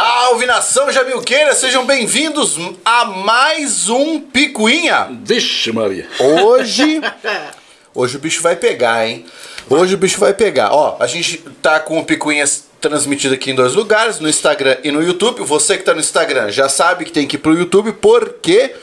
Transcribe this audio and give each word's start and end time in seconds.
Salve 0.00 0.46
nação 0.46 0.92
Jamilqueira, 0.92 1.56
sejam 1.56 1.84
bem-vindos 1.84 2.56
a 2.84 3.04
mais 3.04 3.88
um 3.88 4.20
Picuinha. 4.20 5.08
Vixe, 5.24 5.72
Maria. 5.72 6.06
Hoje, 6.20 7.00
hoje 7.92 8.16
o 8.16 8.20
bicho 8.20 8.40
vai 8.40 8.54
pegar, 8.54 9.08
hein? 9.08 9.26
Hoje 9.68 9.96
o 9.96 9.98
bicho 9.98 10.20
vai 10.20 10.32
pegar. 10.32 10.72
Ó, 10.72 10.98
a 11.00 11.08
gente 11.08 11.38
tá 11.60 11.80
com 11.80 11.98
o 11.98 12.04
Picuinha 12.04 12.44
transmitido 12.80 13.34
aqui 13.34 13.50
em 13.50 13.56
dois 13.56 13.74
lugares, 13.74 14.20
no 14.20 14.28
Instagram 14.28 14.76
e 14.84 14.92
no 14.92 15.02
YouTube. 15.02 15.42
Você 15.42 15.76
que 15.76 15.82
tá 15.82 15.92
no 15.92 15.98
Instagram 15.98 16.48
já 16.52 16.68
sabe 16.68 17.04
que 17.04 17.10
tem 17.10 17.26
que 17.26 17.34
ir 17.34 17.40
pro 17.40 17.58
YouTube, 17.58 17.90
porque 17.94 18.76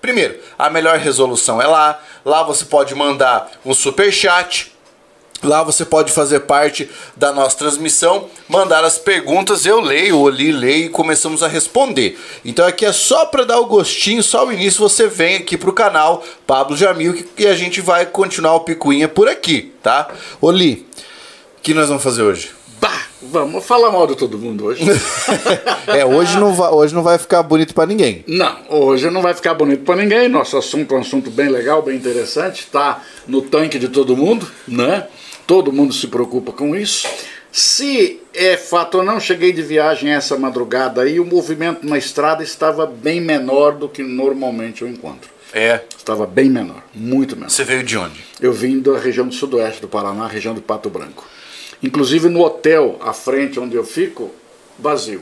primeiro, 0.00 0.38
a 0.56 0.70
melhor 0.70 0.98
resolução 0.98 1.60
é 1.60 1.66
lá. 1.66 2.00
Lá 2.24 2.44
você 2.44 2.64
pode 2.64 2.94
mandar 2.94 3.50
um 3.66 3.74
super 3.74 4.12
chat 4.12 4.69
Lá 5.42 5.62
você 5.62 5.86
pode 5.86 6.12
fazer 6.12 6.40
parte 6.40 6.90
da 7.16 7.32
nossa 7.32 7.56
transmissão, 7.56 8.28
mandar 8.46 8.84
as 8.84 8.98
perguntas, 8.98 9.64
eu 9.64 9.80
leio, 9.80 10.28
li, 10.28 10.52
leio 10.52 10.86
e 10.86 10.88
começamos 10.90 11.42
a 11.42 11.48
responder. 11.48 12.18
Então 12.44 12.66
aqui 12.66 12.84
é 12.84 12.92
só 12.92 13.24
para 13.24 13.44
dar 13.44 13.58
o 13.58 13.66
gostinho, 13.66 14.22
só 14.22 14.46
o 14.46 14.52
início 14.52 14.80
você 14.80 15.06
vem 15.06 15.36
aqui 15.36 15.56
pro 15.56 15.72
canal 15.72 16.22
Pablo 16.46 16.76
Jamil 16.76 17.24
e 17.38 17.46
a 17.46 17.54
gente 17.54 17.80
vai 17.80 18.04
continuar 18.04 18.54
o 18.54 18.60
picuinha 18.60 19.08
por 19.08 19.28
aqui, 19.28 19.72
tá? 19.82 20.10
Oli, 20.42 20.86
o 21.58 21.62
que 21.62 21.72
nós 21.72 21.88
vamos 21.88 22.02
fazer 22.02 22.22
hoje? 22.22 22.50
Bah, 22.78 23.06
vamos 23.22 23.64
falar 23.64 23.90
mal 23.90 24.06
de 24.06 24.16
todo 24.16 24.38
mundo 24.38 24.66
hoje. 24.66 24.84
é, 25.88 26.04
hoje 26.04 26.38
não, 26.38 26.54
vai, 26.54 26.70
hoje 26.70 26.94
não 26.94 27.02
vai 27.02 27.16
ficar 27.16 27.42
bonito 27.42 27.74
para 27.74 27.86
ninguém. 27.86 28.24
Não, 28.26 28.56
hoje 28.68 29.08
não 29.10 29.22
vai 29.22 29.32
ficar 29.32 29.54
bonito 29.54 29.84
para 29.84 29.96
ninguém. 29.96 30.28
Nosso 30.28 30.58
assunto 30.58 30.94
é 30.94 30.98
um 30.98 31.00
assunto 31.00 31.30
bem 31.30 31.48
legal, 31.48 31.80
bem 31.80 31.96
interessante, 31.96 32.66
tá 32.66 33.02
no 33.26 33.40
tanque 33.40 33.78
de 33.78 33.88
todo 33.88 34.14
mundo, 34.14 34.46
né? 34.68 35.06
Todo 35.50 35.72
mundo 35.72 35.92
se 35.92 36.06
preocupa 36.06 36.52
com 36.52 36.76
isso. 36.76 37.08
Se 37.50 38.22
é 38.32 38.56
fato 38.56 38.98
ou 38.98 39.02
não, 39.02 39.18
cheguei 39.18 39.52
de 39.52 39.62
viagem 39.62 40.12
essa 40.12 40.38
madrugada 40.38 41.08
e 41.08 41.18
o 41.18 41.24
movimento 41.24 41.84
na 41.84 41.98
estrada 41.98 42.44
estava 42.44 42.86
bem 42.86 43.20
menor 43.20 43.72
do 43.72 43.88
que 43.88 44.00
normalmente 44.00 44.82
eu 44.82 44.88
encontro. 44.88 45.28
É. 45.52 45.80
Estava 45.98 46.24
bem 46.24 46.48
menor, 46.48 46.84
muito 46.94 47.34
menor. 47.34 47.50
Você 47.50 47.64
veio 47.64 47.82
de 47.82 47.98
onde? 47.98 48.24
Eu 48.40 48.52
vim 48.52 48.78
da 48.78 48.96
região 48.96 49.26
do 49.26 49.34
sudoeste 49.34 49.80
do 49.80 49.88
Paraná, 49.88 50.28
região 50.28 50.54
do 50.54 50.62
Pato 50.62 50.88
Branco. 50.88 51.26
Inclusive 51.82 52.28
no 52.28 52.42
hotel 52.42 52.96
à 53.00 53.12
frente 53.12 53.58
onde 53.58 53.74
eu 53.74 53.82
fico, 53.82 54.30
vazio. 54.78 55.20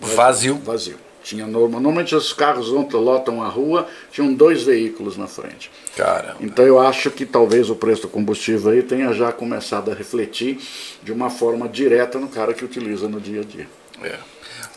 Vazio? 0.00 0.54
Vazio. 0.64 1.07
Tinha 1.28 1.46
normalmente 1.46 2.16
os 2.16 2.32
carros 2.32 2.72
ontem 2.72 2.96
lotam 2.96 3.42
a 3.42 3.48
rua, 3.48 3.86
tinham 4.10 4.32
dois 4.32 4.62
veículos 4.62 5.18
na 5.18 5.26
frente. 5.26 5.70
Cara. 5.94 6.34
Então 6.40 6.64
eu 6.64 6.80
acho 6.80 7.10
que 7.10 7.26
talvez 7.26 7.68
o 7.68 7.76
preço 7.76 8.02
do 8.02 8.08
combustível 8.08 8.72
aí 8.72 8.82
tenha 8.82 9.12
já 9.12 9.30
começado 9.30 9.90
a 9.90 9.94
refletir 9.94 10.58
de 11.02 11.12
uma 11.12 11.28
forma 11.28 11.68
direta 11.68 12.18
no 12.18 12.28
cara 12.28 12.54
que 12.54 12.64
utiliza 12.64 13.10
no 13.10 13.20
dia 13.20 13.42
a 13.42 13.44
dia. 13.44 13.68
É. 14.02 14.16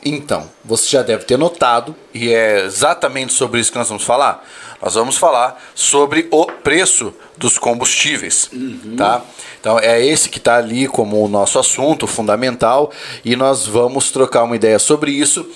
Então, 0.04 0.50
você 0.66 0.90
já 0.90 1.02
deve 1.02 1.24
ter 1.24 1.38
notado, 1.38 1.96
e 2.14 2.34
é 2.34 2.66
exatamente 2.66 3.32
sobre 3.32 3.62
isso 3.62 3.72
que 3.72 3.78
nós 3.78 3.88
vamos 3.88 4.04
falar. 4.04 4.46
Nós 4.82 4.96
vamos 4.96 5.16
falar 5.16 5.64
sobre 5.74 6.28
o 6.32 6.48
preço 6.48 7.14
dos 7.38 7.58
combustíveis, 7.58 8.50
uhum. 8.52 8.96
tá? 8.98 9.22
Então 9.62 9.80
é 9.80 10.06
esse 10.06 10.28
que 10.28 10.38
está 10.38 10.58
ali 10.58 10.86
como 10.86 11.24
o 11.24 11.30
nosso 11.30 11.58
assunto 11.58 12.08
fundamental 12.08 12.92
e 13.24 13.38
nós 13.38 13.66
vamos 13.66 14.12
trocar 14.12 14.44
uma 14.44 14.56
ideia 14.56 14.80
sobre 14.80 15.12
isso 15.12 15.50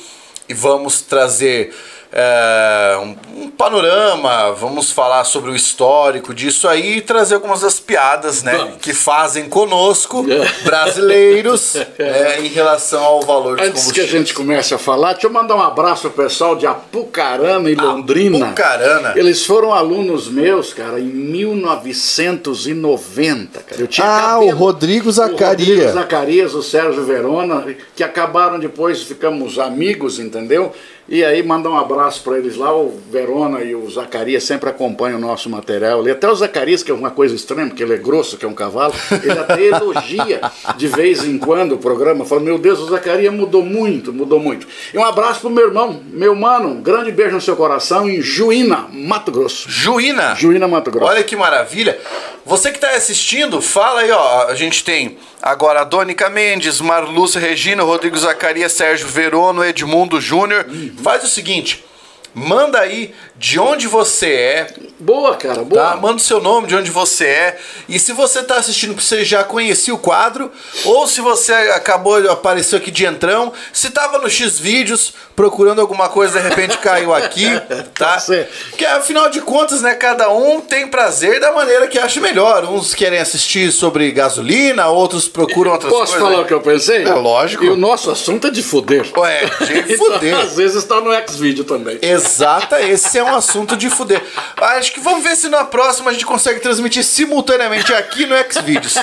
e 0.48 0.54
vamos 0.54 1.02
trazer 1.02 1.74
é, 2.17 2.97
um, 3.02 3.13
um, 3.44 3.49
panorama, 3.49 4.53
vamos 4.53 4.89
falar 4.89 5.25
sobre 5.25 5.52
o 5.52 5.55
histórico 5.55 6.33
disso 6.33 6.66
aí 6.66 6.99
e 6.99 7.02
trazer 7.02 7.35
algumas 7.35 7.59
das 7.59 7.77
piadas 7.77 8.41
né, 8.41 8.55
vamos. 8.55 8.77
que 8.81 8.94
fazem 8.94 9.49
conosco, 9.49 10.25
brasileiros, 10.63 11.75
é, 11.99 12.39
em 12.39 12.47
relação 12.47 13.03
ao 13.03 13.21
valor 13.21 13.58
dos 13.58 13.67
Antes 13.67 13.91
que 13.91 13.99
a 13.99 14.08
gente 14.08 14.33
comece 14.33 14.73
a 14.73 14.77
falar, 14.77 15.11
deixa 15.11 15.27
eu 15.27 15.31
mandar 15.31 15.58
um 15.58 15.61
abraço 15.61 16.08
ao 16.08 16.13
pessoal 16.13 16.55
de 16.55 16.66
Apucarana 16.66 17.69
e 17.69 17.75
Londrina. 17.75 18.45
Apucarana. 18.45 19.11
Eles 19.17 19.45
foram 19.45 19.73
alunos 19.73 20.30
meus, 20.30 20.73
cara, 20.73 21.02
em 21.02 21.03
1990, 21.03 23.59
cara. 23.59 23.81
Eu 23.81 23.87
tinha 23.87 24.08
ah, 24.08 24.36
cabelo, 24.36 24.52
o 24.52 24.55
Rodrigo 24.55 25.11
Zacarias. 25.11 25.67
O 25.67 25.71
Rodrigo 25.71 25.92
Zacarias, 25.92 26.54
o 26.54 26.64
Sérgio 26.64 27.04
Verona, 27.04 27.65
que 27.93 28.05
acabaram 28.05 28.58
depois, 28.58 29.04
ficamos 29.04 29.59
amigos, 29.59 30.17
entendeu? 30.17 30.73
E 31.08 31.23
aí 31.23 31.43
mandar 31.43 31.70
um 31.70 31.77
abraço 31.77 32.23
para 32.23 32.39
eles 32.39 32.55
lá, 32.55 32.76
o 32.76 32.99
Verona 33.11 33.61
e 33.61 33.76
o 33.76 33.88
Zacarias 33.88 34.43
sempre 34.43 34.71
acompanham 34.71 35.20
o 35.20 35.21
nosso 35.21 35.48
material. 35.52 36.05
E 36.08 36.10
até 36.10 36.27
o 36.27 36.33
Zacarias, 36.33 36.82
que 36.82 36.89
é 36.89 36.93
uma 36.95 37.11
coisa 37.11 37.36
estranha, 37.36 37.67
porque 37.67 37.83
ele 37.83 37.93
é 37.93 37.98
grosso, 37.98 38.38
que 38.38 38.45
é 38.45 38.48
um 38.48 38.55
cavalo, 38.55 38.92
ele 39.21 39.32
até 39.39 39.61
elogia 39.70 40.42
de 40.76 40.88
vez 40.88 41.23
em 41.23 41.38
quando 41.38 41.73
o 41.73 41.77
programa, 41.77 42.26
fala, 42.26 42.42
meu 42.42 42.58
Deus, 42.58 42.80
o 42.80 42.88
Zacarias 42.88 43.32
mudou 43.32 43.64
muito, 43.64 44.11
mudou 44.11 44.39
muito. 44.39 44.67
E 44.92 44.98
um 44.98 45.05
abraço 45.05 45.42
pro 45.42 45.49
meu 45.52 45.67
irmão, 45.67 46.02
meu 46.11 46.33
mano, 46.33 46.70
um 46.70 46.82
grande 46.82 47.11
beijo 47.11 47.36
no 47.36 47.42
seu 47.42 47.55
coração 47.55 48.10
em 48.10 48.20
Juína, 48.20 48.87
Mato 48.92 49.32
Grosso. 49.32 49.70
Juína? 49.70 50.33
Juína, 50.33 50.67
Mato 50.67 50.89
Grosso. 50.89 51.11
Olha 51.11 51.23
que 51.23 51.36
maravilha. 51.36 51.99
Você 52.45 52.72
que 52.72 52.78
está 52.78 52.92
assistindo, 52.92 53.60
fala 53.61 54.02
aí, 54.02 54.11
ó, 54.11 54.48
a 54.48 54.56
gente 54.56 54.83
tem 54.83 55.17
Agora, 55.45 55.83
Dônica 55.83 56.28
Mendes, 56.28 56.82
Marlúcia 56.82 57.39
Regina, 57.39 57.83
Rodrigo 57.83 58.17
Zacarias, 58.17 58.72
Sérgio 58.72 59.08
Verono, 59.08 59.64
Edmundo 59.64 60.20
Júnior. 60.20 60.66
Faz 61.04 61.23
o 61.23 61.28
seguinte, 61.28 61.86
manda 62.34 62.80
aí 62.80 63.14
de 63.38 63.60
onde 63.60 63.88
você 63.88 64.28
é. 64.28 64.68
Boa, 64.98 65.36
cara, 65.36 65.64
boa. 65.64 65.90
Tá? 65.90 65.96
Manda 65.98 66.16
o 66.16 66.20
seu 66.20 66.42
nome, 66.42 66.68
de 66.68 66.76
onde 66.76 66.90
você 66.90 67.26
é. 67.26 67.58
E 67.88 68.00
se 68.00 68.14
você 68.14 68.40
está 68.40 68.56
assistindo, 68.56 69.00
você 69.00 69.26
já 69.26 69.44
conhecia 69.44 69.94
o 69.94 69.98
quadro, 69.98 70.50
ou 70.86 71.06
se 71.06 71.20
você 71.20 71.54
acabou, 71.54 72.18
apareceu 72.32 72.78
aqui 72.78 72.90
de 72.90 73.06
entrão, 73.06 73.52
se 73.73 73.90
tava 73.90 74.20
no 74.20 74.30
X 74.30 74.58
vídeos 74.58 75.14
procurando 75.36 75.82
alguma 75.82 76.08
coisa, 76.08 76.40
de 76.40 76.48
repente 76.48 76.78
caiu 76.78 77.14
aqui, 77.14 77.46
tá? 77.98 78.23
Porque 78.70 78.86
afinal 78.86 79.30
de 79.30 79.42
contas, 79.42 79.82
né, 79.82 79.94
cada 79.96 80.32
um 80.32 80.62
tem 80.62 80.88
prazer 80.88 81.42
da 81.42 81.52
maneira 81.52 81.88
que 81.88 82.00
acha 82.00 82.22
melhor. 82.22 82.64
Uns 82.64 82.94
querem 82.94 83.20
assistir 83.20 83.72
sobre 83.72 84.10
gasolina, 84.12 84.88
outros 84.88 85.28
procuram 85.28 85.73
outras 85.73 85.92
Posso 85.92 86.14
coisas. 86.14 86.20
Posso 86.20 86.32
falar 86.32 86.44
o 86.44 86.48
que 86.48 86.54
eu 86.54 86.62
pensei? 86.62 87.04
É 87.04 87.14
lógico. 87.14 87.66
E 87.66 87.70
o 87.70 87.76
nosso 87.76 88.10
assunto 88.10 88.48
é 88.48 88.50
de 88.50 88.64
foder. 88.64 89.06
Ué, 89.17 89.46
de 89.66 89.80
então, 89.94 89.98
foder. 89.98 90.38
Às 90.38 90.56
vezes 90.56 90.78
está 90.78 91.02
no 91.02 91.12
X-Vídeo 91.12 91.66
também. 91.66 92.00
Exata, 92.02 92.82
esse 92.82 93.20
é 93.20 93.24
um 93.25 93.36
assunto 93.36 93.75
de 93.75 93.89
fuder. 93.89 94.23
Acho 94.58 94.93
que 94.93 94.99
vamos 94.99 95.23
ver 95.23 95.36
se 95.36 95.49
na 95.49 95.63
próxima 95.65 96.09
a 96.09 96.13
gente 96.13 96.25
consegue 96.25 96.59
transmitir 96.59 97.03
simultaneamente 97.03 97.93
aqui 97.93 98.25
no 98.25 98.36
Xvideos. 98.36 98.95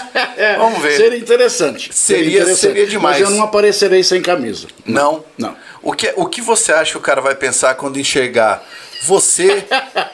Vamos 0.59 0.81
ver. 0.81 0.97
Seria 0.97 1.19
interessante. 1.19 1.95
Seria, 1.95 2.25
seria, 2.25 2.41
interessante. 2.41 2.61
seria 2.61 2.87
demais. 2.87 3.21
Mas 3.21 3.31
eu 3.31 3.37
não 3.37 3.45
aparecerei 3.45 4.03
sem 4.03 4.23
camisa. 4.23 4.67
Não? 4.85 5.25
Não. 5.37 5.57
O 5.83 5.93
que, 5.93 6.13
o 6.17 6.27
que 6.27 6.41
você 6.41 6.73
acha 6.73 6.93
que 6.93 6.99
o 6.99 7.01
cara 7.01 7.21
vai 7.21 7.35
pensar 7.35 7.75
quando 7.75 7.99
enxergar 7.99 8.65
você, 9.03 9.65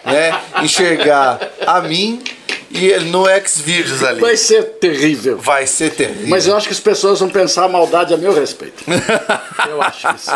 né? 0.04 0.40
Enxergar 0.62 1.38
a 1.66 1.80
mim 1.82 2.22
e 2.70 2.98
no 3.04 3.24
Xvideos 3.46 4.02
ali. 4.02 4.20
Vai 4.20 4.36
ser 4.36 4.62
terrível. 4.78 5.38
Vai 5.38 5.66
ser 5.66 5.94
terrível. 5.94 6.28
Mas 6.28 6.46
eu 6.46 6.56
acho 6.56 6.66
que 6.66 6.72
as 6.72 6.80
pessoas 6.80 7.20
vão 7.20 7.28
pensar 7.28 7.64
a 7.64 7.68
maldade 7.68 8.12
a 8.12 8.16
meu 8.16 8.32
respeito. 8.32 8.84
eu 9.68 9.80
acho 9.80 10.08
isso. 10.14 10.30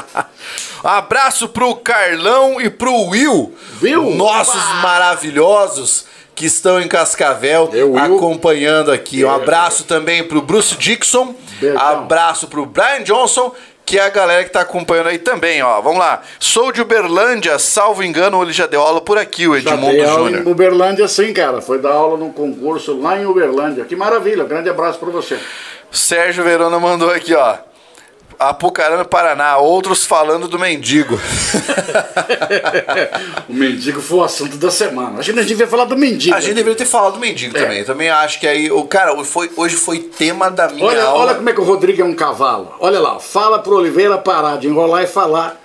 Abraço 0.82 1.48
pro 1.48 1.76
Carlão 1.76 2.60
e 2.60 2.70
pro 2.70 3.08
Will. 3.08 3.54
Will? 3.82 4.14
Nossos 4.14 4.62
maravilhosos 4.82 6.06
que 6.34 6.46
estão 6.46 6.80
em 6.80 6.88
Cascavel 6.88 7.70
eu, 7.74 7.96
acompanhando 7.98 8.90
aqui. 8.90 9.24
Um 9.24 9.30
abraço 9.30 9.84
também 9.84 10.24
pro 10.24 10.40
Bruce 10.40 10.74
Dixon. 10.76 11.34
Beijão. 11.60 11.80
Abraço 11.80 12.48
pro 12.48 12.64
Brian 12.64 13.02
Johnson 13.04 13.52
que 13.92 13.98
é 13.98 14.06
a 14.06 14.08
galera 14.08 14.42
que 14.42 14.48
está 14.48 14.62
acompanhando 14.62 15.10
aí 15.10 15.18
também, 15.18 15.62
ó. 15.62 15.78
Vamos 15.82 15.98
lá. 15.98 16.22
Sou 16.40 16.72
de 16.72 16.80
Uberlândia, 16.80 17.58
salvo 17.58 18.02
engano, 18.02 18.42
ele 18.42 18.50
já 18.50 18.66
deu 18.66 18.80
aula 18.80 19.02
por 19.02 19.18
aqui, 19.18 19.46
o 19.46 19.54
Edmundo 19.54 20.06
Júnior. 20.06 20.46
em 20.46 20.50
Uberlândia 20.50 21.06
sim, 21.06 21.30
cara. 21.34 21.60
Foi 21.60 21.78
dar 21.78 21.92
aula 21.92 22.16
num 22.16 22.32
concurso 22.32 22.98
lá 22.98 23.20
em 23.20 23.26
Uberlândia. 23.26 23.84
Que 23.84 23.94
maravilha, 23.94 24.44
grande 24.44 24.70
abraço 24.70 24.98
para 24.98 25.10
você. 25.10 25.38
Sérgio 25.90 26.42
Verona 26.42 26.80
mandou 26.80 27.10
aqui, 27.10 27.34
ó. 27.34 27.58
Apucarana, 28.48 29.04
Paraná, 29.04 29.58
outros 29.58 30.04
falando 30.04 30.48
do 30.48 30.58
mendigo. 30.58 31.18
o 33.48 33.52
mendigo 33.52 34.00
foi 34.00 34.18
o 34.18 34.24
assunto 34.24 34.56
da 34.56 34.70
semana. 34.70 35.18
A 35.18 35.22
gente 35.22 35.44
devia 35.44 35.66
falar 35.66 35.84
do 35.84 35.96
mendigo. 35.96 36.34
A 36.34 36.40
gente 36.40 36.54
deveria 36.54 36.76
ter 36.76 36.86
falado 36.86 37.14
do 37.14 37.20
mendigo 37.20 37.56
é. 37.56 37.60
também. 37.60 37.78
Eu 37.80 37.86
também 37.86 38.10
acho 38.10 38.40
que 38.40 38.46
aí, 38.46 38.70
o 38.70 38.84
cara, 38.84 39.22
foi, 39.24 39.50
hoje 39.56 39.76
foi 39.76 39.98
tema 39.98 40.50
da 40.50 40.68
minha 40.68 40.84
olha, 40.84 41.04
aula. 41.04 41.24
Olha 41.24 41.34
como 41.34 41.50
é 41.50 41.52
que 41.52 41.60
o 41.60 41.64
Rodrigo 41.64 42.02
é 42.02 42.04
um 42.04 42.14
cavalo. 42.14 42.74
Olha 42.80 43.00
lá, 43.00 43.18
fala 43.18 43.58
pro 43.58 43.76
Oliveira 43.76 44.18
parar 44.18 44.58
de 44.58 44.68
enrolar 44.68 45.02
e 45.02 45.06
falar 45.06 45.60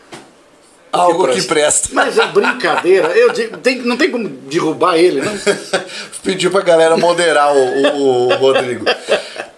algo 0.92 1.28
que 1.28 1.42
presta. 1.42 1.42
que 1.42 1.48
presta. 1.48 1.90
Mas 1.94 2.18
é 2.18 2.28
brincadeira. 2.28 3.08
Eu 3.10 3.32
digo, 3.32 3.58
tem, 3.58 3.80
não 3.80 3.98
tem 3.98 4.10
como 4.10 4.28
derrubar 4.28 4.98
ele, 4.98 5.22
não? 5.22 5.34
Pediu 6.24 6.52
pra 6.52 6.62
galera 6.62 6.98
moderar 6.98 7.56
o, 7.56 7.60
o, 7.60 8.28
o 8.28 8.36
Rodrigo. 8.36 8.86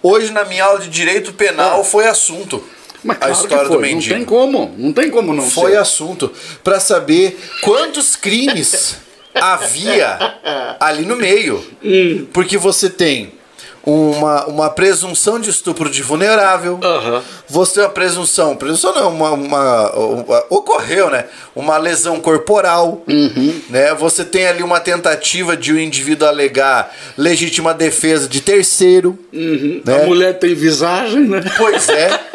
Hoje, 0.02 0.32
na 0.32 0.44
minha 0.44 0.64
aula 0.64 0.80
de 0.80 0.88
direito 0.88 1.32
penal, 1.32 1.80
ah. 1.80 1.84
foi 1.84 2.06
assunto. 2.06 2.62
Mas 3.02 3.18
claro 3.18 3.32
a 3.32 3.36
história 3.36 3.68
do 3.68 3.80
mendigo. 3.80 4.10
Não 4.14 4.18
tem 4.18 4.24
como, 4.26 4.74
não 4.76 4.92
tem 4.92 5.10
como 5.10 5.32
não 5.32 5.48
Foi 5.50 5.72
ser. 5.72 5.78
assunto 5.78 6.30
para 6.62 6.78
saber 6.80 7.38
quantos 7.62 8.16
crimes 8.16 8.96
havia 9.34 10.18
ali 10.78 11.04
no 11.04 11.16
meio. 11.16 11.64
Hum. 11.82 12.26
Porque 12.32 12.58
você 12.58 12.90
tem 12.90 13.32
uma, 13.82 14.44
uma 14.46 14.68
presunção 14.70 15.40
de 15.40 15.48
estupro 15.48 15.88
de 15.88 16.02
vulnerável. 16.02 16.78
Você 17.48 17.74
tem 17.76 17.82
uma 17.84 17.88
presunção, 17.88 18.54
presunção 18.54 18.94
não, 18.94 19.08
uma, 19.08 19.30
uma, 19.30 19.90
uma- 19.96 20.44
ocorreu, 20.50 21.08
né? 21.08 21.24
Uma 21.56 21.78
lesão 21.78 22.20
corporal, 22.20 23.02
né? 23.70 23.94
Você 23.94 24.22
tem 24.24 24.46
ali 24.46 24.62
uma 24.62 24.80
tentativa 24.80 25.56
de 25.56 25.72
o 25.72 25.80
indivíduo 25.80 26.28
alegar 26.28 26.94
legítima 27.16 27.72
defesa 27.72 28.28
de 28.28 28.40
terceiro, 28.42 29.18
né? 29.32 30.02
A 30.02 30.06
mulher 30.06 30.38
tem 30.38 30.54
visagem, 30.54 31.20
né? 31.26 31.42
Pois 31.56 31.88
é. 31.88 32.10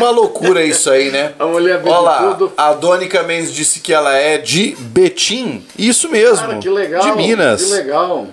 Uma 0.00 0.10
loucura 0.10 0.64
isso 0.64 0.90
aí, 0.90 1.10
né? 1.10 1.32
A 1.38 1.46
mulher 1.46 1.80
Olha 1.84 1.98
lá, 1.98 2.18
tudo. 2.34 2.52
a 2.56 2.72
Dônica 2.72 3.22
Mendes 3.22 3.52
disse 3.52 3.80
que 3.80 3.92
ela 3.92 4.14
é 4.14 4.38
de 4.38 4.74
Betim. 4.78 5.64
Isso 5.78 6.08
mesmo. 6.08 6.46
Cara, 6.46 6.58
que 6.58 6.68
legal. 6.68 7.02
De 7.02 7.12
Minas. 7.12 7.64
Que 7.64 7.72
legal. 7.72 8.26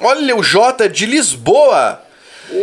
Olha, 0.00 0.36
o 0.36 0.42
J 0.42 0.88
de 0.88 1.06
Lisboa. 1.06 2.00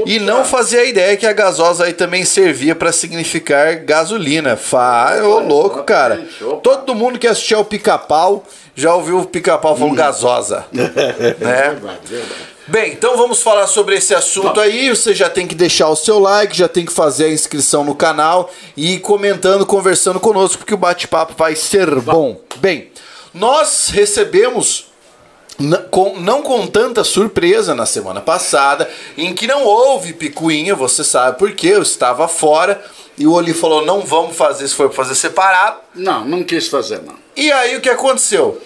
E 0.05 0.19
não 0.19 0.43
fazia 0.43 0.83
ideia 0.83 1.15
que 1.15 1.25
a 1.25 1.31
gasosa 1.31 1.85
aí 1.85 1.93
também 1.93 2.25
servia 2.25 2.75
pra 2.75 2.91
significar 2.91 3.77
gasolina. 3.77 4.57
Fa, 4.57 5.17
ô 5.23 5.39
louco, 5.39 5.81
cara. 5.83 6.25
Opa. 6.41 6.57
Todo 6.61 6.93
mundo 6.93 7.17
que 7.17 7.27
assistiu 7.27 7.59
ao 7.59 7.65
pica-pau 7.65 8.43
já 8.75 8.93
ouviu 8.93 9.19
o 9.19 9.25
pica-pau 9.25 9.77
falando 9.77 9.95
gasosa. 9.95 10.65
né? 10.73 10.91
Verdade, 11.39 11.99
verdade. 12.05 12.56
Bem, 12.67 12.91
então 12.91 13.15
vamos 13.15 13.41
falar 13.41 13.65
sobre 13.67 13.95
esse 13.95 14.13
assunto 14.13 14.59
aí. 14.59 14.89
Você 14.89 15.15
já 15.15 15.29
tem 15.29 15.47
que 15.47 15.55
deixar 15.55 15.87
o 15.89 15.95
seu 15.95 16.19
like, 16.19 16.57
já 16.57 16.67
tem 16.67 16.85
que 16.85 16.91
fazer 16.91 17.25
a 17.25 17.31
inscrição 17.31 17.83
no 17.83 17.95
canal 17.95 18.51
e 18.75 18.95
ir 18.95 18.99
comentando, 18.99 19.65
conversando 19.65 20.19
conosco, 20.19 20.57
porque 20.57 20.73
o 20.73 20.77
bate-papo 20.77 21.33
vai 21.37 21.55
ser 21.55 21.89
bom. 22.01 22.41
Bem, 22.57 22.91
nós 23.33 23.89
recebemos. 23.89 24.85
com- 25.89 26.19
não 26.19 26.43
com 26.43 26.67
tanta 26.67 27.03
surpresa 27.03 27.73
na 27.73 27.87
semana 27.87 28.21
passada, 28.21 28.87
em 29.17 29.33
que 29.33 29.47
não 29.47 29.63
houve 29.63 30.13
picuinha, 30.13 30.75
você 30.75 31.03
sabe 31.03 31.39
por 31.39 31.51
quê, 31.53 31.69
eu 31.69 31.81
estava 31.81 32.27
fora 32.27 32.79
e 33.17 33.25
o 33.25 33.31
Oli 33.33 33.55
falou: 33.55 33.83
não 33.83 34.01
vamos 34.01 34.35
fazer, 34.37 34.67
se 34.67 34.75
for 34.75 34.93
fazer 34.93 35.15
separado. 35.15 35.77
Não, 35.95 36.23
não 36.25 36.43
quis 36.43 36.67
fazer, 36.67 37.01
não. 37.01 37.15
E 37.35 37.51
aí 37.51 37.75
o 37.75 37.81
que 37.81 37.89
aconteceu? 37.89 38.61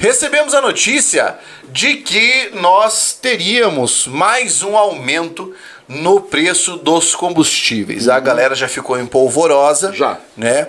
Recebemos 0.00 0.54
a 0.54 0.62
notícia 0.62 1.36
de 1.70 1.96
que 1.96 2.52
nós 2.54 3.12
teríamos 3.20 4.06
mais 4.06 4.62
um 4.62 4.74
aumento 4.74 5.54
no 5.86 6.22
preço 6.22 6.78
dos 6.78 7.14
combustíveis. 7.14 8.08
A 8.08 8.18
galera 8.18 8.54
já 8.54 8.66
ficou 8.66 8.98
empolvorosa, 8.98 9.92
Já. 9.92 10.18
né? 10.34 10.68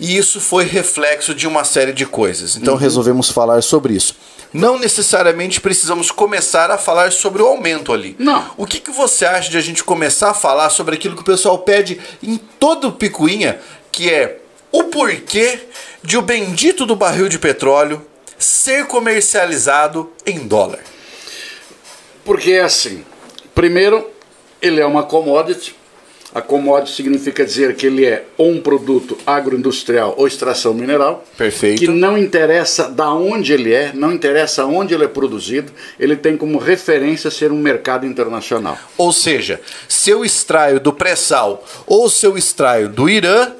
E 0.00 0.16
isso 0.16 0.40
foi 0.40 0.64
reflexo 0.64 1.32
de 1.32 1.46
uma 1.46 1.62
série 1.62 1.92
de 1.92 2.04
coisas. 2.04 2.56
Então 2.56 2.74
resolvemos 2.74 3.30
falar 3.30 3.62
sobre 3.62 3.94
isso. 3.94 4.16
Não 4.52 4.76
necessariamente 4.80 5.60
precisamos 5.60 6.10
começar 6.10 6.68
a 6.68 6.76
falar 6.76 7.12
sobre 7.12 7.42
o 7.42 7.46
aumento 7.46 7.92
ali. 7.92 8.16
Não. 8.18 8.50
O 8.56 8.66
que, 8.66 8.80
que 8.80 8.90
você 8.90 9.24
acha 9.24 9.48
de 9.48 9.56
a 9.56 9.60
gente 9.60 9.84
começar 9.84 10.30
a 10.30 10.34
falar 10.34 10.70
sobre 10.70 10.96
aquilo 10.96 11.14
que 11.14 11.22
o 11.22 11.24
pessoal 11.24 11.60
pede 11.60 12.00
em 12.20 12.36
todo 12.36 12.90
picuinha, 12.90 13.60
que 13.92 14.12
é 14.12 14.40
o 14.72 14.82
porquê 14.84 15.68
de 16.02 16.18
o 16.18 16.22
bendito 16.22 16.84
do 16.84 16.96
barril 16.96 17.28
de 17.28 17.38
petróleo 17.38 18.04
ser 18.38 18.86
comercializado 18.86 20.10
em 20.24 20.46
dólar? 20.46 20.80
Porque 22.24 22.52
é 22.52 22.62
assim. 22.62 23.04
Primeiro, 23.54 24.10
ele 24.60 24.80
é 24.80 24.86
uma 24.86 25.02
commodity. 25.02 25.74
A 26.34 26.42
commodity 26.42 26.94
significa 26.94 27.46
dizer 27.46 27.76
que 27.76 27.86
ele 27.86 28.04
é 28.04 28.26
ou 28.36 28.50
um 28.50 28.60
produto 28.60 29.16
agroindustrial 29.26 30.14
ou 30.18 30.26
extração 30.26 30.74
mineral. 30.74 31.24
Perfeito. 31.34 31.78
Que 31.78 31.88
não 31.88 32.18
interessa 32.18 32.90
da 32.90 33.10
onde 33.10 33.54
ele 33.54 33.72
é, 33.72 33.92
não 33.94 34.12
interessa 34.12 34.66
onde 34.66 34.92
ele 34.92 35.04
é 35.04 35.08
produzido, 35.08 35.72
ele 35.98 36.14
tem 36.14 36.36
como 36.36 36.58
referência 36.58 37.30
ser 37.30 37.52
um 37.52 37.58
mercado 37.58 38.04
internacional. 38.04 38.76
Ou 38.98 39.14
seja, 39.14 39.62
se 39.88 40.10
eu 40.10 40.26
extraio 40.26 40.78
do 40.78 40.92
pré-sal 40.92 41.64
ou 41.86 42.10
se 42.10 42.26
eu 42.26 42.36
extraio 42.36 42.90
do 42.90 43.08
Irã, 43.08 43.52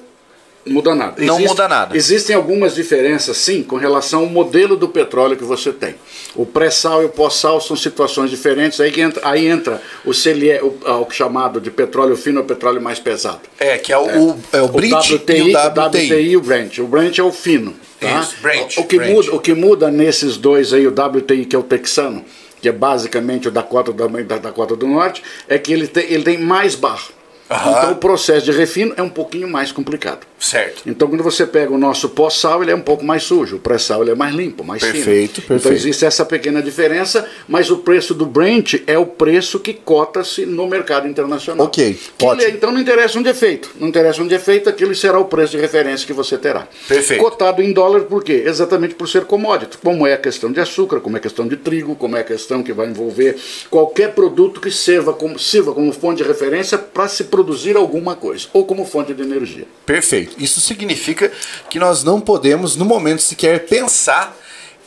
Muda 0.66 0.94
nada. 0.94 1.22
Não 1.24 1.38
muda 1.38 1.68
nada. 1.68 1.96
Existem 1.96 2.34
algumas 2.34 2.74
diferenças, 2.74 3.36
sim, 3.36 3.62
com 3.62 3.76
relação 3.76 4.20
ao 4.20 4.26
modelo 4.26 4.76
do 4.76 4.88
petróleo 4.88 5.36
que 5.36 5.44
você 5.44 5.72
tem. 5.72 5.94
O 6.34 6.44
pré-sal 6.44 7.02
e 7.02 7.06
o 7.06 7.08
pós-sal 7.08 7.60
são 7.60 7.76
situações 7.76 8.30
diferentes. 8.30 8.80
Aí, 8.80 9.00
entra, 9.00 9.20
aí 9.28 9.46
entra 9.46 9.80
o 10.04 10.10
CLE, 10.12 10.60
o, 10.62 10.76
ah, 10.84 10.98
o 10.98 11.10
chamado 11.10 11.60
de 11.60 11.70
petróleo 11.70 12.16
fino 12.16 12.40
ou 12.40 12.46
petróleo 12.46 12.80
mais 12.82 12.98
pesado. 12.98 13.40
é 13.58 13.78
que 13.78 13.92
é 13.92 13.96
o, 13.98 14.30
o- 14.32 14.38
é 14.52 14.60
o 14.60 14.68
Brent 14.68 14.92
WTI, 15.10 15.36
e 15.52 15.54
o 15.54 15.58
WTI. 15.86 16.28
e 16.30 16.36
o 16.36 16.40
Brent. 16.40 16.78
O 16.78 16.86
Brent 16.86 17.18
é 17.18 17.22
o 17.22 17.30
fino. 17.32 17.72
Tá? 18.00 18.20
Isso, 18.20 18.36
Brent, 18.42 18.76
o, 18.76 18.84
que 18.84 18.96
Brent. 18.98 19.10
Muda, 19.14 19.34
o 19.34 19.40
que 19.40 19.54
muda 19.54 19.90
nesses 19.90 20.36
dois 20.36 20.72
aí, 20.72 20.86
o 20.86 20.90
WTI, 20.90 21.46
que 21.46 21.56
é 21.56 21.58
o 21.58 21.62
texano, 21.62 22.24
que 22.60 22.68
é 22.68 22.72
basicamente 22.72 23.48
o 23.48 23.50
Dakota, 23.50 23.92
da, 23.92 24.06
da 24.06 24.38
Dakota 24.38 24.74
do 24.74 24.86
Norte, 24.86 25.22
é 25.48 25.58
que 25.58 25.72
ele 25.72 25.86
tem, 25.86 26.04
ele 26.12 26.24
tem 26.24 26.38
mais 26.38 26.74
barro. 26.74 27.14
Aham. 27.50 27.70
Então 27.78 27.93
o 27.93 27.96
processo 27.96 28.44
de 28.44 28.52
refino 28.52 28.93
é 28.96 29.02
um 29.02 29.08
pouquinho 29.08 29.48
mais 29.48 29.70
complicado. 29.72 30.26
Certo. 30.38 30.82
Então, 30.87 31.08
quando 31.08 31.22
você 31.25 31.46
pega 31.46 31.72
o 31.72 31.78
nosso 31.78 32.10
pós-sal, 32.10 32.62
ele 32.62 32.70
é 32.70 32.75
um 32.75 32.81
pouco 32.81 33.02
mais 33.02 33.22
sujo. 33.22 33.56
O 33.56 33.58
pré-sal 33.58 34.02
ele 34.02 34.10
é 34.10 34.14
mais 34.14 34.34
limpo, 34.34 34.62
mais 34.62 34.82
Perfeito, 34.82 35.06
fino. 35.40 35.44
Então, 35.44 35.56
perfeito. 35.56 35.75
existe 35.76 36.04
essa 36.04 36.25
pequena 36.26 36.62
diferença, 36.62 37.26
mas 37.48 37.70
o 37.70 37.78
preço 37.78 38.12
do 38.12 38.26
Brent 38.26 38.75
é 38.87 38.98
o 38.98 39.06
preço 39.06 39.58
que 39.58 39.72
cota-se 39.72 40.44
no 40.44 40.66
mercado 40.66 41.08
internacional. 41.08 41.66
Ok, 41.66 41.98
ótimo. 42.22 42.43
ele- 42.43 42.56
então, 42.56 42.70
não 42.70 42.78
interessa 42.81 43.19
onde 43.19 43.31
é 43.31 43.34
feito. 43.34 43.70
Não 43.81 43.88
interessa 43.88 44.22
onde 44.22 44.34
é 44.34 44.38
feito, 44.38 44.69
aquele 44.69 44.94
será 44.94 45.19
o 45.19 45.25
preço 45.25 45.52
de 45.52 45.58
referência 45.58 46.06
que 46.06 46.12
você 46.12 46.37
terá. 46.37 46.69
Perfeito. 46.87 47.22
Cotado 47.22 47.62
em 47.62 47.72
dólar, 47.72 48.02
por 48.02 48.22
quê? 48.22 48.42
Exatamente 48.46 48.94
por 48.94 49.08
ser 49.08 49.25
commodity. 49.25 49.78
Como 49.78 50.06
é 50.06 50.12
a 50.12 50.19
questão 50.19 50.52
de 50.52 50.60
açúcar, 50.60 51.00
como 51.00 51.16
é 51.16 51.19
a 51.19 51.22
questão 51.22 51.49
de 51.49 51.56
trigo, 51.56 51.96
como 51.96 52.14
é 52.16 52.20
a 52.20 52.25
questão 52.25 52.62
que 52.62 52.75
vai 52.75 52.88
envolver 52.88 53.37
qualquer 53.70 54.12
produto 54.12 54.60
que 54.60 54.70
sirva 54.70 55.14
como, 55.14 55.38
sirva 55.38 55.72
como 55.72 55.90
fonte 55.94 56.22
de 56.22 56.28
referência 56.28 56.76
para 56.76 57.08
se 57.08 57.25
produzir 57.37 57.77
alguma 57.77 58.17
coisa, 58.17 58.49
ou 58.55 58.65
como 58.65 58.87
fonte 58.87 59.12
de 59.12 59.23
energia. 59.23 59.69
Perfeito. 59.85 60.43
Isso 60.43 60.59
significa 60.59 61.31
que 61.69 61.79
nós 61.79 62.03
não 62.03 62.19
podemos, 62.19 62.77
no 62.77 62.87
momento 62.87 63.21
sequer, 63.21 63.67
pensar 63.67 64.35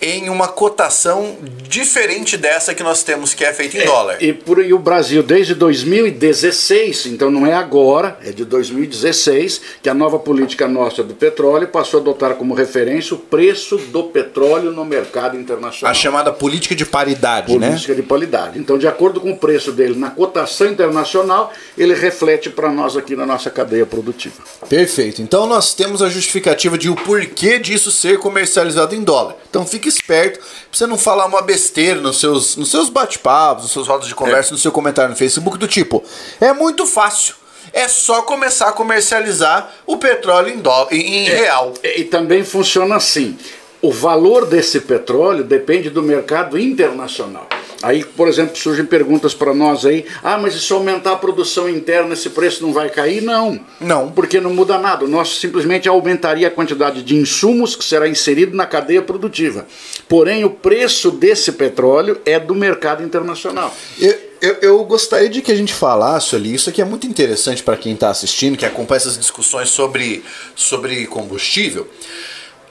em 0.02 0.30
uma 0.30 0.48
cotação 0.48 1.38
diferente 1.68 2.38
dessa 2.38 2.74
que 2.74 2.84
nós 2.84 3.04
temos, 3.04 3.34
que 3.34 3.44
é 3.44 3.54
feita 3.54 3.78
em 3.78 3.86
dólar. 3.86 4.18
E, 4.22 4.34
por, 4.34 4.64
e 4.64 4.74
o 4.74 4.80
Brasil, 4.80 5.22
desde 5.22 5.54
2016, 5.54 7.08
então 7.08 7.30
não 7.30 7.46
é 7.46 7.54
agora, 7.54 8.18
é 8.24 8.32
de 8.32 8.46
2016, 8.46 9.62
que 9.82 9.90
a 9.90 9.94
nova 9.94 10.18
política 10.18 10.68
nossa 10.68 11.04
do 11.04 11.14
petróleo 11.14 11.68
passou 11.68 12.00
a 12.00 12.02
adotar 12.02 12.36
como 12.36 12.54
referência 12.54 13.16
o 13.16 13.20
preço 13.20 13.78
do 13.78 14.04
petróleo 14.06 14.72
no 14.72 14.86
mercado 14.86 15.38
internacional. 15.38 15.92
A 15.92 15.94
chamada 15.94 16.32
política 16.32 16.76
de 16.76 16.86
paridade, 16.86 17.58
né? 17.58 17.68
política 17.68 17.96
de 17.96 18.04
qualidade. 18.04 18.58
Então, 18.58 18.78
de 18.78 18.88
acordo 18.88 19.20
com 19.20 19.32
o 19.32 19.38
preço 19.38 19.72
dele 19.72 19.98
na 19.98 20.10
cotação 20.10 20.68
internacional, 20.68 21.52
ele 21.78 21.94
reflete 21.94 22.50
para 22.50 22.72
nós 22.72 22.96
aqui 22.96 23.16
na 23.16 23.26
nossa 23.26 23.50
cadeia 23.50 23.86
produtiva. 23.86 24.36
Perfeito. 24.68 25.22
Então 25.22 25.48
nós 25.48 25.74
temos 25.74 26.02
a 26.02 26.10
justificativa 26.10 26.78
de 26.78 26.90
o 26.90 26.96
porquê 26.96 27.60
disso 27.60 27.92
ser 27.92 28.20
comercializado 28.20 28.96
em 28.96 29.04
dólar. 29.04 29.36
Então 29.50 29.66
fique 29.66 29.89
esperto 29.90 30.40
pra 30.40 30.48
você 30.72 30.88
não 30.88 30.98
falar 30.98 31.26
uma 31.26 31.42
besteira 31.42 32.00
nos 32.00 32.20
seus, 32.20 32.56
nos 32.56 32.72
seus 32.72 32.90
bate-papos, 32.90 33.64
nos 33.64 33.72
seus 33.74 33.88
rodas 33.88 34.08
de 34.08 34.16
conversa, 34.16 34.52
no 34.52 34.58
seu 34.58 34.72
comentário 34.72 35.12
no 35.12 35.18
Facebook, 35.18 35.58
do 35.58 35.68
tipo, 35.68 36.04
é 36.40 36.54
muito 36.54 36.86
fácil. 36.86 37.36
É 37.74 37.88
só 37.88 38.22
começar 38.22 38.70
a 38.70 38.72
comercializar 38.72 39.72
o 39.86 39.98
petróleo 39.98 40.54
em, 40.54 40.58
dó 40.58 40.88
em, 40.90 41.02
em 41.02 41.24
real. 41.26 41.74
E, 41.84 42.02
e 42.02 42.04
também 42.06 42.44
funciona 42.44 42.96
assim. 42.96 43.38
O 43.82 43.92
valor 43.92 44.46
desse 44.46 44.82
petróleo 44.82 45.44
depende 45.44 45.90
do 45.90 46.02
mercado 46.02 46.58
internacional. 46.58 47.48
Aí, 47.82 48.04
por 48.04 48.28
exemplo, 48.28 48.56
surgem 48.56 48.86
perguntas 48.86 49.34
para 49.34 49.54
nós 49.54 49.86
aí: 49.86 50.06
ah, 50.24 50.38
mas 50.38 50.54
e 50.56 50.60
se 50.60 50.72
aumentar 50.74 51.14
a 51.14 51.18
produção 51.18 51.70
interna, 51.70 52.14
esse 52.14 52.30
preço 52.30 52.62
não 52.62 52.74
vai 52.74 52.90
cair? 52.90 53.22
Não. 53.22 53.60
Não. 53.80 54.12
Porque 54.12 54.40
não 54.40 54.54
muda 54.54 54.78
nada. 54.78 55.06
O 55.06 55.08
nosso 55.08 55.36
simplesmente 55.36 55.88
aumentaria 55.88 56.48
a 56.48 56.52
quantidade 56.52 57.02
de 57.04 57.16
insumos 57.16 57.76
que 57.76 57.84
será 57.84 58.08
inserido 58.08 58.56
na 58.56 58.66
cadeia 58.66 59.02
produtiva. 59.02 59.66
Porém, 60.08 60.44
o 60.44 60.50
preço 60.50 61.12
desse 61.12 61.52
petróleo 61.54 62.20
é 62.26 62.40
do 62.40 62.54
mercado 62.54 63.04
internacional. 63.04 63.76
Eu, 64.00 64.16
eu, 64.42 64.58
eu 64.62 64.84
gostaria 64.86 65.30
de 65.30 65.42
que 65.42 65.52
a 65.52 65.56
gente 65.56 65.74
falasse 65.74 66.36
ali, 66.36 66.54
isso 66.54 66.70
aqui 66.70 66.82
é 66.82 66.86
muito 66.86 67.08
interessante 67.08 67.64
para 67.64 67.78
quem 67.78 67.94
está 67.94 68.10
assistindo, 68.10 68.58
que 68.58 68.66
acompanha 68.66 68.98
essas 68.98 69.18
discussões 69.18 69.70
sobre, 69.70 70.24
sobre 70.56 71.06
combustível. 71.08 71.88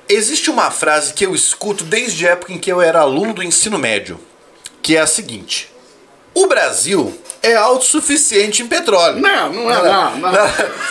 Existe 0.09 0.49
uma 0.49 0.71
frase 0.71 1.13
que 1.13 1.27
eu 1.27 1.35
escuto 1.35 1.85
desde 1.85 2.27
a 2.27 2.31
época 2.31 2.53
em 2.53 2.59
que 2.59 2.73
eu 2.73 2.81
era 2.81 3.01
aluno 3.01 3.35
do 3.35 3.43
ensino 3.43 3.79
médio, 3.79 4.19
que 4.83 4.97
é 4.97 5.01
a 5.01 5.07
seguinte: 5.07 5.73
O 6.35 6.47
Brasil 6.47 7.19
é 7.43 7.55
autossuficiente 7.55 8.63
em 8.63 8.67
petróleo. 8.67 9.21
Não, 9.21 9.53
não 9.53 9.71
é, 9.71 9.83
não. 9.83 10.19
não. 10.19 10.33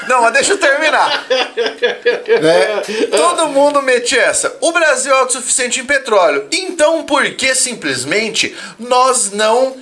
Não, 0.08 0.22
mas 0.22 0.34
deixa 0.34 0.54
eu 0.54 0.58
terminar. 0.58 1.26
Né? 1.30 3.08
Todo 3.16 3.50
mundo 3.50 3.82
mete 3.82 4.18
essa. 4.18 4.56
O 4.62 4.72
Brasil 4.72 5.14
é 5.14 5.20
autossuficiente 5.20 5.80
em 5.80 5.86
petróleo. 5.86 6.48
Então, 6.52 7.04
por 7.04 7.30
que 7.32 7.54
simplesmente 7.54 8.56
nós 8.80 9.32
não, 9.32 9.76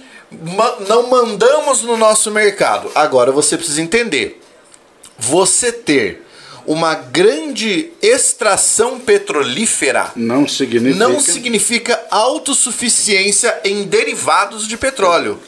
não 0.88 1.08
mandamos 1.08 1.82
no 1.84 1.98
nosso 1.98 2.32
mercado? 2.32 2.92
Agora 2.96 3.32
você 3.32 3.58
precisa 3.58 3.82
entender. 3.82 4.42
Você 5.18 5.72
ter 5.72 6.25
uma 6.68 6.96
grande 6.96 7.92
extração 8.02 9.00
petrolífera 9.00 10.12
Não 10.16 10.48
significa. 10.48 11.08
não 11.08 11.20
significa 11.20 12.02
autossuficiência 12.10 13.60
em 13.64 13.84
derivados 13.84 14.68
de 14.68 14.78
petróleo. 14.78 15.40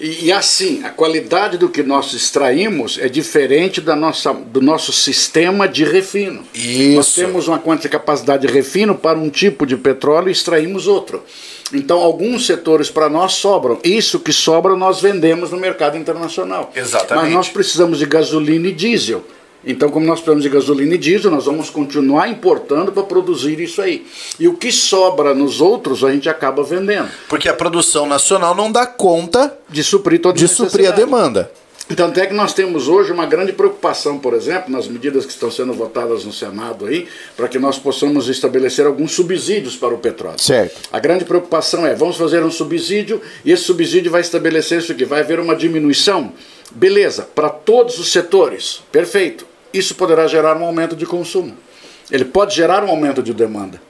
E, 0.00 0.26
e, 0.26 0.32
assim, 0.32 0.82
a 0.82 0.88
qualidade 0.88 1.58
do 1.58 1.68
que 1.68 1.82
nós 1.82 2.14
extraímos 2.14 2.98
é 2.98 3.06
diferente 3.06 3.82
da 3.82 3.94
nossa, 3.94 4.32
do 4.32 4.62
nosso 4.62 4.94
sistema 4.94 5.68
de 5.68 5.84
refino. 5.84 6.42
Isso. 6.54 6.96
Nós 6.96 7.14
temos 7.14 7.48
uma 7.48 7.58
quantidade 7.58 7.82
de 7.82 7.88
capacidade 7.90 8.46
de 8.46 8.52
refino 8.52 8.94
para 8.94 9.18
um 9.18 9.28
tipo 9.28 9.66
de 9.66 9.76
petróleo 9.76 10.28
e 10.28 10.32
extraímos 10.32 10.86
outro. 10.86 11.22
Então, 11.70 11.98
alguns 11.98 12.46
setores 12.46 12.90
para 12.90 13.10
nós 13.10 13.34
sobram. 13.34 13.78
Isso 13.84 14.18
que 14.18 14.32
sobra 14.32 14.74
nós 14.74 15.02
vendemos 15.02 15.50
no 15.50 15.58
mercado 15.58 15.98
internacional. 15.98 16.72
Exatamente. 16.74 17.26
Mas 17.26 17.34
nós 17.34 17.48
precisamos 17.50 17.98
de 17.98 18.06
gasolina 18.06 18.68
e 18.68 18.72
diesel. 18.72 19.22
Então, 19.64 19.90
como 19.90 20.06
nós 20.06 20.20
precisamos 20.20 20.42
de 20.42 20.48
gasolina 20.48 20.94
e 20.94 20.98
diesel, 20.98 21.30
nós 21.30 21.44
vamos 21.44 21.68
continuar 21.68 22.28
importando 22.28 22.92
para 22.92 23.02
produzir 23.02 23.60
isso 23.60 23.82
aí. 23.82 24.06
E 24.38 24.48
o 24.48 24.54
que 24.54 24.72
sobra 24.72 25.34
nos 25.34 25.60
outros, 25.60 26.02
a 26.02 26.10
gente 26.10 26.28
acaba 26.28 26.62
vendendo. 26.62 27.08
Porque 27.28 27.48
a 27.48 27.54
produção 27.54 28.06
nacional 28.06 28.54
não 28.54 28.72
dá 28.72 28.86
conta 28.86 29.56
de 29.68 29.84
suprir 29.84 30.20
toda 30.20 30.38
de 30.38 30.48
suprir 30.48 30.88
a 30.88 30.92
demanda. 30.92 31.50
Então, 31.90 32.06
até 32.06 32.24
que 32.24 32.32
nós 32.32 32.54
temos 32.54 32.86
hoje 32.86 33.10
uma 33.10 33.26
grande 33.26 33.52
preocupação, 33.52 34.16
por 34.16 34.32
exemplo, 34.32 34.70
nas 34.70 34.86
medidas 34.86 35.26
que 35.26 35.32
estão 35.32 35.50
sendo 35.50 35.72
votadas 35.72 36.24
no 36.24 36.32
Senado 36.32 36.86
aí, 36.86 37.08
para 37.36 37.48
que 37.48 37.58
nós 37.58 37.80
possamos 37.80 38.28
estabelecer 38.28 38.86
alguns 38.86 39.10
subsídios 39.10 39.74
para 39.74 39.92
o 39.92 39.98
petróleo. 39.98 40.38
Certo. 40.38 40.88
A 40.92 41.00
grande 41.00 41.24
preocupação 41.24 41.84
é, 41.84 41.92
vamos 41.92 42.16
fazer 42.16 42.44
um 42.44 42.50
subsídio 42.50 43.20
e 43.44 43.50
esse 43.50 43.64
subsídio 43.64 44.08
vai 44.08 44.20
estabelecer 44.20 44.78
isso 44.78 44.92
aqui, 44.92 45.04
vai 45.04 45.20
haver 45.20 45.40
uma 45.40 45.56
diminuição. 45.56 46.32
Beleza, 46.70 47.26
para 47.34 47.48
todos 47.48 47.98
os 47.98 48.12
setores, 48.12 48.82
perfeito. 48.92 49.49
Isso 49.72 49.94
poderá 49.94 50.26
gerar 50.26 50.56
um 50.56 50.64
aumento 50.64 50.96
de 50.96 51.06
consumo. 51.06 51.56
Ele 52.10 52.24
pode 52.24 52.54
gerar 52.54 52.84
um 52.84 52.88
aumento 52.88 53.22
de 53.22 53.32
demanda. 53.32 53.80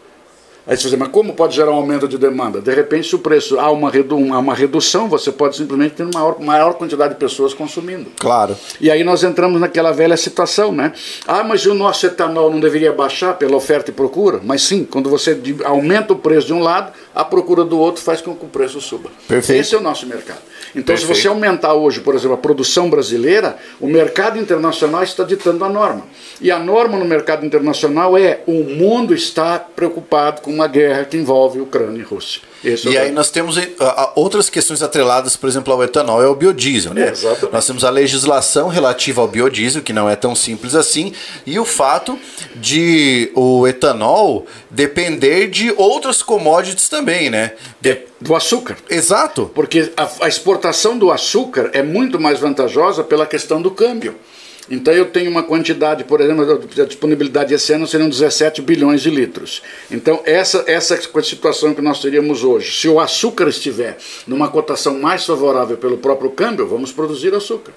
Aí 0.66 0.76
você 0.76 0.88
diz, 0.88 0.98
mas 0.98 1.08
como 1.08 1.32
pode 1.32 1.56
gerar 1.56 1.72
um 1.72 1.76
aumento 1.76 2.06
de 2.06 2.18
demanda? 2.18 2.60
De 2.60 2.72
repente, 2.72 3.08
se 3.08 3.14
o 3.16 3.18
preço 3.18 3.58
há 3.58 3.70
uma, 3.70 3.90
redu 3.90 4.16
uma 4.16 4.54
redução, 4.54 5.08
você 5.08 5.32
pode 5.32 5.56
simplesmente 5.56 5.94
ter 5.94 6.02
uma 6.02 6.12
maior, 6.12 6.38
maior 6.38 6.74
quantidade 6.74 7.14
de 7.14 7.18
pessoas 7.18 7.54
consumindo. 7.54 8.12
Claro. 8.18 8.56
E 8.80 8.90
aí 8.90 9.02
nós 9.02 9.24
entramos 9.24 9.60
naquela 9.60 9.90
velha 9.90 10.16
situação, 10.16 10.70
né? 10.70 10.92
Ah, 11.26 11.42
mas 11.42 11.64
o 11.64 11.74
nosso 11.74 12.06
etanol 12.06 12.50
não 12.50 12.60
deveria 12.60 12.92
baixar 12.92 13.34
pela 13.34 13.56
oferta 13.56 13.90
e 13.90 13.94
procura? 13.94 14.40
Mas 14.44 14.62
sim, 14.62 14.84
quando 14.84 15.08
você 15.08 15.40
aumenta 15.64 16.12
o 16.12 16.16
preço 16.16 16.48
de 16.48 16.52
um 16.52 16.60
lado, 16.60 16.92
a 17.14 17.24
procura 17.24 17.64
do 17.64 17.78
outro 17.78 18.02
faz 18.02 18.20
com 18.20 18.34
que 18.34 18.44
o 18.44 18.48
preço 18.48 18.80
suba. 18.80 19.10
Perfeito. 19.26 19.60
Esse 19.60 19.74
é 19.74 19.78
o 19.78 19.80
nosso 19.80 20.06
mercado. 20.06 20.40
Então, 20.70 20.94
Perfeito. 20.94 21.14
se 21.14 21.22
você 21.22 21.28
aumentar 21.28 21.74
hoje, 21.74 22.00
por 22.00 22.14
exemplo, 22.14 22.34
a 22.34 22.38
produção 22.38 22.88
brasileira, 22.88 23.56
o 23.80 23.86
mercado 23.86 24.38
internacional 24.38 25.02
está 25.02 25.24
ditando 25.24 25.64
a 25.64 25.68
norma. 25.68 26.04
E 26.40 26.50
a 26.50 26.58
norma 26.58 26.96
no 26.96 27.04
mercado 27.04 27.44
internacional 27.44 28.16
é 28.16 28.42
o 28.46 28.62
mundo 28.64 29.14
está 29.14 29.58
preocupado 29.58 30.42
com 30.42 30.52
uma 30.52 30.66
guerra 30.66 31.04
que 31.04 31.16
envolve 31.16 31.60
Ucrânia 31.60 32.00
e 32.00 32.02
Rússia. 32.02 32.42
E 32.62 32.96
é 32.96 33.00
aí 33.00 33.10
nós 33.10 33.30
temos 33.30 33.56
uh, 33.56 33.62
outras 34.14 34.50
questões 34.50 34.82
atreladas, 34.82 35.36
por 35.36 35.48
exemplo, 35.48 35.72
ao 35.72 35.82
etanol, 35.82 36.22
é 36.22 36.26
o 36.26 36.34
biodiesel. 36.34 36.92
Né? 36.92 37.08
É, 37.08 37.48
nós 37.52 37.66
temos 37.66 37.84
a 37.84 37.90
legislação 37.90 38.68
relativa 38.68 39.22
ao 39.22 39.28
biodiesel, 39.28 39.82
que 39.82 39.92
não 39.92 40.08
é 40.08 40.16
tão 40.16 40.34
simples 40.34 40.74
assim, 40.74 41.12
e 41.46 41.58
o 41.58 41.64
fato 41.64 42.18
de 42.56 43.30
o 43.34 43.66
etanol 43.66 44.46
depender 44.70 45.48
de 45.48 45.72
outras 45.76 46.22
commodities 46.22 46.88
também, 46.88 47.30
né? 47.30 47.52
De... 47.80 48.10
Do 48.20 48.34
açúcar. 48.34 48.76
Exato. 48.90 49.50
Porque 49.54 49.92
a, 49.96 50.08
a 50.22 50.28
exportação 50.28 50.98
do 50.98 51.10
açúcar 51.10 51.70
é 51.72 51.82
muito 51.82 52.20
mais 52.20 52.38
vantajosa 52.38 53.02
pela 53.02 53.26
questão 53.26 53.62
do 53.62 53.70
câmbio. 53.70 54.14
Então 54.70 54.94
eu 54.94 55.06
tenho 55.06 55.30
uma 55.30 55.42
quantidade, 55.42 56.04
por 56.04 56.20
exemplo, 56.20 56.60
a 56.78 56.84
disponibilidade 56.84 57.52
esse 57.52 57.72
ano 57.72 57.86
seriam 57.86 58.08
17 58.08 58.62
bilhões 58.62 59.02
de 59.02 59.10
litros. 59.10 59.62
Então 59.90 60.20
essa 60.24 60.64
essa 60.66 60.96
situação 61.22 61.74
que 61.74 61.82
nós 61.82 62.00
teríamos 62.00 62.44
hoje, 62.44 62.70
se 62.72 62.88
o 62.88 63.00
açúcar 63.00 63.48
estiver 63.48 63.98
numa 64.26 64.48
cotação 64.48 64.98
mais 64.98 65.26
favorável 65.26 65.76
pelo 65.76 65.98
próprio 65.98 66.30
câmbio, 66.30 66.68
vamos 66.68 66.92
produzir 66.92 67.34
açúcar. 67.34 67.72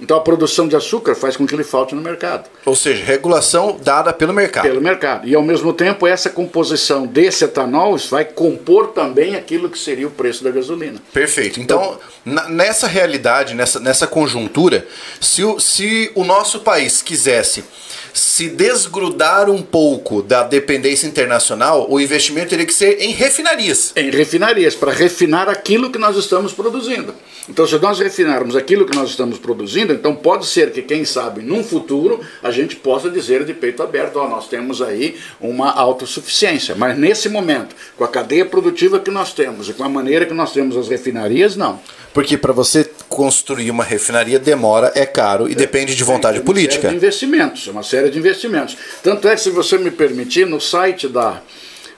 Então 0.00 0.16
a 0.16 0.20
produção 0.20 0.66
de 0.66 0.74
açúcar 0.74 1.14
faz 1.14 1.36
com 1.36 1.46
que 1.46 1.54
ele 1.54 1.64
falte 1.64 1.94
no 1.94 2.00
mercado. 2.00 2.48
Ou 2.64 2.74
seja, 2.74 3.04
regulação 3.04 3.78
dada 3.82 4.12
pelo 4.12 4.32
mercado. 4.32 4.64
Pelo 4.64 4.80
mercado. 4.80 5.28
E 5.28 5.34
ao 5.34 5.42
mesmo 5.42 5.72
tempo, 5.72 6.06
essa 6.06 6.30
composição 6.30 7.06
desse 7.06 7.44
etanol 7.44 7.96
vai 8.10 8.24
compor 8.24 8.88
também 8.88 9.34
aquilo 9.34 9.68
que 9.68 9.78
seria 9.78 10.06
o 10.06 10.10
preço 10.10 10.42
da 10.42 10.50
gasolina. 10.50 11.00
Perfeito. 11.12 11.60
Então, 11.60 11.98
então 12.26 12.48
nessa 12.48 12.86
realidade, 12.86 13.54
nessa, 13.54 13.80
nessa 13.80 14.06
conjuntura, 14.06 14.86
se 15.20 15.44
o, 15.44 15.58
se 15.58 16.10
o 16.14 16.24
nosso 16.24 16.60
país 16.60 17.02
quisesse 17.02 17.64
se 18.12 18.48
desgrudar 18.48 19.50
um 19.50 19.62
pouco 19.62 20.22
da 20.22 20.42
dependência 20.42 21.06
internacional, 21.06 21.86
o 21.90 22.00
investimento 22.00 22.50
teria 22.50 22.66
que 22.66 22.74
ser 22.74 23.00
em 23.00 23.12
refinarias. 23.12 23.92
Em 23.96 24.10
refinarias, 24.10 24.74
para 24.74 24.92
refinar 24.92 25.48
aquilo 25.48 25.90
que 25.90 25.98
nós 25.98 26.16
estamos 26.16 26.52
produzindo. 26.52 27.14
Então, 27.48 27.66
se 27.66 27.78
nós 27.78 27.98
refinarmos 27.98 28.54
aquilo 28.54 28.86
que 28.86 28.94
nós 28.94 29.10
estamos 29.10 29.38
produzindo, 29.38 29.92
então 29.92 30.14
pode 30.14 30.46
ser 30.46 30.70
que, 30.70 30.82
quem 30.82 31.04
sabe, 31.04 31.42
num 31.42 31.64
futuro, 31.64 32.20
a 32.42 32.50
gente 32.50 32.76
possa 32.76 33.10
dizer 33.10 33.44
de 33.44 33.52
peito 33.52 33.82
aberto: 33.82 34.18
ó, 34.18 34.28
nós 34.28 34.48
temos 34.48 34.80
aí 34.80 35.16
uma 35.40 35.70
autossuficiência. 35.72 36.74
Mas 36.76 36.96
nesse 36.96 37.28
momento, 37.28 37.74
com 37.96 38.04
a 38.04 38.08
cadeia 38.08 38.44
produtiva 38.44 39.00
que 39.00 39.10
nós 39.10 39.32
temos 39.32 39.68
e 39.68 39.72
com 39.72 39.82
a 39.82 39.88
maneira 39.88 40.26
que 40.26 40.34
nós 40.34 40.52
temos 40.52 40.76
as 40.76 40.88
refinarias, 40.88 41.56
não. 41.56 41.80
Porque 42.12 42.36
para 42.36 42.52
você 42.52 42.89
construir 43.20 43.70
uma 43.70 43.84
refinaria 43.84 44.38
demora, 44.38 44.92
é 44.94 45.04
caro 45.04 45.46
e 45.46 45.52
é, 45.52 45.54
depende 45.54 45.94
de 45.94 46.02
vontade 46.02 46.38
é, 46.38 46.40
política. 46.40 46.88
Série 46.88 46.92
de 46.92 46.96
investimentos, 46.96 47.68
é 47.68 47.70
uma 47.70 47.82
série 47.82 48.08
de 48.08 48.18
investimentos. 48.18 48.78
Tanto 49.02 49.28
é 49.28 49.34
que, 49.34 49.42
se 49.42 49.50
você 49.50 49.76
me 49.76 49.90
permitir, 49.90 50.46
no 50.46 50.58
site 50.58 51.06
da, 51.06 51.42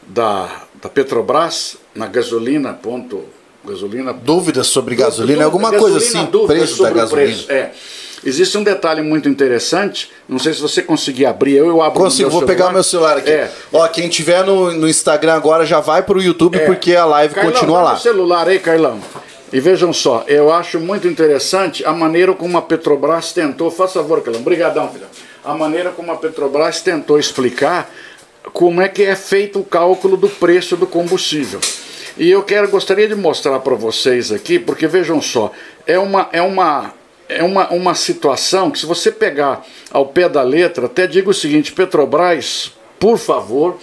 da, 0.05 0.65
da 0.83 0.89
Petrobras, 0.89 1.77
na 1.95 2.09
gasolina. 2.09 2.73
Ponto, 2.73 3.25
gasolina 3.65 4.13
dúvidas 4.13 4.67
sobre 4.67 4.97
gasolina, 4.97 5.45
alguma 5.45 5.71
gasolina, 5.71 6.01
coisa 6.01 6.05
assim, 6.05 6.47
preço 6.49 6.83
da 6.83 6.91
gasolina. 6.91 7.29
Preço, 7.29 7.53
é. 7.53 7.71
Existe 8.25 8.59
um 8.59 8.65
detalhe 8.65 9.01
muito 9.01 9.29
interessante, 9.29 10.11
não 10.29 10.41
sei 10.41 10.53
se 10.55 10.61
você 10.61 10.83
conseguir 10.83 11.27
abrir, 11.27 11.57
eu, 11.57 11.69
eu 11.69 11.83
abro 11.83 12.03
Consigo, 12.03 12.31
vou 12.31 12.41
celular. 12.41 12.57
pegar 12.57 12.73
meu 12.73 12.83
celular 12.83 13.19
aqui. 13.19 13.31
É. 13.31 13.51
Ó, 13.73 13.87
quem 13.87 14.09
tiver 14.09 14.45
no, 14.45 14.73
no 14.73 14.89
Instagram 14.89 15.35
agora 15.35 15.65
já 15.65 15.79
vai 15.79 16.03
para 16.03 16.19
o 16.19 16.23
YouTube 16.23 16.57
é. 16.57 16.67
porque 16.67 16.97
a 16.97 17.05
live 17.05 17.33
Carlão, 17.33 17.53
continua 17.53 17.83
lá. 17.83 17.97
celular 17.97 18.49
aí, 18.49 18.59
Carlão. 18.59 19.01
E 19.53 19.61
vejam 19.61 19.93
só, 19.93 20.25
eu 20.27 20.51
acho 20.51 20.81
muito 20.81 21.07
interessante 21.07 21.85
a 21.85 21.93
maneira 21.93 22.33
como 22.33 22.57
a 22.57 22.63
Petrobras 22.63 23.33
tentou, 23.33 23.71
faz 23.71 23.93
favor, 23.93 24.23
Calão, 24.23 24.41
obrigadão, 24.41 24.89
filho. 24.91 25.05
A 25.45 25.53
maneira 25.53 25.91
como 25.91 26.11
a 26.11 26.17
Petrobras 26.17 26.81
tentou 26.81 27.19
explicar 27.19 27.91
como 28.55 28.81
é 28.81 28.89
que 28.89 29.03
é 29.03 29.15
feito 29.15 29.59
o 29.59 29.65
cálculo 29.65 30.17
do 30.17 30.29
preço 30.29 30.75
do 30.75 30.87
combustível. 30.87 31.61
E 32.17 32.31
eu 32.31 32.43
quero, 32.43 32.69
gostaria 32.69 33.07
de 33.07 33.15
mostrar 33.15 33.59
para 33.61 33.75
vocês 33.75 34.33
aqui, 34.33 34.59
porque 34.59 34.87
vejam 34.87 35.21
só, 35.21 35.53
é 35.87 35.99
uma, 35.99 36.31
é 36.33 36.41
uma, 36.41 36.95
é 37.29 37.43
uma, 37.43 37.69
uma 37.71 37.95
situação 37.95 38.71
que 38.71 38.79
se 38.79 38.87
você 38.87 39.13
pegar 39.13 39.67
ao 39.91 40.07
pé 40.07 40.31
da 40.31 40.43
letra, 40.43 40.87
até 40.87 41.07
digo 41.07 41.31
o 41.31 41.35
seguinte, 41.35 41.73
Petrobras, 41.73 42.73
por 42.99 43.19
favor, 43.19 43.79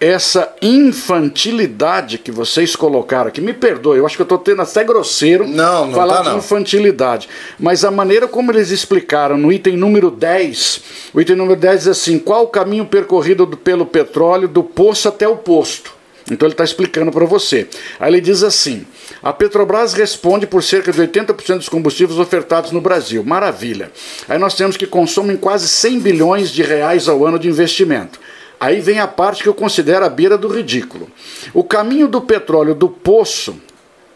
essa 0.00 0.54
infantilidade 0.60 2.18
que 2.18 2.30
vocês 2.30 2.76
colocaram 2.76 3.28
aqui, 3.28 3.40
me 3.40 3.52
perdoe, 3.52 3.98
eu 3.98 4.06
acho 4.06 4.16
que 4.16 4.22
eu 4.22 4.24
estou 4.24 4.38
tendo 4.38 4.62
até 4.62 4.84
grosseiro 4.84 5.46
não, 5.46 5.86
não 5.86 5.94
falar 5.94 6.16
tá, 6.16 6.22
de 6.22 6.28
não. 6.30 6.38
infantilidade, 6.38 7.28
mas 7.58 7.84
a 7.84 7.90
maneira 7.90 8.28
como 8.28 8.52
eles 8.52 8.70
explicaram 8.70 9.36
no 9.36 9.50
item 9.50 9.76
número 9.76 10.10
10, 10.10 10.80
o 11.14 11.20
item 11.20 11.36
número 11.36 11.58
10 11.58 11.78
diz 11.78 11.88
assim, 11.88 12.18
qual 12.18 12.44
o 12.44 12.48
caminho 12.48 12.84
percorrido 12.84 13.46
do, 13.46 13.56
pelo 13.56 13.86
petróleo 13.86 14.48
do 14.48 14.62
poço 14.62 15.08
até 15.08 15.26
o 15.26 15.36
posto? 15.36 15.96
Então 16.30 16.46
ele 16.46 16.54
está 16.54 16.64
explicando 16.64 17.12
para 17.12 17.24
você. 17.24 17.68
Aí 18.00 18.10
ele 18.10 18.20
diz 18.20 18.42
assim: 18.42 18.84
a 19.22 19.32
Petrobras 19.32 19.94
responde 19.94 20.44
por 20.44 20.60
cerca 20.60 20.90
de 20.90 21.00
80% 21.00 21.58
dos 21.58 21.68
combustíveis 21.68 22.18
ofertados 22.18 22.72
no 22.72 22.80
Brasil. 22.80 23.22
Maravilha. 23.22 23.92
Aí 24.28 24.36
nós 24.36 24.54
temos 24.54 24.76
que 24.76 24.88
consomem 24.88 25.36
quase 25.36 25.68
100 25.68 26.00
bilhões 26.00 26.50
de 26.50 26.62
reais 26.62 27.08
ao 27.08 27.24
ano 27.24 27.38
de 27.38 27.48
investimento. 27.48 28.18
Aí 28.58 28.80
vem 28.80 28.98
a 28.98 29.06
parte 29.06 29.42
que 29.42 29.48
eu 29.48 29.54
considero 29.54 30.04
a 30.04 30.08
beira 30.08 30.38
do 30.38 30.48
ridículo. 30.48 31.10
O 31.52 31.62
caminho 31.62 32.08
do 32.08 32.20
petróleo 32.20 32.74
do 32.74 32.88
poço 32.88 33.60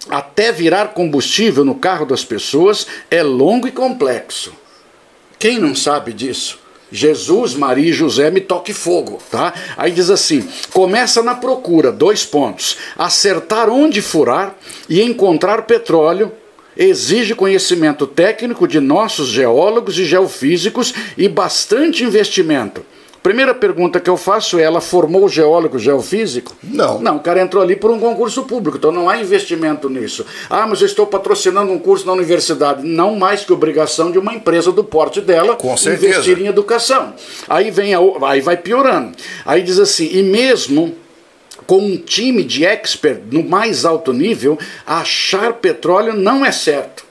até 0.09 0.51
virar 0.51 0.89
combustível 0.89 1.65
no 1.65 1.75
carro 1.75 2.07
das 2.07 2.25
pessoas 2.25 2.87
é 3.11 3.23
longo 3.23 3.69
e 3.69 3.73
complexo. 3.73 4.53
Quem 5.39 5.59
não 5.59 5.75
sabe 5.75 6.13
disso? 6.13 6.59
Jesus, 6.93 7.55
Maria 7.55 7.91
e 7.91 7.93
José 7.93 8.31
me 8.31 8.41
toque 8.41 8.73
fogo, 8.73 9.19
tá? 9.31 9.55
Aí 9.77 9.93
diz 9.93 10.11
assim: 10.11 10.47
começa 10.73 11.23
na 11.23 11.35
procura, 11.35 11.93
dois 11.93 12.25
pontos. 12.25 12.77
Acertar 12.99 13.69
onde 13.69 14.03
furar 14.03 14.57
e 14.89 15.01
encontrar 15.01 15.63
petróleo 15.63 16.33
exige 16.77 17.35
conhecimento 17.35 18.07
técnico 18.07 18.67
de 18.67 18.81
nossos 18.81 19.29
geólogos 19.29 19.99
e 19.99 20.05
geofísicos 20.05 20.93
e 21.17 21.29
bastante 21.29 22.03
investimento. 22.03 22.85
Primeira 23.23 23.55
pergunta 23.55 24.01
que 24.01 24.09
eu 24.09 24.17
faço 24.17 24.59
é: 24.59 24.63
ela 24.63 24.81
formou 24.81 25.29
geólogo 25.29 25.79
geofísico? 25.79 26.57
Não. 26.63 27.01
Não, 27.01 27.17
o 27.17 27.21
cara 27.21 27.43
entrou 27.43 27.63
ali 27.63 27.77
por 27.77 27.91
um 27.91 28.01
concurso 28.01 28.45
público, 28.45 28.79
então 28.79 28.91
não 28.91 29.11
há 29.11 29.19
investimento 29.19 29.91
nisso. 29.91 30.25
Ah, 30.49 30.67
mas 30.67 30.81
eu 30.81 30.87
estou 30.87 31.07
patrocinando 31.07 31.71
um 31.71 31.79
curso 31.79 32.07
na 32.07 32.13
universidade. 32.13 32.87
Não 32.87 33.17
mais 33.17 33.45
que 33.45 33.53
obrigação 33.53 34.11
de 34.11 34.19
uma 34.19 34.33
empresa 34.33 34.73
do 34.73 34.83
porte 34.83 35.21
dela 35.21 35.55
Com 35.57 35.75
investir 35.75 36.41
em 36.41 36.47
educação. 36.47 37.13
Aí 37.49 37.71
vem 37.71 37.95
a, 37.95 37.99
aí 38.23 38.41
vai 38.41 38.57
piorando. 38.57 39.13
Aí 39.45 39.63
diz 39.63 39.79
assim: 39.79 40.09
e 40.11 40.23
mesmo 40.23 40.95
com 41.67 41.79
um 41.79 41.97
time 41.99 42.43
de 42.43 42.65
expert 42.65 43.21
no 43.31 43.43
mais 43.43 43.85
alto 43.85 44.13
nível, 44.15 44.59
achar 44.87 45.53
petróleo 45.53 46.15
não 46.15 46.45
é 46.45 46.51
certo. 46.51 47.10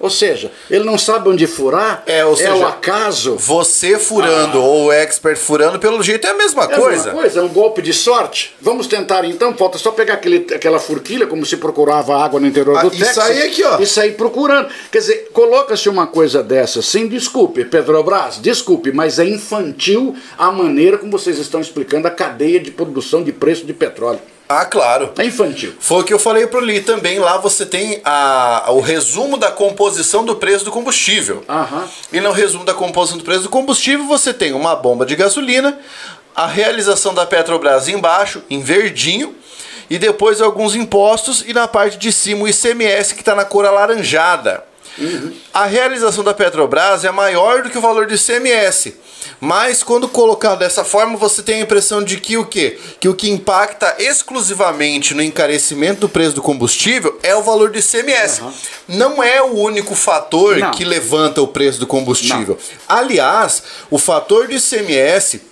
Ou 0.00 0.08
seja, 0.08 0.50
ele 0.70 0.82
não 0.82 0.96
sabe 0.96 1.28
onde 1.28 1.46
furar, 1.46 2.02
é, 2.06 2.24
ou 2.24 2.34
seja, 2.34 2.56
o 2.56 2.66
acaso. 2.66 3.36
Você 3.36 3.98
furando 3.98 4.56
ah. 4.56 4.64
ou 4.64 4.86
o 4.86 4.92
expert 4.92 5.36
furando, 5.36 5.78
pelo 5.78 6.02
jeito 6.02 6.26
é 6.26 6.30
a 6.30 6.34
mesma 6.34 6.64
é 6.64 6.68
coisa. 6.68 6.80
É 6.80 6.86
a 6.86 6.94
mesma 6.94 7.12
coisa, 7.12 7.40
é 7.40 7.42
um 7.42 7.48
golpe 7.48 7.82
de 7.82 7.92
sorte. 7.92 8.56
Vamos 8.62 8.86
tentar 8.86 9.26
então, 9.26 9.54
falta 9.54 9.76
só 9.76 9.90
pegar 9.90 10.14
aquele, 10.14 10.46
aquela 10.54 10.78
furquilha, 10.78 11.26
como 11.26 11.44
se 11.44 11.58
procurava 11.58 12.16
água 12.16 12.40
no 12.40 12.46
interior 12.46 12.78
ah, 12.78 12.82
do 12.84 12.90
Texas. 12.90 13.10
Isso 13.10 13.20
aí 13.20 13.42
aqui, 13.42 13.62
ó. 13.62 13.78
E 13.78 13.86
sair 13.86 14.12
procurando. 14.12 14.70
Quer 14.90 14.98
dizer, 14.98 15.28
coloca-se 15.34 15.90
uma 15.90 16.06
coisa 16.06 16.42
dessa, 16.42 16.80
sim, 16.80 17.06
desculpe, 17.06 17.66
Petrobras, 17.66 18.38
desculpe, 18.38 18.90
mas 18.92 19.18
é 19.18 19.26
infantil 19.26 20.16
a 20.38 20.50
maneira 20.50 20.96
como 20.96 21.12
vocês 21.12 21.38
estão 21.38 21.60
explicando 21.60 22.08
a 22.08 22.10
cadeia 22.10 22.58
de 22.58 22.70
produção 22.70 23.22
de 23.22 23.32
preço 23.32 23.66
de 23.66 23.74
petróleo. 23.74 24.20
Ah, 24.52 24.64
claro. 24.64 25.12
É 25.16 25.24
infantil. 25.24 25.74
Foi 25.78 26.00
o 26.00 26.04
que 26.04 26.12
eu 26.12 26.18
falei 26.18 26.44
pro 26.44 26.58
Li 26.58 26.80
também. 26.80 27.20
Lá 27.20 27.38
você 27.38 27.64
tem 27.64 28.00
a, 28.04 28.64
o 28.70 28.80
resumo 28.80 29.36
da 29.36 29.48
composição 29.48 30.24
do 30.24 30.34
preço 30.34 30.64
do 30.64 30.72
combustível. 30.72 31.44
Aham. 31.48 31.88
E 32.12 32.20
no 32.20 32.32
resumo 32.32 32.64
da 32.64 32.74
composição 32.74 33.16
do 33.16 33.22
preço 33.22 33.44
do 33.44 33.48
combustível 33.48 34.06
você 34.06 34.34
tem 34.34 34.52
uma 34.52 34.74
bomba 34.74 35.06
de 35.06 35.14
gasolina, 35.14 35.78
a 36.34 36.48
realização 36.48 37.14
da 37.14 37.24
Petrobras 37.24 37.86
embaixo, 37.86 38.42
em 38.50 38.60
verdinho, 38.60 39.36
e 39.88 39.98
depois 39.98 40.40
alguns 40.40 40.74
impostos, 40.74 41.44
e 41.46 41.52
na 41.52 41.68
parte 41.68 41.96
de 41.96 42.10
cima 42.10 42.42
o 42.42 42.48
ICMS 42.48 43.14
que 43.14 43.20
está 43.20 43.36
na 43.36 43.44
cor 43.44 43.64
alaranjada. 43.64 44.64
Uhum. 44.98 45.32
A 45.52 45.66
realização 45.66 46.22
da 46.22 46.34
Petrobras 46.34 47.04
é 47.04 47.10
maior 47.10 47.62
do 47.62 47.70
que 47.70 47.78
o 47.78 47.80
valor 47.80 48.06
do 48.06 48.14
ICMS. 48.14 48.94
Mas 49.40 49.82
quando 49.82 50.08
colocado 50.08 50.58
dessa 50.58 50.84
forma, 50.84 51.16
você 51.16 51.42
tem 51.42 51.56
a 51.56 51.64
impressão 51.64 52.02
de 52.02 52.18
que 52.18 52.36
o 52.36 52.44
quê? 52.44 52.78
Que 52.98 53.08
o 53.08 53.14
que 53.14 53.30
impacta 53.30 53.96
exclusivamente 53.98 55.14
no 55.14 55.22
encarecimento 55.22 56.00
do 56.00 56.08
preço 56.08 56.34
do 56.34 56.42
combustível 56.42 57.18
é 57.22 57.34
o 57.34 57.42
valor 57.42 57.70
do 57.70 57.78
ICMS. 57.78 58.42
Uhum. 58.42 58.52
Não 58.88 59.22
é 59.22 59.40
o 59.40 59.54
único 59.54 59.94
fator 59.94 60.58
Não. 60.58 60.70
que 60.70 60.84
levanta 60.84 61.40
o 61.40 61.48
preço 61.48 61.80
do 61.80 61.86
combustível. 61.86 62.58
Não. 62.58 62.96
Aliás, 62.96 63.62
o 63.90 63.98
fator 63.98 64.46
do 64.46 64.54
ICMS 64.54 65.42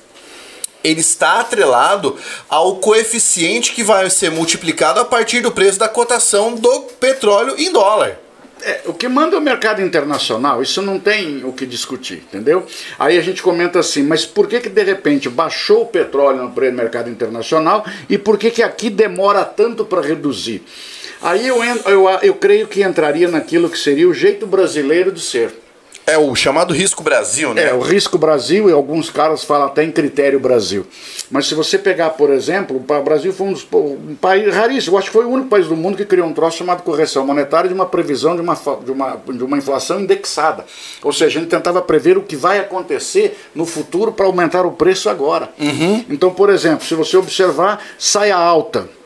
ele 0.84 1.00
está 1.00 1.40
atrelado 1.40 2.16
ao 2.48 2.76
coeficiente 2.76 3.72
que 3.72 3.82
vai 3.82 4.08
ser 4.10 4.30
multiplicado 4.30 5.00
a 5.00 5.04
partir 5.04 5.40
do 5.40 5.50
preço 5.50 5.78
da 5.78 5.88
cotação 5.88 6.54
do 6.54 6.80
petróleo 7.00 7.54
em 7.58 7.72
dólar. 7.72 8.18
É, 8.62 8.82
o 8.86 8.92
que 8.92 9.08
manda 9.08 9.36
é 9.36 9.38
o 9.38 9.42
mercado 9.42 9.82
internacional, 9.82 10.62
isso 10.62 10.82
não 10.82 10.98
tem 10.98 11.44
o 11.44 11.52
que 11.52 11.64
discutir, 11.64 12.22
entendeu? 12.28 12.66
Aí 12.98 13.16
a 13.16 13.22
gente 13.22 13.42
comenta 13.42 13.78
assim, 13.78 14.02
mas 14.02 14.26
por 14.26 14.46
que 14.46 14.60
que 14.60 14.68
de 14.68 14.82
repente 14.82 15.28
baixou 15.28 15.82
o 15.82 15.86
petróleo 15.86 16.42
no 16.42 16.72
mercado 16.72 17.08
internacional 17.08 17.84
e 18.08 18.18
por 18.18 18.38
que 18.38 18.50
que 18.50 18.62
aqui 18.62 18.90
demora 18.90 19.44
tanto 19.44 19.84
para 19.84 20.00
reduzir? 20.00 20.62
Aí 21.20 21.46
eu, 21.46 21.62
eu, 21.64 22.08
eu 22.22 22.34
creio 22.34 22.68
que 22.68 22.82
entraria 22.82 23.28
naquilo 23.28 23.68
que 23.68 23.78
seria 23.78 24.08
o 24.08 24.14
jeito 24.14 24.46
brasileiro 24.46 25.10
de 25.10 25.20
ser. 25.20 25.52
É 26.08 26.18
o 26.18 26.34
chamado 26.34 26.72
risco 26.72 27.02
Brasil, 27.02 27.52
né? 27.54 27.68
É, 27.68 27.74
o 27.74 27.80
risco 27.80 28.16
Brasil, 28.16 28.68
e 28.68 28.72
alguns 28.72 29.10
caras 29.10 29.44
falam 29.44 29.66
até 29.66 29.84
em 29.84 29.90
critério 29.90 30.40
Brasil. 30.40 30.86
Mas 31.30 31.46
se 31.46 31.54
você 31.54 31.78
pegar, 31.78 32.10
por 32.10 32.30
exemplo, 32.30 32.76
o 32.76 33.02
Brasil 33.02 33.32
foi 33.32 33.48
um, 33.48 33.52
dos, 33.52 33.66
um 33.72 34.14
país 34.14 34.54
raríssimo, 34.54 34.94
eu 34.94 34.98
acho 34.98 35.08
que 35.08 35.12
foi 35.12 35.24
o 35.24 35.30
único 35.30 35.48
país 35.48 35.66
do 35.66 35.76
mundo 35.76 35.96
que 35.96 36.04
criou 36.04 36.26
um 36.26 36.32
troço 36.32 36.58
chamado 36.58 36.82
correção 36.82 37.26
monetária 37.26 37.68
de 37.68 37.74
uma 37.74 37.86
previsão 37.86 38.34
de 38.34 38.42
uma, 38.42 38.54
de 38.84 38.90
uma, 38.90 39.16
de 39.16 39.44
uma 39.44 39.58
inflação 39.58 40.00
indexada. 40.00 40.64
Ou 41.02 41.12
seja, 41.12 41.26
a 41.26 41.40
gente 41.42 41.50
tentava 41.50 41.82
prever 41.82 42.16
o 42.16 42.22
que 42.22 42.36
vai 42.36 42.58
acontecer 42.58 43.38
no 43.54 43.66
futuro 43.66 44.12
para 44.12 44.26
aumentar 44.26 44.64
o 44.64 44.72
preço 44.72 45.08
agora. 45.08 45.50
Uhum. 45.58 46.04
Então, 46.08 46.30
por 46.30 46.50
exemplo, 46.50 46.86
se 46.86 46.94
você 46.94 47.16
observar, 47.16 47.82
saia 47.98 48.36
alta 48.36 48.97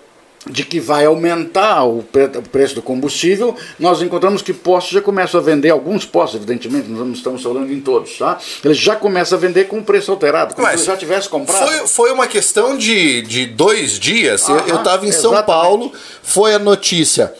de 0.47 0.65
que 0.65 0.81
vai 0.81 1.05
aumentar 1.05 1.85
o, 1.85 2.05
preço 2.51 2.75
do 2.75 2.83
combustível, 2.83 3.55
nós 3.79 4.03
encontramos 4.03 4.43
que 4.43 4.53
postos 4.53 4.93
já 4.93 5.01
começam 5.01 5.41
a 5.41 5.43
vender, 5.43 5.71
alguns 5.71 6.05
postos, 6.05 6.37
evidentemente, 6.37 6.89
nós 6.89 7.07
não 7.07 7.13
estamos 7.13 7.43
falando 7.43 7.73
em 7.73 7.81
todos, 7.81 8.19
tá? 8.19 8.39
Eles 8.65 8.77
já 8.77 8.97
começam 8.97 9.39
a 9.39 9.41
vender 9.41 9.69
com 9.69 9.79
o 9.79 9.85
preço 9.85 10.11
alterado, 10.11 10.55
como 10.55 10.67
Mas 10.67 10.81
se 10.81 10.87
já 10.87 10.97
tivesse 10.97 11.29
comprado. 11.29 11.67
Foi, 11.67 11.87
foi 11.87 12.13
uma 12.13 12.27
questão 12.27 12.77
de, 12.77 13.23
de 13.23 13.47
dois 13.47 13.99
dias. 13.99 14.49
Eu 14.49 14.57
estava 14.57 15.07
em 15.07 15.11
exatamente. 15.11 15.15
São 15.15 15.43
Paulo, 15.45 15.93
foi 16.23 16.55
a 16.55 16.59
notícia. 16.59 17.33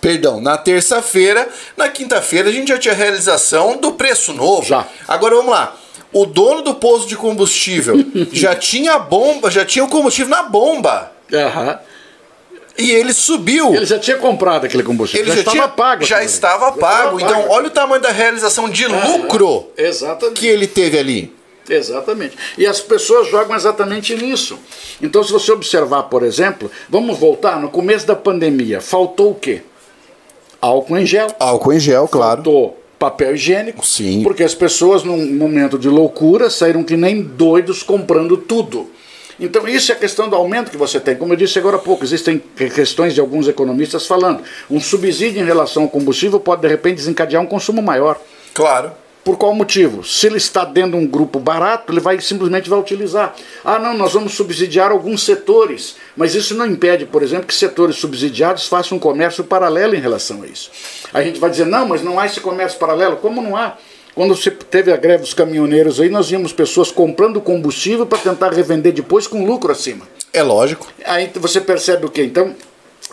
Perdão, 0.00 0.40
na 0.40 0.56
terça-feira, 0.56 1.48
na 1.76 1.88
quinta-feira 1.88 2.48
a 2.48 2.52
gente 2.52 2.68
já 2.68 2.78
tinha 2.78 2.94
realização 2.94 3.76
do 3.76 3.92
preço 3.92 4.32
novo. 4.32 4.66
Já. 4.66 4.86
Agora 5.06 5.34
vamos 5.34 5.50
lá 5.50 5.76
o 6.10 6.24
dono 6.24 6.62
do 6.62 6.74
posto 6.74 7.06
de 7.06 7.16
combustível 7.16 7.94
já 8.32 8.54
tinha 8.54 8.98
bomba, 8.98 9.50
já 9.50 9.62
tinha 9.64 9.84
o 9.84 9.88
combustível 9.88 10.30
na 10.30 10.44
bomba. 10.44 11.12
Aham. 11.32 11.78
E 12.78 12.92
ele 12.92 13.12
subiu. 13.12 13.74
Ele 13.74 13.84
já 13.84 13.98
tinha 13.98 14.16
comprado 14.16 14.64
aquele 14.64 14.84
combustível. 14.84 15.26
Ele 15.26 15.30
já, 15.30 15.42
já 15.42 15.50
estava 15.50 15.68
pago. 15.68 16.04
Já 16.04 16.24
estava 16.24 16.72
pago. 16.72 17.20
Então, 17.20 17.46
olha 17.48 17.66
o 17.66 17.70
tamanho 17.70 18.00
da 18.00 18.12
realização 18.12 18.68
de 18.70 18.86
lucro 18.86 19.66
exatamente. 19.76 20.40
que 20.40 20.46
ele 20.46 20.66
teve 20.66 20.96
ali. 20.98 21.34
Exatamente. 21.68 22.36
E 22.56 22.66
as 22.66 22.80
pessoas 22.80 23.28
jogam 23.28 23.54
exatamente 23.54 24.14
nisso. 24.14 24.58
Então, 25.02 25.22
se 25.22 25.32
você 25.32 25.52
observar, 25.52 26.04
por 26.04 26.22
exemplo, 26.22 26.70
vamos 26.88 27.18
voltar 27.18 27.60
no 27.60 27.68
começo 27.68 28.06
da 28.06 28.16
pandemia, 28.16 28.80
faltou 28.80 29.32
o 29.32 29.34
quê? 29.34 29.62
Álcool 30.60 30.98
em 30.98 31.06
gel. 31.06 31.28
Álcool 31.38 31.72
em 31.74 31.80
gel, 31.80 32.08
claro. 32.08 32.42
Faltou 32.42 32.78
papel 32.98 33.34
higiênico. 33.34 33.86
Sim. 33.86 34.22
Porque 34.22 34.42
as 34.42 34.54
pessoas, 34.54 35.04
num 35.04 35.34
momento 35.34 35.78
de 35.78 35.88
loucura, 35.88 36.50
saíram 36.50 36.82
que 36.82 36.96
nem 36.96 37.22
doidos 37.22 37.82
comprando 37.82 38.36
tudo. 38.36 38.90
Então, 39.40 39.68
isso 39.68 39.92
é 39.92 39.94
a 39.94 39.98
questão 39.98 40.28
do 40.28 40.34
aumento 40.34 40.70
que 40.70 40.76
você 40.76 40.98
tem. 40.98 41.16
Como 41.16 41.32
eu 41.32 41.36
disse 41.36 41.58
agora 41.58 41.76
há 41.76 41.80
pouco, 41.80 42.04
existem 42.04 42.42
questões 42.74 43.14
de 43.14 43.20
alguns 43.20 43.46
economistas 43.46 44.06
falando. 44.06 44.42
Um 44.70 44.80
subsídio 44.80 45.40
em 45.40 45.44
relação 45.44 45.84
ao 45.84 45.88
combustível 45.88 46.40
pode, 46.40 46.62
de 46.62 46.68
repente, 46.68 46.96
desencadear 46.96 47.42
um 47.42 47.46
consumo 47.46 47.80
maior. 47.80 48.20
Claro. 48.52 48.92
Por 49.28 49.36
qual 49.36 49.54
motivo? 49.54 50.02
Se 50.02 50.26
ele 50.26 50.38
está 50.38 50.64
dentro 50.64 50.92
de 50.92 50.96
um 50.96 51.06
grupo 51.06 51.38
barato, 51.38 51.92
ele 51.92 52.00
vai 52.00 52.18
simplesmente 52.18 52.70
vai 52.70 52.78
utilizar. 52.78 53.34
Ah, 53.62 53.78
não, 53.78 53.92
nós 53.92 54.14
vamos 54.14 54.32
subsidiar 54.32 54.90
alguns 54.90 55.22
setores, 55.22 55.96
mas 56.16 56.34
isso 56.34 56.54
não 56.54 56.64
impede, 56.64 57.04
por 57.04 57.22
exemplo, 57.22 57.46
que 57.46 57.54
setores 57.54 57.96
subsidiados 57.96 58.66
façam 58.66 58.96
um 58.96 59.00
comércio 59.00 59.44
paralelo 59.44 59.94
em 59.94 60.00
relação 60.00 60.42
a 60.42 60.46
isso. 60.46 60.70
A 61.12 61.22
gente 61.22 61.38
vai 61.38 61.50
dizer, 61.50 61.66
não, 61.66 61.86
mas 61.86 62.02
não 62.02 62.18
há 62.18 62.24
esse 62.24 62.40
comércio 62.40 62.78
paralelo. 62.78 63.16
Como 63.18 63.42
não 63.42 63.54
há? 63.54 63.76
Quando 64.18 64.34
você 64.34 64.50
teve 64.50 64.92
a 64.92 64.96
greve 64.96 65.22
dos 65.22 65.32
caminhoneiros 65.32 66.00
aí, 66.00 66.08
nós 66.08 66.28
vimos 66.28 66.52
pessoas 66.52 66.90
comprando 66.90 67.40
combustível 67.40 68.04
para 68.04 68.18
tentar 68.18 68.52
revender 68.52 68.92
depois 68.92 69.28
com 69.28 69.46
lucro 69.46 69.70
acima. 69.70 70.08
É 70.32 70.42
lógico. 70.42 70.88
Aí 71.04 71.30
você 71.36 71.60
percebe 71.60 72.04
o 72.04 72.10
quê? 72.10 72.24
Então, 72.24 72.52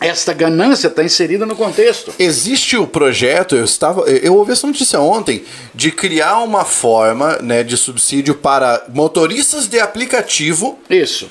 esta 0.00 0.32
ganância 0.32 0.88
está 0.88 1.04
inserida 1.04 1.46
no 1.46 1.54
contexto. 1.54 2.12
Existe 2.18 2.76
o 2.76 2.88
projeto, 2.88 3.54
eu 3.54 3.64
estava, 3.64 4.00
eu 4.10 4.34
ouvi 4.34 4.50
essa 4.50 4.66
notícia 4.66 4.98
ontem, 4.98 5.44
de 5.72 5.92
criar 5.92 6.40
uma 6.40 6.64
forma 6.64 7.38
né, 7.40 7.62
de 7.62 7.76
subsídio 7.76 8.34
para 8.34 8.84
motoristas 8.88 9.68
de 9.68 9.78
aplicativo. 9.78 10.76
Isso. 10.90 11.30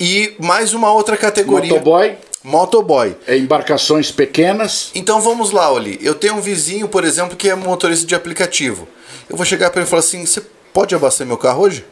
E 0.00 0.32
mais 0.38 0.72
uma 0.72 0.90
outra 0.94 1.18
categoria. 1.18 1.74
Motoboy. 1.74 2.16
Motoboy. 2.42 3.14
É 3.26 3.36
embarcações 3.36 4.10
pequenas. 4.10 4.90
Então 4.94 5.20
vamos 5.20 5.50
lá, 5.50 5.70
Oli. 5.70 5.98
Eu 6.00 6.14
tenho 6.14 6.36
um 6.36 6.40
vizinho, 6.40 6.88
por 6.88 7.04
exemplo, 7.04 7.36
que 7.36 7.50
é 7.50 7.54
motorista 7.54 8.06
de 8.06 8.14
aplicativo. 8.14 8.88
Eu 9.30 9.36
vou 9.36 9.46
chegar 9.46 9.70
para 9.70 9.80
ele 9.80 9.86
e 9.86 9.90
falar 9.90 10.00
assim: 10.00 10.26
você 10.26 10.42
pode 10.74 10.94
abastecer 10.94 11.26
meu 11.26 11.38
carro 11.38 11.62
hoje? 11.62 11.84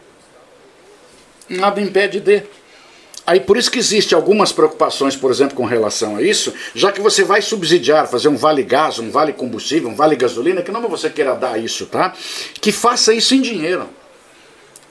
Nada 1.49 1.81
impede 1.81 2.19
de. 2.21 2.43
Aí 3.25 3.41
por 3.41 3.59
isso 3.59 3.71
que 3.71 3.79
existe 3.79 4.15
algumas 4.15 4.53
preocupações, 4.53 5.15
por 5.15 5.31
exemplo, 5.31 5.55
com 5.55 5.67
relação 5.67 6.17
a 6.17 6.23
isso, 6.23 6.53
já 6.75 6.91
que 6.91 7.01
você 7.01 7.23
vai 7.23 7.43
subsidiar, 7.43 8.09
fazer 8.09 8.29
um 8.29 8.37
vale 8.37 8.63
gás, 8.63 8.99
um 8.99 9.11
vale 9.11 9.35
combustível, 9.35 9.91
um 9.91 9.95
vale 9.95 10.17
gasolina, 10.17 10.63
que 10.63 10.73
não 10.73 10.81
você 10.89 11.11
queira 11.11 11.35
dar 11.35 11.59
isso, 11.59 11.87
tá? 11.87 12.15
Que 12.61 12.73
faça 12.73 13.13
isso 13.13 13.35
em 13.35 13.43
dinheiro 13.43 13.87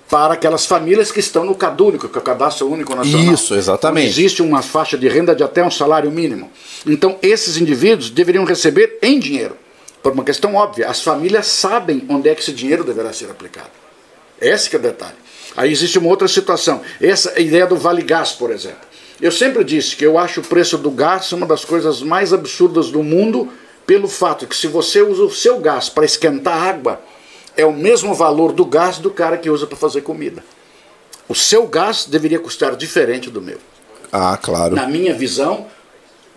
para 0.08 0.36
aquelas 0.36 0.66
famílias 0.66 1.12
que 1.12 1.20
estão 1.20 1.44
no 1.44 1.56
CadÚnico, 1.56 2.08
que 2.08 2.18
é 2.18 2.22
o 2.22 2.24
Cadastro 2.24 2.72
Único 2.72 2.96
Nacional. 2.96 3.34
Isso, 3.34 3.56
exatamente. 3.56 4.08
Existe 4.08 4.42
uma 4.42 4.62
faixa 4.62 4.98
de 4.98 5.10
renda 5.10 5.36
de 5.36 5.44
até 5.44 5.64
um 5.64 5.72
salário 5.72 6.10
mínimo. 6.12 6.50
Então, 6.86 7.18
esses 7.22 7.58
indivíduos 7.58 8.12
deveriam 8.12 8.46
receber 8.46 9.00
em 9.02 9.20
dinheiro. 9.20 9.58
Por 10.02 10.14
uma 10.14 10.24
questão 10.24 10.56
óbvia, 10.56 10.88
as 10.88 11.02
famílias 11.02 11.48
sabem 11.48 12.06
onde 12.10 12.30
é 12.30 12.36
que 12.36 12.42
esse 12.42 12.54
dinheiro 12.54 12.84
deverá 12.84 13.12
ser 13.12 13.30
aplicado. 13.30 13.72
Esse 14.40 14.74
é 14.76 14.80
o 14.80 14.82
detalhe. 14.82 15.16
Aí 15.56 15.72
existe 15.72 15.98
uma 15.98 16.10
outra 16.10 16.28
situação. 16.28 16.82
Essa 17.02 17.40
ideia 17.40 17.66
do 17.66 17.76
Vale 17.76 18.04
Gás, 18.04 18.32
por 18.32 18.52
exemplo. 18.52 18.88
Eu 19.20 19.32
sempre 19.32 19.64
disse 19.64 19.96
que 19.96 20.06
eu 20.06 20.18
acho 20.18 20.42
o 20.42 20.44
preço 20.44 20.78
do 20.78 20.92
gás 20.92 21.32
uma 21.32 21.46
das 21.46 21.66
coisas 21.66 22.04
mais 22.04 22.32
absurdas 22.32 22.92
do 22.92 23.02
mundo, 23.02 23.52
pelo 23.86 24.08
fato 24.08 24.46
que 24.46 24.56
se 24.56 24.68
você 24.68 25.02
usa 25.02 25.24
o 25.24 25.32
seu 25.32 25.60
gás 25.60 25.90
para 25.90 26.06
esquentar 26.06 26.56
água, 26.56 27.02
é 27.56 27.66
o 27.66 27.74
mesmo 27.74 28.14
valor 28.14 28.52
do 28.52 28.64
gás 28.64 29.00
do 29.00 29.10
cara 29.10 29.38
que 29.38 29.50
usa 29.50 29.66
para 29.66 29.76
fazer 29.76 30.02
comida. 30.02 30.44
O 31.28 31.34
seu 31.34 31.66
gás 31.66 32.06
deveria 32.06 32.40
custar 32.40 32.76
diferente 32.76 33.32
do 33.32 33.42
meu. 33.42 33.58
Ah, 34.12 34.38
claro. 34.38 34.76
Na 34.76 34.88
minha 34.88 35.16
visão 35.16 35.66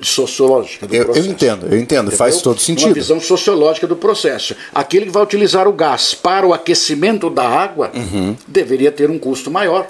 sociológica 0.01 0.87
do 0.87 0.95
eu, 0.95 1.05
processo. 1.05 1.27
Eu 1.27 1.33
entendo, 1.33 1.67
eu 1.67 1.79
entendo, 1.79 2.01
Entendeu? 2.09 2.19
faz 2.19 2.41
todo 2.41 2.61
sentido. 2.61 2.89
Uma 2.89 2.95
visão 2.95 3.21
sociológica 3.21 3.87
do 3.87 3.97
processo. 3.97 4.55
Aquele 4.75 5.07
que 5.07 5.13
vai 5.13 5.23
utilizar 5.23 5.69
o 5.69 5.73
gás 5.73 6.15
para 6.15 6.47
o 6.47 6.53
aquecimento 6.53 7.29
da 7.29 7.47
água 7.47 7.91
uhum. 7.95 8.37
deveria 8.47 8.91
ter 8.91 9.11
um 9.11 9.19
custo 9.19 9.51
maior. 9.51 9.87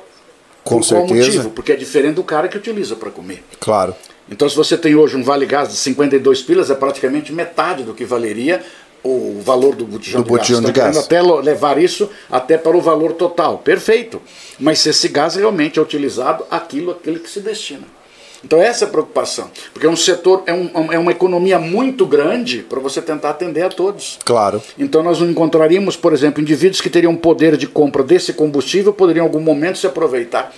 Com 0.65 0.77
Por 0.77 0.85
certeza. 0.85 1.09
qual 1.09 1.19
motivo? 1.19 1.51
Porque 1.51 1.73
é 1.73 1.77
diferente 1.77 2.15
do 2.15 2.25
cara 2.25 2.49
que 2.49 2.57
utiliza 2.57 2.95
para 2.97 3.11
comer. 3.11 3.43
Claro. 3.59 3.95
Então, 4.31 4.49
se 4.49 4.55
você 4.55 4.77
tem 4.77 4.95
hoje 4.95 5.17
um 5.17 5.23
vale 5.23 5.47
gás 5.47 5.71
de 5.71 5.77
52 5.77 6.43
pilas, 6.43 6.71
é 6.71 6.75
praticamente 6.75 7.33
metade 7.33 7.83
do 7.83 7.95
que 7.95 8.05
valeria 8.05 8.63
o 9.03 9.41
valor 9.43 9.75
do 9.75 9.87
botijão, 9.87 10.21
do 10.21 10.25
de, 10.25 10.31
botijão 10.31 10.61
gás. 10.63 10.73
de 10.73 10.81
gás. 10.81 10.99
até 10.99 11.23
levar 11.23 11.79
isso 11.79 12.11
até 12.31 12.59
para 12.59 12.77
o 12.77 12.81
valor 12.81 13.15
total. 13.15 13.59
Perfeito. 13.59 14.21
Mas 14.59 14.81
se 14.81 14.91
esse 14.91 15.09
gás 15.09 15.35
realmente 15.35 15.79
é 15.79 15.83
utilizado 15.83 16.45
aquilo, 16.51 16.93
aquele 16.93 17.19
que 17.19 17.31
se 17.31 17.41
destina. 17.41 17.85
Então 18.45 18.61
essa 18.61 18.85
é 18.85 18.89
a 18.89 18.91
preocupação. 18.91 19.51
Porque 19.73 19.87
é 19.87 19.91
um 19.91 19.97
setor, 19.97 20.43
é, 20.47 20.53
um, 20.53 20.93
é 20.93 20.99
uma 20.99 21.11
economia 21.11 21.59
muito 21.59 22.07
grande 22.07 22.59
para 22.69 22.81
você 22.81 23.01
tentar 23.03 23.31
atender 23.31 23.63
a 23.63 23.69
todos. 23.69 24.19
Claro. 24.25 24.63
Então 24.79 25.03
nós 25.03 25.21
não 25.21 25.31
encontraríamos, 25.31 25.97
por 25.97 26.13
exemplo, 26.13 26.41
indivíduos 26.41 26.81
que 26.81 26.91
teriam 26.91 27.15
poder 27.15 27.57
de 27.57 27.67
compra 27.67 28.03
desse 28.03 28.33
combustível 28.33 28.93
poderiam 28.93 29.25
em 29.25 29.27
algum 29.27 29.41
momento 29.41 29.79
se 29.79 29.87
aproveitar 29.87 30.53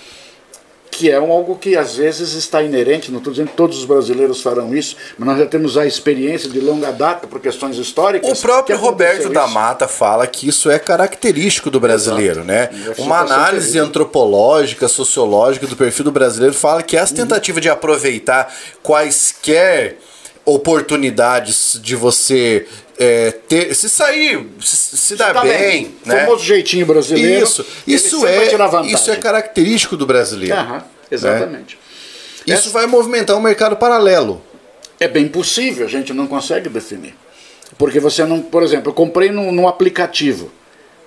que 0.97 1.09
é 1.09 1.15
algo 1.15 1.57
que 1.57 1.75
às 1.75 1.95
vezes 1.95 2.33
está 2.33 2.61
inerente, 2.61 3.11
não 3.11 3.17
estou 3.17 3.31
dizendo 3.31 3.49
que 3.49 3.57
todos 3.57 3.77
os 3.77 3.85
brasileiros 3.85 4.41
farão 4.41 4.75
isso, 4.75 4.95
mas 5.17 5.27
nós 5.27 5.39
já 5.39 5.45
temos 5.45 5.77
a 5.77 5.85
experiência 5.85 6.49
de 6.49 6.59
longa 6.59 6.91
data 6.91 7.27
por 7.27 7.39
questões 7.39 7.77
históricas. 7.77 8.37
O 8.37 8.41
próprio 8.41 8.77
Roberto 8.77 9.21
isso. 9.21 9.29
da 9.29 9.47
Mata 9.47 9.87
fala 9.87 10.25
que 10.27 10.47
isso 10.47 10.69
é 10.69 10.79
característico 10.79 11.69
do 11.69 11.79
brasileiro, 11.79 12.41
Exato. 12.41 12.47
né? 12.47 12.69
Uma 12.97 13.19
análise 13.19 13.77
antropológica, 13.79 14.87
sociológica 14.87 15.67
do 15.67 15.75
perfil 15.75 16.05
do 16.05 16.11
brasileiro 16.11 16.53
fala 16.53 16.83
que 16.83 16.95
essa 16.95 17.13
tentativa 17.13 17.59
de 17.59 17.69
aproveitar 17.69 18.53
quaisquer 18.81 19.97
oportunidades 20.45 21.79
de 21.81 21.95
você 21.95 22.67
é, 22.97 23.31
ter, 23.31 23.73
se 23.75 23.89
sair, 23.89 24.47
se, 24.61 24.97
se 24.97 25.15
dar 25.15 25.33
tá 25.33 25.41
bem, 25.41 25.57
bem. 25.57 25.95
né? 26.05 26.25
famoso 26.25 26.43
jeitinho 26.43 26.85
brasileiro. 26.85 27.43
Isso, 27.43 27.65
isso 27.87 28.25
é, 28.25 28.47
isso 28.85 29.11
é 29.11 29.15
característico 29.15 29.97
do 29.97 30.05
brasileiro. 30.05 30.55
Aham, 30.55 30.83
exatamente. 31.09 31.77
Né? 32.45 32.55
Isso 32.55 32.69
vai 32.69 32.85
movimentar 32.85 33.35
um 33.37 33.41
mercado 33.41 33.75
paralelo. 33.75 34.41
É 34.99 35.07
bem 35.07 35.27
possível, 35.27 35.85
a 35.85 35.89
gente 35.89 36.13
não 36.13 36.27
consegue 36.27 36.69
definir. 36.69 37.15
Porque 37.77 37.99
você 37.99 38.23
não, 38.25 38.41
por 38.41 38.61
exemplo, 38.61 38.89
eu 38.89 38.93
comprei 38.93 39.31
num, 39.31 39.51
num 39.51 39.67
aplicativo. 39.67 40.51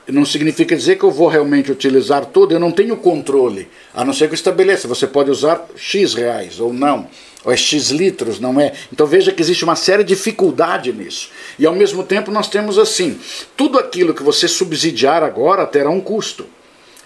Não 0.08 0.24
significa 0.24 0.76
dizer 0.76 0.96
que 0.96 1.04
eu 1.04 1.10
vou 1.10 1.28
realmente 1.28 1.70
utilizar 1.70 2.26
tudo, 2.26 2.52
eu 2.52 2.60
não 2.60 2.70
tenho 2.70 2.96
controle. 2.96 3.68
A 3.92 4.04
não 4.04 4.12
ser 4.12 4.28
que 4.28 4.34
eu 4.34 4.36
estabeleça, 4.36 4.86
você 4.86 5.06
pode 5.06 5.30
usar 5.30 5.66
X 5.76 6.14
reais 6.14 6.60
ou 6.60 6.72
não 6.72 7.08
ou 7.46 7.52
é 7.52 7.56
X 7.56 7.90
litros, 7.90 8.40
não 8.40 8.60
é? 8.60 8.72
Então 8.92 9.06
veja 9.06 9.30
que 9.30 9.40
existe 9.40 9.62
uma 9.62 9.76
séria 9.76 10.04
dificuldade 10.04 10.92
nisso. 10.92 11.30
E 11.56 11.64
ao 11.64 11.74
mesmo 11.74 12.02
tempo 12.02 12.32
nós 12.32 12.48
temos 12.48 12.76
assim: 12.76 13.18
tudo 13.56 13.78
aquilo 13.78 14.12
que 14.12 14.22
você 14.22 14.48
subsidiar 14.48 15.22
agora 15.22 15.64
terá 15.64 15.88
um 15.88 16.00
custo. 16.00 16.44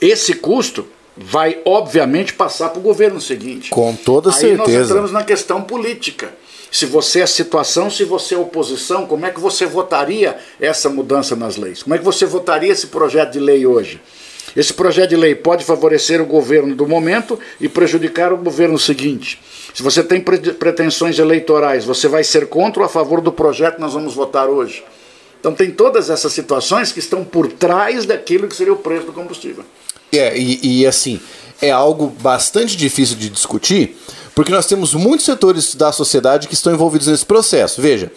Esse 0.00 0.32
custo 0.34 0.86
vai, 1.14 1.58
obviamente, 1.66 2.32
passar 2.32 2.70
para 2.70 2.78
o 2.78 2.82
governo 2.82 3.20
seguinte. 3.20 3.68
Com 3.68 3.94
toda 3.94 4.30
Aí 4.30 4.36
certeza. 4.36 4.78
Nós 4.78 4.88
entramos 4.88 5.12
na 5.12 5.22
questão 5.22 5.60
política. 5.60 6.32
Se 6.72 6.86
você 6.86 7.20
é 7.20 7.26
situação, 7.26 7.90
se 7.90 8.04
você 8.04 8.34
é 8.34 8.38
oposição, 8.38 9.04
como 9.04 9.26
é 9.26 9.30
que 9.30 9.40
você 9.40 9.66
votaria 9.66 10.38
essa 10.58 10.88
mudança 10.88 11.36
nas 11.36 11.56
leis? 11.56 11.82
Como 11.82 11.94
é 11.94 11.98
que 11.98 12.04
você 12.04 12.24
votaria 12.24 12.72
esse 12.72 12.86
projeto 12.86 13.32
de 13.32 13.40
lei 13.40 13.66
hoje? 13.66 14.00
Esse 14.56 14.72
projeto 14.72 15.10
de 15.10 15.16
lei 15.16 15.34
pode 15.34 15.64
favorecer 15.64 16.20
o 16.20 16.26
governo 16.26 16.74
do 16.74 16.86
momento 16.86 17.38
e 17.60 17.68
prejudicar 17.68 18.32
o 18.32 18.36
governo 18.36 18.78
seguinte. 18.78 19.40
Se 19.74 19.82
você 19.82 20.02
tem 20.02 20.20
pretensões 20.20 21.18
eleitorais, 21.18 21.84
você 21.84 22.08
vai 22.08 22.24
ser 22.24 22.46
contra 22.46 22.82
ou 22.82 22.86
a 22.86 22.88
favor 22.88 23.20
do 23.20 23.32
projeto 23.32 23.76
que 23.76 23.80
nós 23.80 23.92
vamos 23.92 24.14
votar 24.14 24.48
hoje. 24.48 24.82
Então 25.38 25.54
tem 25.54 25.70
todas 25.70 26.10
essas 26.10 26.32
situações 26.32 26.92
que 26.92 26.98
estão 26.98 27.24
por 27.24 27.50
trás 27.50 28.04
daquilo 28.04 28.46
que 28.46 28.54
seria 28.54 28.72
o 28.72 28.76
preço 28.76 29.06
do 29.06 29.12
combustível. 29.12 29.64
É, 30.12 30.36
e, 30.36 30.80
e 30.80 30.86
assim, 30.86 31.20
é 31.62 31.70
algo 31.70 32.08
bastante 32.20 32.76
difícil 32.76 33.16
de 33.16 33.30
discutir, 33.30 33.96
porque 34.34 34.52
nós 34.52 34.66
temos 34.66 34.92
muitos 34.92 35.24
setores 35.24 35.74
da 35.74 35.92
sociedade 35.92 36.48
que 36.48 36.54
estão 36.54 36.72
envolvidos 36.72 37.06
nesse 37.06 37.24
processo. 37.24 37.80
Veja, 37.80 38.10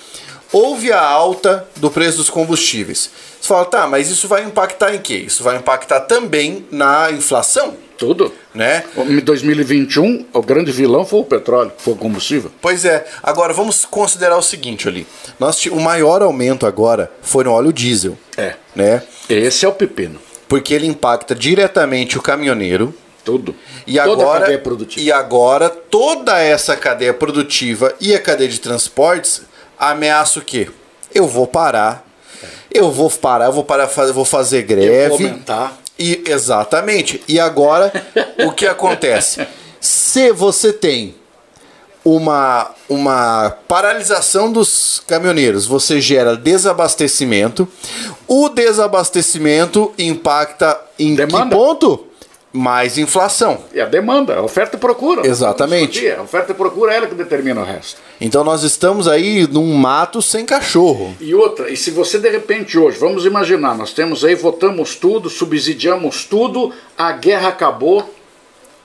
houve 0.53 0.91
a 0.91 1.01
alta 1.01 1.67
do 1.77 1.89
preço 1.89 2.17
dos 2.17 2.29
combustíveis. 2.29 3.09
Você 3.41 3.47
fala, 3.47 3.65
tá, 3.65 3.87
mas 3.87 4.09
isso 4.09 4.27
vai 4.27 4.43
impactar 4.43 4.93
em 4.93 4.99
quê? 4.99 5.15
Isso 5.15 5.43
vai 5.43 5.57
impactar 5.57 6.01
também 6.01 6.65
na 6.71 7.11
inflação. 7.11 7.75
Tudo. 7.97 8.33
Né? 8.53 8.83
Em 8.97 9.19
2021, 9.19 10.27
o 10.33 10.41
grande 10.41 10.71
vilão 10.71 11.05
foi 11.05 11.19
o 11.19 11.25
petróleo, 11.25 11.71
foi 11.77 11.93
o 11.93 11.97
combustível. 11.97 12.51
Pois 12.61 12.85
é. 12.85 13.05
Agora, 13.21 13.53
vamos 13.53 13.85
considerar 13.85 14.37
o 14.37 14.41
seguinte 14.41 14.87
ali. 14.87 15.07
Nós, 15.39 15.65
o 15.65 15.79
maior 15.79 16.21
aumento 16.21 16.65
agora 16.65 17.11
foi 17.21 17.43
no 17.43 17.51
óleo 17.51 17.73
diesel. 17.73 18.17
É. 18.37 18.55
Né? 18.75 19.01
Esse 19.29 19.65
é 19.65 19.69
o 19.69 19.73
pepino. 19.73 20.19
Porque 20.47 20.73
ele 20.73 20.85
impacta 20.85 21.33
diretamente 21.33 22.17
o 22.17 22.21
caminhoneiro. 22.21 22.93
Tudo. 23.23 23.55
E 23.87 23.97
toda 23.97 24.21
agora, 24.21 24.37
a 24.37 24.41
cadeia 24.41 24.59
produtiva. 24.59 25.05
E 25.05 25.11
agora, 25.11 25.69
toda 25.69 26.39
essa 26.39 26.75
cadeia 26.75 27.13
produtiva 27.13 27.95
e 28.01 28.13
a 28.13 28.19
cadeia 28.19 28.49
de 28.49 28.59
transportes 28.59 29.43
ameaça 29.77 30.39
o 30.39 30.41
quê? 30.41 30.69
Eu 31.13 31.27
vou 31.27 31.47
parar. 31.47 32.05
Eu 32.71 32.91
vou 32.91 33.09
parar, 33.09 33.45
eu 33.45 33.53
vou 33.53 33.63
parar, 33.63 33.86
vou 33.86 34.25
fazer 34.25 34.63
greve. 34.63 35.05
Eu 35.05 35.09
vou 35.09 35.27
aumentar. 35.27 35.77
E, 35.97 36.23
exatamente. 36.27 37.21
E 37.27 37.39
agora, 37.39 37.91
o 38.45 38.51
que 38.51 38.65
acontece? 38.65 39.45
Se 39.79 40.31
você 40.31 40.73
tem 40.73 41.15
uma, 42.03 42.71
uma 42.89 43.55
paralisação 43.67 44.51
dos 44.51 45.01
caminhoneiros, 45.07 45.65
você 45.65 46.01
gera 46.01 46.36
desabastecimento. 46.36 47.67
O 48.27 48.49
desabastecimento 48.49 49.93
impacta 49.97 50.79
em 50.97 51.15
Demanda. 51.15 51.45
que 51.45 51.51
ponto? 51.55 52.07
Mais 52.53 52.99
inflação. 52.99 53.63
E 53.73 53.81
a 53.81 53.85
demanda, 53.85 54.35
a 54.35 54.43
oferta 54.43 54.77
e 54.77 54.79
procura. 54.79 55.25
Exatamente. 55.27 56.07
A 56.11 56.21
oferta 56.21 56.51
e 56.51 56.55
procura 56.55 56.93
é 56.93 56.97
ela 56.97 57.07
que 57.07 57.15
determina 57.15 57.59
o 57.59 57.63
resto. 57.65 57.99
Então 58.21 58.43
nós 58.43 58.61
estamos 58.61 59.07
aí 59.07 59.47
num 59.47 59.73
mato 59.73 60.21
sem 60.21 60.45
cachorro. 60.45 61.15
E 61.19 61.33
outra, 61.33 61.69
e 61.71 61.75
se 61.75 61.89
você 61.89 62.19
de 62.19 62.29
repente 62.29 62.77
hoje, 62.77 62.99
vamos 62.99 63.25
imaginar, 63.25 63.75
nós 63.75 63.91
temos 63.91 64.23
aí, 64.23 64.35
votamos 64.35 64.95
tudo, 64.95 65.29
subsidiamos 65.31 66.25
tudo, 66.25 66.71
a 66.95 67.11
guerra 67.11 67.49
acabou, 67.49 68.07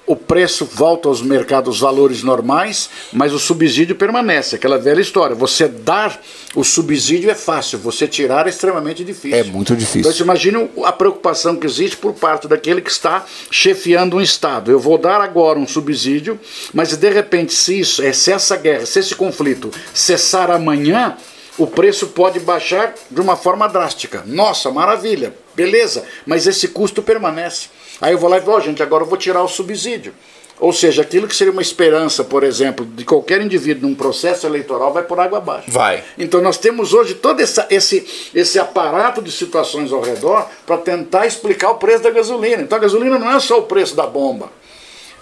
o 0.08 0.16
preço 0.16 0.64
volta 0.64 1.06
aos 1.06 1.20
mercados 1.20 1.78
valores 1.78 2.22
normais, 2.22 2.88
mas 3.12 3.34
o 3.34 3.38
subsídio 3.38 3.94
permanece. 3.94 4.56
Aquela 4.56 4.78
velha 4.78 5.02
história. 5.02 5.36
Você 5.36 5.68
dar 5.68 6.18
o 6.54 6.64
subsídio 6.64 7.30
é 7.30 7.34
fácil, 7.34 7.78
você 7.78 8.08
tirar 8.08 8.46
é 8.46 8.50
extremamente 8.50 9.04
difícil. 9.04 9.36
É 9.38 9.44
muito 9.44 9.76
difícil. 9.76 10.00
Então, 10.00 10.12
você 10.12 10.22
imagina 10.22 10.66
a 10.82 10.92
preocupação 10.92 11.56
que 11.56 11.66
existe 11.66 11.98
por 11.98 12.14
parte 12.14 12.48
daquele 12.48 12.80
que 12.80 12.90
está 12.90 13.26
chefiando 13.50 14.16
um 14.16 14.20
Estado. 14.20 14.70
Eu 14.70 14.80
vou 14.80 14.96
dar 14.96 15.20
agora 15.20 15.58
um 15.58 15.68
subsídio, 15.68 16.40
mas 16.72 16.96
de 16.96 17.10
repente, 17.10 17.52
se, 17.52 17.78
isso, 17.78 18.02
se 18.14 18.32
essa 18.32 18.56
guerra, 18.56 18.86
se 18.86 18.98
esse 18.98 19.14
conflito 19.14 19.70
cessar 19.92 20.50
amanhã, 20.50 21.18
o 21.58 21.66
preço 21.66 22.06
pode 22.06 22.40
baixar 22.40 22.94
de 23.10 23.20
uma 23.20 23.36
forma 23.36 23.68
drástica. 23.68 24.22
Nossa, 24.24 24.70
maravilha, 24.70 25.34
beleza, 25.54 26.04
mas 26.24 26.46
esse 26.46 26.68
custo 26.68 27.02
permanece. 27.02 27.68
Aí 28.00 28.12
eu 28.12 28.18
vou 28.18 28.30
lá 28.30 28.36
e 28.36 28.40
vou, 28.40 28.56
oh, 28.56 28.60
gente, 28.60 28.82
agora 28.82 29.04
eu 29.04 29.08
vou 29.08 29.18
tirar 29.18 29.42
o 29.42 29.48
subsídio. 29.48 30.14
Ou 30.60 30.72
seja, 30.72 31.02
aquilo 31.02 31.28
que 31.28 31.36
seria 31.36 31.52
uma 31.52 31.62
esperança, 31.62 32.24
por 32.24 32.42
exemplo, 32.42 32.84
de 32.84 33.04
qualquer 33.04 33.40
indivíduo 33.40 33.88
num 33.88 33.94
processo 33.94 34.46
eleitoral 34.46 34.92
vai 34.92 35.04
por 35.04 35.20
água 35.20 35.38
abaixo. 35.38 35.70
Vai. 35.70 36.02
Então 36.18 36.40
nós 36.40 36.58
temos 36.58 36.92
hoje 36.92 37.14
todo 37.14 37.40
essa, 37.40 37.66
esse, 37.70 38.30
esse 38.34 38.58
aparato 38.58 39.22
de 39.22 39.30
situações 39.30 39.92
ao 39.92 40.00
redor 40.00 40.48
para 40.66 40.78
tentar 40.78 41.26
explicar 41.26 41.70
o 41.70 41.76
preço 41.76 42.02
da 42.02 42.10
gasolina. 42.10 42.62
Então 42.62 42.76
a 42.76 42.80
gasolina 42.80 43.18
não 43.18 43.30
é 43.30 43.38
só 43.38 43.58
o 43.58 43.62
preço 43.62 43.94
da 43.94 44.06
bomba. 44.06 44.50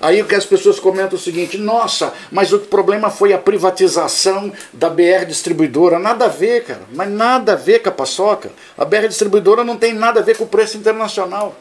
Aí 0.01 0.21
o 0.21 0.27
que 0.27 0.35
as 0.35 0.45
pessoas 0.45 0.79
comentam 0.79 1.13
é 1.13 1.21
o 1.21 1.23
seguinte: 1.23 1.59
nossa, 1.59 2.13
mas 2.31 2.53
o 2.53 2.59
problema 2.59 3.11
foi 3.11 3.33
a 3.33 3.39
privatização 3.39 4.53
da 4.73 4.89
BR 4.89 5.25
Distribuidora. 5.27 5.99
Nada 5.99 6.27
a 6.27 6.29
ver, 6.29 6.65
cara. 6.65 6.83
Mas 6.93 7.11
nada 7.11 7.53
a 7.53 7.57
ver 7.57 7.81
com 7.81 7.89
a 7.89 7.93
paçoca. 7.93 8.51
A 8.77 8.85
BR 8.85 9.09
Distribuidora 9.09 9.65
não 9.65 9.77
tem 9.77 9.95
nada 9.95 10.21
a 10.21 10.23
ver 10.23 10.37
com 10.37 10.45
o 10.45 10.49
preço 10.49 10.77
internacional. 10.77 11.57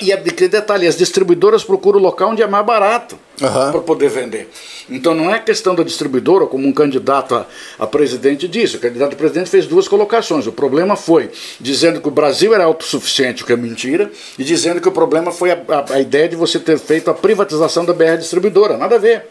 E 0.00 0.12
que 0.32 0.48
detalhe, 0.48 0.86
as 0.86 0.96
distribuidoras 0.96 1.64
procuram 1.64 1.98
o 1.98 2.02
local 2.02 2.30
onde 2.30 2.42
é 2.42 2.46
mais 2.46 2.64
barato 2.64 3.18
uhum. 3.40 3.72
para 3.72 3.80
poder 3.80 4.10
vender. 4.10 4.48
Então 4.88 5.14
não 5.14 5.32
é 5.34 5.38
questão 5.38 5.74
da 5.74 5.82
distribuidora, 5.82 6.46
como 6.46 6.66
um 6.66 6.72
candidato 6.72 7.34
a, 7.34 7.46
a, 7.78 7.86
presidente 7.86 8.46
disse. 8.46 8.76
O 8.76 8.80
candidato 8.80 9.14
a 9.14 9.16
presidente 9.16 9.48
fez 9.48 9.66
duas 9.66 9.88
colocações. 9.88 10.46
O 10.46 10.52
problema 10.52 10.96
foi 10.96 11.30
dizendo 11.58 12.00
que 12.00 12.08
o 12.08 12.10
Brasil 12.10 12.54
era 12.54 12.64
autossuficiente, 12.64 13.42
o 13.42 13.46
que 13.46 13.52
é 13.52 13.56
mentira, 13.56 14.10
e 14.38 14.44
dizendo 14.44 14.80
que 14.80 14.88
o 14.88 14.92
problema 14.92 15.32
foi 15.32 15.50
a, 15.50 15.58
a, 15.68 15.94
a 15.94 16.00
ideia 16.00 16.28
de 16.28 16.36
você 16.36 16.58
ter 16.58 16.78
feito 16.78 17.10
a 17.10 17.14
privatização 17.14 17.84
da 17.84 17.92
BR 17.92 18.16
Distribuidora. 18.18 18.76
Nada 18.76 18.96
a 18.96 18.98
ver. 18.98 19.28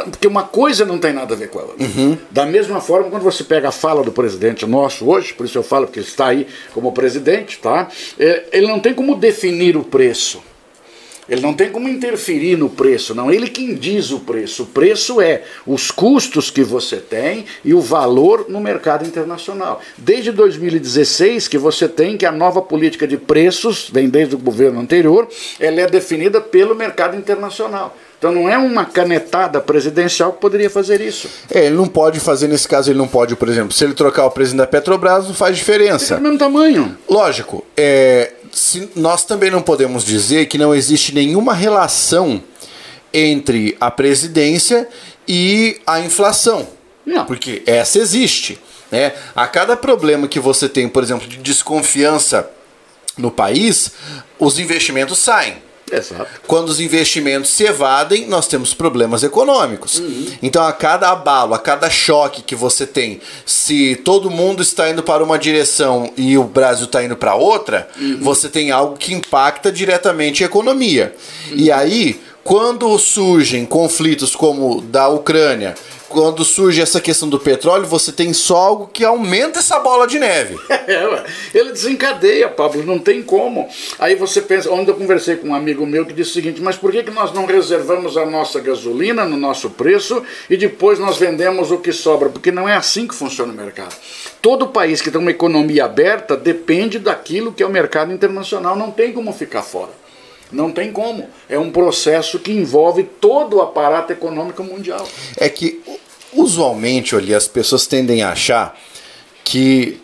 Porque 0.00 0.26
uma 0.26 0.44
coisa 0.44 0.84
não 0.84 0.98
tem 0.98 1.12
nada 1.12 1.34
a 1.34 1.36
ver 1.36 1.48
com 1.48 1.60
ela. 1.60 1.74
Uhum. 1.78 2.16
Da 2.30 2.46
mesma 2.46 2.80
forma, 2.80 3.10
quando 3.10 3.22
você 3.22 3.44
pega 3.44 3.68
a 3.68 3.72
fala 3.72 4.02
do 4.02 4.12
presidente 4.12 4.66
nosso 4.66 5.08
hoje, 5.08 5.34
por 5.34 5.46
isso 5.46 5.58
eu 5.58 5.62
falo 5.62 5.86
que 5.86 5.98
ele 5.98 6.06
está 6.06 6.28
aí 6.28 6.46
como 6.72 6.92
presidente, 6.92 7.58
tá? 7.58 7.88
ele 8.50 8.66
não 8.66 8.80
tem 8.80 8.94
como 8.94 9.14
definir 9.16 9.76
o 9.76 9.84
preço. 9.84 10.42
Ele 11.28 11.40
não 11.40 11.54
tem 11.54 11.70
como 11.70 11.88
interferir 11.88 12.56
no 12.56 12.68
preço, 12.68 13.14
não. 13.14 13.30
Ele 13.30 13.48
quem 13.48 13.74
diz 13.74 14.10
o 14.10 14.20
preço. 14.20 14.64
O 14.64 14.66
preço 14.66 15.20
é 15.20 15.42
os 15.64 15.90
custos 15.90 16.50
que 16.50 16.62
você 16.62 16.96
tem 16.96 17.46
e 17.64 17.72
o 17.72 17.80
valor 17.80 18.46
no 18.48 18.60
mercado 18.60 19.06
internacional. 19.06 19.80
Desde 19.96 20.32
2016 20.32 21.46
que 21.46 21.56
você 21.56 21.88
tem 21.88 22.16
que 22.16 22.26
a 22.26 22.32
nova 22.32 22.60
política 22.60 23.06
de 23.06 23.16
preços, 23.16 23.88
vem 23.90 24.08
desde 24.08 24.34
o 24.34 24.38
governo 24.38 24.80
anterior, 24.80 25.28
ela 25.60 25.80
é 25.80 25.86
definida 25.86 26.40
pelo 26.40 26.74
mercado 26.74 27.16
internacional. 27.16 27.96
Então 28.22 28.30
não 28.30 28.48
é 28.48 28.56
uma 28.56 28.84
canetada 28.84 29.60
presidencial 29.60 30.32
que 30.32 30.40
poderia 30.40 30.70
fazer 30.70 31.00
isso. 31.00 31.28
É, 31.52 31.66
ele 31.66 31.74
não 31.74 31.88
pode 31.88 32.20
fazer, 32.20 32.46
nesse 32.46 32.68
caso, 32.68 32.88
ele 32.88 32.96
não 32.96 33.08
pode, 33.08 33.34
por 33.34 33.48
exemplo, 33.48 33.72
se 33.72 33.82
ele 33.82 33.94
trocar 33.94 34.26
o 34.26 34.30
presidente 34.30 34.58
da 34.58 34.66
Petrobras, 34.68 35.26
não 35.26 35.34
faz 35.34 35.56
diferença. 35.56 36.14
É 36.14 36.16
do 36.18 36.22
mesmo 36.22 36.38
tamanho. 36.38 36.96
Lógico, 37.10 37.66
é, 37.76 38.30
se, 38.52 38.88
nós 38.94 39.24
também 39.24 39.50
não 39.50 39.60
podemos 39.60 40.04
dizer 40.04 40.46
que 40.46 40.56
não 40.56 40.72
existe 40.72 41.12
nenhuma 41.12 41.52
relação 41.52 42.40
entre 43.12 43.76
a 43.80 43.90
presidência 43.90 44.88
e 45.26 45.80
a 45.84 45.98
inflação. 45.98 46.68
Não. 47.04 47.26
Porque 47.26 47.64
essa 47.66 47.98
existe. 47.98 48.56
Né? 48.88 49.14
A 49.34 49.48
cada 49.48 49.76
problema 49.76 50.28
que 50.28 50.38
você 50.38 50.68
tem, 50.68 50.88
por 50.88 51.02
exemplo, 51.02 51.26
de 51.26 51.38
desconfiança 51.38 52.48
no 53.18 53.32
país, 53.32 53.90
os 54.38 54.60
investimentos 54.60 55.18
saem. 55.18 55.71
Exato. 55.92 56.26
Quando 56.46 56.70
os 56.70 56.80
investimentos 56.80 57.50
se 57.50 57.64
evadem, 57.64 58.26
nós 58.26 58.48
temos 58.48 58.72
problemas 58.72 59.22
econômicos. 59.22 59.98
Uhum. 59.98 60.26
Então, 60.42 60.64
a 60.64 60.72
cada 60.72 61.10
abalo, 61.10 61.52
a 61.54 61.58
cada 61.58 61.90
choque 61.90 62.42
que 62.42 62.56
você 62.56 62.86
tem, 62.86 63.20
se 63.44 63.96
todo 63.96 64.30
mundo 64.30 64.62
está 64.62 64.88
indo 64.90 65.02
para 65.02 65.22
uma 65.22 65.38
direção 65.38 66.10
e 66.16 66.38
o 66.38 66.44
Brasil 66.44 66.86
está 66.86 67.04
indo 67.04 67.16
para 67.16 67.34
outra, 67.34 67.88
Uhum. 68.00 68.18
você 68.20 68.48
tem 68.48 68.70
algo 68.70 68.96
que 68.96 69.12
impacta 69.12 69.70
diretamente 69.70 70.42
a 70.42 70.46
economia. 70.46 71.14
Uhum. 71.50 71.56
E 71.56 71.70
aí, 71.70 72.20
quando 72.42 72.98
surgem 72.98 73.64
conflitos 73.64 74.34
como 74.34 74.78
o 74.78 74.80
da 74.80 75.08
Ucrânia, 75.08 75.74
quando 76.12 76.44
surge 76.44 76.82
essa 76.82 77.00
questão 77.00 77.26
do 77.26 77.40
petróleo, 77.40 77.86
você 77.86 78.12
tem 78.12 78.34
só 78.34 78.56
algo 78.56 78.90
que 78.92 79.02
aumenta 79.02 79.60
essa 79.60 79.80
bola 79.80 80.06
de 80.06 80.18
neve. 80.18 80.58
É, 80.84 81.24
ele 81.54 81.70
desencadeia, 81.70 82.48
Pablo, 82.48 82.82
não 82.82 82.98
tem 82.98 83.22
como. 83.22 83.68
Aí 84.00 84.16
você 84.16 84.42
pensa, 84.42 84.70
ontem 84.70 84.90
eu 84.90 84.96
conversei 84.96 85.36
com 85.36 85.48
um 85.48 85.54
amigo 85.54 85.86
meu 85.86 86.04
que 86.04 86.12
disse 86.12 86.30
o 86.30 86.34
seguinte, 86.34 86.60
mas 86.60 86.76
por 86.76 86.90
que, 86.90 87.04
que 87.04 87.10
nós 87.10 87.32
não 87.32 87.46
reservamos 87.46 88.16
a 88.16 88.26
nossa 88.26 88.58
gasolina 88.58 89.24
no 89.24 89.36
nosso 89.36 89.70
preço 89.70 90.22
e 90.50 90.56
depois 90.56 90.98
nós 90.98 91.18
vendemos 91.18 91.70
o 91.70 91.78
que 91.78 91.92
sobra? 91.92 92.28
Porque 92.28 92.50
não 92.50 92.68
é 92.68 92.74
assim 92.74 93.06
que 93.06 93.14
funciona 93.14 93.52
o 93.52 93.56
mercado. 93.56 93.94
Todo 94.42 94.66
país 94.66 95.00
que 95.00 95.10
tem 95.10 95.20
uma 95.20 95.30
economia 95.30 95.84
aberta 95.84 96.36
depende 96.36 96.98
daquilo 96.98 97.52
que 97.52 97.62
é 97.62 97.66
o 97.66 97.70
mercado 97.70 98.12
internacional, 98.12 98.74
não 98.74 98.90
tem 98.90 99.12
como 99.12 99.32
ficar 99.32 99.62
fora. 99.62 100.02
Não 100.52 100.70
tem 100.70 100.92
como. 100.92 101.28
É 101.48 101.58
um 101.58 101.70
processo 101.70 102.38
que 102.38 102.52
envolve 102.52 103.04
todo 103.04 103.56
o 103.56 103.62
aparato 103.62 104.12
econômico 104.12 104.62
mundial. 104.62 105.08
É 105.38 105.48
que 105.48 105.80
usualmente 106.32 107.14
ali 107.14 107.34
as 107.34 107.46
pessoas 107.46 107.86
tendem 107.86 108.22
a 108.22 108.30
achar 108.32 108.78
que 109.44 110.00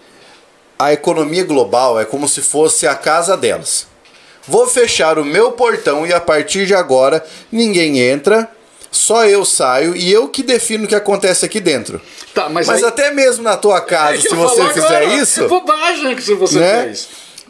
a 0.78 0.92
economia 0.92 1.44
global 1.44 1.98
é 2.00 2.04
como 2.04 2.28
se 2.28 2.40
fosse 2.42 2.86
a 2.86 2.94
casa 2.94 3.36
delas. 3.36 3.86
Vou 4.46 4.66
fechar 4.66 5.18
o 5.18 5.24
meu 5.24 5.52
portão 5.52 6.06
e 6.06 6.12
a 6.12 6.20
partir 6.20 6.66
de 6.66 6.74
agora 6.74 7.24
ninguém 7.52 7.98
entra, 7.98 8.50
só 8.90 9.26
eu 9.26 9.44
saio 9.44 9.94
e 9.94 10.10
eu 10.10 10.28
que 10.28 10.42
defino 10.42 10.84
o 10.84 10.88
que 10.88 10.94
acontece 10.94 11.44
aqui 11.44 11.60
dentro. 11.60 12.00
Tá, 12.34 12.48
mas, 12.48 12.66
Mas 12.66 12.82
aí- 12.82 12.88
até 12.88 13.10
mesmo 13.10 13.42
na 13.42 13.56
tua 13.56 13.80
casa, 13.80 14.20
se 14.22 14.34
você 14.34 14.68
fizer 14.72 14.86
agora, 15.02 15.04
isso, 15.16 15.44
É 15.44 15.48
bobagem 15.48 16.14
que 16.16 16.22
se 16.22 16.34
você 16.34 16.58
né? 16.60 16.82
fez. 16.84 17.08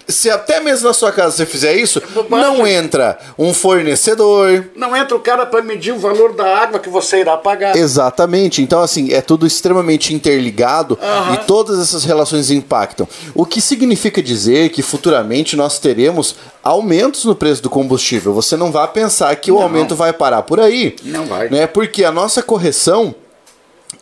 Se 0.09 0.31
até 0.31 0.59
mesmo 0.61 0.89
na 0.89 0.95
sua 0.95 1.13
casa 1.13 1.37
você 1.37 1.45
fizer 1.47 1.75
isso, 1.77 2.01
bobagem. 2.15 2.47
não 2.47 2.67
entra 2.67 3.19
um 3.39 3.53
fornecedor, 3.53 4.67
Não 4.75 4.97
entra 4.97 5.15
o 5.17 5.21
cara 5.21 5.45
para 5.47 5.61
medir 5.63 5.93
o 5.93 5.99
valor 5.99 6.33
da 6.35 6.57
água 6.59 6.79
que 6.81 6.89
você 6.89 7.21
irá 7.21 7.37
pagar. 7.37 7.77
Exatamente. 7.77 8.63
Então, 8.63 8.81
assim, 8.81 9.13
é 9.13 9.21
tudo 9.21 9.47
extremamente 9.47 10.15
interligado 10.15 10.99
Aham. 11.03 11.35
e 11.35 11.39
todas 11.47 11.79
essas 11.79 12.05
relações 12.05 12.51
impactam. 12.51 13.07
O 13.35 13.45
que 13.45 13.61
significa 13.61 14.23
dizer 14.23 14.71
que 14.71 14.83
futuramente 14.83 15.57
nós 15.57 15.79
teremos 15.79 16.37
aumentos 16.63 17.25
no 17.25 17.35
preço 17.35 17.63
do 17.63 17.71
combustível. 17.71 18.33
Você 18.35 18.57
não 18.57 18.73
vai 18.73 18.89
pensar 18.89 19.35
que 19.37 19.51
o 19.51 19.57
Não. 19.57 19.63
aumento 19.63 19.95
vai 19.95 20.13
parar 20.13 20.43
por 20.43 20.59
aí. 20.61 20.97
Não 21.05 21.27
vai. 21.27 21.49
Né? 21.51 21.67
Porque 21.67 22.05
a 22.05 22.11
nossa 22.13 22.43
correção 22.43 23.15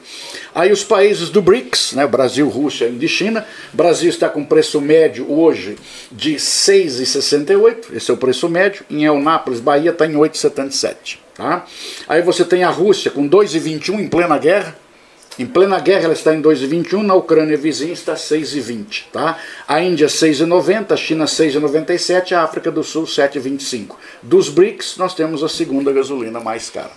Aí 0.55 0.70
os 0.70 0.85
países 0.85 1.31
do 1.31 1.42
BRICS, 1.42 1.94
né, 1.94 2.07
Brasil, 2.07 2.49
Rússia, 2.49 2.88
Índia 2.88 3.07
e 3.07 3.09
China, 3.09 3.47
Brasil 3.73 4.09
está 4.09 4.29
com 4.29 4.44
preço 4.44 4.81
médio 4.81 5.31
hoje 5.31 5.77
de 6.12 6.33
R$ 6.33 6.38
6,68, 6.38 7.94
esse 7.94 8.11
é 8.11 8.14
o 8.14 8.16
preço 8.16 8.49
médio, 8.49 8.85
em 8.90 9.05
Eunápolis, 9.05 9.61
Bahia 9.61 9.90
está 9.90 10.07
em 10.07 10.12
8,77. 10.12 11.18
Tá? 11.35 11.64
Aí 12.09 12.23
você 12.23 12.44
tem 12.44 12.62
a 12.62 12.70
Rússia 12.70 13.11
com 13.11 13.29
2,21 13.29 14.01
em 14.01 14.09
plena 14.09 14.38
guerra, 14.38 14.77
em 15.38 15.47
plena 15.47 15.81
guerra 15.81 16.05
ela 16.05 16.12
está 16.12 16.35
em 16.35 16.40
2,21, 16.40 17.03
na 17.03 17.14
Ucrânia 17.14 17.57
vizinha 17.57 17.92
está 17.92 18.14
6,20. 18.14 19.05
Tá? 19.12 19.37
A 19.66 19.81
Índia 19.83 20.07
6,90, 20.07 20.92
a 20.92 20.97
China 20.97 21.25
6,97, 21.25 22.33
a 22.33 22.42
África 22.42 22.70
do 22.70 22.85
Sul 22.85 23.05
7,25. 23.05 23.97
Dos 24.23 24.49
BRICS 24.49 24.97
nós 24.97 25.14
temos 25.14 25.42
a 25.42 25.49
segunda 25.49 25.92
gasolina 25.92 26.38
mais 26.40 26.70
cara. 26.70 26.90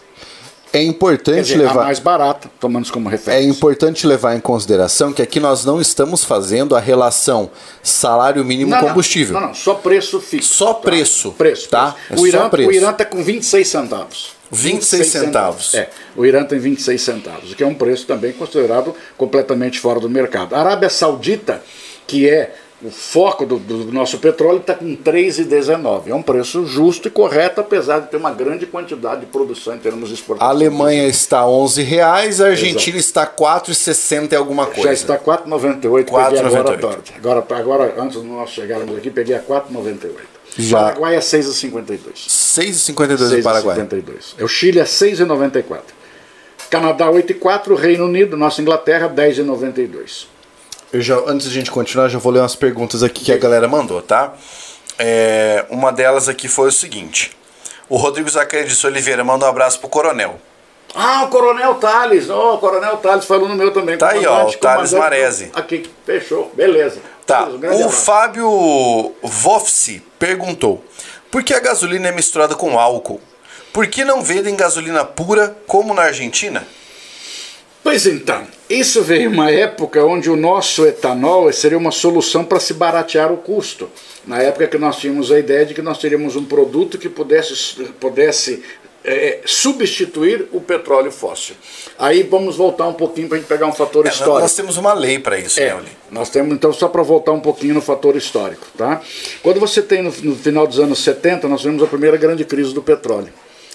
É 0.73 0.83
importante 0.83 1.43
dizer, 1.43 1.55
a 1.63 1.69
levar. 1.69 1.85
mais 1.85 1.97
barata, 1.97 2.51
tomando 2.59 2.91
como 2.91 3.07
É 3.07 3.13
referência. 3.13 3.49
importante 3.49 4.05
levar 4.05 4.35
em 4.35 4.39
consideração 4.41 5.13
que 5.13 5.21
aqui 5.21 5.39
nós 5.39 5.63
não 5.63 5.79
estamos 5.79 6.25
fazendo 6.25 6.75
a 6.75 6.79
relação 6.79 7.49
salário 7.81 8.43
mínimo 8.43 8.71
Não, 8.71 8.81
não, 8.81 8.87
combustível. 8.89 9.39
Não, 9.39 9.47
não, 9.47 9.53
só 9.55 9.75
preço 9.75 10.19
fixo. 10.19 10.53
Só 10.53 10.73
tá? 10.73 10.81
preço, 10.81 11.31
Preço, 11.31 11.69
tá? 11.69 11.95
preço. 12.07 12.21
É 12.21 12.23
o, 12.23 12.27
Irã, 12.27 12.49
preço. 12.49 12.69
o 12.69 12.73
Irã 12.73 12.91
está 12.91 13.05
com 13.05 13.23
26 13.23 13.65
centavos. 13.65 14.36
26 14.51 15.07
centavos. 15.07 15.73
É, 15.73 15.89
o 16.15 16.25
Irã 16.25 16.43
tem 16.43 16.59
26 16.59 17.01
centavos, 17.01 17.51
o 17.51 17.55
que 17.55 17.63
é 17.63 17.67
um 17.67 17.75
preço 17.75 18.05
também 18.05 18.31
considerado 18.33 18.95
completamente 19.17 19.79
fora 19.79 19.99
do 19.99 20.09
mercado. 20.09 20.55
A 20.55 20.59
Arábia 20.59 20.89
Saudita, 20.89 21.61
que 22.05 22.29
é 22.29 22.53
o 22.81 22.91
foco 22.91 23.43
do, 23.45 23.57
do 23.57 23.91
nosso 23.91 24.19
petróleo, 24.19 24.59
está 24.59 24.75
com 24.75 24.95
3,19. 24.95 26.07
É 26.07 26.13
um 26.13 26.21
preço 26.21 26.65
justo 26.65 27.07
e 27.07 27.11
correto, 27.11 27.59
apesar 27.59 28.01
de 28.01 28.09
ter 28.09 28.17
uma 28.17 28.31
grande 28.31 28.67
quantidade 28.67 29.21
de 29.21 29.25
produção 29.25 29.75
em 29.75 29.79
termos 29.79 30.09
de 30.09 30.23
A. 30.39 30.45
Alemanha 30.45 31.07
está 31.07 31.47
11 31.47 31.81
reais, 31.81 32.39
a 32.39 32.47
Argentina 32.47 32.97
está 32.97 33.25
4,60 33.25 34.31
e 34.31 34.35
alguma 34.35 34.67
coisa. 34.67 34.83
Já 34.83 34.93
está 34.93 35.17
4,98, 35.17 36.05
peguei 36.05 36.39
agora 36.39 36.59
à 36.59 36.77
4,98. 36.77 36.79
tarde. 36.79 37.13
Agora, 37.17 37.45
agora, 37.49 37.95
antes 37.97 38.21
de 38.21 38.27
nós 38.27 38.51
chegarmos 38.51 38.95
aqui, 38.95 39.09
peguei 39.09 39.35
a 39.35 39.41
4,98. 39.41 40.36
Já. 40.57 40.79
Paraguai 40.79 41.15
é 41.15 41.19
6,52. 41.19 41.99
6,52 42.27 43.37
do 43.37 43.43
Paraguai. 43.43 43.77
6,72. 43.77 44.35
É 44.37 44.43
o 44.43 44.47
Chile 44.47 44.79
é 44.79 44.83
6,94. 44.83 45.81
Canadá 46.69 47.07
8,4. 47.07 47.75
Reino 47.75 48.05
Unido, 48.05 48.35
nossa 48.35 48.61
Inglaterra 48.61 49.09
10,92. 49.09 50.25
Eu 50.91 51.01
já, 51.01 51.17
antes 51.27 51.47
de 51.47 51.51
a 51.51 51.53
gente 51.53 51.71
continuar, 51.71 52.07
já 52.07 52.17
vou 52.17 52.31
ler 52.31 52.39
umas 52.39 52.55
perguntas 52.55 53.03
aqui 53.03 53.25
que 53.25 53.31
a 53.31 53.37
galera 53.37 53.67
mandou, 53.67 54.01
tá? 54.01 54.33
É, 54.97 55.65
uma 55.69 55.91
delas 55.91 56.29
aqui 56.29 56.47
foi 56.47 56.69
o 56.69 56.71
seguinte. 56.71 57.31
O 57.89 57.97
Rodrigo 57.97 58.29
Zacarias 58.29 58.77
de 58.77 58.87
Oliveira 58.87 59.23
manda 59.23 59.45
um 59.45 59.49
abraço 59.49 59.79
pro 59.79 59.89
Coronel. 59.89 60.39
Ah, 60.95 61.23
o 61.25 61.27
Coronel 61.27 61.75
Tales. 61.75 62.29
Oh, 62.29 62.55
o 62.55 62.57
Coronel 62.57 62.97
Tales 62.97 63.25
falou 63.25 63.47
no 63.47 63.55
meu 63.55 63.71
também. 63.71 63.97
Tá 63.97 64.11
aí, 64.11 64.25
ó, 64.25 64.47
o 64.47 64.53
Tales 64.53 64.91
comandante. 64.91 64.95
Marese. 64.95 65.51
Aqui, 65.53 65.89
fechou. 66.05 66.51
Beleza. 66.55 66.99
Tá, 67.27 67.45
grande 67.49 67.83
o. 67.83 67.89
Fábio 67.89 69.13
Vofsi 69.21 70.01
perguntou: 70.17 70.81
Por 71.29 71.43
que 71.43 71.53
a 71.53 71.59
gasolina 71.59 72.07
é 72.07 72.11
misturada 72.13 72.55
com 72.55 72.79
álcool? 72.79 73.19
Por 73.73 73.85
que 73.87 74.05
não 74.05 74.21
vendem 74.21 74.55
gasolina 74.55 75.03
pura 75.03 75.55
como 75.67 75.93
na 75.93 76.03
Argentina? 76.03 76.65
Pois 77.83 78.05
então, 78.05 78.47
isso 78.69 79.03
veio 79.03 79.29
uma 79.29 79.51
época 79.51 80.03
onde 80.03 80.29
o 80.29 80.35
nosso 80.35 80.85
etanol 80.85 81.51
seria 81.51 81.77
uma 81.77 81.91
solução 81.91 82.43
para 82.43 82.59
se 82.59 82.73
baratear 82.73 83.31
o 83.31 83.37
custo. 83.37 83.89
Na 84.25 84.41
época 84.41 84.67
que 84.67 84.77
nós 84.77 84.97
tínhamos 84.97 85.31
a 85.31 85.37
ideia 85.37 85.65
de 85.65 85.73
que 85.73 85.81
nós 85.81 85.97
teríamos 85.97 86.35
um 86.35 86.45
produto 86.45 86.97
que 86.97 87.07
pudesse, 87.07 87.83
pudesse 87.99 88.63
é, 89.07 89.39
substituir 89.45 90.49
o 90.51 90.59
petróleo 90.59 91.11
fóssil. 91.11 91.55
Aí 91.97 92.23
vamos 92.23 92.57
voltar 92.57 92.87
um 92.87 92.93
pouquinho 92.93 93.29
para 93.29 93.37
a 93.37 93.39
gente 93.39 93.47
pegar 93.47 93.65
um 93.65 93.71
fator 93.71 94.05
é, 94.05 94.09
histórico. 94.09 94.41
Nós 94.41 94.53
temos 94.53 94.75
uma 94.75 94.93
lei 94.93 95.17
para 95.17 95.39
isso, 95.39 95.59
é, 95.61 95.73
né, 95.73 95.85
Nós 96.11 96.29
temos, 96.29 96.53
então, 96.53 96.73
só 96.73 96.89
para 96.89 97.01
voltar 97.01 97.31
um 97.31 97.39
pouquinho 97.39 97.73
no 97.73 97.81
fator 97.81 98.17
histórico. 98.17 98.67
Tá? 98.77 99.01
Quando 99.41 99.61
você 99.61 99.81
tem 99.81 100.03
no, 100.03 100.13
no 100.23 100.35
final 100.35 100.67
dos 100.67 100.77
anos 100.77 100.99
70, 100.99 101.47
nós 101.47 101.61
tivemos 101.61 101.81
a 101.81 101.87
primeira 101.87 102.17
grande 102.17 102.43
crise 102.43 102.73
do 102.73 102.83
petróleo. 102.83 103.29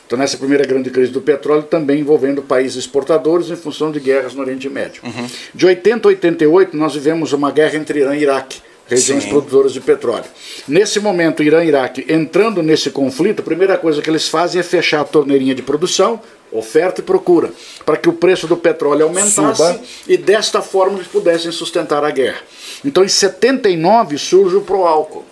Então, 0.06 0.18
nessa 0.18 0.36
primeira 0.36 0.66
grande 0.66 0.90
crise 0.90 1.10
do 1.10 1.22
petróleo, 1.22 1.62
também 1.62 2.00
envolvendo 2.00 2.42
países 2.42 2.76
exportadores 2.76 3.48
em 3.48 3.56
função 3.56 3.90
de 3.90 3.98
guerras 3.98 4.34
no 4.34 4.42
Oriente 4.42 4.68
Médio. 4.68 5.00
Uhum. 5.02 5.26
De 5.54 5.64
80 5.64 6.06
a 6.06 6.10
88, 6.10 6.76
nós 6.76 6.92
vivemos 6.92 7.32
uma 7.32 7.50
guerra 7.50 7.76
entre 7.76 8.00
Irã 8.00 8.14
e 8.14 8.20
Iraque 8.20 8.60
regiões 8.86 9.24
Sim. 9.24 9.30
produtoras 9.30 9.72
de 9.72 9.80
petróleo. 9.80 10.24
Nesse 10.66 11.00
momento, 11.00 11.42
Irã 11.42 11.64
e 11.64 11.68
Iraque 11.68 12.04
entrando 12.08 12.62
nesse 12.62 12.90
conflito, 12.90 13.40
a 13.40 13.44
primeira 13.44 13.76
coisa 13.76 14.02
que 14.02 14.10
eles 14.10 14.28
fazem 14.28 14.60
é 14.60 14.62
fechar 14.62 15.00
a 15.00 15.04
torneirinha 15.04 15.54
de 15.54 15.62
produção, 15.62 16.20
oferta 16.50 17.00
e 17.00 17.04
procura, 17.04 17.50
para 17.84 17.96
que 17.96 18.08
o 18.08 18.12
preço 18.12 18.46
do 18.46 18.56
petróleo 18.56 19.04
aumentasse 19.04 19.62
Suba. 19.62 19.80
e 20.06 20.16
desta 20.16 20.60
forma 20.60 20.98
eles 20.98 21.08
pudessem 21.08 21.50
sustentar 21.50 22.04
a 22.04 22.10
guerra. 22.10 22.40
Então, 22.84 23.02
em 23.02 23.08
79 23.08 24.18
surge 24.18 24.56
o 24.56 24.60
Proálcool 24.60 25.24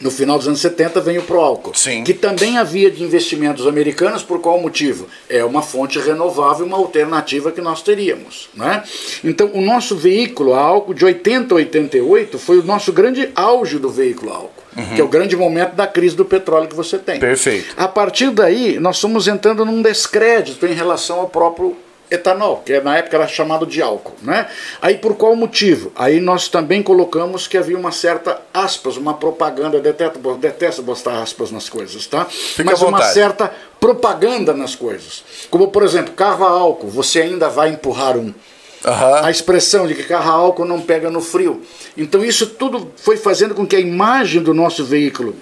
no 0.00 0.10
final 0.10 0.38
dos 0.38 0.48
anos 0.48 0.60
70 0.60 1.00
vem 1.00 1.18
o 1.18 1.22
Proálcool, 1.22 1.74
Sim. 1.74 2.02
que 2.02 2.14
também 2.14 2.56
havia 2.56 2.90
de 2.90 3.02
investimentos 3.02 3.66
americanos, 3.66 4.22
por 4.22 4.40
qual 4.40 4.60
motivo? 4.60 5.06
É 5.28 5.44
uma 5.44 5.62
fonte 5.62 5.98
renovável, 5.98 6.64
uma 6.64 6.78
alternativa 6.78 7.52
que 7.52 7.60
nós 7.60 7.82
teríamos. 7.82 8.48
Né? 8.54 8.82
Então, 9.22 9.50
o 9.52 9.60
nosso 9.60 9.96
veículo 9.96 10.54
a 10.54 10.60
álcool 10.60 10.94
de 10.94 11.04
80 11.04 11.54
a 11.54 11.56
88 11.56 12.38
foi 12.38 12.58
o 12.58 12.64
nosso 12.64 12.92
grande 12.92 13.30
auge 13.34 13.78
do 13.78 13.90
veículo 13.90 14.32
álcool. 14.32 14.60
Uhum. 14.76 14.94
Que 14.94 15.00
é 15.00 15.04
o 15.04 15.08
grande 15.08 15.36
momento 15.36 15.74
da 15.74 15.86
crise 15.86 16.14
do 16.14 16.24
petróleo 16.24 16.68
que 16.68 16.76
você 16.76 16.96
tem. 16.96 17.18
Perfeito. 17.18 17.74
A 17.76 17.88
partir 17.88 18.30
daí, 18.30 18.78
nós 18.78 19.00
fomos 19.00 19.26
entrando 19.26 19.64
num 19.64 19.82
descrédito 19.82 20.64
em 20.64 20.72
relação 20.72 21.18
ao 21.18 21.28
próprio 21.28 21.76
etanol, 22.10 22.62
que 22.64 22.78
na 22.80 22.96
época 22.96 23.16
era 23.16 23.28
chamado 23.28 23.64
de 23.64 23.80
álcool. 23.80 24.16
Né? 24.22 24.48
Aí 24.82 24.96
por 24.96 25.16
qual 25.16 25.36
motivo? 25.36 25.92
Aí 25.94 26.20
nós 26.20 26.48
também 26.48 26.82
colocamos 26.82 27.46
que 27.46 27.56
havia 27.56 27.78
uma 27.78 27.92
certa 27.92 28.40
aspas, 28.52 28.96
uma 28.96 29.14
propaganda, 29.14 29.80
detesto, 29.80 30.18
detesto 30.36 30.82
botar 30.82 31.22
aspas 31.22 31.50
nas 31.50 31.68
coisas, 31.68 32.06
tá? 32.06 32.24
Fique 32.24 32.64
Mas 32.64 32.82
uma 32.82 33.02
certa 33.02 33.52
propaganda 33.78 34.52
nas 34.52 34.74
coisas. 34.74 35.22
Como 35.50 35.68
por 35.68 35.82
exemplo, 35.82 36.12
carro 36.14 36.44
a 36.44 36.50
álcool, 36.50 36.88
você 36.88 37.22
ainda 37.22 37.48
vai 37.48 37.70
empurrar 37.70 38.16
um. 38.16 38.34
Uhum. 38.82 39.24
A 39.24 39.30
expressão 39.30 39.86
de 39.86 39.94
que 39.94 40.04
carro 40.04 40.30
a 40.30 40.34
álcool 40.34 40.64
não 40.64 40.80
pega 40.80 41.10
no 41.10 41.20
frio. 41.20 41.62
Então 41.96 42.24
isso 42.24 42.46
tudo 42.46 42.90
foi 42.96 43.16
fazendo 43.16 43.54
com 43.54 43.66
que 43.66 43.76
a 43.76 43.80
imagem 43.80 44.42
do 44.42 44.54
nosso 44.54 44.84
veículo 44.84 45.36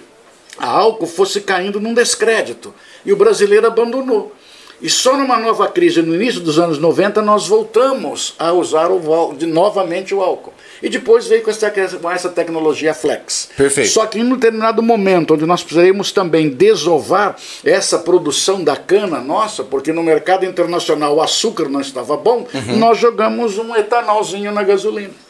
a 0.59 0.67
álcool 0.67 1.07
fosse 1.07 1.39
caindo 1.39 1.79
num 1.79 1.93
descrédito. 1.93 2.73
E 3.05 3.13
o 3.13 3.15
brasileiro 3.15 3.65
abandonou. 3.65 4.35
E 4.81 4.89
só 4.89 5.17
numa 5.17 5.37
nova 5.37 5.67
crise, 5.67 6.01
no 6.01 6.15
início 6.15 6.39
dos 6.39 6.57
anos 6.57 6.79
90, 6.79 7.21
nós 7.21 7.47
voltamos 7.47 8.33
a 8.39 8.53
usar 8.53 8.89
o, 8.89 9.33
de, 9.33 9.45
novamente 9.45 10.15
o 10.15 10.21
álcool. 10.21 10.53
E 10.81 10.87
depois 10.87 11.27
veio 11.27 11.43
com 11.43 11.49
essa, 11.49 11.69
com 12.01 12.09
essa 12.09 12.29
tecnologia 12.29 12.93
flex. 12.93 13.49
Perfeito. 13.57 13.89
Só 13.89 14.05
que 14.05 14.19
em 14.19 14.23
um 14.23 14.35
determinado 14.35 14.81
momento, 14.81 15.33
onde 15.33 15.45
nós 15.45 15.61
precisaríamos 15.61 16.13
também 16.13 16.49
desovar 16.49 17.35
essa 17.65 17.99
produção 17.99 18.63
da 18.63 18.77
cana 18.77 19.19
nossa, 19.19 19.63
porque 19.63 19.91
no 19.91 20.01
mercado 20.01 20.45
internacional 20.45 21.15
o 21.15 21.21
açúcar 21.21 21.67
não 21.67 21.81
estava 21.81 22.15
bom, 22.15 22.47
uhum. 22.53 22.77
nós 22.77 22.97
jogamos 22.97 23.57
um 23.57 23.75
etanolzinho 23.75 24.51
na 24.53 24.63
gasolina. 24.63 25.28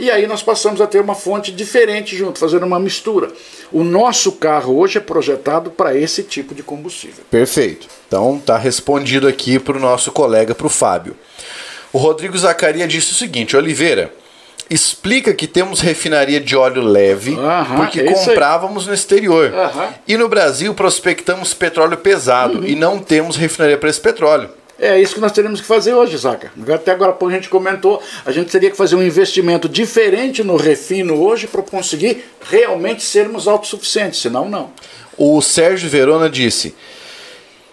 E 0.00 0.10
aí 0.10 0.26
nós 0.26 0.42
passamos 0.42 0.80
a 0.80 0.86
ter 0.86 0.98
uma 0.98 1.14
fonte 1.14 1.52
diferente 1.52 2.16
junto, 2.16 2.38
fazendo 2.38 2.64
uma 2.64 2.80
mistura. 2.80 3.28
O 3.70 3.84
nosso 3.84 4.32
carro 4.32 4.78
hoje 4.78 4.96
é 4.96 5.00
projetado 5.00 5.70
para 5.70 5.94
esse 5.94 6.22
tipo 6.22 6.54
de 6.54 6.62
combustível. 6.62 7.22
Perfeito. 7.30 7.86
Então 8.08 8.38
está 8.38 8.56
respondido 8.56 9.28
aqui 9.28 9.58
para 9.58 9.76
o 9.76 9.80
nosso 9.80 10.10
colega, 10.10 10.54
para 10.54 10.66
o 10.66 10.70
Fábio. 10.70 11.14
O 11.92 11.98
Rodrigo 11.98 12.38
Zacaria 12.38 12.88
disse 12.88 13.12
o 13.12 13.14
seguinte: 13.14 13.54
Oliveira, 13.54 14.10
explica 14.70 15.34
que 15.34 15.46
temos 15.46 15.80
refinaria 15.80 16.40
de 16.40 16.56
óleo 16.56 16.80
leve 16.80 17.36
porque 17.76 18.02
comprávamos 18.04 18.86
no 18.86 18.94
exterior. 18.94 19.52
E 20.08 20.16
no 20.16 20.30
Brasil 20.30 20.72
prospectamos 20.72 21.52
petróleo 21.52 21.98
pesado 21.98 22.60
uhum. 22.60 22.64
e 22.64 22.74
não 22.74 22.98
temos 22.98 23.36
refinaria 23.36 23.76
para 23.76 23.90
esse 23.90 24.00
petróleo. 24.00 24.48
É 24.80 24.98
isso 24.98 25.14
que 25.14 25.20
nós 25.20 25.32
teríamos 25.32 25.60
que 25.60 25.66
fazer 25.66 25.92
hoje, 25.92 26.16
Zaca. 26.16 26.50
Até 26.74 26.92
agora 26.92 27.14
a 27.20 27.30
gente 27.30 27.50
comentou, 27.50 28.02
a 28.24 28.32
gente 28.32 28.50
teria 28.50 28.70
que 28.70 28.76
fazer 28.76 28.96
um 28.96 29.02
investimento 29.02 29.68
diferente 29.68 30.42
no 30.42 30.56
refino 30.56 31.22
hoje 31.22 31.46
para 31.46 31.60
conseguir 31.60 32.24
realmente 32.40 33.02
sermos 33.02 33.46
autossuficientes, 33.46 34.22
senão 34.22 34.48
não. 34.48 34.70
O 35.18 35.42
Sérgio 35.42 35.90
Verona 35.90 36.30
disse: 36.30 36.74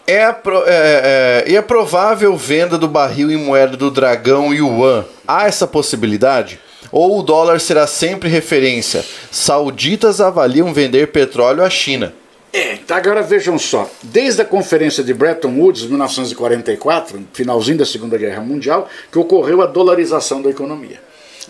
é, 0.06 0.16
é, 0.16 0.36
é, 0.68 1.44
é, 1.48 1.54
é 1.54 1.62
provável 1.62 2.36
venda 2.36 2.78
do 2.78 2.90
barril 2.90 3.32
em 3.32 3.38
moeda 3.38 3.78
do 3.78 3.90
dragão 3.90 4.54
yuan. 4.54 5.06
Há 5.26 5.48
essa 5.48 5.66
possibilidade? 5.66 6.60
Ou 6.92 7.20
o 7.20 7.24
dólar 7.24 7.62
será 7.62 7.88
sempre 7.88 8.28
referência? 8.28 9.04
Sauditas 9.32 10.20
avaliam 10.20 10.74
vender 10.74 11.08
petróleo 11.08 11.64
à 11.64 11.70
China. 11.70 12.14
É, 12.58 12.74
então 12.74 12.98
agora 12.98 13.22
vejam 13.22 13.60
só, 13.60 13.88
desde 14.02 14.42
a 14.42 14.46
conferência 14.46 15.04
de 15.04 15.14
Bretton 15.14 15.60
Woods, 15.60 15.84
1944, 15.84 17.24
finalzinho 17.32 17.78
da 17.78 17.86
Segunda 17.86 18.18
Guerra 18.18 18.42
Mundial, 18.42 18.90
que 19.12 19.20
ocorreu 19.20 19.62
a 19.62 19.68
dolarização 19.68 20.42
da 20.42 20.50
economia. 20.50 21.00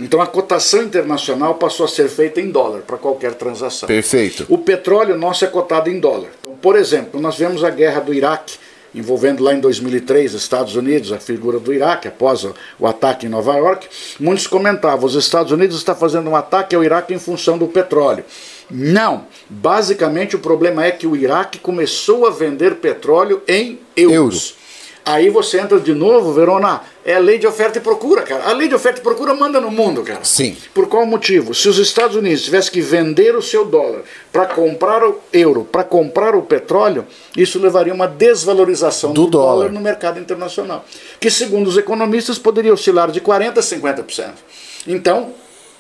Então 0.02 0.22
a 0.22 0.28
cotação 0.28 0.84
internacional 0.84 1.56
passou 1.56 1.86
a 1.86 1.89
ser 1.89 2.10
feita 2.10 2.41
em 2.41 2.52
dólar 2.52 2.82
para 2.82 2.98
qualquer 2.98 3.36
transação. 3.36 3.88
Perfeito. 3.88 4.46
O 4.50 4.58
petróleo 4.58 5.17
nosso 5.17 5.46
é 5.46 5.48
cotado 5.48 5.89
em 5.89 5.98
dólar. 5.98 6.28
Então, 6.41 6.58
por 6.62 6.76
exemplo, 6.76 7.22
nós 7.22 7.38
vemos 7.38 7.63
a 7.63 7.70
guerra 7.70 8.02
do 8.02 8.13
Iraque, 8.13 8.58
envolvendo 8.93 9.41
lá 9.41 9.54
em 9.54 9.62
2003 9.62 10.34
Estados 10.34 10.76
Unidos, 10.76 11.13
a 11.13 11.20
figura 11.20 11.58
do 11.58 11.74
Iraque, 11.74 12.10
após 12.10 12.43
o 12.43 12.86
ataque 12.86 13.28
em 13.28 13.30
Nova 13.30 13.56
York, 13.56 13.88
muitos 14.20 14.46
comentavam: 14.46 15.06
os 15.06 15.15
Estados 15.15 15.54
Unidos 15.54 15.78
estão 15.78 15.96
fazendo 15.96 16.30
um 16.30 16.36
ataque 16.36 16.76
ao 16.76 16.84
Iraque 16.84 17.13
em 17.13 17.20
função 17.20 17.58
do 17.58 17.67
petróleo. 17.67 18.26
Não. 18.69 19.25
Basicamente, 19.49 20.36
o 20.36 20.39
problema 20.39 20.86
é 20.86 20.91
que 20.91 21.08
o 21.08 21.15
Iraque 21.15 21.60
começou 21.60 22.27
a 22.27 22.30
vender 22.30 22.75
petróleo 22.75 23.41
em 23.47 23.80
euros. 23.95 24.15
euros. 24.15 24.67
Aí 25.08 25.30
você 25.30 25.58
entra 25.58 25.80
de 25.80 25.93
novo, 25.93 26.34
Verona, 26.34 26.82
é 27.06 27.15
a 27.15 27.19
lei 27.19 27.38
de 27.38 27.47
oferta 27.47 27.77
e 27.77 27.82
procura, 27.82 28.23
cara. 28.23 28.43
A 28.43 28.51
lei 28.51 28.67
de 28.67 28.75
oferta 28.75 28.99
e 28.99 29.01
procura 29.01 29.34
manda 29.34 29.62
no 29.62 29.71
mundo, 29.71 30.03
cara. 30.03 30.19
Sim. 30.23 30.58
Por 30.73 30.89
qual 30.89 31.06
motivo? 31.06 31.56
Se 31.56 31.69
os 31.69 31.77
Estados 31.77 32.17
Unidos 32.17 32.43
tivessem 32.43 32.73
que 32.73 32.82
vender 32.82 33.34
o 33.34 33.41
seu 33.41 33.63
dólar 33.63 34.01
para 34.34 34.47
comprar 34.47 35.01
o 35.08 35.17
euro, 35.32 35.63
para 35.63 35.86
comprar 35.86 36.36
o 36.36 36.41
petróleo, 36.41 37.08
isso 37.38 37.58
levaria 37.58 37.93
a 37.93 37.95
uma 37.95 38.06
desvalorização 38.06 39.13
do, 39.13 39.23
do 39.23 39.32
dólar. 39.32 39.56
dólar 39.56 39.71
no 39.71 39.80
mercado 39.80 40.19
internacional. 40.19 40.84
Que, 41.21 41.32
segundo 41.32 41.67
os 41.67 41.77
economistas, 41.77 42.38
poderia 42.38 42.73
oscilar 42.73 43.10
de 43.10 43.21
40% 43.21 43.60
a 43.60 43.62
50%. 43.62 44.32
Então, 44.86 45.34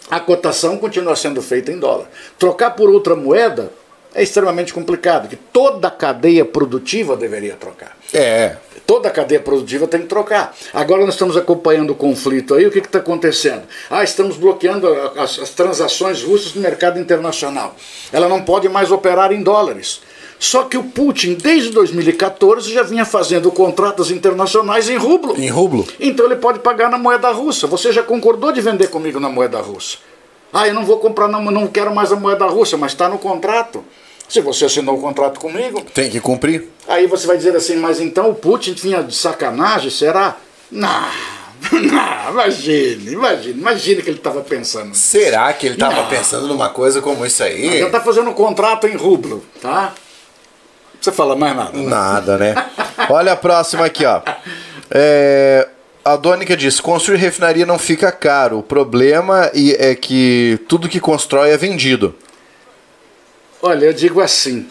a 0.09 0.19
cotação 0.19 0.77
continua 0.77 1.15
sendo 1.15 1.41
feita 1.41 1.71
em 1.71 1.79
dólar. 1.79 2.09
Trocar 2.37 2.71
por 2.71 2.89
outra 2.89 3.15
moeda 3.15 3.71
é 4.15 4.23
extremamente 4.23 4.73
complicado, 4.73 5.27
que 5.27 5.35
toda 5.35 5.89
a 5.89 5.91
cadeia 5.91 6.43
produtiva 6.43 7.15
deveria 7.15 7.55
trocar. 7.55 7.95
É. 8.13 8.55
Toda 8.85 9.09
a 9.09 9.11
cadeia 9.11 9.39
produtiva 9.39 9.85
tem 9.85 10.01
que 10.01 10.07
trocar. 10.07 10.55
Agora 10.73 11.05
nós 11.05 11.13
estamos 11.13 11.35
acompanhando 11.35 11.91
o 11.91 11.95
conflito 11.95 12.55
aí, 12.55 12.65
o 12.65 12.71
que 12.71 12.79
está 12.79 12.99
acontecendo? 12.99 13.63
Ah, 13.89 14.03
estamos 14.03 14.37
bloqueando 14.37 14.87
as, 15.17 15.37
as 15.37 15.49
transações 15.49 16.23
russas 16.23 16.53
no 16.55 16.61
mercado 16.61 16.99
internacional. 16.99 17.75
Ela 18.11 18.29
não 18.29 18.41
pode 18.41 18.69
mais 18.69 18.91
operar 18.91 19.31
em 19.31 19.43
dólares. 19.43 20.01
Só 20.39 20.63
que 20.63 20.77
o 20.77 20.83
Putin, 20.83 21.33
desde 21.33 21.69
2014, 21.71 22.71
já 22.71 22.83
vinha 22.83 23.05
fazendo 23.05 23.51
contratos 23.51 24.11
internacionais 24.11 24.89
em 24.89 24.97
rublo. 24.97 25.35
Em 25.39 25.49
rublo? 25.49 25.87
Então 25.99 26.25
ele 26.25 26.35
pode 26.35 26.59
pagar 26.59 26.89
na 26.89 26.97
moeda 26.97 27.31
russa. 27.31 27.65
Você 27.67 27.91
já 27.91 28.03
concordou 28.03 28.51
de 28.51 28.61
vender 28.61 28.87
comigo 28.89 29.19
na 29.19 29.29
moeda 29.29 29.59
russa? 29.59 29.97
Ah, 30.53 30.67
eu 30.67 30.73
não 30.73 30.85
vou 30.85 30.97
comprar, 30.97 31.27
não, 31.27 31.43
não 31.43 31.67
quero 31.67 31.93
mais 31.93 32.11
a 32.11 32.15
moeda 32.15 32.45
russa, 32.45 32.77
mas 32.77 32.91
está 32.91 33.09
no 33.09 33.17
contrato. 33.17 33.83
Se 34.29 34.41
você 34.41 34.65
assinou 34.65 34.97
o 34.97 35.01
contrato 35.01 35.39
comigo. 35.39 35.81
Tem 35.93 36.09
que 36.09 36.19
cumprir. 36.19 36.67
Aí 36.87 37.07
você 37.07 37.25
vai 37.25 37.37
dizer 37.37 37.55
assim, 37.55 37.77
mas 37.77 37.99
então 37.99 38.29
o 38.29 38.35
Putin 38.35 38.73
vinha 38.73 39.01
de 39.01 39.15
sacanagem, 39.15 39.89
será? 39.89 40.37
Não. 40.71 41.07
Não, 41.71 42.31
imagine, 42.31 43.13
imagine, 43.13 43.59
imagine 43.59 44.01
que 44.03 44.09
ele 44.09 44.17
estava 44.17 44.41
pensando. 44.41 44.93
Será 44.93 45.51
que 45.53 45.65
ele 45.65 45.73
estava 45.73 46.03
pensando 46.03 46.47
numa 46.47 46.69
coisa 46.69 47.01
como 47.01 47.25
isso 47.25 47.43
aí? 47.43 47.65
Ele 47.65 47.85
está 47.85 47.99
fazendo 47.99 48.29
um 48.29 48.33
contrato 48.33 48.87
em 48.87 48.95
rublo, 48.95 49.43
tá? 49.59 49.93
Você 51.07 51.11
fala 51.13 51.37
mais 51.37 51.55
nada? 51.55 51.71
Né? 51.71 51.85
Nada, 51.85 52.37
né? 52.37 52.55
Olha 53.09 53.31
a 53.31 53.35
próxima 53.37 53.85
aqui, 53.85 54.05
ó. 54.05 54.21
É, 54.91 55.65
a 56.03 56.17
Dônica 56.17 56.57
diz: 56.57 56.81
construir 56.81 57.15
refinaria 57.15 57.65
não 57.65 57.79
fica 57.79 58.11
caro. 58.11 58.59
O 58.59 58.63
problema 58.63 59.49
é 59.53 59.95
que 59.95 60.59
tudo 60.67 60.89
que 60.89 60.99
constrói 60.99 61.51
é 61.51 61.55
vendido. 61.55 62.13
Olha, 63.61 63.85
eu 63.85 63.93
digo 63.93 64.19
assim: 64.19 64.67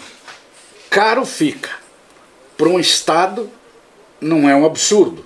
caro 0.91 1.25
fica. 1.25 1.71
Para 2.55 2.69
um 2.69 2.79
Estado, 2.79 3.51
não 4.21 4.47
é 4.47 4.55
um 4.55 4.67
absurdo. 4.67 5.25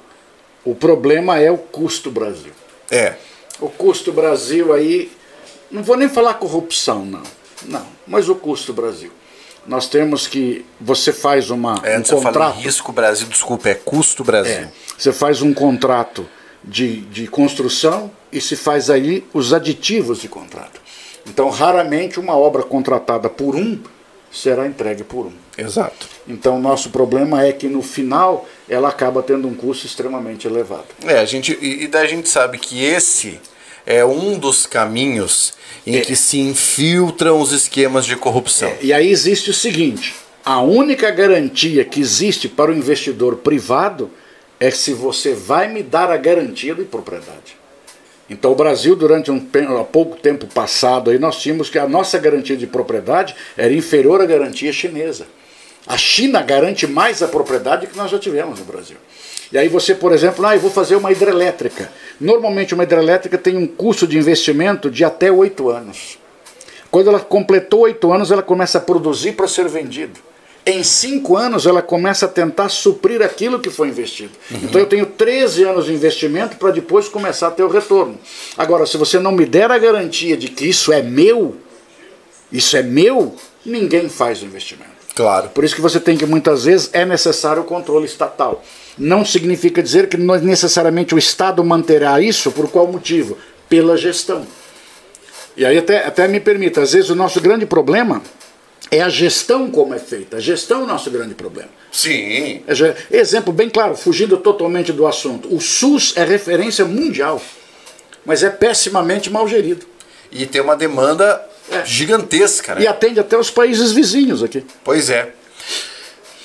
O 0.64 0.76
problema 0.76 1.40
é 1.40 1.50
o 1.50 1.58
custo 1.58 2.08
Brasil. 2.08 2.52
É. 2.88 3.14
O 3.58 3.68
custo 3.68 4.12
Brasil 4.12 4.72
aí, 4.72 5.10
não 5.72 5.82
vou 5.82 5.96
nem 5.96 6.08
falar 6.08 6.34
corrupção, 6.34 7.04
não. 7.04 7.22
Não, 7.64 7.86
mas 8.06 8.28
o 8.28 8.36
custo 8.36 8.72
Brasil. 8.72 9.10
Nós 9.70 9.86
temos 9.88 10.26
que. 10.26 10.64
Você 10.80 11.12
faz 11.12 11.48
uma, 11.48 11.80
É, 11.84 11.94
um 11.94 11.98
antes 12.00 12.10
eu 12.10 12.20
falei 12.20 12.32
contrato. 12.40 12.58
risco 12.58 12.92
Brasil, 12.92 13.28
desculpa, 13.28 13.68
é 13.68 13.74
custo 13.76 14.24
Brasil. 14.24 14.52
É, 14.52 14.68
você 14.98 15.12
faz 15.12 15.42
um 15.42 15.54
contrato 15.54 16.26
de, 16.64 17.02
de 17.02 17.28
construção 17.28 18.10
e 18.32 18.40
se 18.40 18.56
faz 18.56 18.90
aí 18.90 19.24
os 19.32 19.52
aditivos 19.54 20.20
de 20.22 20.28
contrato. 20.28 20.80
Então, 21.24 21.48
raramente 21.50 22.18
uma 22.18 22.36
obra 22.36 22.64
contratada 22.64 23.30
por 23.30 23.54
um 23.54 23.78
será 24.32 24.66
entregue 24.66 25.04
por 25.04 25.26
um. 25.26 25.32
Exato. 25.56 26.08
Então, 26.26 26.60
nosso 26.60 26.90
problema 26.90 27.44
é 27.44 27.52
que 27.52 27.68
no 27.68 27.80
final 27.80 28.48
ela 28.68 28.88
acaba 28.88 29.22
tendo 29.22 29.46
um 29.46 29.54
custo 29.54 29.86
extremamente 29.86 30.48
elevado. 30.48 30.86
É, 31.04 31.20
a 31.20 31.24
gente, 31.24 31.56
e, 31.60 31.84
e 31.84 31.86
daí 31.86 32.06
a 32.06 32.08
gente 32.08 32.28
sabe 32.28 32.58
que 32.58 32.84
esse 32.84 33.40
é 33.86 34.04
um 34.04 34.38
dos 34.38 34.66
caminhos 34.66 35.54
em 35.86 35.96
É. 35.96 36.00
que 36.00 36.14
se 36.14 36.38
infiltram 36.38 37.40
os 37.40 37.52
esquemas 37.52 38.04
de 38.04 38.16
corrupção. 38.16 38.72
E 38.80 38.92
aí 38.92 39.10
existe 39.10 39.50
o 39.50 39.54
seguinte: 39.54 40.14
a 40.44 40.60
única 40.60 41.10
garantia 41.10 41.84
que 41.84 42.00
existe 42.00 42.48
para 42.48 42.70
o 42.70 42.74
investidor 42.76 43.36
privado 43.36 44.10
é 44.58 44.70
se 44.70 44.92
você 44.92 45.32
vai 45.32 45.68
me 45.68 45.82
dar 45.82 46.10
a 46.10 46.16
garantia 46.16 46.74
de 46.74 46.84
propriedade. 46.84 47.58
Então 48.28 48.52
o 48.52 48.54
Brasil, 48.54 48.94
durante 48.94 49.30
um 49.30 49.40
pouco 49.90 50.16
tempo 50.16 50.46
passado, 50.46 51.10
aí, 51.10 51.18
nós 51.18 51.40
tínhamos 51.40 51.68
que 51.68 51.78
a 51.78 51.88
nossa 51.88 52.16
garantia 52.18 52.56
de 52.56 52.66
propriedade 52.66 53.34
era 53.56 53.72
inferior 53.72 54.20
à 54.20 54.26
garantia 54.26 54.72
chinesa. 54.72 55.26
A 55.86 55.96
China 55.96 56.40
garante 56.40 56.86
mais 56.86 57.22
a 57.22 57.28
propriedade 57.28 57.88
que 57.88 57.96
nós 57.96 58.10
já 58.10 58.18
tivemos 58.18 58.60
no 58.60 58.64
Brasil. 58.64 58.98
E 59.52 59.58
aí 59.58 59.68
você, 59.68 59.94
por 59.94 60.12
exemplo, 60.12 60.46
ah, 60.46 60.54
eu 60.54 60.60
vou 60.60 60.70
fazer 60.70 60.96
uma 60.96 61.10
hidrelétrica. 61.10 61.90
Normalmente 62.20 62.72
uma 62.74 62.84
hidrelétrica 62.84 63.36
tem 63.36 63.56
um 63.56 63.66
custo 63.66 64.06
de 64.06 64.16
investimento 64.16 64.90
de 64.90 65.04
até 65.04 65.30
oito 65.30 65.68
anos. 65.68 66.18
Quando 66.90 67.08
ela 67.08 67.20
completou 67.20 67.80
oito 67.80 68.12
anos, 68.12 68.30
ela 68.30 68.42
começa 68.42 68.78
a 68.78 68.80
produzir 68.80 69.32
para 69.32 69.48
ser 69.48 69.68
vendido. 69.68 70.20
Em 70.66 70.84
cinco 70.84 71.36
anos, 71.36 71.64
ela 71.64 71.80
começa 71.80 72.26
a 72.26 72.28
tentar 72.28 72.68
suprir 72.68 73.22
aquilo 73.22 73.60
que 73.60 73.70
foi 73.70 73.88
investido. 73.88 74.32
Então, 74.50 74.80
eu 74.80 74.86
tenho 74.86 75.06
13 75.06 75.64
anos 75.64 75.86
de 75.86 75.94
investimento 75.94 76.56
para 76.56 76.70
depois 76.70 77.08
começar 77.08 77.48
a 77.48 77.50
ter 77.50 77.62
o 77.62 77.68
retorno. 77.68 78.18
Agora, 78.58 78.84
se 78.84 78.98
você 78.98 79.18
não 79.18 79.32
me 79.32 79.46
der 79.46 79.70
a 79.70 79.78
garantia 79.78 80.36
de 80.36 80.48
que 80.48 80.68
isso 80.68 80.92
é 80.92 81.02
meu, 81.02 81.56
isso 82.52 82.76
é 82.76 82.82
meu, 82.82 83.34
ninguém 83.64 84.08
faz 84.08 84.42
o 84.42 84.44
investimento. 84.44 84.90
Claro. 85.14 85.48
Por 85.48 85.64
isso 85.64 85.74
que 85.74 85.80
você 85.80 85.98
tem 85.98 86.16
que, 86.16 86.26
muitas 86.26 86.64
vezes, 86.64 86.90
é 86.92 87.04
necessário 87.06 87.62
o 87.62 87.64
controle 87.64 88.04
estatal. 88.04 88.62
Não 89.00 89.24
significa 89.24 89.82
dizer 89.82 90.08
que 90.10 90.18
não- 90.18 90.38
necessariamente 90.38 91.14
o 91.14 91.18
Estado 91.18 91.64
manterá 91.64 92.20
isso, 92.20 92.52
por 92.52 92.70
qual 92.70 92.86
motivo? 92.86 93.38
Pela 93.66 93.96
gestão. 93.96 94.46
E 95.56 95.64
aí 95.64 95.78
até, 95.78 96.04
até 96.06 96.28
me 96.28 96.38
permita, 96.38 96.82
às 96.82 96.92
vezes 96.92 97.08
o 97.08 97.14
nosso 97.14 97.40
grande 97.40 97.64
problema 97.64 98.22
é 98.90 99.00
a 99.00 99.08
gestão 99.08 99.70
como 99.70 99.94
é 99.94 99.98
feita. 99.98 100.36
A 100.36 100.40
gestão 100.40 100.80
é 100.82 100.84
o 100.84 100.86
nosso 100.86 101.10
grande 101.10 101.34
problema. 101.34 101.70
Sim. 101.90 102.62
É 102.68 103.18
Exemplo 103.18 103.54
bem 103.54 103.70
claro, 103.70 103.96
fugindo 103.96 104.36
totalmente 104.36 104.92
do 104.92 105.06
assunto. 105.06 105.48
O 105.54 105.60
SUS 105.60 106.12
é 106.16 106.22
referência 106.24 106.84
mundial, 106.84 107.40
mas 108.26 108.42
é 108.42 108.50
pessimamente 108.50 109.30
mal 109.30 109.48
gerido. 109.48 109.86
E 110.30 110.44
tem 110.44 110.60
uma 110.60 110.76
demanda 110.76 111.42
É. 111.70 111.84
gigantesca, 111.86 112.74
né? 112.74 112.82
E 112.82 112.86
atende 112.86 113.18
até 113.18 113.38
os 113.38 113.48
países 113.50 113.92
vizinhos 113.92 114.42
aqui. 114.42 114.62
Pois 114.84 115.08
é. 115.08 115.32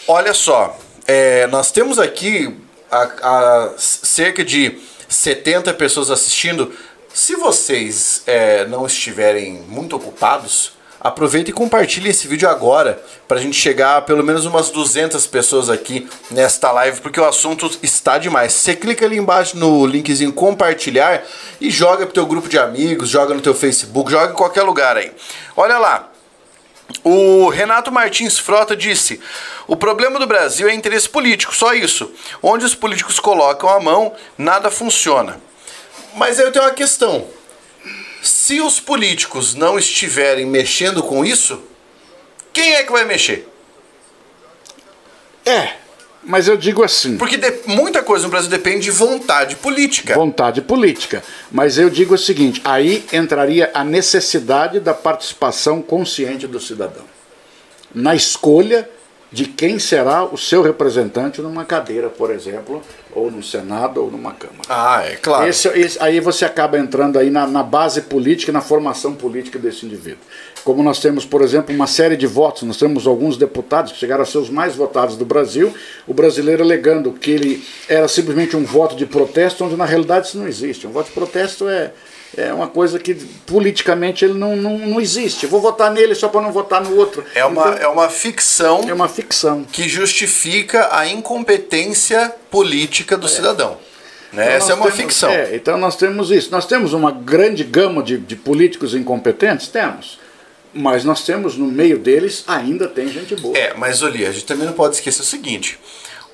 Olha 0.08 0.34
só, 0.34 0.80
é, 1.08 1.47
nós 1.47 1.72
temos 1.72 1.99
aqui 1.99 2.56
a, 2.91 3.03
a 3.03 3.74
cerca 3.78 4.43
de 4.43 4.78
70 5.08 5.74
pessoas 5.74 6.10
assistindo. 6.10 6.72
Se 7.14 7.36
vocês 7.36 8.24
é, 8.26 8.66
não 8.66 8.86
estiverem 8.86 9.64
muito 9.68 9.95
ocupados, 9.95 10.74
aproveita 10.99 11.51
e 11.51 11.53
compartilhe 11.53 12.10
esse 12.10 12.28
vídeo 12.28 12.49
agora 12.49 13.01
para 13.28 13.38
a 13.38 13.41
gente 13.41 13.56
chegar 13.56 13.97
a 13.97 14.01
pelo 14.01 14.24
menos 14.24 14.45
umas 14.45 14.72
200 14.72 15.28
pessoas 15.28 15.70
aqui 15.70 16.10
nesta 16.32 16.72
live, 16.72 16.99
porque 16.99 17.20
o 17.20 17.26
assunto 17.26 17.70
está 17.84 18.18
demais. 18.18 18.53
Você 18.53 18.76
clica 18.76 19.06
ali 19.06 19.18
embaixo 19.18 19.56
no 19.56 19.86
linkzinho 19.86 20.34
compartilhar 20.34 21.24
e 21.62 21.70
joga 21.70 22.06
pro 22.06 22.14
teu 22.16 22.26
grupo 22.26 22.49
de 22.49 22.58
amigos, 22.58 23.10
joga 23.10 23.36
no 23.36 23.41
teu 23.41 23.53
Facebook, 23.53 24.12
joga 24.12 24.34
em 24.34 24.36
qualquer 24.36 24.64
lugar 24.64 24.97
aí. 24.97 25.12
Olha 25.56 25.78
lá, 25.78 26.12
o 27.04 27.50
Renato 27.50 27.92
Martins 27.92 28.38
Frota 28.38 28.76
disse: 28.76 29.20
o 29.68 29.76
problema 29.76 30.20
do 30.20 30.28
Brasil 30.28 30.68
é 30.68 30.74
interesse 30.74 31.10
político, 31.10 31.56
só 31.56 31.74
isso. 31.74 32.12
Onde 32.42 32.66
os 32.66 32.76
políticos 32.76 33.20
colocam 33.20 33.70
a 33.70 33.80
mão, 33.80 34.14
nada 34.38 34.70
funciona. 34.70 35.42
Mas 36.16 36.40
aí 36.40 36.46
eu 36.46 36.52
tenho 36.52 36.66
uma 36.66 36.72
questão. 36.72 37.28
Se 38.22 38.60
os 38.62 38.80
políticos 38.80 39.54
não 39.54 39.78
estiverem 39.78 40.46
mexendo 40.46 41.04
com 41.04 41.24
isso, 41.24 41.62
quem 42.52 42.74
é 42.74 42.84
que 42.84 42.92
vai 42.92 43.06
mexer? 43.06 43.48
É, 45.46 45.76
mas 46.26 46.48
eu 46.48 46.58
digo 46.58 46.84
assim. 46.84 47.18
Porque 47.18 47.38
de- 47.38 47.54
muita 47.68 48.02
coisa 48.04 48.24
no 48.26 48.30
Brasil 48.32 48.50
depende 48.50 48.82
de 48.86 48.92
vontade 48.92 49.56
política. 49.56 50.14
vontade 50.16 50.62
política. 50.62 51.24
Mas 51.52 51.78
eu 51.78 51.90
digo 51.90 52.16
o 52.16 52.18
seguinte: 52.18 52.62
aí 52.66 53.06
entraria 53.14 53.72
a 53.74 53.84
necessidade 53.84 54.80
da 54.80 54.94
participação 54.94 55.82
consciente 55.82 56.48
do 56.48 56.60
cidadão 56.60 57.04
na 57.94 58.14
escolha 58.16 58.90
de 59.32 59.46
quem 59.46 59.80
será 59.80 60.24
o 60.24 60.38
seu 60.38 60.62
representante 60.62 61.42
numa 61.42 61.66
cadeira, 61.66 62.10
por 62.10 62.32
exemplo, 62.32 62.82
ou 63.14 63.30
no 63.30 63.44
Senado 63.44 64.02
ou 64.02 64.10
numa 64.10 64.32
Câmara. 64.34 64.62
Ah, 64.70 65.04
é 65.06 65.16
claro. 65.16 65.48
Esse- 65.48 65.68
esse- 65.70 66.02
aí 66.02 66.20
você 66.22 66.46
acaba 66.46 66.78
entrando 66.78 67.18
aí 67.20 67.30
na, 67.30 67.46
na 67.46 67.62
base 67.64 68.02
política, 68.04 68.52
na 68.52 68.62
formação 68.62 69.14
política 69.14 69.60
desse 69.60 69.86
indivíduo. 69.86 70.20
Como 70.66 70.82
nós 70.82 70.99
temos, 70.99 71.24
por 71.26 71.43
exemplo, 71.43 71.74
uma 71.76 71.86
série 71.86 72.18
de 72.18 72.26
votos, 72.26 72.63
nós 72.63 72.76
temos 72.76 73.05
alguns 73.05 73.38
deputados 73.38 73.91
que 73.91 73.99
chegaram 73.99 74.24
a 74.24 74.26
ser 74.26 74.39
os 74.39 74.49
mais 74.49 74.76
votados 74.76 75.16
do 75.16 75.24
Brasil, 75.24 75.72
o 76.07 76.13
brasileiro 76.13 76.63
alegando 76.63 77.13
que 77.13 77.30
ele 77.30 77.63
era 77.88 78.07
simplesmente 78.07 78.57
um 78.57 78.66
voto 78.66 78.95
de 78.95 79.05
protesto, 79.05 79.63
onde 79.63 79.78
na 79.78 79.86
realidade 79.86 80.26
isso 80.28 80.39
não 80.39 80.47
existe. 80.47 80.88
Um 80.88 80.91
voto 80.91 81.05
de 81.05 81.11
protesto 81.11 81.70
é, 81.70 81.91
é 82.36 82.51
uma 82.51 82.68
coisa 82.68 82.97
que 82.97 83.13
politicamente 83.45 84.26
ele 84.26 84.34
não, 84.34 84.55
não, 84.55 84.76
não 84.80 84.99
existe. 84.99 85.43
Eu 85.43 85.51
vou 85.51 85.61
votar 85.61 85.91
nele 85.91 86.16
só 86.16 86.30
para 86.30 86.41
não 86.41 86.51
votar 86.51 86.82
no 86.84 86.95
outro. 86.97 87.24
É 87.36 87.45
uma, 87.45 87.61
Então, 87.61 87.74
é 87.84 87.88
uma 87.88 88.09
ficção 88.09 88.82
é 88.89 88.93
uma 88.93 89.07
ficção. 89.07 89.63
que 89.72 89.88
justifica 89.88 90.89
a 90.91 91.07
incompetência 91.07 92.34
política 92.49 93.16
do 93.16 93.28
cidadão. 93.28 93.78
Né? 94.34 94.45
Então 94.45 94.55
Essa 94.57 94.72
é 94.72 94.76
uma 94.76 94.86
temos- 94.86 94.99
ficção. 94.99 95.30
é, 95.30 95.55
então 95.55 95.78
nós 95.78 95.95
temos 95.95 96.32
isso. 96.32 96.49
Nós 96.51 96.66
temos 96.66 96.91
uma 96.91 97.11
grande 97.11 97.63
gama 97.63 98.01
de, 98.01 98.18
de 98.18 98.36
políticos 98.36 98.95
incompetentes? 98.95 99.68
Temos. 99.68 100.25
Mas 100.78 101.06
nós 101.06 101.24
temos, 101.24 101.56
no 101.58 101.68
meio 101.68 101.98
deles, 101.98 102.44
ainda 102.46 102.88
tem 102.88 103.08
gente 103.08 103.34
boa. 103.36 103.58
É, 103.58 103.74
mas 103.78 104.02
Oli, 104.02 104.26
a 104.26 104.32
gente 104.32 104.44
também 104.46 104.66
não 104.68 104.74
pode 104.74 104.96
esquecer 104.96 105.22
o 105.22 105.26
seguinte: 105.26 105.80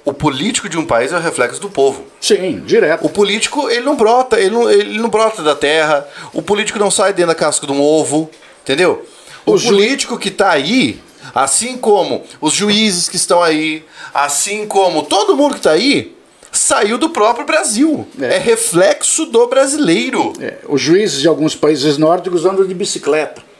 o 0.04 0.12
político 0.12 0.68
de 0.68 0.78
um 0.80 0.86
país 0.86 1.12
é 1.14 1.18
o 1.18 1.20
reflexo 1.20 1.62
do 1.62 1.70
povo. 1.70 2.04
Sim, 2.20 2.60
direto. 2.66 3.06
O 3.06 3.10
político, 3.10 3.70
ele 3.70 3.82
não 3.86 3.96
brota, 3.96 4.40
ele 4.40 4.50
não, 4.50 4.70
ele 4.70 5.00
não 5.00 5.10
brota 5.10 5.44
da 5.44 5.54
terra. 5.56 6.08
O 6.34 6.42
político 6.42 6.80
não 6.80 6.90
sai 6.90 7.14
dentro 7.14 7.28
da 7.28 7.36
casca 7.36 7.68
de 7.68 7.72
um 7.72 7.80
ovo, 7.80 8.32
entendeu? 8.64 9.06
O, 9.46 9.52
O 9.54 9.58
ju- 9.60 9.70
político 9.70 10.18
que 10.18 10.32
tá 10.32 10.50
aí, 10.50 11.00
assim 11.36 11.78
como 11.78 12.24
os 12.42 12.54
juízes 12.54 13.08
que 13.08 13.18
estão 13.18 13.44
aí, 13.44 13.86
assim 14.12 14.66
como 14.66 15.04
todo 15.04 15.36
mundo 15.38 15.54
que 15.54 15.62
tá 15.62 15.72
aí, 15.72 16.16
saiu 16.52 16.98
do 16.98 17.10
próprio 17.12 17.46
Brasil. 17.46 18.08
É. 18.20 18.36
É, 18.36 18.38
reflexo 18.40 19.28
do 19.28 19.46
brasileiro. 19.48 20.34
É, 20.40 20.56
os 20.68 20.82
juízes 20.82 21.22
de 21.22 21.28
alguns 21.28 21.56
países 21.56 22.00
nórdicos 22.00 22.44
andam 22.44 22.66
de 22.66 22.74
bicicleta. 22.74 23.51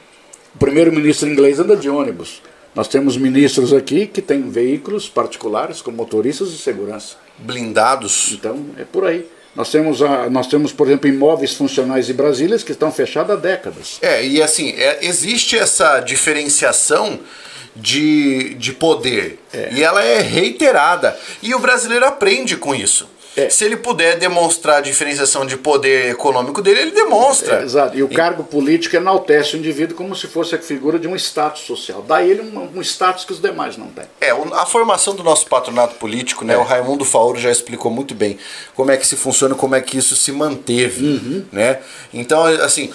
O 0.54 0.58
primeiro-ministro 0.58 1.28
inglês 1.28 1.58
anda 1.58 1.76
de 1.76 1.88
ônibus. 1.88 2.42
Nós 2.74 2.88
temos 2.88 3.16
ministros 3.16 3.72
aqui 3.72 4.06
que 4.06 4.22
têm 4.22 4.48
veículos 4.50 5.08
particulares 5.08 5.82
com 5.82 5.90
motoristas 5.90 6.50
de 6.50 6.58
segurança. 6.58 7.16
Blindados. 7.38 8.32
Então, 8.32 8.64
é 8.78 8.84
por 8.84 9.04
aí. 9.04 9.26
Nós 9.54 9.70
temos, 9.70 10.00
a, 10.00 10.30
nós 10.30 10.46
temos, 10.46 10.72
por 10.72 10.86
exemplo, 10.86 11.08
imóveis 11.08 11.52
funcionais 11.54 12.06
de 12.06 12.14
Brasília 12.14 12.58
que 12.58 12.72
estão 12.72 12.90
fechados 12.90 13.32
há 13.32 13.36
décadas. 13.36 13.98
É, 14.00 14.24
e 14.26 14.42
assim, 14.42 14.70
é- 14.70 15.00
existe 15.02 15.58
essa 15.58 16.00
diferenciação 16.00 17.20
de, 17.76 18.54
de 18.54 18.72
poder. 18.72 19.38
E 19.74 19.82
ela 19.82 20.02
é 20.02 20.20
reiterada. 20.20 21.16
E 21.42 21.54
o 21.54 21.58
brasileiro 21.58 22.06
aprende 22.06 22.56
com 22.56 22.74
isso. 22.74 23.08
É. 23.36 23.48
Se 23.48 23.64
ele 23.64 23.76
puder 23.78 24.18
demonstrar 24.18 24.76
a 24.76 24.80
diferenciação 24.82 25.46
de 25.46 25.56
poder 25.56 26.10
econômico 26.10 26.60
dele, 26.60 26.80
ele 26.82 26.90
demonstra. 26.90 27.60
É, 27.60 27.62
exato. 27.64 27.96
E 27.96 28.02
o 28.02 28.08
cargo 28.08 28.44
político 28.44 28.94
enaltece 28.94 29.56
o 29.56 29.58
indivíduo 29.58 29.96
como 29.96 30.14
se 30.14 30.26
fosse 30.26 30.54
a 30.54 30.58
figura 30.58 30.98
de 30.98 31.08
um 31.08 31.16
status 31.16 31.62
social. 31.62 32.02
Dá 32.02 32.22
ele 32.22 32.42
um, 32.42 32.68
um 32.76 32.80
status 32.82 33.24
que 33.24 33.32
os 33.32 33.40
demais 33.40 33.76
não 33.78 33.86
têm. 33.86 34.04
É, 34.20 34.30
a 34.30 34.66
formação 34.66 35.14
do 35.14 35.22
nosso 35.22 35.46
patronato 35.46 35.94
político, 35.94 36.44
É. 36.44 36.48
né? 36.48 36.56
O 36.58 36.62
Raimundo 36.62 37.04
Fauro 37.04 37.38
já 37.40 37.50
explicou 37.50 37.90
muito 37.90 38.14
bem 38.14 38.38
como 38.74 38.90
é 38.90 38.96
que 38.98 39.06
se 39.06 39.16
funciona, 39.16 39.54
como 39.54 39.74
é 39.74 39.80
que 39.80 39.96
isso 39.96 40.14
se 40.14 40.30
manteve, 40.30 41.04
Uhum. 41.04 41.44
né? 41.50 41.78
Então, 42.12 42.44
assim, 42.44 42.92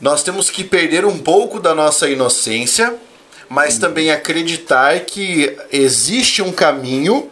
nós 0.00 0.22
temos 0.24 0.50
que 0.50 0.64
perder 0.64 1.04
um 1.04 1.18
pouco 1.18 1.60
da 1.60 1.72
nossa 1.74 2.08
inocência, 2.08 2.94
mas 3.48 3.74
Uhum. 3.74 3.80
também 3.80 4.10
acreditar 4.10 4.98
que 5.00 5.56
existe 5.72 6.42
um 6.42 6.50
caminho 6.52 7.30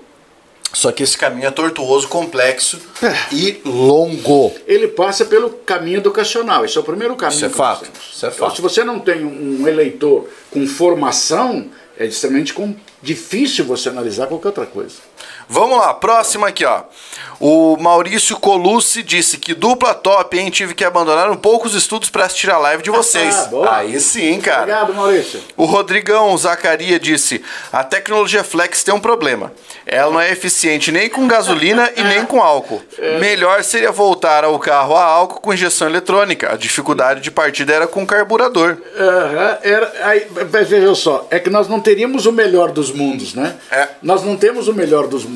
Só 0.73 0.93
que 0.93 1.03
esse 1.03 1.17
caminho 1.17 1.47
é 1.47 1.51
tortuoso, 1.51 2.09
complexo 2.09 2.79
é. 3.03 3.35
e 3.35 3.61
longo. 3.64 4.53
Ele 4.67 4.89
passa 4.89 5.25
pelo 5.25 5.51
caminho 5.51 5.99
educacional. 5.99 6.64
Esse 6.64 6.77
é 6.77 6.81
o 6.81 6.85
primeiro 6.85 7.17
caminho. 7.17 7.37
Isso 7.37 7.47
é 7.47 7.49
fato. 7.49 7.89
Isso 8.12 8.27
é 8.27 8.31
fato. 8.31 8.53
Então, 8.53 8.57
se 8.57 8.62
você 8.62 8.85
não 8.85 8.99
tem 8.99 9.25
um 9.25 9.67
eleitor 9.67 10.29
com 10.51 10.67
formação, 10.67 11.71
é 11.99 12.05
extremamente 12.05 12.55
difícil 13.03 13.64
você 13.64 13.89
analisar 13.89 14.27
qualquer 14.27 14.49
outra 14.49 14.67
coisa. 14.67 14.97
Vamos 15.49 15.79
lá, 15.79 15.95
próxima 15.95 16.49
aqui, 16.49 16.65
ó. 16.65 16.83
O 17.39 17.77
Maurício 17.77 18.37
Colucci 18.39 19.03
disse 19.03 19.37
que 19.37 19.55
dupla 19.55 19.95
top, 19.95 20.39
hein? 20.39 20.51
Tive 20.51 20.75
que 20.75 20.85
abandonar 20.85 21.31
um 21.31 21.37
pouco 21.37 21.67
os 21.67 21.75
estudos 21.75 22.09
para 22.09 22.25
assistir 22.25 22.51
a 22.51 22.57
live 22.57 22.83
de 22.83 22.91
vocês. 22.91 23.37
Ah, 23.37 23.45
boa. 23.45 23.77
Aí 23.77 24.01
sim, 24.01 24.41
cara. 24.41 24.63
Obrigado, 24.63 24.95
Maurício. 24.95 25.41
O 25.57 25.67
Rodrigão 25.67 26.37
Zacaria 26.39 26.99
disse: 26.99 27.45
a 27.71 27.85
tecnologia 27.85 28.43
Flex 28.43 28.83
tem 28.83 28.95
um 28.95 29.01
problema. 29.01 29.53
Ela 29.87 30.11
não 30.11 30.21
é 30.21 30.33
eficiente 30.33 30.91
nem 30.91 31.09
com 31.09 31.29
gasolina 31.29 31.93
e 31.95 32.03
nem 32.03 32.25
com 32.25 32.43
álcool. 32.43 32.83
É. 32.99 33.19
Melhor 33.19 33.63
seria 33.63 33.93
voltar 33.93 34.43
ao 34.43 34.59
carro 34.59 34.97
a 34.97 35.05
álcool 35.05 35.41
com 35.41 35.53
injeção 35.53 35.87
eletrônica. 35.87 36.53
A 36.53 36.57
dificuldade 36.57 37.21
de 37.21 37.31
partida 37.31 37.75
era 37.75 37.87
com 37.87 38.05
carburador. 38.07 38.79
Uhum. 38.99 39.57
Era, 39.63 39.93
aí, 40.03 40.27
veja 40.49 40.95
só, 40.95 41.27
é 41.31 41.39
que 41.39 41.51
nós 41.51 41.69
não 41.69 41.81
teríamos 41.81 42.27
o 42.27 42.33
melhor 42.33 42.73
dos 42.73 42.91
mundos, 42.91 43.35
né? 43.35 43.57
É. 43.71 43.89
Nós 44.03 44.25
não 44.25 44.37
temos 44.37 44.69
o 44.69 44.75
melhor 44.75 45.07
dos 45.07 45.25
mundos. 45.25 45.36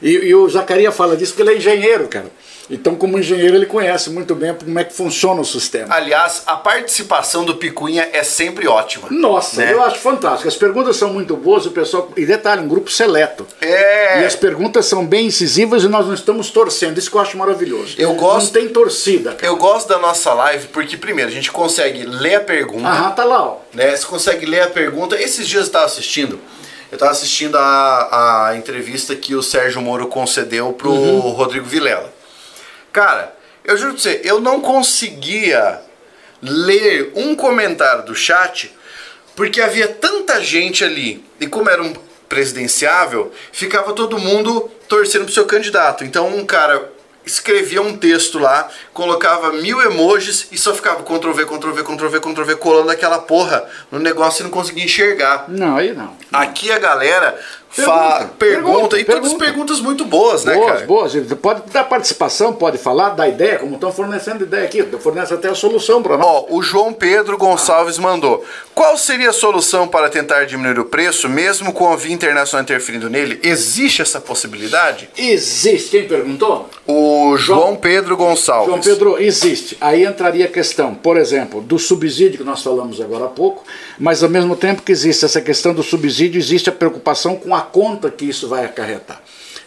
E, 0.00 0.10
e 0.10 0.34
o 0.34 0.48
Zacaria 0.48 0.92
fala 0.92 1.16
disso 1.16 1.32
porque 1.32 1.42
ele 1.42 1.54
é 1.54 1.58
engenheiro, 1.58 2.08
cara. 2.08 2.30
Então, 2.70 2.94
como 2.94 3.18
engenheiro, 3.18 3.56
ele 3.56 3.66
conhece 3.66 4.10
muito 4.10 4.32
bem 4.34 4.54
como 4.54 4.78
é 4.78 4.84
que 4.84 4.94
funciona 4.94 5.40
o 5.40 5.44
sistema. 5.44 5.92
Aliás, 5.92 6.44
a 6.46 6.56
participação 6.56 7.44
do 7.44 7.56
Picuinha 7.56 8.08
é 8.12 8.22
sempre 8.22 8.68
ótima. 8.68 9.08
Nossa, 9.10 9.64
né? 9.64 9.72
eu 9.72 9.82
acho 9.82 9.98
fantástico. 9.98 10.46
As 10.46 10.54
perguntas 10.54 10.96
são 10.96 11.12
muito 11.12 11.36
boas, 11.36 11.66
o 11.66 11.72
pessoal. 11.72 12.12
E 12.16 12.24
detalhe, 12.24 12.62
um 12.62 12.68
grupo 12.68 12.88
seleto. 12.88 13.44
É. 13.60 14.22
E 14.22 14.24
as 14.24 14.36
perguntas 14.36 14.86
são 14.86 15.04
bem 15.04 15.26
incisivas 15.26 15.82
e 15.82 15.88
nós 15.88 16.06
não 16.06 16.14
estamos 16.14 16.50
torcendo. 16.50 16.96
Isso 16.96 17.10
que 17.10 17.16
eu 17.16 17.20
acho 17.20 17.36
maravilhoso. 17.36 17.96
Eu 17.98 18.14
gosto. 18.14 18.46
Não 18.46 18.52
tem 18.52 18.68
torcida. 18.68 19.32
Cara. 19.32 19.46
Eu 19.46 19.56
gosto 19.56 19.88
da 19.88 19.98
nossa 19.98 20.32
live 20.32 20.68
porque, 20.68 20.96
primeiro, 20.96 21.28
a 21.28 21.34
gente 21.34 21.50
consegue 21.50 22.04
ler 22.04 22.36
a 22.36 22.40
pergunta. 22.40 22.88
Ah, 22.88 23.10
tá 23.10 23.24
lá, 23.24 23.44
ó. 23.44 23.56
Né? 23.74 23.96
Você 23.96 24.06
consegue 24.06 24.46
ler 24.46 24.62
a 24.62 24.68
pergunta. 24.68 25.20
Esses 25.20 25.48
dias 25.48 25.62
eu 25.62 25.66
estava 25.66 25.86
assistindo. 25.86 26.38
Eu 26.90 26.96
estava 26.96 27.12
assistindo 27.12 27.56
a, 27.56 28.48
a 28.48 28.56
entrevista 28.56 29.14
que 29.14 29.34
o 29.34 29.42
Sérgio 29.42 29.80
Moro 29.80 30.08
concedeu 30.08 30.72
pro 30.72 30.90
uhum. 30.90 31.20
Rodrigo 31.20 31.66
Vilela. 31.66 32.12
Cara, 32.92 33.34
eu 33.64 33.76
juro 33.76 33.92
pra 33.92 34.02
você, 34.02 34.20
eu 34.24 34.40
não 34.40 34.60
conseguia 34.60 35.80
ler 36.42 37.12
um 37.14 37.36
comentário 37.36 38.04
do 38.04 38.14
chat 38.14 38.74
porque 39.36 39.60
havia 39.60 39.86
tanta 39.86 40.42
gente 40.42 40.84
ali. 40.84 41.24
E 41.38 41.46
como 41.46 41.70
era 41.70 41.82
um 41.82 41.94
presidenciável, 42.28 43.32
ficava 43.52 43.92
todo 43.92 44.18
mundo 44.18 44.70
torcendo 44.88 45.24
pro 45.24 45.34
seu 45.34 45.46
candidato. 45.46 46.04
Então 46.04 46.28
um 46.28 46.44
cara 46.44 46.90
escrevia 47.32 47.82
um 47.82 47.96
texto 47.96 48.38
lá, 48.38 48.68
colocava 48.92 49.52
mil 49.52 49.80
emojis 49.82 50.48
e 50.50 50.58
só 50.58 50.74
ficava 50.74 51.02
Ctrl 51.02 51.32
V, 51.32 51.46
Ctrl 51.46 51.72
V, 51.72 51.82
Ctrl 51.82 52.08
V, 52.08 52.20
Ctrl 52.20 52.44
V, 52.44 52.56
colando 52.56 52.90
aquela 52.90 53.18
porra 53.18 53.64
no 53.90 53.98
negócio 53.98 54.42
e 54.42 54.44
não 54.44 54.50
conseguia 54.50 54.84
enxergar. 54.84 55.44
Não, 55.48 55.76
aí 55.76 55.92
não. 55.92 56.16
Aqui 56.32 56.70
a 56.70 56.78
galera 56.78 57.38
Pergunta, 57.74 58.30
pergunta, 58.36 58.36
pergunta, 58.36 58.98
e 58.98 59.04
todas 59.04 59.32
perguntas 59.34 59.80
muito 59.80 60.04
boas, 60.04 60.44
né, 60.44 60.54
boas, 60.54 60.72
cara? 60.72 60.86
Boas, 60.86 61.12
Pode 61.40 61.62
dar 61.70 61.84
participação, 61.84 62.52
pode 62.52 62.78
falar, 62.78 63.10
dar 63.10 63.28
ideia, 63.28 63.60
como 63.60 63.74
estão 63.74 63.92
fornecendo 63.92 64.42
ideia 64.42 64.64
aqui, 64.64 64.82
fornece 64.98 65.32
até 65.32 65.48
a 65.48 65.54
solução 65.54 66.02
para 66.02 66.16
nós. 66.16 66.26
Ó, 66.26 66.46
o 66.50 66.62
João 66.62 66.92
Pedro 66.92 67.38
Gonçalves 67.38 67.96
mandou. 67.96 68.44
Qual 68.74 68.96
seria 68.96 69.30
a 69.30 69.32
solução 69.32 69.86
para 69.86 70.08
tentar 70.08 70.44
diminuir 70.44 70.80
o 70.80 70.84
preço, 70.84 71.28
mesmo 71.28 71.72
com 71.72 71.92
a 71.92 71.96
via 71.96 72.12
internacional 72.12 72.64
interferindo 72.64 73.08
nele? 73.08 73.38
Existe 73.42 74.02
essa 74.02 74.20
possibilidade? 74.20 75.08
Existe. 75.16 75.90
Quem 75.90 76.08
perguntou? 76.08 76.68
O 76.86 77.36
João, 77.36 77.60
João 77.60 77.76
Pedro 77.76 78.16
Gonçalves. 78.16 78.66
João 78.66 78.80
Pedro, 78.80 79.22
existe. 79.22 79.76
Aí 79.80 80.04
entraria 80.04 80.46
a 80.46 80.48
questão, 80.48 80.94
por 80.94 81.16
exemplo, 81.16 81.60
do 81.60 81.78
subsídio 81.78 82.38
que 82.38 82.44
nós 82.44 82.62
falamos 82.62 83.00
agora 83.00 83.26
há 83.26 83.28
pouco, 83.28 83.64
mas 84.00 84.22
ao 84.22 84.30
mesmo 84.30 84.56
tempo 84.56 84.80
que 84.80 84.90
existe 84.90 85.26
essa 85.26 85.42
questão 85.42 85.74
do 85.74 85.82
subsídio, 85.82 86.38
existe 86.38 86.70
a 86.70 86.72
preocupação 86.72 87.36
com 87.36 87.54
a 87.54 87.60
conta 87.60 88.10
que 88.10 88.24
isso 88.24 88.48
vai 88.48 88.64
acarretar. 88.64 89.20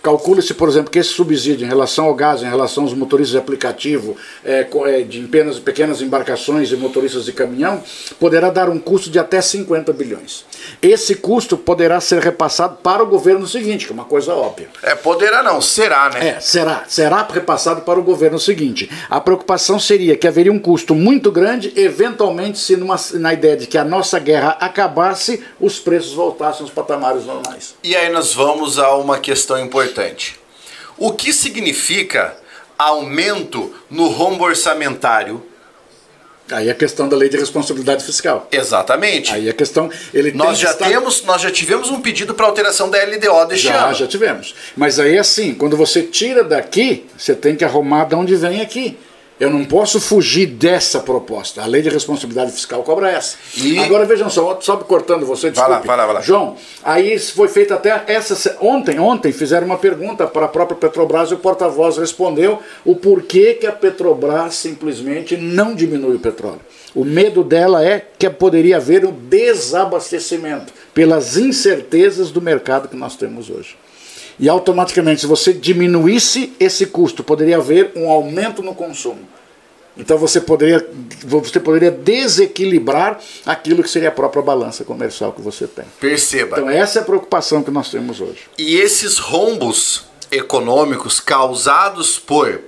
Calcula-se, 0.04 0.54
por 0.54 0.68
exemplo, 0.68 0.92
que 0.92 1.00
esse 1.00 1.12
subsídio 1.12 1.64
em 1.66 1.70
relação 1.70 2.04
ao 2.04 2.14
gás, 2.14 2.44
em 2.44 2.50
relação 2.50 2.84
aos 2.84 2.94
motoristas 2.94 3.32
de 3.32 3.38
aplicativo, 3.38 4.18
é, 4.44 4.68
é, 4.88 5.02
de 5.02 5.22
pequenas, 5.22 5.60
pequenas 5.60 6.02
embarcações 6.02 6.74
e 6.74 6.76
motoristas 6.76 7.24
de 7.24 7.32
caminhão, 7.32 7.82
poderá 8.20 8.50
dar 8.50 8.68
um 8.68 8.78
custo 8.78 9.10
de 9.10 9.18
até 9.18 9.40
50 9.40 9.94
bilhões. 9.94 10.44
Esse 10.82 11.16
custo 11.16 11.56
poderá 11.56 12.02
ser 12.02 12.22
repassado 12.22 12.80
para 12.84 13.02
o 13.02 13.06
governo 13.06 13.48
seguinte, 13.48 13.86
que 13.86 13.94
é 13.94 13.96
uma 13.96 14.04
coisa 14.04 14.34
óbvia. 14.34 14.68
É, 14.84 14.94
poderá 14.94 15.42
não, 15.42 15.62
será, 15.62 16.10
né? 16.10 16.32
É, 16.32 16.40
será. 16.42 16.84
Será 16.86 17.26
repassado 17.26 17.84
para 17.84 17.98
o 17.98 18.04
governo 18.04 18.38
seguinte. 18.38 18.92
A 19.10 19.22
preocupação 19.22 19.80
seria 19.80 20.18
que 20.18 20.28
haveria 20.28 20.52
um 20.52 20.60
custo 20.60 20.94
muito 20.94 21.32
grande, 21.32 21.72
eventualmente, 21.78 22.60
se 22.60 22.76
numa, 22.76 23.00
na 23.14 23.34
ideia 23.34 23.56
de 23.56 23.68
que 23.68 23.78
a 23.78 23.86
nossa 23.86 24.20
guerra 24.20 24.58
acabasse, 24.60 25.42
os 25.62 25.80
preços 25.80 26.12
voltassem 26.12 26.64
aos 26.64 26.72
patamares 26.72 27.24
normais. 27.24 27.76
E 27.82 27.96
aí 27.96 28.12
nós 28.12 28.34
vamos 28.34 28.78
a 28.78 28.94
uma 28.98 29.18
questão 29.18 29.58
importante 29.58 29.93
importante. 29.94 30.40
O 30.98 31.14
que 31.14 31.32
significa 31.32 32.36
aumento 32.78 33.74
no 33.90 34.08
rombo 34.08 34.44
orçamentário? 34.44 35.44
Aí 36.52 36.70
a 36.70 36.76
questão 36.76 37.08
da 37.08 37.16
lei 37.16 37.30
de 37.30 37.38
responsabilidade 37.38 38.04
fiscal. 38.04 38.48
Exatamente. 38.52 39.32
Aí 39.32 39.50
a 39.50 39.54
questão. 39.54 39.90
Ele 40.14 40.32
nós, 40.34 40.60
já 40.60 40.72
estar... 40.72 40.90
temos, 40.90 41.24
nós 41.24 41.42
já 41.42 41.50
tivemos 41.50 41.90
um 41.90 42.02
pedido 42.02 42.34
para 42.34 42.46
alteração 42.46 42.90
da 42.90 43.02
LDO 43.02 43.46
deste 43.48 43.68
já, 43.68 43.86
ano. 43.86 43.96
Já 43.96 44.08
tivemos. 44.08 44.54
Mas 44.76 45.00
aí 45.00 45.18
assim, 45.18 45.54
quando 45.54 45.78
você 45.78 46.04
tira 46.04 46.44
daqui, 46.44 47.06
você 47.18 47.34
tem 47.34 47.56
que 47.56 47.64
arrumar 47.64 48.06
de 48.06 48.16
onde 48.16 48.36
vem 48.36 48.62
aqui. 48.62 48.98
Eu 49.40 49.50
não 49.50 49.66
posso 49.66 50.00
fugir 50.00 50.46
dessa 50.46 51.00
proposta. 51.00 51.62
A 51.62 51.66
lei 51.66 51.82
de 51.82 51.90
responsabilidade 51.90 52.52
fiscal 52.52 52.84
cobra 52.84 53.10
essa. 53.10 53.38
E... 53.58 53.80
Agora 53.80 54.06
vejam 54.06 54.30
só, 54.30 54.60
só 54.62 54.78
cortando 54.78 55.26
você, 55.26 55.50
desculpe. 55.50 55.70
Vai 55.70 55.80
lá, 55.80 55.86
vai 55.86 55.98
lá, 55.98 56.06
vai 56.06 56.16
lá. 56.16 56.22
João, 56.22 56.56
aí 56.84 57.18
foi 57.18 57.48
feita 57.48 57.74
até 57.76 58.04
essa. 58.08 58.58
Ontem, 58.62 59.00
ontem 59.00 59.32
fizeram 59.32 59.66
uma 59.66 59.78
pergunta 59.78 60.28
para 60.28 60.46
a 60.46 60.50
própria 60.50 60.78
Petrobras 60.78 61.32
e 61.32 61.34
o 61.34 61.38
porta-voz 61.38 61.98
respondeu 61.98 62.60
o 62.86 62.96
porquê 62.96 63.56
que 63.56 63.66
a 63.66 63.72
Petrobras 63.72 64.56
simplesmente 64.56 65.36
não 65.36 65.74
diminui 65.74 66.16
o 66.16 66.20
petróleo. 66.20 66.62
O 66.94 67.04
medo 67.04 67.44
dela 67.44 67.84
é 67.84 68.06
que 68.18 68.30
poderia 68.30 68.78
haver 68.78 69.04
um 69.04 69.12
desabastecimento 69.12 70.72
pelas 70.94 71.38
incertezas 71.38 72.30
do 72.30 72.40
mercado 72.40 72.88
que 72.88 72.96
nós 72.96 73.16
temos 73.16 73.50
hoje. 73.50 73.76
E 74.40 74.50
automaticamente, 74.50 75.22
se 75.22 75.28
você 75.28 75.54
diminuísse 75.54 76.54
esse 76.60 76.88
custo, 76.88 77.24
poderia 77.24 77.58
haver 77.58 77.92
um 77.96 78.10
aumento 78.10 78.62
no 78.62 78.74
consumo. 78.74 79.20
Então 79.96 80.18
você 80.18 80.42
poderia, 80.42 80.86
você 81.24 81.60
poderia 81.60 81.92
desequilibrar 81.92 83.20
aquilo 83.46 83.84
que 83.84 83.90
seria 83.90 84.10
a 84.10 84.12
própria 84.12 84.42
balança 84.42 84.84
comercial 84.84 85.32
que 85.32 85.42
você 85.42 85.68
tem. 85.68 85.86
Perceba. 86.00 86.58
Então 86.58 86.70
essa 86.70 87.00
é 87.00 87.02
a 87.02 87.06
preocupação 87.06 87.62
que 87.62 87.70
nós 87.70 87.92
temos 87.92 88.20
hoje. 88.20 88.42
E 88.58 88.76
esses 88.78 89.20
rombos 89.20 90.06
econômicos 90.32 91.20
causados 91.20 92.18
por 92.18 92.60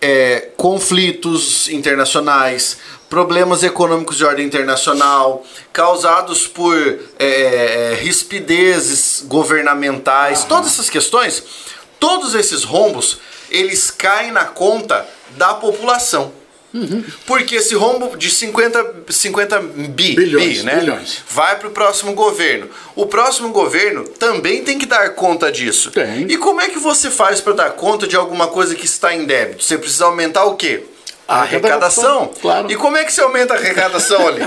é, 0.00 0.48
conflitos 0.56 1.68
internacionais, 1.68 2.78
problemas 3.12 3.62
econômicos 3.62 4.16
de 4.16 4.24
ordem 4.24 4.46
internacional, 4.46 5.44
causados 5.70 6.46
por 6.46 6.74
é, 7.18 7.26
é 7.26 7.98
rispidezes 8.00 9.22
governamentais, 9.26 10.44
todas 10.44 10.72
essas 10.72 10.88
questões, 10.88 11.44
todos 12.00 12.34
esses 12.34 12.64
rombos, 12.64 13.18
eles 13.50 13.90
caem 13.90 14.32
na 14.32 14.46
conta 14.46 15.06
da 15.36 15.52
população. 15.52 16.32
Uhum. 16.72 17.04
Porque 17.26 17.56
esse 17.56 17.74
rombo 17.74 18.16
de 18.16 18.30
50, 18.30 19.04
50 19.10 19.60
bi, 19.60 20.14
bilhões, 20.14 20.60
bi, 20.60 20.64
né? 20.64 20.76
bilhões. 20.76 21.18
vai 21.28 21.58
para 21.58 21.68
o 21.68 21.70
próximo 21.70 22.14
governo. 22.14 22.70
O 22.96 23.04
próximo 23.04 23.50
governo 23.50 24.08
também 24.08 24.64
tem 24.64 24.78
que 24.78 24.86
dar 24.86 25.10
conta 25.10 25.52
disso. 25.52 25.90
Tem. 25.90 26.22
E 26.30 26.38
como 26.38 26.62
é 26.62 26.70
que 26.70 26.78
você 26.78 27.10
faz 27.10 27.42
para 27.42 27.52
dar 27.52 27.72
conta 27.72 28.08
de 28.08 28.16
alguma 28.16 28.46
coisa 28.46 28.74
que 28.74 28.86
está 28.86 29.14
em 29.14 29.26
débito? 29.26 29.62
Você 29.62 29.76
precisa 29.76 30.06
aumentar 30.06 30.46
o 30.46 30.56
quê? 30.56 30.84
A 31.32 31.42
arrecadação. 31.42 32.30
Claro. 32.40 32.70
E 32.70 32.76
como 32.76 32.96
é 32.98 33.04
que 33.04 33.12
você 33.12 33.22
aumenta 33.22 33.54
a 33.54 33.56
arrecadação 33.56 34.28
ali? 34.28 34.42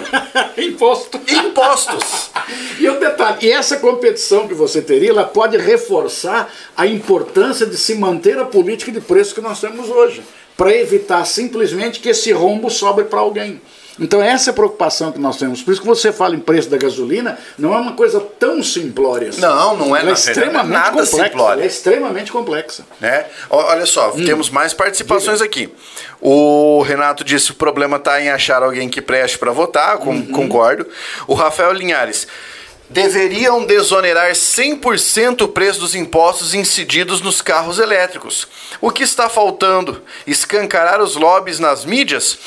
Imposto. 0.68 1.20
Impostos. 1.28 2.30
e 2.80 2.88
o 2.88 3.00
detalhe, 3.00 3.48
e 3.48 3.52
essa 3.52 3.78
competição 3.78 4.48
que 4.48 4.54
você 4.54 4.84
teria, 4.84 5.10
ela 5.10 5.24
pode 5.24 5.58
reforçar 5.58 6.54
a 6.78 6.86
importância 6.86 7.66
de 7.66 7.76
se 7.76 7.96
manter 7.96 8.38
a 8.38 8.46
política 8.46 8.92
de 8.92 9.02
preço 9.02 9.34
que 9.34 9.42
nós 9.42 9.60
temos 9.60 9.90
hoje 9.90 10.22
para 10.56 10.76
evitar 10.76 11.26
simplesmente 11.26 12.00
que 12.00 12.10
esse 12.10 12.32
rombo 12.32 12.70
sobre 12.70 13.06
para 13.06 13.20
alguém. 13.20 13.60
Então 14.00 14.22
essa 14.22 14.50
é 14.50 14.52
a 14.52 14.54
preocupação 14.54 15.12
que 15.12 15.20
nós 15.20 15.38
temos. 15.38 15.62
Por 15.62 15.72
isso 15.72 15.82
que 15.82 15.88
você 15.88 16.12
fala 16.12 16.36
em 16.36 16.40
preço 16.40 16.70
da 16.70 16.78
gasolina, 16.78 17.38
não 17.58 17.74
é 17.74 17.78
uma 17.78 17.94
coisa 17.94 18.20
tão 18.20 18.62
simplória 18.62 19.30
assim. 19.30 19.42
Não, 19.42 19.78
não 19.78 19.96
é, 19.96 20.02
ela 20.02 20.10
é 20.10 20.14
extremamente 20.14 20.74
nada 20.74 20.90
complexa. 20.90 21.24
Simplória. 21.24 21.64
é 21.64 21.66
extremamente 21.66 22.32
complexa. 22.32 22.86
Né? 23.00 23.26
Olha 23.50 23.86
só, 23.86 24.12
hum. 24.12 24.26
temos 24.26 24.50
mais 24.50 24.74
participações 24.74 25.40
Diga. 25.40 25.46
aqui. 25.46 25.74
O 26.20 26.82
Renato 26.82 27.24
disse 27.24 27.48
que 27.48 27.52
o 27.54 27.56
problema 27.56 27.98
está 27.98 28.22
em 28.22 28.30
achar 28.30 28.64
alguém 28.64 28.90
que 28.90 29.02
preste 29.02 29.38
para 29.38 29.52
votar, 29.52 29.98
com, 29.98 30.12
uhum. 30.12 30.26
concordo. 30.32 30.88
O 31.28 31.34
Rafael 31.34 31.72
Linhares. 31.74 32.28
Deveriam 32.90 33.66
desonerar 33.66 34.32
100% 34.32 35.42
o 35.42 35.48
preço 35.48 35.80
dos 35.80 35.96
impostos 35.96 36.54
incididos 36.54 37.22
nos 37.22 37.42
carros 37.42 37.80
elétricos. 37.80 38.48
O 38.80 38.92
que 38.92 39.04
está 39.04 39.28
faltando? 39.28 40.02
Escancarar 40.26 41.02
os 41.02 41.16
lobbies 41.16 41.60
nas 41.60 41.84
mídias? 41.84 42.38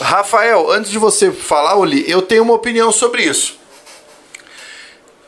Rafael, 0.00 0.70
antes 0.70 0.90
de 0.90 0.98
você 0.98 1.32
falar, 1.32 1.76
Oli, 1.76 2.08
eu 2.08 2.22
tenho 2.22 2.42
uma 2.42 2.54
opinião 2.54 2.92
sobre 2.92 3.22
isso. 3.24 3.58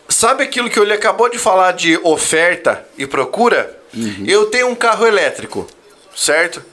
Sabe 0.09 0.45
aquilo 0.45 0.71
que 0.71 0.79
o 0.79 0.83
Oli 0.83 0.93
acabou 0.93 1.29
de 1.29 1.39
falar 1.39 1.73
de 1.73 1.99
oferta 2.03 2.87
e 2.97 3.07
procura? 3.07 3.79
Uhum. 3.95 4.25
Eu 4.27 4.47
tenho 4.47 4.69
um 4.69 4.75
carro 4.75 5.07
elétrico, 5.07 5.67
certo? 6.15 6.65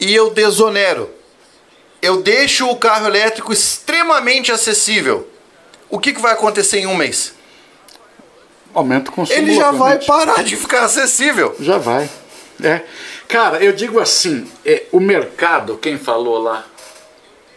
E 0.00 0.14
eu 0.14 0.30
desonero. 0.30 1.10
Eu 2.00 2.22
deixo 2.22 2.68
o 2.68 2.76
carro 2.76 3.06
elétrico 3.06 3.52
extremamente 3.52 4.52
acessível 4.52 5.28
o 5.88 5.98
que, 5.98 6.12
que 6.12 6.20
vai 6.20 6.32
acontecer 6.32 6.78
em 6.78 6.86
um 6.86 6.96
mês? 6.96 7.34
Aumenta 8.74 9.10
o 9.10 9.14
consumo. 9.14 9.38
Ele 9.38 9.54
já 9.54 9.70
vai 9.70 9.98
parar 10.04 10.42
de 10.42 10.56
ficar 10.56 10.84
acessível. 10.84 11.54
Já 11.58 11.78
vai. 11.78 12.08
É. 12.62 12.82
Cara, 13.28 13.62
eu 13.62 13.72
digo 13.72 13.98
assim, 13.98 14.46
é, 14.64 14.84
o 14.92 15.00
mercado, 15.00 15.76
quem 15.76 15.98
falou 15.98 16.38
lá? 16.38 16.64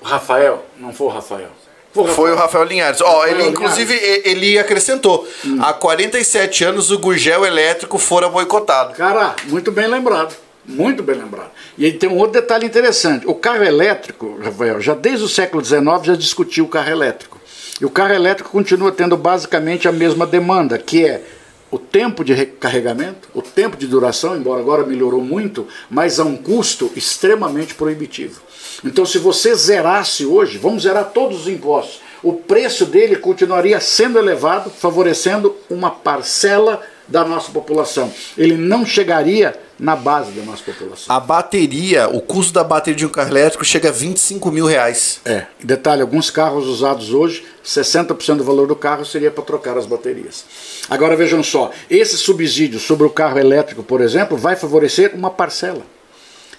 O 0.01 0.05
Rafael? 0.05 0.65
Não 0.77 0.93
foi 0.93 1.07
o 1.07 1.09
Rafael. 1.09 1.49
Foi 1.91 2.03
o 2.03 2.05
Rafael, 2.05 2.15
foi 2.15 2.31
o 2.31 2.35
Rafael 2.35 2.63
Linhares. 2.63 3.01
Ó, 3.01 3.19
oh, 3.19 3.23
ele 3.25 3.33
Linhares. 3.33 3.53
inclusive 3.53 3.93
ele 4.23 4.57
acrescentou: 4.57 5.27
hum. 5.45 5.59
há 5.61 5.73
47 5.73 6.63
anos 6.63 6.91
o 6.91 6.99
gurgel 6.99 7.45
elétrico 7.45 7.97
fora 7.97 8.29
boicotado. 8.29 8.93
Cara, 8.93 9.35
muito 9.45 9.71
bem 9.71 9.87
lembrado. 9.87 10.35
Muito 10.65 11.01
bem 11.01 11.15
lembrado. 11.15 11.49
E 11.77 11.85
aí 11.85 11.93
tem 11.93 12.07
um 12.07 12.17
outro 12.17 12.39
detalhe 12.39 12.65
interessante. 12.65 13.25
O 13.27 13.33
carro 13.33 13.63
elétrico, 13.63 14.39
Rafael, 14.41 14.79
já 14.79 14.93
desde 14.93 15.25
o 15.25 15.27
século 15.27 15.65
XIX 15.65 15.83
já 16.03 16.15
discutiu 16.15 16.65
o 16.65 16.67
carro 16.67 16.91
elétrico. 16.91 17.38
E 17.79 17.85
o 17.85 17.89
carro 17.89 18.13
elétrico 18.13 18.49
continua 18.49 18.91
tendo 18.91 19.15
basicamente 19.15 19.87
a 19.87 19.91
mesma 19.91 20.27
demanda, 20.27 20.77
que 20.77 21.05
é 21.05 21.23
o 21.71 21.77
tempo 21.77 22.23
de 22.23 22.33
recarregamento, 22.33 23.29
o 23.33 23.41
tempo 23.41 23.77
de 23.77 23.87
duração, 23.87 24.35
embora 24.35 24.59
agora 24.59 24.85
melhorou 24.85 25.21
muito, 25.21 25.67
mas 25.89 26.19
a 26.19 26.25
um 26.25 26.35
custo 26.35 26.91
extremamente 26.95 27.75
proibitivo. 27.75 28.41
Então, 28.83 29.05
se 29.05 29.17
você 29.17 29.53
zerasse 29.55 30.25
hoje, 30.25 30.57
vamos 30.57 30.83
zerar 30.83 31.11
todos 31.11 31.41
os 31.41 31.47
impostos, 31.47 32.01
o 32.21 32.33
preço 32.33 32.85
dele 32.85 33.15
continuaria 33.15 33.79
sendo 33.79 34.17
elevado, 34.17 34.69
favorecendo 34.69 35.55
uma 35.69 35.89
parcela 35.89 36.81
da 37.07 37.23
nossa 37.23 37.51
população. 37.51 38.11
Ele 38.37 38.57
não 38.57 38.85
chegaria 38.85 39.57
na 39.79 39.95
base 39.95 40.31
da 40.31 40.43
nossa 40.43 40.63
população. 40.63 41.15
A 41.15 41.19
bateria, 41.19 42.09
o 42.09 42.19
custo 42.19 42.53
da 42.53 42.63
bateria 42.63 42.97
de 42.97 43.05
um 43.05 43.09
carro 43.09 43.29
elétrico 43.29 43.63
chega 43.63 43.89
a 43.89 43.91
25 43.91 44.51
mil 44.51 44.65
reais. 44.65 45.21
É. 45.23 45.45
Detalhe, 45.63 46.01
alguns 46.01 46.29
carros 46.29 46.67
usados 46.67 47.13
hoje, 47.13 47.45
60% 47.65 48.37
do 48.37 48.43
valor 48.43 48.67
do 48.67 48.75
carro 48.75 49.05
seria 49.05 49.31
para 49.31 49.43
trocar 49.43 49.77
as 49.77 49.85
baterias. 49.85 50.43
Agora 50.89 51.15
vejam 51.15 51.41
só, 51.41 51.71
esse 51.89 52.17
subsídio 52.17 52.79
sobre 52.79 53.07
o 53.07 53.09
carro 53.09 53.39
elétrico, 53.39 53.81
por 53.81 54.01
exemplo, 54.01 54.37
vai 54.37 54.55
favorecer 54.55 55.15
uma 55.15 55.29
parcela. 55.29 55.81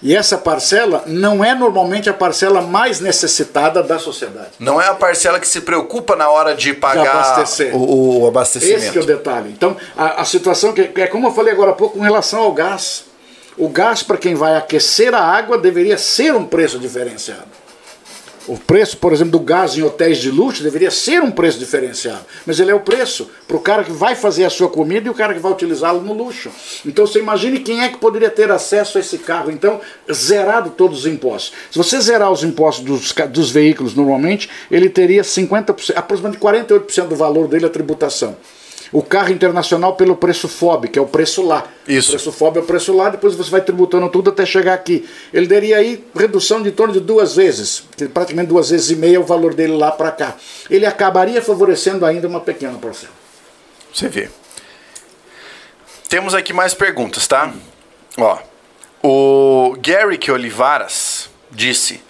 E 0.03 0.15
essa 0.15 0.35
parcela 0.35 1.03
não 1.05 1.45
é 1.45 1.53
normalmente 1.53 2.09
a 2.09 2.13
parcela 2.13 2.59
mais 2.59 2.99
necessitada 2.99 3.83
da 3.83 3.99
sociedade. 3.99 4.49
Não 4.59 4.81
é 4.81 4.87
a 4.87 4.95
parcela 4.95 5.39
que 5.39 5.47
se 5.47 5.61
preocupa 5.61 6.15
na 6.15 6.27
hora 6.29 6.55
de 6.55 6.73
pagar 6.73 7.43
de 7.43 7.63
o, 7.71 8.23
o, 8.23 8.27
abastecimento. 8.27 8.79
Esse 8.79 8.97
é 8.97 9.01
o 9.01 9.05
detalhe. 9.05 9.51
Então, 9.51 9.77
a, 9.95 10.21
a 10.21 10.25
situação 10.25 10.73
que 10.73 10.89
é 10.95 11.05
como 11.05 11.27
eu 11.27 11.31
falei 11.31 11.53
agora 11.53 11.71
há 11.71 11.75
pouco 11.75 11.99
com 11.99 12.03
relação 12.03 12.39
ao 12.39 12.51
gás. 12.51 13.10
O 13.61 13.69
gás 13.69 14.01
para 14.01 14.17
quem 14.17 14.33
vai 14.33 14.57
aquecer 14.57 15.13
a 15.13 15.21
água 15.21 15.55
deveria 15.55 15.95
ser 15.95 16.33
um 16.33 16.43
preço 16.43 16.79
diferenciado. 16.79 17.45
O 18.47 18.57
preço, 18.57 18.97
por 18.97 19.13
exemplo, 19.13 19.33
do 19.33 19.39
gás 19.39 19.77
em 19.77 19.83
hotéis 19.83 20.17
de 20.17 20.31
luxo 20.31 20.63
deveria 20.63 20.89
ser 20.89 21.21
um 21.21 21.29
preço 21.29 21.59
diferenciado. 21.59 22.25
Mas 22.43 22.59
ele 22.59 22.71
é 22.71 22.73
o 22.73 22.79
preço 22.79 23.29
para 23.47 23.55
o 23.55 23.59
cara 23.59 23.83
que 23.83 23.91
vai 23.91 24.15
fazer 24.15 24.45
a 24.45 24.49
sua 24.49 24.67
comida 24.67 25.05
e 25.05 25.11
o 25.11 25.13
cara 25.13 25.35
que 25.35 25.39
vai 25.39 25.51
utilizá-lo 25.51 26.01
no 26.01 26.11
luxo. 26.11 26.49
Então 26.83 27.05
você 27.05 27.19
imagine 27.19 27.59
quem 27.59 27.83
é 27.83 27.89
que 27.89 27.99
poderia 27.99 28.31
ter 28.31 28.51
acesso 28.51 28.97
a 28.97 29.01
esse 29.01 29.19
carro, 29.19 29.51
então, 29.51 29.79
zerado 30.11 30.71
todos 30.71 31.01
os 31.01 31.05
impostos. 31.05 31.53
Se 31.69 31.77
você 31.77 32.01
zerar 32.01 32.31
os 32.31 32.43
impostos 32.43 32.83
dos, 32.83 33.13
dos 33.29 33.51
veículos 33.51 33.93
normalmente, 33.93 34.49
ele 34.71 34.89
teria 34.89 35.21
50%, 35.21 35.93
aproximadamente 35.95 36.41
48% 36.41 37.09
do 37.09 37.15
valor 37.15 37.47
dele 37.47 37.67
a 37.67 37.69
tributação 37.69 38.35
o 38.91 39.01
carro 39.01 39.31
internacional 39.31 39.95
pelo 39.95 40.15
preço 40.15 40.47
FOB, 40.47 40.89
que 40.89 40.99
é 40.99 41.01
o 41.01 41.05
preço 41.05 41.41
lá. 41.41 41.65
Isso. 41.87 42.09
O 42.09 42.11
preço 42.11 42.31
FOB 42.31 42.57
é 42.57 42.61
o 42.61 42.65
preço 42.65 42.95
lá, 42.95 43.09
depois 43.09 43.35
você 43.35 43.49
vai 43.49 43.61
tributando 43.61 44.09
tudo 44.09 44.29
até 44.29 44.45
chegar 44.45 44.73
aqui. 44.73 45.07
Ele 45.33 45.47
daria 45.47 45.77
aí 45.77 46.03
redução 46.15 46.61
de 46.61 46.71
torno 46.71 46.93
de 46.93 46.99
duas 46.99 47.35
vezes, 47.35 47.83
praticamente 48.13 48.49
duas 48.49 48.69
vezes 48.69 48.91
e 48.91 48.95
meia 48.95 49.19
o 49.19 49.23
valor 49.23 49.53
dele 49.53 49.73
lá 49.73 49.91
para 49.91 50.11
cá. 50.11 50.35
Ele 50.69 50.85
acabaria 50.85 51.41
favorecendo 51.41 52.05
ainda 52.05 52.27
uma 52.27 52.41
pequena 52.41 52.77
porção. 52.77 53.09
Você 53.93 54.07
vê. 54.07 54.29
Temos 56.09 56.33
aqui 56.33 56.51
mais 56.51 56.73
perguntas, 56.73 57.25
tá? 57.27 57.53
Ó, 58.17 58.37
o 59.01 59.75
Gary 59.79 60.19
Olivaras 60.29 61.29
disse: 61.49 62.01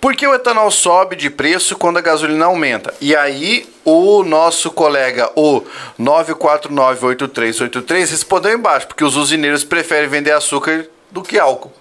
por 0.00 0.16
que 0.16 0.26
o 0.26 0.34
etanol 0.34 0.70
sobe 0.70 1.14
de 1.14 1.28
preço 1.28 1.76
quando 1.76 1.98
a 1.98 2.00
gasolina 2.00 2.46
aumenta? 2.46 2.94
E 3.00 3.14
aí 3.14 3.68
o 3.84 4.22
nosso 4.22 4.70
colega, 4.70 5.30
o 5.36 5.62
9498383, 6.00 8.10
respondeu 8.10 8.52
embaixo, 8.52 8.86
porque 8.86 9.04
os 9.04 9.16
usineiros 9.16 9.62
preferem 9.62 10.08
vender 10.08 10.32
açúcar 10.32 10.86
do 11.10 11.22
que 11.22 11.38
álcool. 11.38 11.72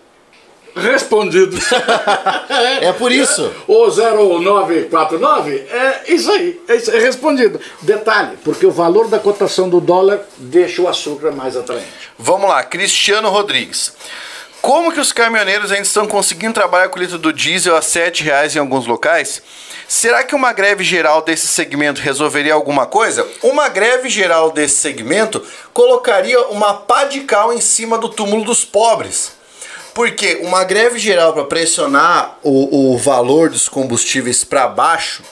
Respondido. 0.75 1.57
é 2.81 2.91
por 2.93 3.11
isso. 3.11 3.51
O 3.67 3.89
0949 3.89 5.67
é 5.69 6.03
isso 6.07 6.31
aí, 6.31 6.59
é 6.67 6.75
isso, 6.75 6.91
é 6.91 6.99
respondido. 6.99 7.59
Detalhe, 7.81 8.37
porque 8.43 8.65
o 8.65 8.71
valor 8.71 9.07
da 9.07 9.19
cotação 9.19 9.69
do 9.69 9.81
dólar 9.81 10.21
deixa 10.37 10.81
o 10.81 10.87
açúcar 10.87 11.31
mais 11.31 11.57
atraente. 11.57 11.87
Vamos 12.17 12.49
lá, 12.49 12.63
Cristiano 12.63 13.29
Rodrigues. 13.29 13.93
Como 14.61 14.91
que 14.91 14.99
os 14.99 15.13
caminhoneiros 15.13 15.71
ainda 15.71 15.83
estão 15.83 16.05
conseguindo 16.05 16.53
trabalhar 16.53 16.89
com 16.89 16.99
o 16.99 17.01
litro 17.01 17.17
do 17.17 17.31
diesel 17.31 17.77
a 17.77 17.79
R$ 17.79 18.11
reais 18.23 18.55
em 18.55 18.59
alguns 18.59 18.85
locais? 18.85 19.41
Será 19.87 20.23
que 20.23 20.35
uma 20.35 20.51
greve 20.51 20.83
geral 20.83 21.21
desse 21.21 21.47
segmento 21.47 22.01
resolveria 22.01 22.53
alguma 22.53 22.85
coisa? 22.85 23.25
Uma 23.41 23.69
greve 23.69 24.09
geral 24.09 24.51
desse 24.51 24.75
segmento 24.75 25.41
colocaria 25.73 26.41
uma 26.47 26.73
pá 26.73 27.05
de 27.05 27.21
cal 27.21 27.53
em 27.53 27.61
cima 27.61 27.97
do 27.97 28.09
túmulo 28.09 28.43
dos 28.43 28.65
pobres. 28.65 29.31
Porque 29.93 30.41
uma 30.43 30.65
greve 30.65 30.99
geral 30.99 31.33
para 31.33 31.45
pressionar 31.45 32.37
o, 32.43 32.93
o 32.93 32.97
valor 32.97 33.49
dos 33.49 33.69
combustíveis 33.69 34.43
para 34.43 34.67
baixo, 34.67 35.23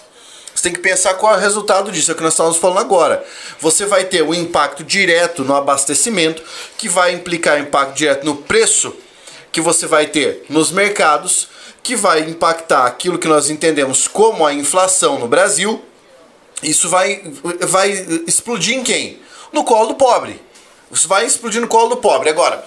você 0.56 0.64
tem 0.64 0.74
que 0.74 0.80
pensar 0.80 1.14
qual 1.16 1.36
é 1.36 1.38
o 1.38 1.40
resultado 1.40 1.92
disso, 1.92 2.10
é 2.12 2.14
o 2.14 2.18
que 2.18 2.24
nós 2.24 2.34
estamos 2.34 2.58
falando 2.58 2.80
agora. 2.80 3.24
Você 3.60 3.86
vai 3.86 4.06
ter 4.06 4.24
um 4.24 4.34
impacto 4.34 4.84
direto 4.84 5.44
no 5.44 5.56
abastecimento, 5.56 6.42
que 6.78 6.90
vai 6.90 7.14
implicar 7.14 7.60
impacto 7.60 7.94
direto 7.94 8.26
no 8.26 8.38
preço 8.38 8.96
que 9.58 9.62
você 9.62 9.88
vai 9.88 10.06
ter 10.06 10.46
nos 10.50 10.70
mercados, 10.72 11.48
que 11.82 11.96
vai 11.96 12.20
impactar 12.20 12.86
aquilo 12.86 13.18
que 13.18 13.28
nós 13.28 13.50
entendemos 13.50 14.08
como 14.08 14.46
a 14.46 14.54
inflação 14.54 15.18
no 15.18 15.28
Brasil. 15.28 15.84
Isso 16.62 16.88
vai, 16.88 17.24
vai 17.62 17.90
explodir 18.28 18.78
em 18.78 18.84
quem? 18.84 19.20
No 19.52 19.64
colo 19.64 19.88
do 19.88 19.96
pobre. 19.96 20.40
Isso 20.92 21.08
vai 21.08 21.26
explodir 21.26 21.60
no 21.60 21.68
colo 21.68 21.90
do 21.90 21.98
pobre. 21.98 22.30
Agora, 22.30 22.64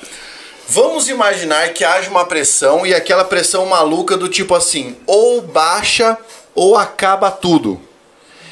vamos 0.67 1.09
imaginar 1.09 1.73
que 1.75 1.85
haja 1.85 2.11
uma 2.11 2.25
pressão 2.25 2.85
e 2.85 2.93
aquela 2.93 3.25
pressão 3.25 3.67
maluca 3.67 4.17
do 4.17 4.29
tipo 4.29 4.53
assim, 4.53 4.97
ou 5.07 5.41
baixa 5.43 6.19
ou 6.57 6.77
acaba 6.77 7.31
tudo. 7.31 7.81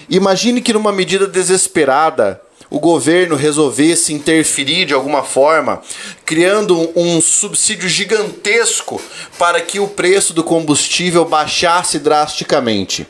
Imagine 0.09 0.62
que 0.62 0.72
numa 0.72 0.93
medida 0.93 1.26
desesperada 1.26 2.41
o 2.71 2.79
governo 2.79 3.37
resolvesse 3.37 4.12
interferir 4.12 4.85
de 4.85 4.95
alguma 4.95 5.23
forma, 5.23 5.81
criando 6.25 6.91
um 6.95 7.21
subsídio 7.21 7.89
gigantesco 7.89 9.01
para 9.39 9.61
que 9.61 9.81
o 9.81 9.89
preço 9.89 10.33
do 10.33 10.45
combustível 10.45 11.25
baixasse 11.25 11.99
drasticamente. 11.99 13.07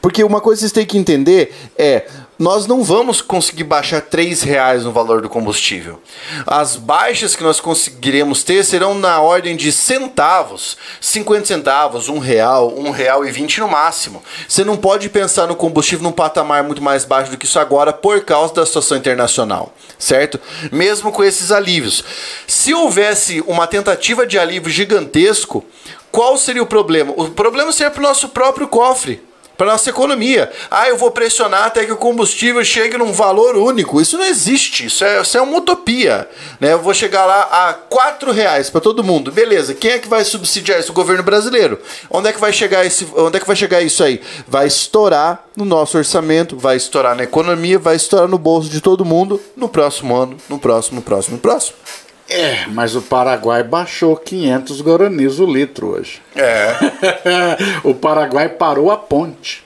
Porque 0.00 0.22
uma 0.22 0.40
coisa 0.40 0.58
que 0.58 0.60
vocês 0.60 0.72
têm 0.72 0.86
que 0.86 0.98
entender 0.98 1.54
é 1.76 2.06
nós 2.42 2.66
não 2.66 2.82
vamos 2.82 3.20
conseguir 3.20 3.62
baixar 3.62 4.02
3 4.02 4.42
reais 4.42 4.82
no 4.82 4.90
valor 4.90 5.22
do 5.22 5.28
combustível. 5.28 6.02
As 6.44 6.74
baixas 6.74 7.36
que 7.36 7.42
nós 7.44 7.60
conseguiremos 7.60 8.42
ter 8.42 8.64
serão 8.64 8.96
na 8.96 9.20
ordem 9.20 9.56
de 9.56 9.70
centavos, 9.70 10.76
50 11.00 11.46
centavos, 11.46 12.08
1 12.08 12.18
real, 12.18 12.74
1 12.76 12.90
real 12.90 13.24
e 13.24 13.30
20 13.30 13.60
no 13.60 13.68
máximo. 13.68 14.24
Você 14.48 14.64
não 14.64 14.76
pode 14.76 15.08
pensar 15.08 15.46
no 15.46 15.54
combustível 15.54 16.02
num 16.02 16.10
patamar 16.10 16.64
muito 16.64 16.82
mais 16.82 17.04
baixo 17.04 17.30
do 17.30 17.38
que 17.38 17.46
isso 17.46 17.60
agora 17.60 17.92
por 17.92 18.24
causa 18.24 18.52
da 18.54 18.66
situação 18.66 18.96
internacional, 18.96 19.72
certo? 19.96 20.40
Mesmo 20.72 21.12
com 21.12 21.22
esses 21.22 21.52
alívios. 21.52 22.02
Se 22.48 22.74
houvesse 22.74 23.40
uma 23.46 23.68
tentativa 23.68 24.26
de 24.26 24.36
alívio 24.36 24.68
gigantesco, 24.68 25.64
qual 26.10 26.36
seria 26.36 26.64
o 26.64 26.66
problema? 26.66 27.14
O 27.16 27.30
problema 27.30 27.70
seria 27.70 27.92
para 27.92 28.00
o 28.00 28.02
nosso 28.02 28.30
próprio 28.30 28.66
cofre 28.66 29.22
para 29.62 29.70
nossa 29.70 29.90
economia. 29.90 30.50
Ah, 30.68 30.88
eu 30.88 30.96
vou 30.96 31.12
pressionar 31.12 31.66
até 31.66 31.84
que 31.84 31.92
o 31.92 31.96
combustível 31.96 32.64
chegue 32.64 32.98
num 32.98 33.12
valor 33.12 33.56
único. 33.56 34.00
Isso 34.00 34.18
não 34.18 34.24
existe. 34.24 34.86
Isso 34.86 35.04
é, 35.04 35.22
isso 35.22 35.38
é 35.38 35.40
uma 35.40 35.58
utopia. 35.58 36.28
Né? 36.58 36.72
Eu 36.72 36.80
vou 36.80 36.92
chegar 36.92 37.24
lá 37.24 37.42
a 37.42 37.74
quatro 37.74 38.32
reais 38.32 38.68
para 38.68 38.80
todo 38.80 39.04
mundo. 39.04 39.30
Beleza? 39.30 39.72
Quem 39.72 39.92
é 39.92 39.98
que 40.00 40.08
vai 40.08 40.24
subsidiar 40.24 40.80
isso? 40.80 40.90
O 40.90 40.94
governo 40.94 41.22
brasileiro. 41.22 41.78
Onde 42.10 42.28
é 42.28 42.32
que 42.32 42.40
vai 42.40 42.52
chegar 42.52 42.84
esse? 42.84 43.06
Onde 43.14 43.36
é 43.36 43.40
que 43.40 43.46
vai 43.46 43.54
chegar 43.54 43.80
isso 43.80 44.02
aí? 44.02 44.20
Vai 44.48 44.66
estourar 44.66 45.44
no 45.56 45.64
nosso 45.64 45.96
orçamento, 45.96 46.56
vai 46.56 46.76
estourar 46.76 47.14
na 47.14 47.22
economia, 47.22 47.78
vai 47.78 47.94
estourar 47.94 48.26
no 48.26 48.38
bolso 48.38 48.68
de 48.68 48.80
todo 48.80 49.04
mundo 49.04 49.40
no 49.56 49.68
próximo 49.68 50.16
ano, 50.16 50.36
no 50.48 50.58
próximo, 50.58 50.96
no 50.96 51.02
próximo, 51.02 51.36
no 51.36 51.40
próximo. 51.40 51.76
É, 52.32 52.66
mas 52.68 52.96
o 52.96 53.02
Paraguai 53.02 53.62
baixou 53.62 54.16
500 54.16 54.80
guaranis 54.80 55.38
o 55.38 55.46
litro 55.46 55.88
hoje. 55.88 56.22
É. 56.34 56.74
o 57.84 57.94
Paraguai 57.94 58.48
parou 58.48 58.90
a 58.90 58.96
ponte. 58.96 59.64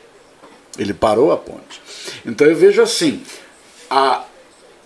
Ele 0.78 0.92
parou 0.92 1.32
a 1.32 1.36
ponte. 1.36 1.80
Então 2.24 2.46
eu 2.46 2.56
vejo 2.56 2.82
assim: 2.82 3.22
a, 3.88 4.24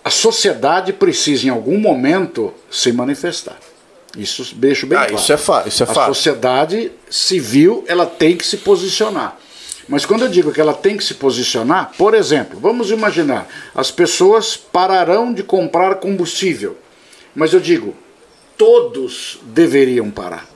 a 0.03 0.09
sociedade 0.09 0.93
precisa 0.93 1.47
em 1.47 1.49
algum 1.49 1.77
momento 1.77 2.53
se 2.69 2.91
manifestar. 2.91 3.57
Isso 4.17 4.55
deixo 4.55 4.85
bem 4.85 4.97
ah, 4.97 5.05
claro. 5.05 5.15
Isso 5.15 5.33
é, 5.33 5.37
fa 5.37 5.63
isso 5.65 5.83
é 5.83 5.85
a 5.85 5.93
fato. 5.93 6.07
sociedade 6.07 6.91
civil 7.09 7.83
ela 7.87 8.05
tem 8.05 8.35
que 8.35 8.45
se 8.45 8.57
posicionar. 8.57 9.37
Mas 9.87 10.05
quando 10.05 10.23
eu 10.23 10.29
digo 10.29 10.51
que 10.51 10.61
ela 10.61 10.73
tem 10.73 10.95
que 10.95 11.03
se 11.03 11.15
posicionar, 11.15 11.91
por 11.97 12.13
exemplo, 12.13 12.59
vamos 12.59 12.91
imaginar, 12.91 13.47
as 13.75 13.91
pessoas 13.91 14.55
pararão 14.55 15.33
de 15.33 15.43
comprar 15.43 15.95
combustível. 15.95 16.77
Mas 17.35 17.53
eu 17.53 17.59
digo, 17.59 17.95
todos 18.57 19.39
deveriam 19.43 20.11
parar. 20.11 20.47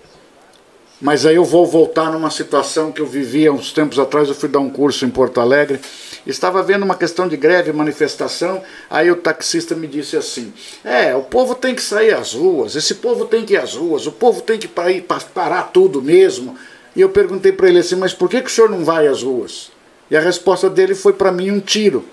Mas 1.02 1.26
aí 1.26 1.36
eu 1.36 1.44
vou 1.44 1.66
voltar 1.66 2.12
numa 2.12 2.32
situação 2.32 2.92
que 2.92 3.02
eu 3.02 3.06
vivia 3.06 3.52
uns 3.52 3.74
tempos 3.74 4.00
atrás. 4.00 4.30
Eu 4.30 4.36
fui 4.36 4.48
dar 4.48 4.60
um 4.60 4.70
curso 4.70 5.06
em 5.06 5.10
Porto 5.10 5.42
Alegre, 5.42 5.80
estava 6.26 6.64
vendo 6.64 6.84
uma 6.84 6.96
questão 6.96 7.28
de 7.28 7.36
greve, 7.36 7.74
manifestação. 7.74 8.64
Aí 8.90 9.12
o 9.12 9.16
taxista 9.18 9.76
me 9.76 9.88
disse 9.88 10.16
assim: 10.16 10.54
É, 10.84 11.14
o 11.14 11.22
povo 11.22 11.54
tem 11.54 11.76
que 11.76 11.82
sair 11.82 12.14
às 12.14 12.34
ruas, 12.34 12.76
esse 12.76 12.96
povo 12.96 13.26
tem 13.26 13.46
que 13.46 13.54
ir 13.54 13.58
às 13.58 13.76
ruas, 13.76 14.08
o 14.08 14.12
povo 14.12 14.42
tem 14.42 14.58
que 14.58 14.68
parar 14.68 15.64
tudo 15.74 16.02
mesmo. 16.02 16.58
E 16.96 17.02
eu 17.02 17.10
perguntei 17.10 17.52
para 17.52 17.68
ele 17.68 17.80
assim: 17.80 17.96
Mas 17.96 18.14
por 18.14 18.30
que, 18.30 18.42
que 18.42 18.50
o 18.50 18.52
senhor 18.52 18.70
não 18.70 18.86
vai 18.86 19.08
às 19.08 19.22
ruas? 19.22 19.72
E 20.10 20.16
a 20.16 20.22
resposta 20.22 20.70
dele 20.70 20.96
foi 20.96 21.12
para 21.12 21.32
mim 21.32 21.52
um 21.52 21.60
tiro: 21.60 22.06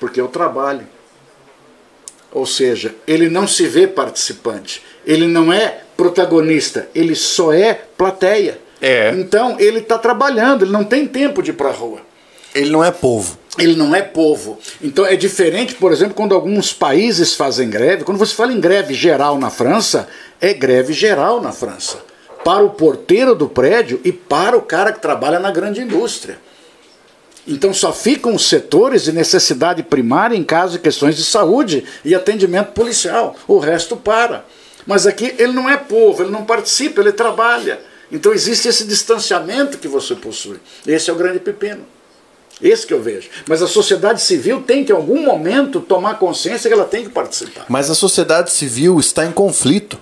Porque 0.00 0.20
eu 0.20 0.28
trabalho. 0.28 0.95
Ou 2.36 2.44
seja, 2.44 2.94
ele 3.06 3.30
não 3.30 3.48
se 3.48 3.66
vê 3.66 3.86
participante, 3.86 4.82
ele 5.06 5.26
não 5.26 5.50
é 5.50 5.78
protagonista, 5.96 6.86
ele 6.94 7.14
só 7.14 7.50
é 7.50 7.72
plateia. 7.96 8.58
É. 8.78 9.10
Então 9.16 9.56
ele 9.58 9.78
está 9.78 9.96
trabalhando, 9.96 10.62
ele 10.62 10.70
não 10.70 10.84
tem 10.84 11.06
tempo 11.06 11.42
de 11.42 11.52
ir 11.52 11.54
para 11.54 11.70
a 11.70 11.72
rua. 11.72 12.00
Ele 12.54 12.68
não 12.68 12.84
é 12.84 12.90
povo. 12.90 13.38
Ele 13.56 13.74
não 13.74 13.94
é 13.94 14.02
povo. 14.02 14.58
Então 14.82 15.06
é 15.06 15.16
diferente, 15.16 15.76
por 15.76 15.90
exemplo, 15.92 16.12
quando 16.12 16.34
alguns 16.34 16.74
países 16.74 17.34
fazem 17.34 17.70
greve. 17.70 18.04
Quando 18.04 18.18
você 18.18 18.34
fala 18.34 18.52
em 18.52 18.60
greve 18.60 18.92
geral 18.92 19.38
na 19.38 19.48
França, 19.48 20.06
é 20.38 20.52
greve 20.52 20.92
geral 20.92 21.40
na 21.40 21.52
França. 21.52 22.00
Para 22.44 22.62
o 22.62 22.68
porteiro 22.68 23.34
do 23.34 23.48
prédio 23.48 23.98
e 24.04 24.12
para 24.12 24.58
o 24.58 24.60
cara 24.60 24.92
que 24.92 25.00
trabalha 25.00 25.38
na 25.38 25.50
grande 25.50 25.80
indústria. 25.80 26.38
Então 27.46 27.72
só 27.72 27.92
ficam 27.92 28.34
os 28.34 28.48
setores 28.48 29.04
de 29.04 29.12
necessidade 29.12 29.82
primária 29.82 30.36
em 30.36 30.42
caso 30.42 30.72
de 30.72 30.78
questões 30.80 31.16
de 31.16 31.24
saúde 31.24 31.84
e 32.04 32.14
atendimento 32.14 32.72
policial. 32.72 33.36
O 33.46 33.58
resto 33.58 33.96
para. 33.96 34.44
Mas 34.86 35.06
aqui 35.06 35.34
ele 35.38 35.52
não 35.52 35.68
é 35.68 35.76
povo, 35.76 36.22
ele 36.22 36.30
não 36.30 36.44
participa, 36.44 37.00
ele 37.00 37.12
trabalha. 37.12 37.80
Então 38.10 38.32
existe 38.32 38.68
esse 38.68 38.84
distanciamento 38.84 39.78
que 39.78 39.88
você 39.88 40.14
possui. 40.14 40.58
Esse 40.86 41.10
é 41.10 41.12
o 41.12 41.16
grande 41.16 41.40
pepino. 41.40 41.84
Esse 42.60 42.86
que 42.86 42.94
eu 42.94 43.02
vejo. 43.02 43.28
Mas 43.46 43.60
a 43.62 43.68
sociedade 43.68 44.22
civil 44.22 44.62
tem 44.62 44.84
que, 44.84 44.90
em 44.90 44.94
algum 44.94 45.22
momento, 45.22 45.80
tomar 45.80 46.18
consciência 46.18 46.68
que 46.68 46.74
ela 46.74 46.86
tem 46.86 47.04
que 47.04 47.10
participar. 47.10 47.66
Mas 47.68 47.90
a 47.90 47.94
sociedade 47.94 48.50
civil 48.50 48.98
está 48.98 49.26
em 49.26 49.32
conflito. 49.32 49.98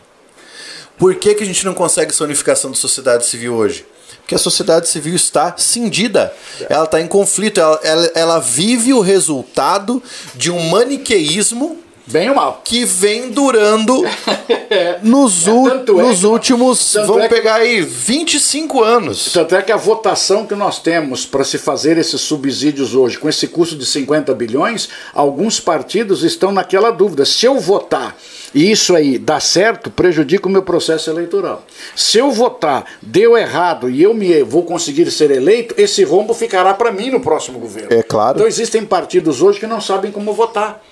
Por 0.97 1.17
que, 1.17 1.35
que 1.35 1.43
a 1.43 1.47
gente 1.47 1.65
não 1.65 1.75
consegue 1.75 2.13
essa 2.13 2.23
unificação 2.23 2.71
da 2.71 2.77
sociedade 2.77 3.27
civil 3.27 3.55
hoje? 3.55 3.85
Porque 4.25 4.35
a 4.35 4.39
sociedade 4.39 4.89
civil 4.89 5.15
está 5.15 5.55
cindida. 5.59 6.35
Ela 6.71 6.85
está 6.85 6.99
em 6.99 7.07
conflito. 7.07 7.61
Ela, 7.61 7.79
ela, 7.85 8.11
ela 8.15 8.39
vive 8.39 8.95
o 8.95 9.03
resultado 9.03 10.03
de 10.35 10.51
um 10.51 10.71
maniqueísmo 10.71 11.79
Bem 12.07 12.29
ou 12.29 12.35
mal. 12.37 12.61
que 12.65 12.85
vem 12.85 13.31
durando 13.31 14.05
nos, 15.03 15.47
u- 15.47 15.65
tanto 15.69 15.99
é 16.01 16.03
nos 16.03 16.21
que- 16.21 16.27
últimos, 16.27 16.93
tanto 16.93 17.07
vamos 17.09 17.25
é 17.25 17.29
que- 17.29 17.35
pegar 17.35 17.55
aí, 17.57 17.81
25 17.81 18.83
anos. 18.83 19.33
Tanto 19.33 19.55
é 19.57 19.63
que 19.63 19.73
a 19.73 19.77
votação 19.77 20.47
que 20.47 20.55
nós 20.55 20.79
temos 20.79 21.25
para 21.25 21.45
se 21.45 21.57
fazer 21.59 21.97
esses 21.97 22.21
subsídios 22.21 22.95
hoje, 22.95 23.19
com 23.19 23.29
esse 23.29 23.49
custo 23.49 23.75
de 23.77 23.87
50 23.87 24.35
bilhões, 24.35 24.89
alguns 25.15 25.59
partidos 25.61 26.23
estão 26.23 26.53
naquela 26.53 26.91
dúvida. 26.91 27.25
Se 27.25 27.47
eu 27.47 27.59
votar 27.59 28.17
e 28.55 28.71
isso 28.71 28.95
aí 28.95 29.19
dá 29.19 29.41
certo, 29.41 29.91
prejudica 29.91 30.47
o 30.47 30.51
meu 30.51 30.63
processo 30.63 31.11
eleitoral. 31.11 31.65
Se 31.97 32.19
eu 32.19 32.31
votar, 32.31 32.85
deu 33.03 33.37
errado 33.37 33.89
e 33.91 34.03
eu 34.03 34.15
me 34.15 34.43
vou 34.43 34.63
conseguir 34.63 35.11
ser 35.11 35.31
eleito, 35.31 35.75
esse 35.79 36.05
rombo 36.05 36.35
ficará 36.35 36.75
para 36.75 36.93
mim 36.93 37.11
no 37.11 37.21
próximo 37.21 37.59
governo. 37.59 37.93
É 37.93 38.03
claro. 38.03 38.37
Então 38.37 38.47
existem 38.47 38.85
partidos 38.85 39.43
hoje 39.43 39.59
que 39.59 39.67
não 39.67 39.81
sabem 39.81 40.13
como 40.13 40.33
votar. 40.35 40.83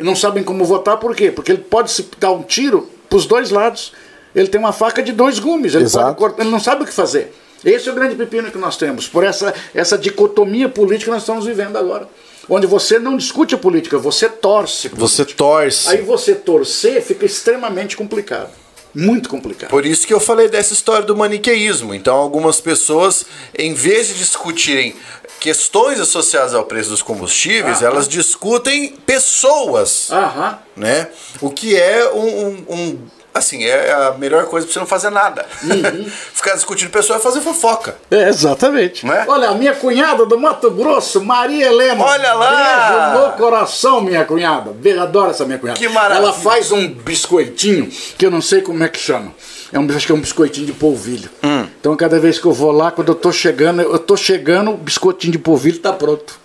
E 0.00 0.02
não 0.02 0.16
sabem 0.16 0.42
como 0.42 0.64
votar 0.64 0.96
por 0.96 1.14
quê? 1.14 1.30
Porque 1.30 1.52
ele 1.52 1.62
pode 1.62 1.90
se 1.90 2.08
dar 2.18 2.32
um 2.32 2.42
tiro 2.42 2.88
para 3.06 3.18
os 3.18 3.26
dois 3.26 3.50
lados. 3.50 3.92
Ele 4.34 4.48
tem 4.48 4.58
uma 4.58 4.72
faca 4.72 5.02
de 5.02 5.12
dois 5.12 5.38
gumes, 5.38 5.74
ele, 5.74 5.84
cortar, 6.16 6.40
ele 6.40 6.50
não 6.50 6.58
sabe 6.58 6.84
o 6.84 6.86
que 6.86 6.92
fazer. 6.92 7.34
Esse 7.62 7.90
é 7.90 7.92
o 7.92 7.94
grande 7.94 8.14
pepino 8.14 8.50
que 8.50 8.56
nós 8.56 8.78
temos, 8.78 9.06
por 9.06 9.22
essa, 9.22 9.52
essa 9.74 9.98
dicotomia 9.98 10.68
política 10.70 11.10
que 11.10 11.10
nós 11.10 11.22
estamos 11.22 11.44
vivendo 11.44 11.76
agora. 11.76 12.08
Onde 12.48 12.66
você 12.66 12.98
não 12.98 13.16
discute 13.16 13.54
a 13.54 13.58
política, 13.58 13.98
você 13.98 14.28
torce. 14.28 14.88
Você 14.88 15.24
torce. 15.24 15.90
Aí 15.90 16.00
você 16.00 16.34
torcer 16.34 17.02
fica 17.02 17.26
extremamente 17.26 17.94
complicado. 17.94 18.50
Muito 18.94 19.28
complicado. 19.28 19.70
Por 19.70 19.86
isso 19.86 20.06
que 20.06 20.14
eu 20.14 20.18
falei 20.18 20.48
dessa 20.48 20.72
história 20.72 21.04
do 21.04 21.16
maniqueísmo. 21.16 21.94
Então, 21.94 22.16
algumas 22.16 22.60
pessoas, 22.60 23.26
em 23.56 23.72
vez 23.72 24.08
de 24.08 24.14
discutirem 24.14 24.94
questões 25.40 25.98
associadas 25.98 26.54
ao 26.54 26.64
preço 26.64 26.90
dos 26.90 27.02
combustíveis, 27.02 27.78
Aham. 27.82 27.86
elas 27.92 28.06
discutem 28.06 28.90
pessoas, 29.06 30.08
Aham. 30.12 30.58
né? 30.76 31.08
O 31.40 31.50
que 31.50 31.76
é 31.76 32.10
um, 32.12 32.18
um- 32.46 32.64
um- 32.68 32.98
assim, 33.32 33.64
é 33.64 33.90
a 33.92 34.10
melhor 34.18 34.44
coisa 34.46 34.66
pra 34.66 34.74
você 34.74 34.78
não 34.80 34.86
fazer 34.86 35.08
nada. 35.08 35.46
Uhum. 35.62 36.04
Ficar 36.34 36.54
discutindo 36.54 36.90
pessoa 36.90 37.16
é 37.16 37.20
fazer 37.22 37.40
fofoca. 37.40 37.96
É, 38.10 38.28
exatamente. 38.28 39.06
Não 39.06 39.14
é? 39.14 39.24
Olha, 39.26 39.48
a 39.50 39.54
minha 39.54 39.74
cunhada 39.74 40.26
do 40.26 40.38
Mato 40.38 40.70
Grosso, 40.70 41.24
Maria 41.24 41.66
Helena. 41.66 42.04
Olha 42.04 42.34
lá! 42.34 43.10
Beijo 43.10 43.26
no 43.26 43.32
coração, 43.38 44.00
minha 44.02 44.24
cunhada. 44.24 44.74
Adoro 45.02 45.30
essa 45.30 45.44
minha 45.46 45.58
cunhada. 45.58 45.78
Que 45.78 45.88
maravilha. 45.88 46.18
Ela 46.26 46.32
faz 46.34 46.70
um 46.70 46.86
biscoitinho 46.88 47.88
que 48.18 48.26
eu 48.26 48.30
não 48.30 48.42
sei 48.42 48.60
como 48.60 48.82
é 48.84 48.88
que 48.88 48.98
chama. 48.98 49.32
É 49.72 49.78
um, 49.78 49.88
acho 49.94 50.06
que 50.06 50.12
é 50.12 50.14
um 50.14 50.20
biscoitinho 50.20 50.66
de 50.66 50.72
polvilho. 50.72 51.30
Hum. 51.44 51.66
Então, 51.80 51.96
cada 51.96 52.18
vez 52.18 52.38
que 52.38 52.46
eu 52.46 52.52
vou 52.52 52.72
lá, 52.72 52.90
quando 52.90 53.08
eu 53.08 53.14
tô 53.14 53.30
chegando, 53.30 53.80
eu 53.82 53.98
tô 53.98 54.16
chegando, 54.16 54.72
o 54.72 54.76
biscoitinho 54.76 55.32
de 55.32 55.38
polvilho 55.38 55.78
tá 55.78 55.92
pronto. 55.92 56.38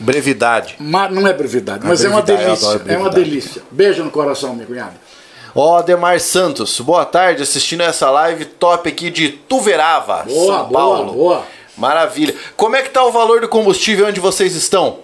Brevidade. 0.00 0.76
Ma- 0.78 1.08
não 1.08 1.26
é 1.26 1.32
brevidade, 1.32 1.80
Não 1.80 1.86
é 1.86 1.90
mas 1.90 2.04
é 2.04 2.08
uma 2.08 2.22
brevidade, 2.22 2.48
delícia. 2.60 2.66
É 2.66 2.70
uma 2.72 2.80
brevidade. 3.10 3.24
delícia. 3.24 3.62
Beijo 3.70 4.04
no 4.04 4.10
coração, 4.10 4.54
minha 4.54 4.66
cunhada. 4.66 4.94
Ó, 5.54 5.78
Ademar 5.78 6.20
Santos, 6.20 6.78
boa 6.80 7.04
tarde, 7.04 7.42
assistindo 7.42 7.82
essa 7.82 8.08
live 8.10 8.44
top 8.44 8.88
aqui 8.88 9.10
de 9.10 9.30
Tuverava, 9.30 10.22
Boa, 10.22 10.46
São 10.58 10.66
boa, 10.66 10.70
Paulo. 10.70 11.12
boa. 11.12 11.44
Maravilha. 11.76 12.34
Como 12.56 12.76
é 12.76 12.82
que 12.82 12.90
tá 12.90 13.02
o 13.04 13.10
valor 13.10 13.40
do 13.40 13.48
combustível 13.48 14.06
onde 14.06 14.20
vocês 14.20 14.54
estão? 14.54 15.00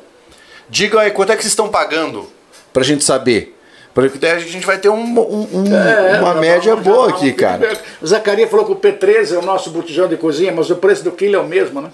Digam 0.68 1.00
aí, 1.00 1.10
quanto 1.10 1.32
é 1.32 1.36
que 1.36 1.42
vocês 1.42 1.52
estão 1.52 1.68
pagando? 1.68 2.28
Pra 2.72 2.82
gente 2.84 3.02
saber. 3.04 3.53
Porque 3.94 4.18
daí 4.18 4.32
a 4.32 4.38
gente 4.40 4.66
vai 4.66 4.76
ter 4.78 4.88
um- 4.88 4.96
um- 4.96 5.48
um- 5.52 5.74
É, 5.74 6.18
uma 6.20 6.34
já 6.34 6.40
média 6.40 6.76
boa 6.76 7.06
vamos- 7.06 7.12
aqui, 7.14 7.32
cara. 7.32 7.78
O 8.02 8.06
Zacarias 8.06 8.50
falou 8.50 8.66
que 8.66 8.72
o 8.72 8.76
P13 8.76 9.32
é 9.34 9.38
o 9.38 9.42
nosso 9.42 9.70
botijão 9.70 10.08
de 10.08 10.16
cozinha, 10.16 10.52
mas 10.52 10.68
o 10.68 10.76
preço 10.76 11.04
do 11.04 11.12
quilo 11.12 11.36
é 11.36 11.38
o 11.38 11.46
mesmo, 11.46 11.80
né? 11.80 11.90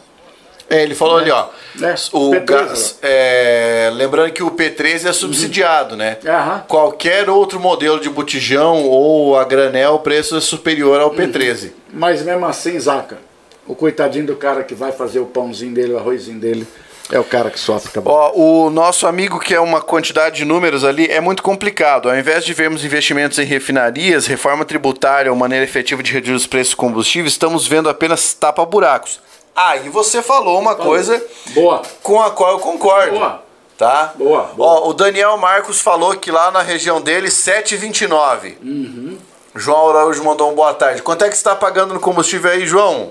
É, 0.71 0.83
ele 0.83 0.95
falou 0.95 1.19
ali, 1.19 1.31
ó. 1.33 1.47
É, 1.83 1.95
O 2.13 2.31
P13, 2.31 2.45
gás, 2.45 2.99
é, 3.03 3.91
lembrando 3.93 4.33
que 4.33 4.43
o 4.43 4.53
P13 4.53 5.09
é 5.09 5.13
subsidiado, 5.13 5.97
né? 5.97 6.17
Aham. 6.25 6.65
Qualquer 6.69 7.29
outro 7.29 7.59
modelo 7.61 7.99
de 8.01 8.09
botijão 8.09 8.85
ou 8.87 9.37
a 9.37 9.45
granel, 9.45 9.95
o 9.95 9.99
preço 9.99 10.37
é 10.37 10.41
superior 10.41 11.01
ao 11.01 11.11
P13. 11.11 11.73
Mas 11.93 12.23
mesmo 12.23 12.47
assim, 12.47 12.79
Zaca, 12.79 13.19
o 13.67 13.75
coitadinho 13.75 14.27
do 14.27 14.37
cara 14.37 14.63
que 14.63 14.75
vai 14.75 14.93
fazer 14.93 15.19
o 15.19 15.27
pãozinho 15.27 15.75
dele, 15.75 15.93
o 15.93 15.99
arrozinho 15.99 16.39
dele, 16.39 16.67
é 17.11 17.19
o 17.19 17.25
cara 17.25 17.51
que 17.51 17.59
sofre 17.59 17.91
acabou. 17.91 18.13
Ó, 18.13 18.33
o 18.35 18.71
nosso 18.71 19.07
amigo 19.07 19.39
que 19.39 19.55
é 19.55 19.61
uma 19.61 19.81
quantidade 19.81 20.37
de 20.37 20.45
números 20.45 20.85
ali 20.85 21.07
é 21.07 21.21
muito 21.21 21.43
complicado. 21.43 22.09
Ao 22.09 22.17
invés 22.17 22.45
de 22.45 22.53
vermos 22.53 22.85
investimentos 22.85 23.39
em 23.39 23.45
refinarias, 23.45 24.27
reforma 24.27 24.65
tributária 24.65 25.31
ou 25.31 25.37
maneira 25.37 25.65
efetiva 25.65 26.03
de 26.03 26.13
reduzir 26.13 26.33
os 26.33 26.47
preços 26.47 26.71
dos 26.71 26.75
combustíveis, 26.75 27.33
estamos 27.33 27.67
vendo 27.67 27.89
apenas 27.89 28.33
tapa-buracos. 28.35 29.21
Ah, 29.55 29.77
e 29.77 29.89
você 29.89 30.23
falou 30.23 30.59
uma 30.59 30.75
coisa 30.75 31.23
Boa. 31.49 31.83
com 32.03 32.21
a 32.21 32.31
qual 32.31 32.53
eu 32.53 32.59
concordo. 32.59 33.19
Boa. 33.19 33.43
Tá? 33.77 34.13
Boa, 34.15 34.43
boa. 34.55 34.81
Ó, 34.81 34.91
o 34.91 34.93
Daniel 34.93 35.37
Marcos 35.39 35.81
falou 35.81 36.15
que 36.15 36.31
lá 36.31 36.51
na 36.51 36.61
região 36.61 37.01
dele, 37.01 37.29
7,29. 37.29 38.57
Uhum. 38.63 39.19
João 39.55 39.89
Araújo 39.91 40.23
mandou 40.23 40.51
um 40.51 40.55
boa 40.55 40.75
tarde. 40.75 41.03
Quanto 41.03 41.25
é 41.25 41.29
que 41.29 41.35
você 41.35 41.41
está 41.41 41.57
pagando 41.57 41.95
no 41.95 42.01
combustível 42.01 42.51
aí, 42.51 42.67
João? 42.67 43.11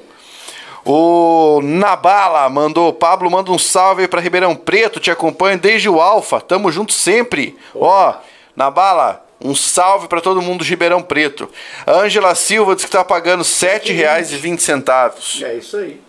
O 0.92 1.62
Nabala 1.62 2.50
mandou, 2.50 2.92
Pablo 2.92 3.30
manda 3.30 3.52
um 3.52 3.60
salve 3.60 4.08
pra 4.08 4.20
Ribeirão 4.20 4.56
Preto, 4.56 5.00
te 5.00 5.12
acompanho 5.12 5.60
desde 5.60 5.88
o 5.88 6.02
Alfa, 6.02 6.42
tamo 6.42 6.72
junto 6.72 6.94
sempre. 6.94 7.56
Ó, 7.76 8.16
Nabala, 8.56 9.24
um 9.40 9.54
salve 9.54 10.08
para 10.08 10.20
todo 10.20 10.42
mundo 10.42 10.64
do 10.64 10.68
Ribeirão 10.68 11.04
Preto. 11.04 11.48
Ângela 11.88 12.34
Silva 12.34 12.76
diz 12.76 12.86
que 12.86 12.90
tá 12.90 13.04
pagando 13.04 13.44
R$ 13.44 13.50
7,20. 13.50 15.44
É 15.44 15.54
isso 15.54 15.78
aí. 15.78 16.02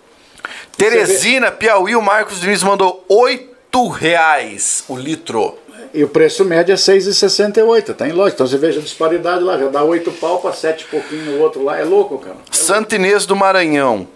Teresina, 0.79 1.51
Piauí, 1.51 1.95
o 1.95 2.01
Marcos 2.01 2.41
Diniz 2.41 2.63
mandou 2.63 3.05
R$ 3.07 3.49
8,00 3.71 4.85
o 4.89 4.97
litro. 4.97 5.59
E 5.93 6.03
o 6.03 6.09
preço 6.09 6.43
médio 6.43 6.73
é 6.73 6.77
6,68, 6.77 7.95
tá 7.95 8.09
em 8.09 8.13
loja. 8.13 8.33
Então 8.35 8.47
você 8.47 8.57
veja 8.57 8.81
a 8.81 8.83
disparidade 8.83 9.45
lá, 9.45 9.59
já 9.59 9.69
dá 9.69 9.85
8 9.85 10.11
pau 10.13 10.39
para 10.39 10.55
7 10.55 10.81
e 10.81 10.85
pouquinho 10.87 11.33
no 11.33 11.43
outro 11.43 11.63
lá. 11.63 11.79
É 11.79 11.85
louco, 11.85 12.17
cara. 12.17 12.37
É 12.51 12.57
Santa 12.57 12.97
Inês 12.97 13.27
do 13.27 13.37
Maranhão. 13.37 14.09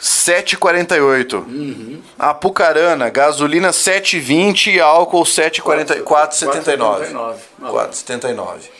7,48. 0.00 1.34
Uhum. 1.34 2.00
Apucarana, 2.18 3.08
gasolina 3.10 3.70
7,20 3.70 4.74
e 4.74 4.80
álcool 4.80 5.22
7,49. 5.22 6.02
4,79. 6.02 7.34
4,79. 7.60 8.78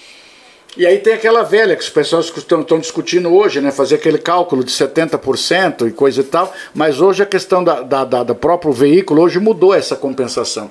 E 0.76 0.86
aí 0.86 0.98
tem 0.98 1.14
aquela 1.14 1.42
velha 1.42 1.74
que 1.74 1.82
os 1.82 1.90
pessoas 1.90 2.30
estão, 2.36 2.60
estão 2.60 2.78
discutindo 2.78 3.34
hoje, 3.34 3.60
né? 3.60 3.72
Fazer 3.72 3.96
aquele 3.96 4.18
cálculo 4.18 4.62
de 4.62 4.70
70% 4.70 5.88
e 5.88 5.90
coisa 5.90 6.20
e 6.20 6.24
tal. 6.24 6.52
Mas 6.72 7.00
hoje 7.00 7.22
a 7.22 7.26
questão 7.26 7.64
da, 7.64 7.80
da, 7.80 8.04
da, 8.04 8.22
do 8.22 8.34
próprio 8.34 8.72
veículo 8.72 9.22
hoje 9.22 9.40
mudou 9.40 9.74
essa 9.74 9.96
compensação. 9.96 10.70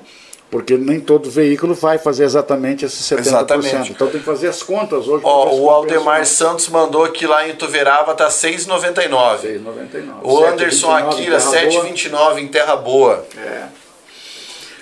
Porque 0.50 0.78
nem 0.78 0.98
todo 0.98 1.30
veículo 1.30 1.74
vai 1.74 1.98
fazer 1.98 2.24
exatamente 2.24 2.84
esses 2.84 3.06
70%. 3.06 3.20
Exatamente. 3.20 3.92
Então 3.92 4.08
tem 4.08 4.18
que 4.18 4.24
fazer 4.24 4.48
as 4.48 4.62
contas 4.62 5.06
hoje. 5.06 5.22
Ó, 5.22 5.54
o 5.54 5.68
Aldemar 5.68 6.24
Santos 6.24 6.68
mandou 6.68 7.06
que 7.10 7.26
lá 7.26 7.46
em 7.46 7.50
Ituverava 7.50 8.14
tá 8.14 8.28
6,99. 8.28 9.60
6,99. 9.60 10.02
O 10.22 10.42
Anderson 10.42 10.90
Akira 10.90 11.38
7,29 11.38 12.38
em 12.38 12.48
Terra 12.48 12.76
Boa. 12.76 13.26
É. 13.36 13.64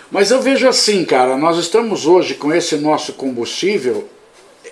Mas 0.09 0.31
eu 0.31 0.41
vejo 0.41 0.69
assim, 0.69 1.05
cara, 1.05 1.37
nós 1.37 1.59
estamos 1.59 2.07
hoje 2.07 2.35
com 2.35 2.55
esse 2.55 2.77
nosso 2.77 3.15
combustível. 3.15 4.09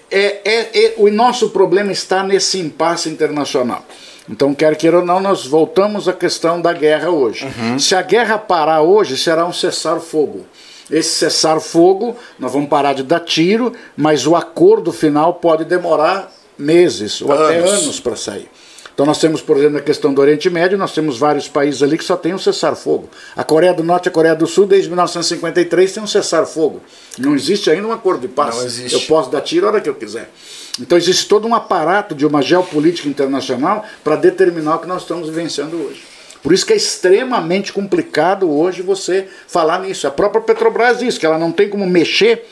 É, 0.09 0.41
é, 0.45 0.85
é, 0.85 0.95
o 0.97 1.11
nosso 1.11 1.51
problema 1.51 1.91
está 1.91 2.23
nesse 2.23 2.61
impasse 2.61 3.09
internacional. 3.09 3.85
Então, 4.29 4.55
quer 4.55 4.77
queira 4.77 5.01
ou 5.01 5.05
não, 5.05 5.21
nós 5.21 5.45
voltamos 5.45 6.09
à 6.09 6.13
questão 6.13 6.61
da 6.61 6.73
guerra 6.73 7.11
hoje. 7.11 7.45
Uhum. 7.45 7.79
Se 7.79 7.95
a 7.95 8.01
guerra 8.01 8.39
parar 8.39 8.81
hoje, 8.81 9.19
será 9.19 9.45
um 9.45 9.53
cessar-fogo. 9.53 10.47
Esse 10.95 11.11
cessar-fogo, 11.11 12.17
nós 12.39 12.53
vamos 12.53 12.69
parar 12.69 12.93
de 12.93 13.03
dar 13.03 13.19
tiro, 13.19 13.73
mas 13.97 14.29
o 14.29 14.37
acordo 14.37 14.93
final 14.93 15.35
pode 15.35 15.65
demorar 15.65 16.33
meses 16.57 17.21
ou 17.21 17.33
anos. 17.33 17.45
até 17.45 17.59
anos 17.69 17.99
para 17.99 18.15
sair. 18.15 18.49
Então 18.95 19.05
nós 19.05 19.19
temos, 19.19 19.41
por 19.41 19.57
exemplo, 19.57 19.75
na 19.75 19.81
questão 19.81 20.15
do 20.15 20.21
Oriente 20.21 20.49
Médio, 20.49 20.79
nós 20.79 20.93
temos 20.93 21.19
vários 21.19 21.49
países 21.49 21.83
ali 21.83 21.99
que 21.99 22.05
só 22.05 22.17
tem 22.17 22.33
um 22.33 22.39
cessar-fogo. 22.39 23.09
A 23.35 23.43
Coreia 23.43 23.75
do 23.75 23.83
Norte 23.83 24.07
e 24.07 24.09
a 24.09 24.13
Coreia 24.13 24.37
do 24.37 24.47
Sul, 24.47 24.67
desde 24.67 24.89
1953, 24.89 25.93
tem 25.95 26.01
um 26.01 26.07
cessar-fogo. 26.07 26.81
Não 27.19 27.35
existe 27.35 27.69
ainda 27.69 27.89
um 27.89 27.93
acordo 27.93 28.21
de 28.21 28.29
paz. 28.29 28.55
Não 28.57 28.65
existe. 28.65 28.95
Eu 28.95 29.01
posso 29.09 29.31
dar 29.31 29.41
tiro 29.41 29.67
a 29.67 29.71
hora 29.71 29.81
que 29.81 29.89
eu 29.89 29.97
quiser. 29.97 30.31
Então 30.81 30.97
existe 30.97 31.27
todo 31.27 31.49
um 31.49 31.57
aparato 31.57 32.15
de 32.15 32.25
uma 32.25 32.41
geopolítica 32.41 33.09
internacional 33.09 33.85
para 34.05 34.15
determinar 34.15 34.77
o 34.77 34.79
que 34.79 34.87
nós 34.87 35.03
estamos 35.03 35.29
vivenciando 35.29 35.77
hoje. 35.77 36.14
Por 36.45 36.53
isso 36.53 36.67
que 36.67 36.75
é 36.75 36.77
extremamente 36.77 37.73
complicado 37.73 38.51
hoje 38.51 38.83
você 38.83 39.27
falar 39.49 39.81
nisso. 39.81 40.07
A 40.07 40.11
própria 40.11 40.43
Petrobras 40.43 40.99
diz 40.99 41.17
que 41.17 41.25
ela 41.25 41.39
não 41.39 41.51
tem 41.51 41.71
como 41.71 41.87
mexer 41.87 42.47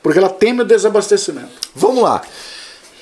porque 0.00 0.20
ela 0.20 0.28
teme 0.28 0.62
o 0.62 0.64
desabastecimento. 0.64 1.50
Vamos 1.74 2.04
lá. 2.04 2.22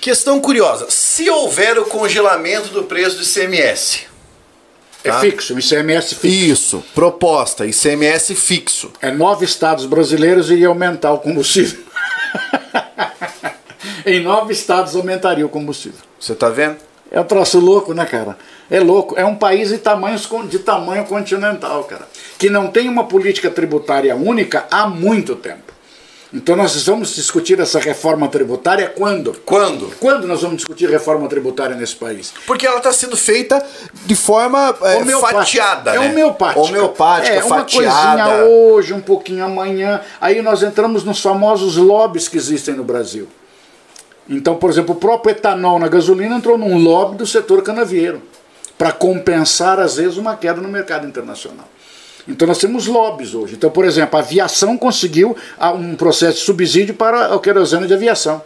Questão 0.00 0.40
curiosa. 0.40 0.86
Se 0.88 1.28
houver 1.28 1.78
o 1.78 1.84
congelamento 1.84 2.68
do 2.68 2.84
preço 2.84 3.18
do 3.18 3.22
ICMS. 3.22 4.06
É 5.04 5.10
tá? 5.10 5.18
É 5.18 5.20
fixo, 5.20 5.58
ICMS 5.58 6.14
fixo. 6.14 6.26
Isso, 6.26 6.84
proposta, 6.94 7.66
ICMS 7.66 8.34
fixo. 8.34 8.90
É 9.02 9.10
nove 9.10 9.44
estados 9.44 9.84
brasileiros 9.84 10.50
iriam 10.50 10.72
aumentar 10.72 11.12
o 11.12 11.18
combustível. 11.18 11.84
em 14.06 14.20
nove 14.20 14.54
estados 14.54 14.96
aumentaria 14.96 15.44
o 15.44 15.50
combustível. 15.50 16.00
Você 16.18 16.32
está 16.32 16.48
vendo? 16.48 16.78
É 17.10 17.20
um 17.20 17.24
troço 17.24 17.58
louco, 17.58 17.92
né, 17.92 18.04
cara? 18.04 18.38
É 18.70 18.78
louco. 18.78 19.18
É 19.18 19.24
um 19.24 19.34
país 19.34 19.70
de, 19.70 19.78
tamanhos, 19.78 20.28
de 20.48 20.58
tamanho 20.60 21.04
continental, 21.04 21.84
cara. 21.84 22.08
Que 22.38 22.48
não 22.48 22.68
tem 22.68 22.88
uma 22.88 23.04
política 23.04 23.50
tributária 23.50 24.14
única 24.14 24.66
há 24.70 24.86
muito 24.86 25.34
tempo. 25.34 25.70
Então 26.32 26.54
nós 26.54 26.86
vamos 26.86 27.16
discutir 27.16 27.58
essa 27.58 27.80
reforma 27.80 28.28
tributária 28.28 28.86
quando? 28.88 29.32
Quando? 29.44 29.92
Quando 29.98 30.28
nós 30.28 30.42
vamos 30.42 30.58
discutir 30.58 30.88
reforma 30.88 31.28
tributária 31.28 31.74
nesse 31.74 31.96
país? 31.96 32.32
Porque 32.46 32.64
ela 32.64 32.76
está 32.76 32.92
sendo 32.92 33.16
feita 33.16 33.60
de 34.06 34.14
forma 34.14 34.72
é, 34.82 35.04
fatiada. 35.18 35.90
É 35.90 35.98
né? 35.98 36.08
homeopática. 36.08 36.60
Homeopática, 36.60 37.34
é, 37.34 37.42
fatiada. 37.42 38.22
Uma 38.22 38.28
coisinha 38.28 38.44
hoje, 38.44 38.94
um 38.94 39.00
pouquinho 39.00 39.44
amanhã. 39.44 40.00
Aí 40.20 40.40
nós 40.40 40.62
entramos 40.62 41.02
nos 41.02 41.20
famosos 41.20 41.76
lobbies 41.76 42.28
que 42.28 42.36
existem 42.36 42.76
no 42.76 42.84
Brasil. 42.84 43.26
Então, 44.28 44.56
por 44.56 44.70
exemplo, 44.70 44.94
o 44.94 44.98
próprio 44.98 45.32
etanol 45.32 45.78
na 45.78 45.88
gasolina 45.88 46.36
entrou 46.36 46.56
num 46.56 46.78
lobby 46.78 47.16
do 47.16 47.26
setor 47.26 47.62
canavieiro 47.62 48.22
para 48.78 48.92
compensar, 48.92 49.78
às 49.78 49.96
vezes, 49.96 50.16
uma 50.16 50.36
queda 50.36 50.60
no 50.60 50.68
mercado 50.68 51.06
internacional. 51.06 51.68
Então 52.28 52.46
nós 52.46 52.58
temos 52.58 52.86
lobbies 52.86 53.34
hoje. 53.34 53.54
Então, 53.54 53.70
por 53.70 53.84
exemplo, 53.84 54.16
a 54.16 54.22
aviação 54.22 54.76
conseguiu 54.76 55.36
ah, 55.58 55.72
um 55.72 55.96
processo 55.96 56.38
de 56.38 56.44
subsídio 56.44 56.94
para 56.94 57.34
o 57.34 57.40
querosene 57.40 57.86
de 57.86 57.94
aviação. 57.94 58.42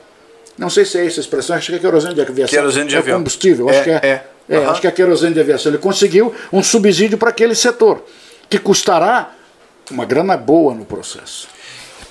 Não 0.56 0.70
sei 0.70 0.84
se 0.84 0.98
é 0.98 1.06
essa 1.06 1.20
a 1.20 1.22
expressão, 1.22 1.56
acho 1.56 1.70
que 1.70 1.76
é 1.76 1.80
querosene 1.80 2.14
de 2.14 2.20
aviação. 2.20 2.58
Querosene 2.58 2.88
de 2.88 2.96
é 2.96 2.98
avião. 2.98 3.18
combustível, 3.18 3.68
é, 3.68 3.72
acho 3.72 3.84
que 3.84 3.90
é. 3.90 3.94
é. 4.02 4.24
é 4.48 4.58
uhum. 4.58 4.70
Acho 4.70 4.80
que 4.80 4.86
é 4.86 4.90
querosene 4.90 5.34
de 5.34 5.40
aviação. 5.40 5.70
Ele 5.70 5.78
conseguiu 5.78 6.32
um 6.52 6.62
subsídio 6.62 7.18
para 7.18 7.30
aquele 7.30 7.54
setor, 7.54 8.04
que 8.48 8.58
custará 8.58 9.32
uma 9.90 10.04
grana 10.04 10.36
boa 10.36 10.74
no 10.74 10.84
processo. 10.84 11.48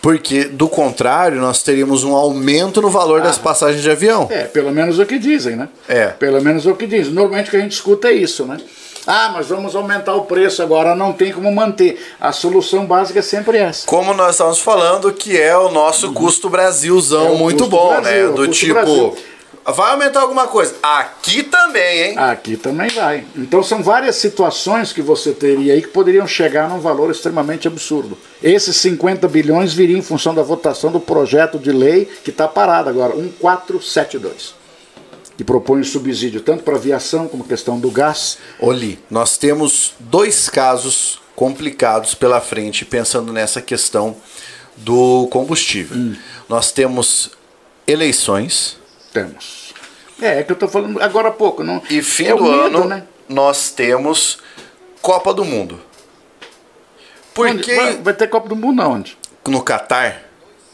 Porque, 0.04 0.44
do 0.44 0.68
contrário, 0.68 1.40
nós 1.40 1.64
teríamos 1.64 2.04
um 2.04 2.14
aumento 2.14 2.82
no 2.82 2.90
valor 2.90 3.22
ah, 3.22 3.24
das 3.24 3.38
passagens 3.38 3.82
de 3.82 3.90
avião. 3.90 4.28
É, 4.30 4.44
pelo 4.44 4.70
menos 4.70 5.00
o 5.00 5.06
que 5.06 5.18
dizem, 5.18 5.56
né? 5.56 5.70
É. 5.88 6.08
Pelo 6.08 6.42
menos 6.42 6.66
o 6.66 6.76
que 6.76 6.86
dizem. 6.86 7.14
Normalmente 7.14 7.48
o 7.48 7.52
que 7.52 7.56
a 7.56 7.62
gente 7.62 7.72
escuta 7.72 8.10
é 8.10 8.12
isso, 8.12 8.44
né? 8.44 8.58
Ah, 9.08 9.32
mas 9.34 9.48
vamos 9.48 9.78
aumentar 9.78 10.14
o 10.16 10.26
preço 10.26 10.62
agora, 10.62 10.94
não 10.94 11.14
tem 11.14 11.32
como 11.32 11.50
manter. 11.54 12.06
A 12.20 12.34
solução 12.34 12.86
básica 12.86 13.20
é 13.20 13.22
sempre 13.22 13.58
essa. 13.58 13.88
Como 13.88 14.14
nós 14.14 14.32
estamos 14.32 14.60
falando, 14.60 15.10
que 15.14 15.40
é 15.40 15.56
o 15.56 15.72
nosso 15.72 16.12
custo 16.12 16.50
Brasilzão 16.50 17.36
é 17.36 17.38
muito 17.38 17.66
bom, 17.68 17.94
né? 17.94 18.02
Brasil, 18.02 18.30
né? 18.30 18.36
Do 18.36 18.48
tipo. 18.50 18.74
Brasil 18.74 19.16
Vai 19.66 19.92
aumentar 19.92 20.22
alguma 20.22 20.48
coisa? 20.48 20.76
Aqui 20.84 21.42
também, 21.42 22.02
hein? 22.02 22.18
Aqui 22.18 22.58
também 22.58 22.90
vai. 22.90 23.26
Então 23.36 23.64
são 23.64 23.82
várias 23.82 24.18
situações 24.18 24.92
que 24.92 25.02
você 25.02 25.32
teria 25.32 25.74
aí 25.74 25.82
que 25.82 25.88
poderiam 25.88 26.28
chegar 26.28 26.68
num 26.68 26.82
valor 26.82 27.10
extremamente 27.10 27.68
absurdo. 27.68 28.18
Esses 28.42 28.76
50 28.78 29.26
bilhões 29.30 29.74
viriam 29.74 30.00
em 30.00 30.02
função 30.02 30.36
da 30.36 30.44
votação 30.44 30.92
do 30.92 31.00
projeto 31.00 31.58
de 31.58 31.72
lei 31.72 32.06
que 32.24 32.30
está 32.30 32.46
parado 32.46 32.90
agora, 32.90 33.16
1472. 33.16 34.54
Que 35.38 35.44
propõe 35.46 35.80
um 35.80 35.84
subsídio 35.84 36.42
tanto 36.42 36.64
para 36.64 36.76
aviação 36.76 37.30
como 37.30 37.46
questão 37.46 37.80
do 37.80 37.90
gás. 37.90 38.38
Oli, 38.60 39.00
nós 39.10 39.38
temos 39.38 39.94
dois 39.98 40.50
casos 40.50 41.22
complicados 41.36 42.14
pela 42.14 42.42
frente 42.42 42.84
pensando 42.84 43.32
nessa 43.32 43.62
questão 43.62 44.16
do 44.76 45.28
combustível. 45.32 45.98
Hum. 45.98 46.16
Nós 46.50 46.72
temos 46.72 47.32
eleições 47.88 48.83
temos. 49.14 49.74
É, 50.22 50.40
é 50.40 50.44
que 50.44 50.52
eu 50.52 50.56
estou 50.56 50.70
falando 50.70 51.02
agora 51.02 51.30
há 51.30 51.32
pouco. 51.32 51.64
Não, 51.64 51.82
e 51.90 52.02
fim 52.02 52.26
é 52.26 52.36
do 52.36 52.44
medo, 52.44 52.56
ano, 52.56 52.86
né? 52.86 53.04
nós 53.30 53.72
temos 53.72 54.40
Copa 55.02 55.34
do 55.34 55.46
Mundo. 55.46 55.80
Porque... 57.34 57.76
Vai, 57.76 57.98
vai, 57.98 58.14
ter 58.14 58.28
Copa 58.28 58.48
do 58.48 58.56
Mundo 58.56 58.82
aonde? 58.82 59.18
No 59.48 59.62
Catar. 59.62 60.24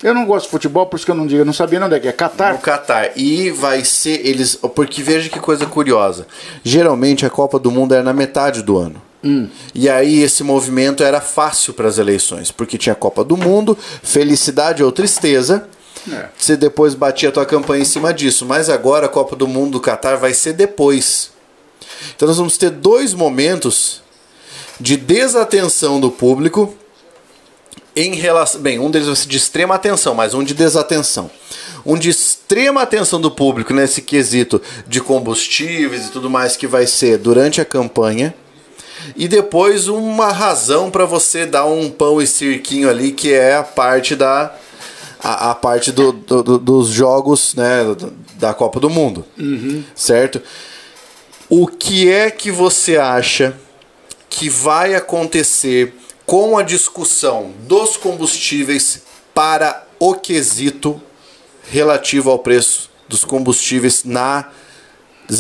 Eu 0.02 0.14
não 0.14 0.26
gosto 0.26 0.46
de 0.46 0.52
futebol, 0.52 0.86
por 0.86 0.96
isso 0.96 1.06
que 1.06 1.12
eu 1.12 1.16
não 1.16 1.28
digo, 1.28 1.42
eu 1.42 1.46
não 1.46 1.52
sabia 1.52 1.84
onde 1.84 1.96
é 1.96 2.00
que 2.00 2.08
é. 2.08 2.12
Catar? 2.12 2.54
No 2.54 2.60
Catar. 2.60 3.12
E 3.18 3.52
vai 3.52 3.84
ser 3.84 4.26
eles. 4.26 4.56
Porque 4.56 5.04
veja 5.04 5.30
que 5.30 5.40
coisa 5.40 5.66
curiosa. 5.66 6.26
Geralmente 6.64 7.26
a 7.26 7.30
Copa 7.30 7.60
do 7.60 7.70
Mundo 7.70 7.94
era 7.94 8.04
na 8.04 8.14
metade 8.14 8.62
do 8.62 8.78
ano. 8.78 9.02
Hum. 9.22 9.50
E 9.76 9.90
aí 9.90 10.22
esse 10.22 10.44
movimento 10.44 11.04
era 11.04 11.20
fácil 11.20 11.74
para 11.74 11.90
as 11.90 11.98
eleições, 11.98 12.52
porque 12.52 12.78
tinha 12.78 12.96
Copa 12.96 13.24
do 13.24 13.36
Mundo, 13.36 13.78
felicidade 14.02 14.82
ou 14.82 14.92
tristeza, 14.92 15.68
é. 16.12 16.30
Você 16.38 16.56
depois 16.56 16.94
batia 16.94 17.30
a 17.30 17.32
tua 17.32 17.46
campanha 17.46 17.82
em 17.82 17.86
cima 17.86 18.14
disso. 18.14 18.46
Mas 18.46 18.70
agora 18.70 19.08
a 19.08 19.10
Copa 19.10 19.36
do 19.36 19.48
Mundo 19.48 19.72
do 19.72 19.82
Qatar 19.82 20.18
vai 20.18 20.34
ser 20.34 20.54
depois. 20.54 21.32
Então 22.16 22.28
nós 22.28 22.38
vamos 22.38 22.58
ter 22.58 22.70
dois 22.70 23.14
momentos 23.14 24.02
de 24.80 24.96
desatenção 24.96 26.00
do 26.00 26.10
público 26.10 26.74
em 27.96 28.16
relação. 28.16 28.62
Bem, 28.62 28.80
um 28.80 28.90
deles 28.90 29.08
vai 29.08 29.16
ser 29.16 29.28
de 29.28 29.38
extrema 29.38 29.76
atenção, 29.76 30.16
mas 30.16 30.34
um 30.34 30.44
de 30.44 30.54
desatenção. 30.54 31.30
Um 31.86 31.98
de 31.98 32.10
extrema 32.10 32.82
atenção 32.82 33.20
do 33.20 33.32
público 33.32 33.74
nesse 33.74 34.02
quesito 34.02 34.62
de 34.88 35.02
combustíveis 35.02 36.08
e 36.08 36.12
tudo 36.12 36.30
mais 36.30 36.56
que 36.56 36.68
vai 36.68 36.86
ser 36.88 37.18
durante 37.18 37.60
a 37.60 37.66
campanha. 37.66 38.34
E 39.16 39.28
depois 39.28 39.88
uma 39.88 40.32
razão 40.32 40.92
para 40.92 41.06
você 41.06 41.46
dar 41.46 41.66
um 41.66 41.90
pão 41.90 42.22
e 42.22 42.28
cirquinho 42.28 42.90
ali, 42.90 43.12
que 43.12 43.34
é 43.34 43.56
a 43.56 43.64
parte 43.64 44.16
da 44.16 44.54
a, 45.22 45.52
a 45.52 45.56
parte 45.56 45.92
do, 45.92 46.12
do, 46.12 46.44
do, 46.44 46.58
dos 46.58 46.88
jogos 46.88 47.54
né, 47.56 47.84
da 48.36 48.54
Copa 48.54 48.80
do 48.80 48.90
Mundo. 48.90 49.26
Uhum. 49.38 49.84
Certo? 49.96 50.42
O 51.50 51.68
que 51.68 52.10
é 52.10 52.32
que 52.32 52.52
você 52.52 52.98
acha 52.98 53.56
que 54.30 54.50
vai 54.50 54.96
acontecer 54.96 55.94
com 56.26 56.58
a 56.58 56.64
discussão 56.64 57.52
dos 57.68 57.98
combustíveis 57.98 59.04
para 59.34 59.86
o 60.00 60.14
quesito 60.14 61.02
relativo 61.70 62.30
ao 62.30 62.40
preço 62.40 62.90
dos 63.08 63.26
combustíveis 63.26 64.04
nas 64.04 64.46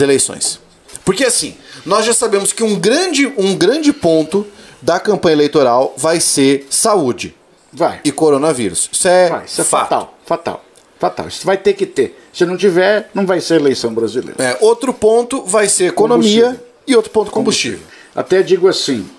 eleições? 0.02 0.60
Porque 1.06 1.24
assim, 1.24 1.56
nós 1.86 2.06
já 2.06 2.14
sabemos 2.14 2.52
que 2.52 2.64
um 2.64 2.78
grande, 2.80 3.32
um 3.38 3.56
grande 3.56 3.94
ponto 3.94 4.46
da 4.82 5.00
campanha 5.00 5.36
eleitoral 5.36 5.94
vai 5.98 6.20
ser 6.20 6.68
saúde. 6.70 7.36
Vai. 7.72 8.02
E 8.04 8.12
coronavírus. 8.12 8.90
Isso 8.92 9.08
é, 9.08 9.30
vai, 9.30 9.46
isso 9.46 9.62
é 9.62 9.64
fatal. 9.64 10.18
Fatal. 10.26 10.66
Fatal. 11.00 11.28
Isso 11.28 11.46
vai 11.46 11.58
ter 11.58 11.74
que 11.74 11.86
ter. 11.86 12.20
Se 12.34 12.46
não 12.46 12.58
tiver, 12.58 13.10
não 13.14 13.26
vai 13.26 13.40
ser 13.40 13.56
eleição 13.56 13.94
brasileira. 13.94 14.44
É, 14.44 14.58
outro 14.60 14.94
ponto 14.94 15.44
vai 15.44 15.70
ser 15.70 15.86
economia 15.86 16.62
e 16.86 16.96
outro 16.96 17.12
ponto 17.12 17.32
combustível. 17.32 17.80
combustível. 17.80 18.00
Até 18.16 18.42
digo 18.42 18.68
assim, 18.68 19.10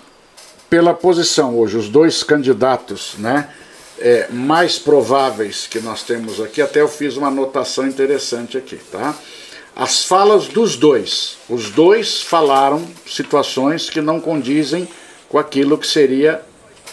pela 0.68 0.92
posição 0.92 1.58
hoje, 1.58 1.76
os 1.76 1.88
dois 1.88 2.22
candidatos 2.22 3.14
né, 3.18 3.48
é, 3.98 4.28
mais 4.30 4.78
prováveis 4.78 5.66
que 5.66 5.80
nós 5.80 6.02
temos 6.02 6.40
aqui, 6.40 6.60
até 6.60 6.80
eu 6.80 6.88
fiz 6.88 7.16
uma 7.16 7.28
anotação 7.28 7.86
interessante 7.86 8.58
aqui, 8.58 8.76
tá? 8.90 9.14
As 9.74 10.04
falas 10.04 10.48
dos 10.48 10.76
dois. 10.76 11.38
Os 11.48 11.70
dois 11.70 12.20
falaram 12.20 12.86
situações 13.06 13.88
que 13.88 14.00
não 14.00 14.20
condizem 14.20 14.88
com 15.28 15.38
aquilo 15.38 15.78
que 15.78 15.86
seria 15.86 16.42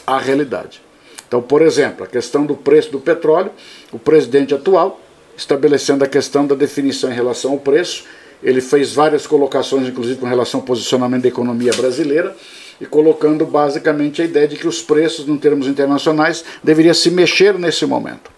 a 0.05 0.17
realidade. 0.17 0.86
Então, 1.27 1.41
por 1.41 1.61
exemplo, 1.61 2.05
a 2.05 2.07
questão 2.07 2.45
do 2.45 2.55
preço 2.55 2.91
do 2.91 2.99
petróleo, 2.99 3.51
o 3.91 3.99
presidente 3.99 4.53
atual, 4.53 4.99
estabelecendo 5.35 6.03
a 6.03 6.07
questão 6.07 6.47
da 6.47 6.55
definição 6.55 7.11
em 7.11 7.13
relação 7.13 7.51
ao 7.51 7.59
preço, 7.59 8.05
ele 8.41 8.61
fez 8.61 8.93
várias 8.93 9.27
colocações, 9.27 9.87
inclusive 9.87 10.19
com 10.19 10.25
relação 10.25 10.61
ao 10.61 10.65
posicionamento 10.65 11.23
da 11.23 11.27
economia 11.27 11.71
brasileira, 11.73 12.35
e 12.79 12.85
colocando 12.85 13.45
basicamente 13.45 14.21
a 14.21 14.25
ideia 14.25 14.47
de 14.47 14.55
que 14.55 14.67
os 14.67 14.81
preços, 14.81 15.27
em 15.27 15.37
termos 15.37 15.67
internacionais, 15.67 16.45
deveriam 16.63 16.93
se 16.93 17.09
mexer 17.09 17.57
nesse 17.57 17.85
momento. 17.85 18.31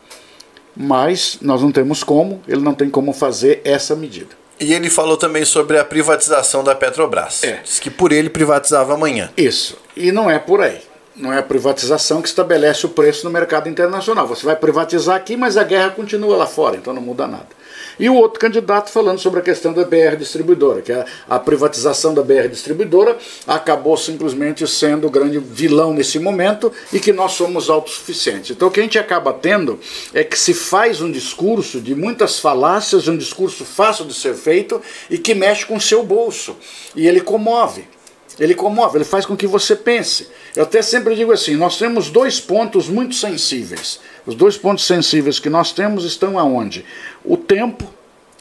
Mas 0.76 1.38
nós 1.42 1.62
não 1.62 1.72
temos 1.72 2.04
como, 2.04 2.42
ele 2.48 2.62
não 2.62 2.74
tem 2.74 2.90
como 2.90 3.12
fazer 3.12 3.62
essa 3.66 3.96
medida. 3.96 4.40
E 4.60 4.74
ele 4.74 4.90
falou 4.90 5.18
também 5.18 5.46
sobre 5.46 5.78
a 5.78 5.86
privatização 5.86 6.64
da 6.64 6.74
Petrobras. 6.74 7.44
É. 7.44 7.60
Diz 7.64 7.80
que 7.80 7.90
por 7.90 8.12
ele 8.12 8.30
privatizava 8.30 8.94
amanhã. 8.94 9.30
Isso. 9.38 9.78
E 9.96 10.12
não 10.12 10.30
é 10.30 10.40
por 10.40 10.62
aí 10.62 10.89
não 11.20 11.34
é 11.34 11.38
a 11.38 11.44
privatização 11.44 12.22
que 12.22 12.30
estabelece 12.30 12.86
o 12.86 12.90
preço 12.90 13.26
no 13.26 13.32
mercado 13.32 13.68
internacional. 13.68 14.26
Você 14.28 14.46
vai 14.46 14.56
privatizar 14.56 15.18
aqui, 15.18 15.36
mas 15.36 15.58
a 15.58 15.64
guerra 15.64 15.90
continua 15.90 16.38
lá 16.38 16.48
fora, 16.48 16.78
então 16.78 16.94
não 16.94 17.02
muda 17.02 17.28
nada. 17.28 17.60
E 18.00 18.10
o 18.10 18.16
outro 18.16 18.40
candidato 18.40 18.90
falando 18.90 19.20
sobre 19.20 19.42
a 19.42 19.44
questão 19.44 19.74
da 19.74 19.84
BR 19.84 20.16
Distribuidora, 20.18 20.82
que 20.82 20.94
a, 20.94 21.06
a 21.30 21.38
privatização 21.38 22.14
da 22.14 22.24
BR 22.24 22.48
Distribuidora 22.50 23.18
acabou 23.46 23.98
simplesmente 23.98 24.66
sendo 24.66 25.08
o 25.08 25.10
grande 25.10 25.38
vilão 25.38 25.94
nesse 25.94 26.18
momento 26.18 26.72
e 26.94 27.00
que 27.00 27.12
nós 27.12 27.34
somos 27.34 27.70
autossuficientes. 27.70 28.52
Então 28.52 28.70
o 28.70 28.72
que 28.72 28.80
a 28.80 28.84
gente 28.84 28.98
acaba 28.98 29.34
tendo 29.34 29.78
é 30.14 30.24
que 30.24 30.40
se 30.40 30.54
faz 30.54 31.02
um 31.02 31.12
discurso 31.12 31.82
de 31.82 31.94
muitas 31.94 32.40
falácias, 32.40 33.10
um 33.10 33.18
discurso 33.18 33.66
fácil 33.66 34.06
de 34.06 34.14
ser 34.14 34.34
feito 34.34 34.82
e 35.10 35.18
que 35.18 35.36
mexe 35.36 35.66
com 35.66 35.76
o 35.76 35.82
seu 35.82 36.02
bolso. 36.02 36.56
E 36.96 37.06
ele 37.06 37.20
comove. 37.20 37.99
Ele 38.40 38.56
comove, 38.56 38.98
ele 38.98 39.06
faz 39.06 39.26
com 39.26 39.36
que 39.36 39.46
você 39.46 39.76
pense. 39.76 40.28
Eu 40.56 40.64
até 40.64 40.82
sempre 40.82 41.16
digo 41.16 41.32
assim: 41.32 41.56
nós 41.56 41.78
temos 41.78 42.10
dois 42.10 42.40
pontos 42.40 42.88
muito 42.88 43.16
sensíveis. 43.16 44.00
Os 44.26 44.34
dois 44.36 44.58
pontos 44.58 44.86
sensíveis 44.86 45.40
que 45.40 45.50
nós 45.50 45.72
temos 45.72 46.06
estão 46.06 46.40
aonde? 46.40 46.86
O 47.24 47.36
tempo, 47.36 47.86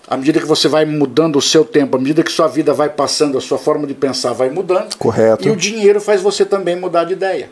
à 0.06 0.16
medida 0.16 0.38
que 0.38 0.46
você 0.46 0.68
vai 0.68 0.84
mudando 0.84 1.36
o 1.36 1.42
seu 1.42 1.64
tempo, 1.64 1.96
à 1.96 2.00
medida 2.00 2.22
que 2.22 2.30
sua 2.30 2.46
vida 2.46 2.72
vai 2.72 2.88
passando, 2.88 3.36
a 3.36 3.40
sua 3.40 3.58
forma 3.58 3.86
de 3.86 3.94
pensar 3.94 4.32
vai 4.32 4.50
mudando. 4.50 4.96
Correto. 4.96 5.46
E 5.46 5.50
o 5.50 5.56
dinheiro 5.56 6.00
faz 6.00 6.22
você 6.22 6.44
também 6.44 6.76
mudar 6.76 7.04
de 7.04 7.14
ideia. 7.14 7.50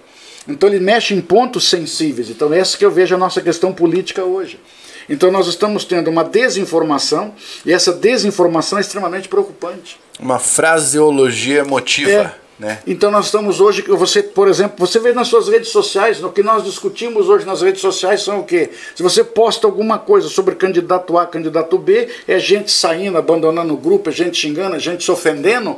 Então 0.48 0.68
ele 0.68 0.78
mexe 0.78 1.14
em 1.14 1.20
pontos 1.20 1.68
sensíveis. 1.68 2.30
Então 2.30 2.52
essa 2.52 2.78
que 2.78 2.84
eu 2.84 2.90
vejo 2.90 3.14
a 3.14 3.18
nossa 3.18 3.40
questão 3.40 3.72
política 3.72 4.24
hoje. 4.24 4.60
Então 5.08 5.30
nós 5.30 5.46
estamos 5.46 5.84
tendo 5.84 6.10
uma 6.10 6.24
desinformação 6.24 7.34
e 7.64 7.72
essa 7.72 7.92
desinformação 7.92 8.78
é 8.78 8.80
extremamente 8.80 9.28
preocupante. 9.28 9.98
Uma 10.18 10.38
fraseologia 10.38 11.60
emotiva. 11.60 12.10
É. 12.10 12.46
Né? 12.58 12.78
Então 12.86 13.10
nós 13.10 13.26
estamos 13.26 13.60
hoje, 13.60 13.82
você, 13.82 14.22
por 14.22 14.48
exemplo, 14.48 14.76
você 14.78 14.98
vê 14.98 15.12
nas 15.12 15.28
suas 15.28 15.46
redes 15.46 15.68
sociais, 15.68 16.20
no 16.20 16.32
que 16.32 16.42
nós 16.42 16.64
discutimos 16.64 17.28
hoje 17.28 17.44
nas 17.44 17.60
redes 17.60 17.82
sociais 17.82 18.22
são 18.22 18.40
o 18.40 18.44
quê? 18.44 18.70
Se 18.94 19.02
você 19.02 19.22
posta 19.22 19.66
alguma 19.66 19.98
coisa 19.98 20.28
sobre 20.28 20.54
candidato 20.54 21.18
A, 21.18 21.26
candidato 21.26 21.76
B, 21.76 22.08
é 22.26 22.38
gente 22.38 22.70
saindo, 22.70 23.18
abandonando 23.18 23.74
o 23.74 23.76
grupo, 23.76 24.08
é 24.08 24.12
gente 24.12 24.38
xingando, 24.38 24.74
é 24.74 24.78
gente 24.78 25.04
se 25.04 25.10
ofendendo, 25.10 25.76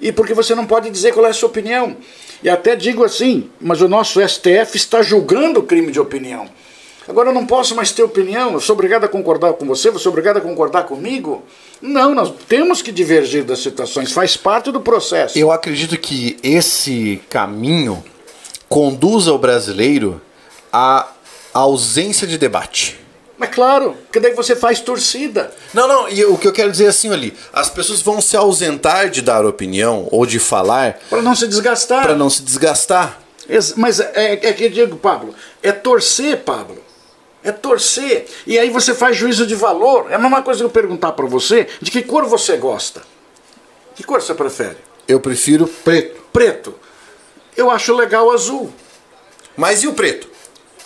e 0.00 0.12
porque 0.12 0.34
você 0.34 0.54
não 0.54 0.66
pode 0.66 0.90
dizer 0.90 1.14
qual 1.14 1.24
é 1.24 1.30
a 1.30 1.32
sua 1.32 1.48
opinião. 1.48 1.96
E 2.42 2.50
até 2.50 2.76
digo 2.76 3.04
assim, 3.04 3.50
mas 3.58 3.80
o 3.80 3.88
nosso 3.88 4.20
STF 4.20 4.76
está 4.76 5.00
julgando 5.00 5.60
o 5.60 5.62
crime 5.62 5.90
de 5.90 5.98
opinião. 5.98 6.46
Agora 7.08 7.30
eu 7.30 7.34
não 7.34 7.46
posso 7.46 7.74
mais 7.74 7.90
ter 7.90 8.02
opinião, 8.02 8.52
eu 8.52 8.60
sou 8.60 8.74
obrigado 8.74 9.04
a 9.04 9.08
concordar 9.08 9.54
com 9.54 9.64
você, 9.64 9.90
você 9.90 10.06
é 10.06 10.10
obrigado 10.10 10.36
a 10.36 10.40
concordar 10.42 10.84
comigo? 10.84 11.42
Não, 11.80 12.14
nós 12.14 12.30
temos 12.46 12.82
que 12.82 12.92
divergir 12.92 13.44
das 13.44 13.60
situações, 13.60 14.12
faz 14.12 14.36
parte 14.36 14.70
do 14.70 14.80
processo. 14.80 15.38
Eu 15.38 15.50
acredito 15.50 15.96
que 15.96 16.36
esse 16.42 17.22
caminho 17.30 18.04
conduza 18.68 19.32
o 19.32 19.38
brasileiro 19.38 20.20
à 20.70 21.08
ausência 21.54 22.26
de 22.26 22.36
debate. 22.36 23.00
Mas 23.38 23.54
claro, 23.54 23.96
porque 24.04 24.20
daí 24.20 24.34
você 24.34 24.54
faz 24.54 24.80
torcida. 24.80 25.50
Não, 25.72 25.88
não, 25.88 26.08
e 26.10 26.22
o 26.26 26.36
que 26.36 26.46
eu 26.46 26.52
quero 26.52 26.70
dizer 26.70 26.86
é 26.86 26.88
assim 26.88 27.10
ali, 27.10 27.32
as 27.52 27.70
pessoas 27.70 28.02
vão 28.02 28.20
se 28.20 28.36
ausentar 28.36 29.08
de 29.08 29.22
dar 29.22 29.46
opinião 29.46 30.08
ou 30.10 30.26
de 30.26 30.38
falar 30.38 30.98
para 31.08 31.22
não 31.22 31.34
se 31.34 31.48
desgastar. 31.48 32.02
Para 32.02 32.16
não 32.16 32.28
se 32.28 32.42
desgastar. 32.42 33.18
Mas 33.76 33.98
é, 33.98 34.32
é 34.42 34.52
que 34.52 34.64
eu 34.64 34.70
digo, 34.70 34.96
Pablo, 34.98 35.34
é 35.62 35.72
torcer, 35.72 36.38
Pablo. 36.40 36.87
É 37.42 37.52
torcer. 37.52 38.26
E 38.46 38.58
aí 38.58 38.70
você 38.70 38.94
faz 38.94 39.16
juízo 39.16 39.46
de 39.46 39.54
valor. 39.54 40.10
É 40.10 40.14
a 40.14 40.18
mesma 40.18 40.42
coisa 40.42 40.60
que 40.60 40.66
eu 40.66 40.70
perguntar 40.70 41.12
para 41.12 41.26
você 41.26 41.68
de 41.80 41.90
que 41.90 42.02
cor 42.02 42.24
você 42.24 42.56
gosta. 42.56 43.02
Que 43.94 44.02
cor 44.02 44.20
você 44.20 44.34
prefere? 44.34 44.76
Eu 45.06 45.20
prefiro 45.20 45.66
preto. 45.66 46.20
Preto. 46.32 46.74
Eu 47.56 47.70
acho 47.70 47.94
legal 47.94 48.30
azul. 48.30 48.72
Mas 49.56 49.82
e 49.82 49.88
o 49.88 49.92
preto? 49.92 50.28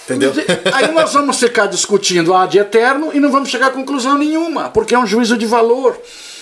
Entendeu? 0.04 0.32
Aí 0.72 0.90
nós 0.92 1.12
vamos 1.14 1.38
ficar 1.38 1.66
discutindo 1.66 2.34
a 2.34 2.46
de 2.46 2.58
eterno 2.58 3.10
e 3.12 3.20
não 3.20 3.30
vamos 3.30 3.48
chegar 3.48 3.68
a 3.68 3.70
conclusão 3.70 4.16
nenhuma, 4.16 4.70
porque 4.70 4.94
é 4.94 4.98
um 4.98 5.06
juízo 5.06 5.36
de 5.36 5.46
valor. 5.46 5.98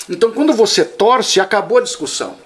Então, 0.09 0.31
quando 0.31 0.53
você 0.53 0.85
torce, 0.85 1.41
acabou 1.41 1.79
a 1.79 1.83
discussão. 1.83 2.37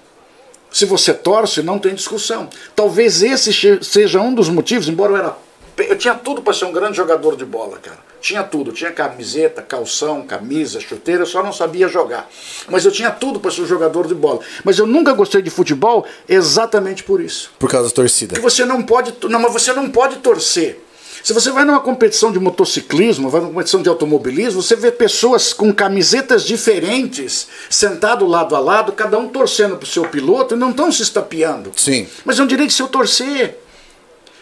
Se 0.71 0.85
você 0.85 1.13
torce, 1.13 1.61
não 1.61 1.79
tem 1.79 1.95
discussão. 1.95 2.49
Talvez 2.75 3.23
esse 3.23 3.53
seja 3.81 4.19
um 4.19 4.33
dos 4.33 4.49
motivos, 4.49 4.89
embora 4.89 5.13
eu 5.13 5.17
era 5.17 5.37
eu 5.77 5.97
tinha 5.97 6.15
tudo 6.15 6.41
para 6.41 6.53
ser 6.53 6.65
um 6.65 6.71
grande 6.71 6.97
jogador 6.97 7.35
de 7.35 7.45
bola, 7.45 7.77
cara. 7.77 7.99
Tinha 8.21 8.43
tudo. 8.43 8.71
Tinha 8.71 8.91
camiseta, 8.91 9.61
calção, 9.61 10.23
camisa, 10.23 10.79
chuteira, 10.79 11.23
eu 11.23 11.27
só 11.27 11.43
não 11.43 11.53
sabia 11.53 11.87
jogar. 11.87 12.29
Mas 12.69 12.85
eu 12.85 12.91
tinha 12.91 13.11
tudo 13.11 13.39
para 13.39 13.51
ser 13.51 13.61
um 13.61 13.65
jogador 13.67 14.07
de 14.07 14.15
bola. 14.15 14.39
Mas 14.63 14.79
eu 14.79 14.87
nunca 14.87 15.13
gostei 15.13 15.41
de 15.41 15.49
futebol 15.49 16.05
exatamente 16.27 17.03
por 17.03 17.21
isso. 17.21 17.51
Por 17.59 17.69
causa 17.69 17.89
da 17.89 17.93
torcida. 17.93 18.35
Que 18.35 18.41
você 18.41 18.65
não 18.65 18.81
pode. 18.81 19.13
Não, 19.29 19.39
mas 19.39 19.53
você 19.53 19.73
não 19.73 19.89
pode 19.89 20.17
torcer. 20.17 20.81
Se 21.25 21.33
você 21.33 21.49
vai 21.49 21.65
numa 21.65 21.79
competição 21.79 22.31
de 22.31 22.39
motociclismo, 22.39 23.31
vai 23.31 23.41
numa 23.41 23.51
competição 23.51 23.81
de 23.81 23.89
automobilismo, 23.89 24.61
você 24.61 24.75
vê 24.75 24.91
pessoas 24.91 25.53
com 25.53 25.73
camisetas 25.73 26.43
diferentes, 26.43 27.47
sentado 27.67 28.27
lado 28.27 28.55
a 28.55 28.59
lado, 28.59 28.91
cada 28.91 29.17
um 29.17 29.27
torcendo 29.27 29.75
para 29.75 29.85
o 29.85 29.89
seu 29.89 30.07
piloto 30.07 30.53
e 30.53 30.57
não 30.57 30.69
estão 30.69 30.91
se 30.91 31.01
estapeando. 31.01 31.71
Sim. 31.75 32.07
Mas 32.23 32.37
é 32.37 32.43
um 32.43 32.47
direito 32.47 32.73
seu 32.73 32.87
torcer. 32.87 33.57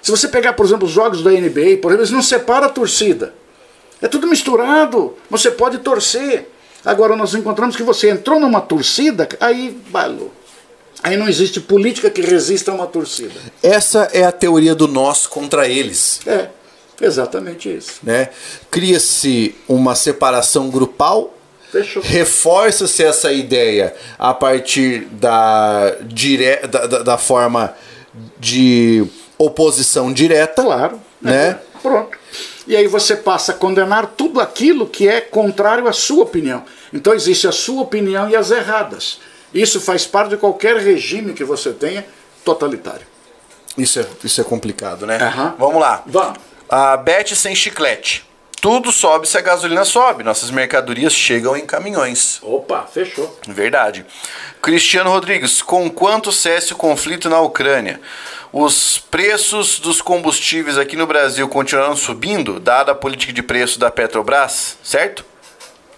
Se 0.03 0.11
você 0.11 0.27
pegar, 0.27 0.53
por 0.53 0.65
exemplo, 0.65 0.85
os 0.85 0.91
jogos 0.91 1.23
da 1.23 1.31
NBA, 1.31 1.77
por 1.81 1.89
exemplo, 1.89 2.01
eles 2.01 2.11
não 2.11 2.21
separam 2.21 2.67
a 2.67 2.69
torcida. 2.69 3.33
É 4.01 4.07
tudo 4.07 4.27
misturado. 4.27 5.15
Você 5.29 5.49
pode 5.49 5.79
torcer. 5.79 6.49
Agora 6.83 7.15
nós 7.15 7.33
encontramos 7.33 7.75
que 7.75 7.83
você 7.83 8.09
entrou 8.09 8.39
numa 8.39 8.59
torcida, 8.59 9.27
aí 9.39 9.75
balou. 9.87 10.31
Aí 11.01 11.15
não 11.15 11.27
existe 11.27 11.61
política 11.61 12.09
que 12.09 12.21
resista 12.21 12.71
a 12.71 12.75
uma 12.75 12.85
torcida. 12.85 13.33
Essa 13.61 14.09
é 14.13 14.23
a 14.23 14.31
teoria 14.31 14.75
do 14.75 14.87
nós 14.87 15.25
contra 15.25 15.67
eles. 15.67 16.19
É, 16.27 16.49
exatamente 17.01 17.73
isso. 17.73 17.93
Né? 18.03 18.29
Cria-se 18.69 19.55
uma 19.67 19.95
separação 19.95 20.69
grupal 20.69 21.33
Reforça-se 22.03 23.03
essa 23.03 23.31
ideia 23.31 23.95
a 24.19 24.31
partir 24.31 25.07
da, 25.13 25.95
dire... 26.01 26.67
da, 26.67 26.85
da, 26.85 26.99
da 26.99 27.17
forma 27.17 27.73
de 28.39 29.03
oposição 29.37 30.11
direta. 30.11 30.63
Claro. 30.63 30.99
Né? 31.21 31.49
É, 31.49 31.59
pronto. 31.81 32.17
E 32.65 32.75
aí 32.75 32.87
você 32.87 33.15
passa 33.15 33.51
a 33.51 33.55
condenar 33.55 34.13
tudo 34.17 34.39
aquilo 34.39 34.87
que 34.87 35.07
é 35.07 35.19
contrário 35.19 35.87
à 35.87 35.93
sua 35.93 36.23
opinião. 36.23 36.63
Então 36.93 37.13
existe 37.13 37.47
a 37.47 37.51
sua 37.51 37.81
opinião 37.81 38.29
e 38.29 38.35
as 38.35 38.51
erradas. 38.51 39.19
Isso 39.53 39.79
faz 39.81 40.05
parte 40.05 40.29
de 40.29 40.37
qualquer 40.37 40.77
regime 40.77 41.33
que 41.33 41.43
você 41.43 41.71
tenha 41.71 42.05
totalitário. 42.43 43.05
Isso 43.77 43.99
é, 43.99 44.05
isso 44.23 44.39
é 44.39 44.43
complicado, 44.43 45.05
né? 45.05 45.17
Uhum. 45.17 45.53
Vamos 45.57 45.81
lá. 45.81 46.03
Vamos. 46.05 46.39
A 46.69 46.95
Beth 46.97 47.35
sem 47.35 47.55
chiclete. 47.55 48.27
Tudo 48.61 48.93
sobe 48.93 49.27
se 49.27 49.37
a 49.37 49.41
gasolina 49.41 49.83
sobe. 49.83 50.23
Nossas 50.23 50.49
mercadorias 50.49 51.11
chegam 51.11 51.57
em 51.57 51.65
caminhões. 51.65 52.39
Opa, 52.41 52.83
fechou. 52.83 53.37
Verdade. 53.45 54.05
Cristiano 54.61 55.09
Rodrigues, 55.09 55.61
com 55.61 55.89
quanto 55.89 56.31
cesse 56.31 56.71
o 56.71 56.77
conflito 56.77 57.29
na 57.29 57.41
Ucrânia? 57.41 57.99
Os 58.53 58.99
preços 58.99 59.79
dos 59.79 59.99
combustíveis 59.99 60.77
aqui 60.77 60.95
no 60.95 61.07
Brasil 61.07 61.49
continuarão 61.49 61.95
subindo, 61.95 62.59
dada 62.59 62.91
a 62.91 62.95
política 62.95 63.33
de 63.33 63.41
preço 63.41 63.79
da 63.79 63.89
Petrobras, 63.89 64.77
certo? 64.83 65.25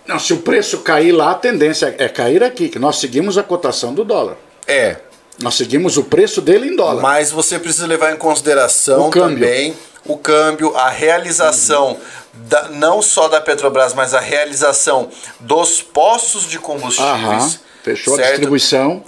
Não, 0.08 0.18
se 0.18 0.32
o 0.34 0.38
preço 0.38 0.78
cair 0.78 1.12
lá, 1.12 1.32
a 1.32 1.36
tendência 1.36 1.94
é 1.98 2.08
cair 2.08 2.42
aqui, 2.42 2.70
que 2.70 2.80
nós 2.80 2.98
seguimos 2.98 3.38
a 3.38 3.44
cotação 3.44 3.94
do 3.94 4.06
dólar. 4.06 4.38
É. 4.66 4.98
Nós 5.42 5.56
seguimos 5.56 5.98
o 5.98 6.04
preço 6.06 6.42
dele 6.42 6.70
em 6.70 6.76
dólar. 6.78 7.02
Mas 7.02 7.30
você 7.30 7.60
precisa 7.60 7.88
levar 7.88 8.14
em 8.14 8.18
consideração 8.18 9.10
também 9.10 9.76
o 10.06 10.18
câmbio, 10.18 10.78
a 10.78 10.90
realização, 10.90 11.90
uhum. 11.90 11.98
da, 12.34 12.70
não 12.70 13.02
só 13.02 13.28
da 13.28 13.42
Petrobras, 13.42 13.94
mas 13.94 14.14
a 14.14 14.22
realização 14.22 15.10
dos 15.42 15.82
postos 15.82 16.48
de 16.48 16.58
combustíveis. 16.58 17.12
Aham, 17.12 17.54
fechou 17.84 18.16
certo? 18.16 18.28
a 18.28 18.32
distribuição. 18.32 19.04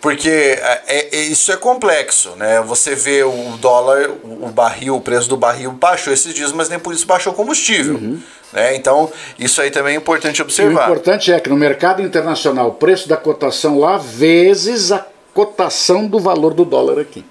Porque 0.00 0.30
é, 0.30 0.82
é, 0.86 1.16
isso 1.16 1.52
é 1.52 1.56
complexo, 1.56 2.30
né? 2.36 2.62
Você 2.62 2.94
vê 2.94 3.22
o 3.22 3.56
dólar, 3.58 4.08
o 4.24 4.48
barril, 4.48 4.96
o 4.96 5.00
preço 5.00 5.28
do 5.28 5.36
barril 5.36 5.72
baixou 5.72 6.12
esses 6.12 6.32
dias, 6.32 6.52
mas 6.52 6.70
nem 6.70 6.78
por 6.78 6.94
isso 6.94 7.06
baixou 7.06 7.34
o 7.34 7.36
combustível. 7.36 7.96
Uhum. 7.96 8.18
Né? 8.52 8.76
Então, 8.76 9.12
isso 9.38 9.60
aí 9.60 9.70
também 9.70 9.94
é 9.94 9.96
importante 9.98 10.40
observar. 10.40 10.88
o 10.88 10.92
importante 10.92 11.30
é 11.30 11.38
que 11.38 11.50
no 11.50 11.56
mercado 11.56 12.00
internacional, 12.00 12.68
o 12.68 12.74
preço 12.74 13.08
da 13.08 13.16
cotação 13.16 13.78
lá 13.78 13.98
vezes 13.98 14.90
a 14.90 15.06
cotação 15.34 16.06
do 16.06 16.18
valor 16.18 16.54
do 16.54 16.64
dólar 16.64 16.98
aqui. 16.98 17.24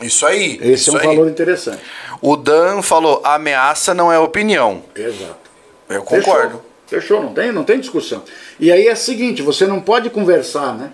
Isso 0.00 0.24
aí. 0.24 0.58
Esse 0.62 0.72
isso 0.72 0.90
é 0.90 0.94
um 0.94 0.96
aí. 0.98 1.06
valor 1.06 1.28
interessante. 1.28 1.80
O 2.20 2.36
Dan 2.36 2.82
falou: 2.82 3.20
ameaça 3.24 3.92
não 3.92 4.12
é 4.12 4.18
opinião. 4.18 4.82
Exato. 4.94 5.36
Eu 5.88 6.02
concordo. 6.02 6.62
Fechou, 6.86 7.20
Fechou, 7.20 7.22
não 7.22 7.34
tem, 7.34 7.52
não 7.52 7.64
tem 7.64 7.80
discussão. 7.80 8.22
E 8.58 8.70
aí 8.70 8.86
é 8.86 8.92
o 8.92 8.96
seguinte: 8.96 9.42
você 9.42 9.66
não 9.66 9.80
pode 9.80 10.08
conversar, 10.08 10.74
né? 10.74 10.92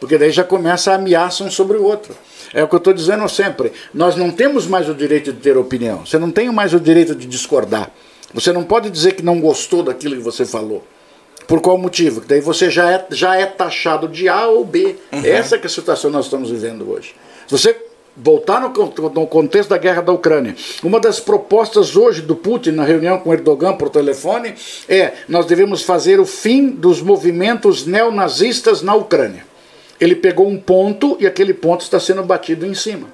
Porque 0.00 0.16
daí 0.16 0.30
já 0.32 0.42
começa 0.42 0.90
a 0.90 0.94
ameaça 0.94 1.44
um 1.44 1.50
sobre 1.50 1.76
o 1.76 1.84
outro. 1.84 2.14
É 2.54 2.64
o 2.64 2.68
que 2.68 2.74
eu 2.74 2.78
estou 2.78 2.92
dizendo 2.92 3.28
sempre. 3.28 3.70
Nós 3.92 4.16
não 4.16 4.30
temos 4.30 4.66
mais 4.66 4.88
o 4.88 4.94
direito 4.94 5.32
de 5.32 5.38
ter 5.38 5.56
opinião. 5.56 6.04
Você 6.04 6.18
não 6.18 6.30
tem 6.30 6.50
mais 6.50 6.72
o 6.72 6.80
direito 6.80 7.14
de 7.14 7.26
discordar. 7.26 7.90
Você 8.32 8.52
não 8.52 8.64
pode 8.64 8.90
dizer 8.90 9.12
que 9.12 9.22
não 9.22 9.40
gostou 9.40 9.82
daquilo 9.82 10.16
que 10.16 10.22
você 10.22 10.44
falou. 10.46 10.82
Por 11.46 11.60
qual 11.60 11.76
motivo? 11.76 12.22
Daí 12.26 12.40
você 12.40 12.70
já 12.70 12.90
é, 12.90 13.06
já 13.10 13.36
é 13.36 13.44
taxado 13.44 14.08
de 14.08 14.28
A 14.28 14.46
ou 14.46 14.64
B. 14.64 14.96
Uhum. 15.12 15.24
Essa 15.24 15.56
é 15.56 15.60
a 15.62 15.68
situação 15.68 16.10
que 16.10 16.16
nós 16.16 16.26
estamos 16.26 16.50
vivendo 16.50 16.88
hoje. 16.90 17.14
Se 17.46 17.58
você 17.58 17.76
voltar 18.16 18.60
no, 18.60 18.68
no, 18.68 19.26
contexto 19.26 19.70
da 19.70 19.78
guerra 19.78 20.02
da 20.02 20.12
Ucrânia, 20.12 20.54
uma 20.82 21.00
das 21.00 21.20
propostas 21.20 21.96
hoje 21.96 22.22
do 22.22 22.36
Putin 22.36 22.72
na 22.72 22.84
reunião 22.84 23.18
com 23.18 23.32
Erdogan 23.32 23.76
por 23.76 23.90
telefone 23.90 24.54
é: 24.88 25.12
nós 25.28 25.46
devemos 25.46 25.82
fazer 25.82 26.20
o 26.20 26.26
fim 26.26 26.70
dos 26.70 27.02
movimentos 27.02 27.84
neonazistas 27.84 28.82
na 28.82 28.94
Ucrânia. 28.94 29.49
Ele 30.00 30.14
pegou 30.14 30.48
um 30.48 30.58
ponto 30.58 31.16
e 31.20 31.26
aquele 31.26 31.52
ponto 31.52 31.82
está 31.82 32.00
sendo 32.00 32.22
batido 32.22 32.66
em 32.66 32.74
cima. 32.74 33.08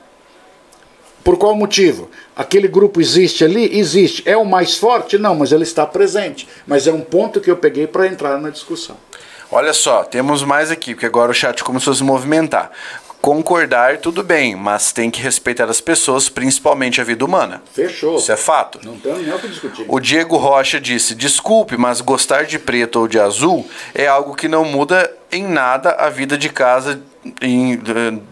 Por 1.25 1.37
qual 1.37 1.57
motivo? 1.57 2.09
Aquele 2.37 2.69
grupo 2.69 3.01
existe 3.01 3.45
ali? 3.45 3.77
Existe. 3.77 4.23
É 4.25 4.37
o 4.37 4.45
mais 4.45 4.77
forte? 4.77 5.19
Não, 5.19 5.35
mas 5.35 5.51
ele 5.51 5.65
está 5.65 5.85
presente. 5.85 6.47
Mas 6.65 6.87
é 6.87 6.93
um 6.93 7.01
ponto 7.01 7.41
que 7.41 7.51
eu 7.51 7.57
peguei 7.57 7.89
para 7.89 8.07
entrar 8.07 8.41
na 8.41 8.49
discussão. 8.49 8.97
Olha 9.51 9.73
só, 9.73 10.05
temos 10.05 10.45
mais 10.45 10.71
aqui, 10.71 10.95
porque 10.95 11.07
agora 11.07 11.31
o 11.33 11.35
chat 11.35 11.65
começou 11.65 11.93
a 11.93 11.97
se 11.97 12.05
movimentar. 12.05 12.71
Concordar, 13.27 13.99
tudo 13.99 14.23
bem, 14.23 14.55
mas 14.55 14.93
tem 14.93 15.11
que 15.11 15.21
respeitar 15.21 15.65
as 15.65 15.81
pessoas, 15.81 16.29
principalmente 16.29 17.01
a 17.01 17.05
vida 17.05 17.25
humana. 17.25 17.61
Fechou. 17.73 18.19
Isso 18.19 18.31
é 18.31 18.37
fato. 18.37 18.79
Não 18.85 18.97
tem 19.01 19.15
nem 19.15 19.35
o 19.35 19.39
que 19.41 19.49
discutir. 19.49 19.85
O 19.89 19.99
Diego 19.99 20.37
Rocha 20.37 20.81
disse: 20.81 21.13
desculpe, 21.13 21.77
mas 21.77 22.01
gostar 22.01 22.45
de 22.45 22.57
preto 22.57 23.01
ou 23.01 23.09
de 23.09 23.19
azul 23.19 23.69
é 23.93 24.07
algo 24.07 24.37
que 24.37 24.47
não 24.47 24.65
muda 24.65 25.13
em 25.33 25.43
nada 25.43 25.91
a 25.99 26.09
vida 26.09 26.39
de 26.39 26.49
casa 26.49 27.03
em, 27.43 27.75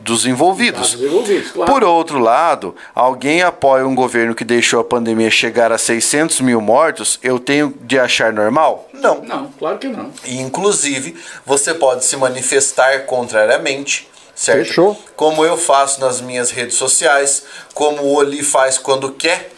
dos 0.05 0.27
envolvidos. 0.27 0.95
envolvidos 0.95 1.51
claro. 1.51 1.73
Por 1.73 1.83
outro 1.83 2.21
lado, 2.21 2.77
alguém 2.95 3.43
apoia 3.43 3.85
um 3.85 3.97
governo 3.97 4.33
que 4.33 4.45
deixou 4.45 4.79
a 4.79 4.85
pandemia 4.85 5.29
chegar 5.29 5.73
a 5.73 5.79
600 5.79 6.41
mil 6.41 6.61
mortos, 6.61 7.19
eu 7.21 7.41
tenho 7.41 7.75
de 7.81 7.99
achar 7.99 8.33
normal? 8.33 8.89
Não. 8.93 9.23
Não, 9.23 9.51
claro 9.59 9.77
que 9.77 9.89
não. 9.89 10.13
Inclusive, 10.25 11.17
você 11.45 11.75
pode 11.75 12.05
se 12.05 12.17
manifestar 12.17 13.07
contrariamente. 13.07 14.14
Certo? 14.35 14.67
Fechou. 14.67 15.03
Como 15.15 15.45
eu 15.45 15.57
faço 15.57 16.01
nas 16.01 16.21
minhas 16.21 16.51
redes 16.51 16.77
sociais, 16.77 17.45
como 17.73 18.03
o 18.03 18.15
Oli 18.15 18.43
faz 18.43 18.79
quando 18.79 19.13
quer, 19.13 19.51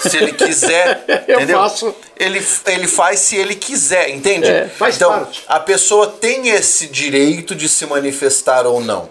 se 0.00 0.16
ele 0.16 0.32
quiser, 0.32 1.04
eu 1.28 1.36
entendeu? 1.36 1.58
faço. 1.58 1.94
Ele, 2.16 2.46
ele 2.66 2.86
faz 2.86 3.20
se 3.20 3.36
ele 3.36 3.54
quiser, 3.54 4.10
entende? 4.10 4.48
É, 4.48 4.68
faz 4.68 4.96
então, 4.96 5.10
parte. 5.10 5.44
a 5.46 5.60
pessoa 5.60 6.06
tem 6.06 6.48
esse 6.48 6.86
direito 6.86 7.54
de 7.54 7.68
se 7.68 7.84
manifestar 7.86 8.66
ou 8.66 8.80
não. 8.80 9.10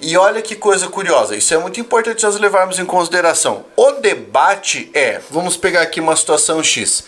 E 0.00 0.16
olha 0.16 0.40
que 0.40 0.54
coisa 0.54 0.86
curiosa, 0.88 1.34
isso 1.34 1.52
é 1.52 1.58
muito 1.58 1.80
importante 1.80 2.22
nós 2.22 2.38
levarmos 2.38 2.78
em 2.78 2.84
consideração. 2.84 3.64
O 3.76 3.92
debate 3.92 4.90
é, 4.94 5.20
vamos 5.28 5.56
pegar 5.56 5.82
aqui 5.82 6.00
uma 6.00 6.14
situação 6.14 6.62
X. 6.62 7.04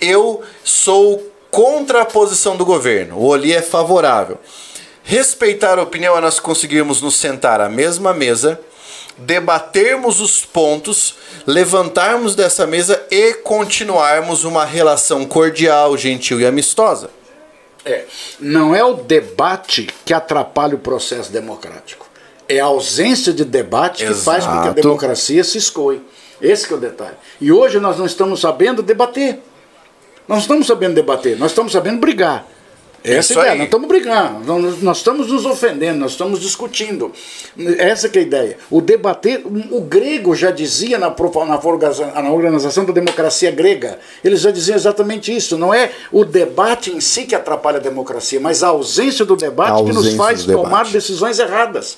Eu 0.00 0.42
sou 0.62 1.26
contra 1.50 2.02
a 2.02 2.04
posição 2.04 2.56
do 2.56 2.66
governo, 2.66 3.16
o 3.16 3.24
Oli 3.24 3.54
é 3.54 3.62
favorável. 3.62 4.38
Respeitar 5.08 5.78
a 5.78 5.82
opinião 5.82 6.18
é 6.18 6.20
nós 6.20 6.38
conseguirmos 6.38 7.00
nos 7.00 7.16
sentar 7.16 7.62
à 7.62 7.68
mesma 7.70 8.12
mesa, 8.12 8.60
debatermos 9.16 10.20
os 10.20 10.44
pontos, 10.44 11.14
levantarmos 11.46 12.34
dessa 12.34 12.66
mesa 12.66 13.02
e 13.10 13.32
continuarmos 13.32 14.44
uma 14.44 14.66
relação 14.66 15.24
cordial, 15.24 15.96
gentil 15.96 16.38
e 16.38 16.44
amistosa. 16.44 17.08
É, 17.86 18.04
não 18.38 18.76
é 18.76 18.84
o 18.84 18.96
debate 18.96 19.88
que 20.04 20.12
atrapalha 20.12 20.74
o 20.74 20.78
processo 20.78 21.32
democrático. 21.32 22.06
É 22.46 22.60
a 22.60 22.66
ausência 22.66 23.32
de 23.32 23.46
debate 23.46 24.04
que 24.04 24.12
faz 24.12 24.44
com 24.44 24.60
que 24.60 24.68
a 24.68 24.72
democracia 24.72 25.42
se 25.42 25.56
escoe. 25.56 26.02
Esse 26.38 26.70
é 26.70 26.76
o 26.76 26.78
detalhe. 26.78 27.16
E 27.40 27.50
hoje 27.50 27.80
nós 27.80 27.96
não 27.96 28.04
estamos 28.04 28.42
sabendo 28.42 28.82
debater. 28.82 29.40
Nós 30.28 30.36
não 30.36 30.42
estamos 30.42 30.66
sabendo 30.66 30.96
debater, 30.96 31.38
nós 31.38 31.52
estamos 31.52 31.72
sabendo 31.72 31.98
brigar. 31.98 32.46
Essa 33.04 33.32
Isso 33.32 33.32
é 33.34 33.36
a 33.36 33.40
ideia, 33.40 33.52
aí. 33.52 33.58
nós 33.58 33.66
estamos 33.66 33.88
brigando, 33.88 34.44
nós, 34.44 34.82
nós, 34.82 34.96
estamos 34.98 35.28
nos 35.28 35.46
ofendendo, 35.46 36.00
nós 36.00 36.12
estamos 36.12 36.40
discutindo. 36.40 37.12
Essa 37.78 38.08
é 38.08 38.18
a 38.18 38.20
ideia. 38.20 38.58
O 38.70 38.80
debater, 38.80 39.42
o 39.46 39.80
grego 39.80 40.34
já 40.34 40.50
dizia 40.50 40.98
na, 40.98 41.08
na, 41.08 42.22
na 42.22 42.32
organização 42.32 42.84
da 42.84 42.92
democracia 42.92 43.50
grega, 43.50 43.98
eles 44.24 44.40
já 44.40 44.50
diziam 44.50 44.76
exatamente 44.76 45.34
isso. 45.34 45.56
Não 45.56 45.72
é 45.72 45.90
o 46.10 46.24
debate 46.24 46.90
em 46.90 47.00
si 47.00 47.24
que 47.24 47.34
atrapalha 47.34 47.78
a 47.78 47.80
democracia, 47.80 48.40
mas 48.40 48.62
a 48.64 48.68
ausência 48.68 49.24
do 49.24 49.36
debate 49.36 49.70
ausência 49.70 49.92
que 50.02 50.08
nos 50.08 50.16
faz 50.16 50.44
tomar 50.44 50.86
decisões 50.86 51.38
erradas. 51.38 51.96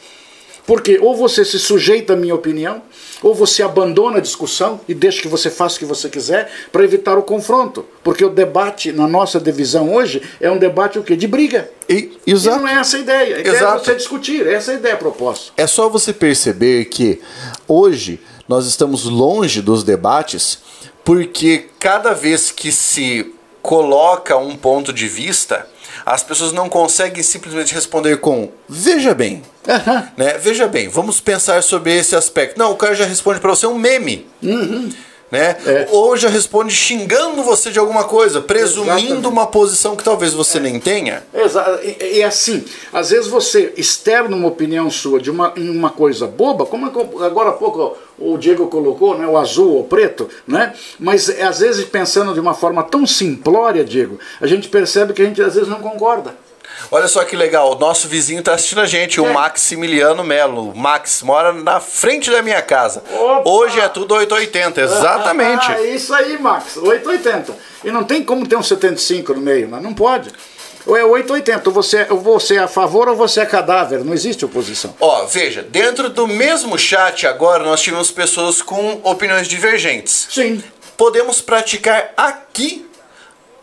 Porque 0.71 1.01
ou 1.03 1.17
você 1.17 1.45
se 1.45 1.59
sujeita 1.59 2.13
à 2.13 2.17
minha 2.17 2.33
opinião, 2.33 2.81
ou 3.25 3.35
você 3.35 3.61
abandona 3.61 4.19
a 4.19 4.21
discussão 4.21 4.81
e 4.87 4.95
deixa 4.95 5.21
que 5.21 5.27
você 5.27 5.51
faça 5.51 5.75
o 5.75 5.79
que 5.81 5.85
você 5.85 6.09
quiser 6.09 6.49
para 6.71 6.85
evitar 6.85 7.19
o 7.19 7.25
confronto. 7.25 7.85
Porque 8.05 8.25
o 8.25 8.31
debate, 8.31 8.93
na 8.93 9.09
nossa 9.09 9.41
divisão 9.41 9.93
hoje, 9.93 10.23
é 10.41 10.49
um 10.49 10.57
debate 10.57 10.97
o 10.97 11.03
quê? 11.03 11.17
De 11.17 11.27
briga. 11.27 11.69
E, 11.89 12.13
exato. 12.25 12.59
e 12.59 12.61
não 12.61 12.69
é 12.69 12.75
essa 12.75 12.99
a 12.99 13.01
ideia. 13.01 13.37
A 13.39 13.41
ideia 13.41 13.57
é 13.57 13.79
você 13.79 13.97
discutir, 13.97 14.47
essa 14.47 14.71
é 14.71 14.77
a 14.77 14.79
ideia 14.79 14.97
proposta. 14.97 15.53
É 15.57 15.67
só 15.67 15.89
você 15.89 16.13
perceber 16.13 16.85
que 16.85 17.21
hoje 17.67 18.21
nós 18.47 18.65
estamos 18.69 19.07
longe 19.07 19.61
dos 19.61 19.83
debates 19.83 20.61
porque 21.05 21.67
cada 21.81 22.13
vez 22.13 22.53
que 22.53 22.71
se 22.71 23.35
coloca 23.61 24.37
um 24.37 24.57
ponto 24.57 24.93
de 24.93 25.09
vista, 25.09 25.67
as 26.05 26.23
pessoas 26.23 26.53
não 26.53 26.69
conseguem 26.69 27.23
simplesmente 27.23 27.75
responder 27.75 28.19
com 28.19 28.51
veja 28.69 29.15
bem. 29.15 29.43
Uhum. 29.67 30.09
Né? 30.17 30.39
Veja 30.39 30.67
bem, 30.67 30.89
vamos 30.89 31.21
pensar 31.21 31.63
sobre 31.63 31.95
esse 31.97 32.17
aspecto. 32.17 32.59
Não, 32.59 32.73
o 32.73 32.77
cara 32.77 32.95
já 32.95 33.05
responde 33.05 33.41
para 33.41 33.51
você 33.51 33.67
um 33.67 33.79
meme. 33.79 34.27
Uhum. 34.43 34.91
Né? 35.31 35.57
É. 35.65 35.89
Ou 35.91 36.17
já 36.17 36.29
responde 36.29 36.75
xingando 36.75 37.43
você 37.43 37.71
de 37.71 37.79
alguma 37.79 38.05
coisa, 38.05 38.41
presumindo 38.41 38.99
Exatamente. 38.99 39.27
uma 39.27 39.47
posição 39.47 39.95
que 39.95 40.03
talvez 40.03 40.33
você 40.33 40.59
é. 40.59 40.61
nem 40.61 40.81
tenha. 40.81 41.23
Exato. 41.33 41.79
E, 41.85 42.19
e, 42.19 42.23
assim, 42.23 42.65
às 42.93 43.11
vezes 43.11 43.29
você 43.29 43.73
externa 43.77 44.35
uma 44.35 44.49
opinião 44.49 44.91
sua 44.91 45.21
de 45.21 45.31
uma, 45.31 45.53
uma 45.57 45.91
coisa 45.91 46.27
boba, 46.27 46.67
como 46.67 46.87
agora 47.25 47.51
há 47.51 47.53
pouco 47.53 47.97
o 48.19 48.37
Diego 48.37 48.67
colocou, 48.67 49.17
né, 49.17 49.27
o 49.27 49.39
azul 49.39 49.77
ou 49.77 49.85
preto, 49.85 50.29
né? 50.47 50.75
mas 50.99 51.29
é, 51.31 51.43
às 51.43 51.61
vezes 51.61 51.87
pensando 51.87 52.35
de 52.35 52.41
uma 52.41 52.53
forma 52.53 52.83
tão 52.83 53.07
simplória, 53.07 53.83
Diego, 53.83 54.19
a 54.41 54.47
gente 54.47 54.69
percebe 54.69 55.15
que 55.15 55.23
a 55.23 55.25
gente 55.25 55.41
às 55.41 55.55
vezes 55.55 55.69
não 55.69 55.81
concorda. 55.81 56.35
Olha 56.91 57.09
só 57.09 57.25
que 57.25 57.37
legal, 57.37 57.73
o 57.73 57.79
nosso 57.79 58.09
vizinho 58.09 58.41
está 58.41 58.55
assistindo 58.55 58.81
a 58.81 58.87
gente, 58.87 59.19
é. 59.19 59.23
o 59.23 59.33
Maximiliano 59.33 60.25
Melo. 60.25 60.75
Max 60.75 61.23
mora 61.23 61.53
na 61.53 61.81
frente 61.81 62.31
da 62.31 62.43
minha 62.43 62.61
casa. 62.63 63.03
Opa. 63.13 63.49
Hoje 63.49 63.81
é 63.81 63.89
tudo 63.89 64.15
880, 64.15 64.81
exatamente. 64.81 65.71
Ah, 65.71 65.81
isso 65.87 66.13
aí, 66.15 66.39
Max, 66.39 66.77
880. 66.77 67.55
E 67.85 67.91
não 67.91 68.05
tem 68.05 68.23
como 68.23 68.47
ter 68.47 68.57
um 68.57 68.63
75 68.63 69.35
no 69.35 69.41
meio, 69.41 69.69
mas 69.69 69.83
não 69.83 69.95
pode. 69.95 70.31
Ou 70.87 70.97
é 70.97 71.05
880, 71.05 71.71
você, 71.71 72.05
você 72.07 72.57
é 72.57 72.61
a 72.61 72.69
favor 72.69 73.09
ou 73.09 73.15
você 73.15 73.41
é 73.41 73.47
cadáver, 73.47 74.03
não 74.03 74.15
existe 74.15 74.45
oposição. 74.45 74.95
Ó, 74.99 75.27
veja, 75.27 75.63
dentro 75.63 76.09
do 76.09 76.27
mesmo 76.27 76.79
chat 76.79 77.27
agora 77.27 77.63
nós 77.63 77.83
tivemos 77.83 78.11
pessoas 78.11 78.63
com 78.63 78.99
opiniões 79.05 79.47
divergentes. 79.47 80.29
Sim 80.31 80.63
podemos 81.01 81.41
praticar 81.41 82.13
aqui 82.15 82.87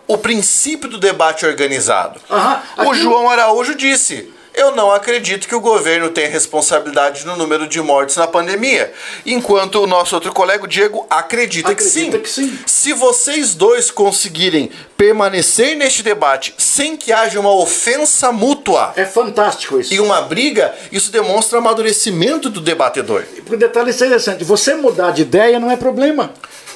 o 0.07 0.17
princípio 0.17 0.89
do 0.89 0.97
debate 0.97 1.45
organizado. 1.45 2.19
Aham, 2.29 2.61
o 2.87 2.93
João 2.93 3.29
Araújo 3.29 3.75
disse: 3.75 4.31
Eu 4.53 4.75
não 4.75 4.91
acredito 4.91 5.47
que 5.47 5.53
o 5.55 5.59
governo 5.59 6.09
tenha 6.09 6.29
responsabilidade 6.29 7.25
no 7.25 7.35
número 7.35 7.67
de 7.67 7.79
mortes 7.81 8.15
na 8.15 8.25
pandemia. 8.27 8.91
Enquanto 9.25 9.75
o 9.83 9.87
nosso 9.87 10.15
outro 10.15 10.31
colega, 10.33 10.63
o 10.63 10.67
Diego, 10.67 11.05
acredita, 11.09 11.75
que, 11.75 11.83
sim. 11.83 12.07
Acredita 12.07 12.19
que 12.19 12.29
sim. 12.29 12.59
Se 12.65 12.93
vocês 12.93 13.53
dois 13.53 13.91
conseguirem 13.91 14.71
permanecer 14.95 15.75
neste 15.75 16.01
debate 16.01 16.55
sem 16.57 16.97
que 16.97 17.11
haja 17.13 17.39
uma 17.39 17.51
ofensa 17.53 18.31
mútua 18.31 18.93
É 18.95 19.05
fantástico 19.05 19.79
isso. 19.79 19.93
e 19.93 19.99
uma 19.99 20.21
briga, 20.23 20.73
isso 20.91 21.11
demonstra 21.11 21.59
amadurecimento 21.59 22.49
do 22.49 22.59
debatedor. 22.61 23.23
Porque 23.35 23.55
o 23.55 23.59
detalhe 23.59 23.91
é 23.91 23.93
interessante, 23.93 24.43
você 24.43 24.73
mudar 24.73 25.11
de 25.11 25.21
ideia 25.21 25.59
não 25.59 25.69
é 25.69 25.77
problema. 25.77 26.31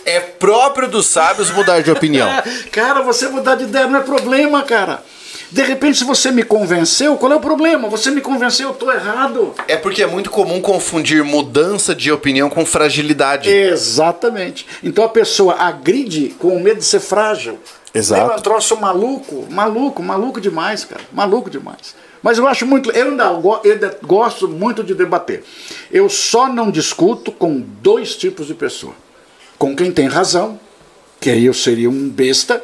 É 0.06 0.20
próprio 0.20 0.88
dos 0.88 1.08
sábios 1.08 1.52
mudar 1.52 1.82
de 1.82 1.92
opinião. 1.92 2.30
Cara, 2.72 3.02
você 3.02 3.28
mudar 3.28 3.56
de 3.56 3.64
ideia 3.64 3.88
não 3.88 4.00
é 4.00 4.04
problema, 4.04 4.64
cara. 4.64 5.04
De 5.52 5.62
repente, 5.64 5.98
se 5.98 6.04
você 6.06 6.32
me 6.32 6.44
convenceu, 6.44 7.18
qual 7.18 7.34
é 7.34 7.36
o 7.36 7.40
problema? 7.42 7.90
Você 7.90 8.10
me 8.10 8.22
convenceu, 8.22 8.70
eu 8.70 8.74
tô 8.74 8.90
errado. 8.90 9.54
É 9.68 9.76
porque 9.76 10.02
é 10.02 10.08
muito 10.08 10.30
comum 10.30 10.62
confundir 10.62 11.26
mudança 11.26 11.94
de 11.94 12.10
opinião 12.10 12.50
com 12.50 12.66
fragilidade. 12.66 13.50
Exatamente. 13.50 14.66
Então 14.82 15.04
a 15.04 15.10
pessoa 15.10 15.56
agride 15.56 16.34
com 16.40 16.58
medo 16.58 16.80
de 16.80 16.86
ser 16.86 17.02
frágil. 17.02 17.60
Exato. 17.94 18.32
É 18.32 18.36
um 18.38 18.42
troço 18.42 18.78
maluco, 18.78 19.46
maluco, 19.50 20.02
maluco 20.02 20.40
demais, 20.40 20.86
cara. 20.86 21.02
Maluco 21.12 21.50
demais. 21.50 21.96
Mas 22.24 22.38
eu 22.38 22.48
acho 22.48 22.66
muito. 22.66 22.90
Eu 22.92 23.10
ainda, 23.10 23.26
eu 23.26 23.72
ainda 23.74 23.98
gosto 24.04 24.48
muito 24.48 24.82
de 24.84 24.94
debater. 24.94 25.44
Eu 25.92 26.08
só 26.08 26.48
não 26.48 26.72
discuto 26.72 27.32
com 27.32 27.60
dois 27.60 28.16
tipos 28.16 28.48
de 28.48 28.54
pessoa: 28.54 28.94
com 29.62 29.76
quem 29.76 29.92
tem 29.92 30.08
razão, 30.08 30.60
que 31.20 31.30
aí 31.30 31.46
eu 31.46 31.54
seria 31.54 31.88
um 31.88 32.10
besta, 32.10 32.64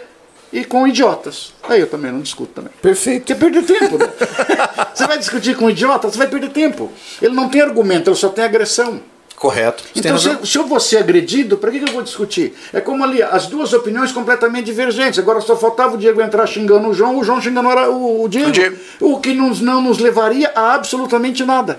e 0.51 0.65
com 0.65 0.87
idiotas. 0.87 1.53
Aí 1.69 1.79
eu 1.79 1.85
também 1.85 2.11
não 2.11 2.21
discuto 2.21 2.53
também. 2.55 2.71
Perfeito. 2.81 3.19
Porque 3.19 3.35
perder 3.35 3.63
tempo, 3.65 3.99
né? 3.99 4.09
você 4.95 5.05
vai 5.05 5.19
discutir 5.19 5.55
com 5.55 5.65
um 5.65 5.69
idiota, 5.69 6.09
você 6.09 6.17
vai 6.17 6.25
perder 6.25 6.49
tempo. 6.49 6.91
Ele 7.21 7.35
não 7.35 7.49
tem 7.49 7.61
argumento, 7.61 8.09
ele 8.09 8.15
só 8.15 8.29
tem 8.29 8.43
agressão. 8.43 8.99
Correto. 9.35 9.83
Você 9.83 9.99
Então, 9.99 10.17
se, 10.17 10.35
se 10.43 10.57
eu 10.57 10.65
vou 10.65 10.79
ser 10.79 10.97
agredido, 10.97 11.59
para 11.59 11.69
que, 11.69 11.81
que 11.81 11.87
eu 11.87 11.93
vou 11.93 12.01
discutir? 12.01 12.55
É 12.73 12.81
como 12.81 13.03
ali, 13.03 13.21
as 13.21 13.45
duas 13.45 13.73
opiniões 13.73 14.11
completamente 14.11 14.65
divergentes. 14.65 15.19
Agora 15.19 15.39
só 15.39 15.55
faltava 15.55 15.93
o 15.93 15.97
Diego 15.99 16.19
entrar 16.19 16.47
xingando 16.47 16.87
o 16.87 16.95
João, 16.95 17.19
o 17.19 17.23
João 17.23 17.39
xingando 17.39 17.69
o, 17.69 18.23
o 18.23 18.27
Diego. 18.27 18.49
O 18.49 18.51
Diego. 18.51 18.77
O 18.99 19.19
que 19.19 19.35
nos, 19.35 19.61
não 19.61 19.81
nos 19.81 19.99
levaria 19.99 20.51
a 20.55 20.73
absolutamente 20.73 21.45
nada. 21.45 21.77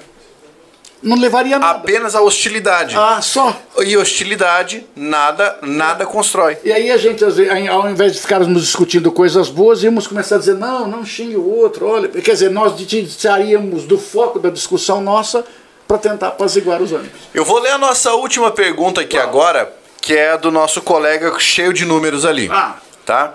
Não 1.03 1.17
levaria 1.17 1.57
a 1.57 1.59
nada. 1.59 1.79
Apenas 1.79 2.15
a 2.15 2.21
hostilidade. 2.21 2.97
Ah, 2.97 3.21
só. 3.23 3.57
E 3.79 3.97
hostilidade, 3.97 4.87
nada, 4.97 5.59
nada 5.63 6.05
constrói. 6.05 6.59
E 6.65 6.73
aí 6.73 6.91
a 6.91 6.97
gente, 6.97 7.25
ao 7.71 7.89
invés 7.89 8.13
de 8.15 8.21
ficarmos 8.21 8.63
discutindo 8.63 9.13
coisas 9.13 9.49
boas, 9.49 9.83
íamos 9.83 10.07
começar 10.07 10.37
a 10.37 10.39
dizer, 10.39 10.55
não, 10.55 10.89
não 10.89 11.05
xingue 11.05 11.37
o 11.37 11.49
outro, 11.49 11.87
olha. 11.87 12.09
Quer 12.09 12.33
dizer, 12.33 12.51
nós 12.51 12.75
saíamos 13.17 13.85
do 13.85 13.99
foco 13.99 14.39
da 14.39 14.51
discussão 14.51 15.01
nossa 15.01 15.45
para 15.87 15.99
tentar 15.99 16.29
apaziguar 16.29 16.83
os 16.83 16.93
ânimos. 16.93 17.13
Eu 17.33 17.45
vou 17.45 17.61
ler 17.61 17.71
a 17.71 17.79
nossa 17.79 18.13
última 18.15 18.51
pergunta 18.51 19.01
aqui 19.01 19.17
agora, 19.17 19.73
que 20.01 20.17
é 20.17 20.37
do 20.37 20.51
nosso 20.51 20.83
colega 20.83 21.39
cheio 21.39 21.73
de 21.73 21.85
números 21.85 22.25
ali. 22.25 22.49
Ah. 22.53 22.77
Tá? 23.07 23.35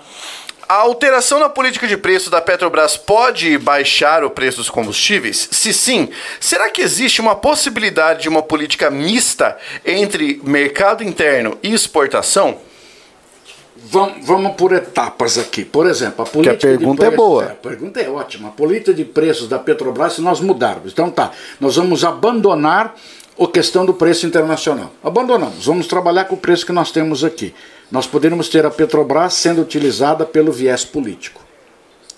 A 0.74 0.78
alteração 0.78 1.40
na 1.40 1.50
política 1.50 1.88
de 1.88 1.95
preço 1.95 2.32
da 2.32 2.41
Petrobras 2.41 2.98
pode 2.98 3.60
baixar 3.60 4.24
o 4.24 4.30
preço 4.32 4.58
dos 4.58 4.72
combustíveis? 4.72 5.48
Se 5.52 5.72
sim, 5.72 6.10
será 6.40 6.68
que 6.68 6.82
existe 6.82 7.22
uma 7.22 7.36
possibilidade 7.36 8.24
de 8.24 8.30
uma 8.30 8.41
política 8.41 8.90
mista 8.90 9.56
entre 9.86 10.41
mercado 10.44 11.04
interno 11.04 11.60
e 11.62 11.72
exportação? 11.72 12.58
Vamos, 13.86 14.26
vamos 14.26 14.56
por 14.56 14.74
etapas 14.74 15.38
aqui. 15.38 15.64
Por 15.64 15.86
exemplo, 15.86 16.26
a 16.26 16.28
política 16.28 16.68
pergunta 16.68 17.02
de 17.02 17.06
é 17.06 17.10
preços, 17.12 17.16
boa. 17.18 17.44
a 17.44 17.50
pergunta 17.50 18.02
é 18.02 18.10
ótima. 18.10 18.50
A 18.50 18.52
política 18.52 18.95
de 18.95 19.06
preços 19.06 19.48
da 19.48 19.60
Petrobras, 19.60 20.14
se 20.14 20.22
nós 20.22 20.40
mudarmos, 20.40 20.91
então 20.91 21.12
tá, 21.12 21.30
nós 21.60 21.76
vamos 21.76 22.04
abandonar 22.04 22.95
a 23.40 23.48
questão 23.48 23.86
do 23.86 23.94
preço 23.94 24.26
internacional. 24.26 24.91
Abandonamos, 25.04 25.68
vamos 25.68 25.86
trabalhar 25.86 26.26
com 26.26 26.34
o 26.34 26.40
preço 26.40 26.66
que 26.66 26.72
nós 26.72 26.91
temos 26.91 27.24
aqui. 27.24 27.54
Nós 27.94 28.07
poderíamos 28.07 28.49
ter 28.49 28.65
a 28.65 28.72
Petrobras 28.72 29.36
sendo 29.36 29.61
utilizada 29.61 30.26
pelo 30.26 30.52
viés 30.52 30.84
político. 30.84 31.40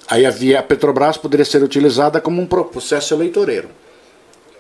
Aí 0.08 0.26
a, 0.26 0.64
Petrobras 0.64 1.18
poderia 1.18 1.44
ser 1.44 1.62
utilizada 1.62 2.22
como 2.22 2.42
um 2.42 2.48
pro- 2.48 2.64
processo 2.64 3.14
eleitoreiro. 3.14 3.68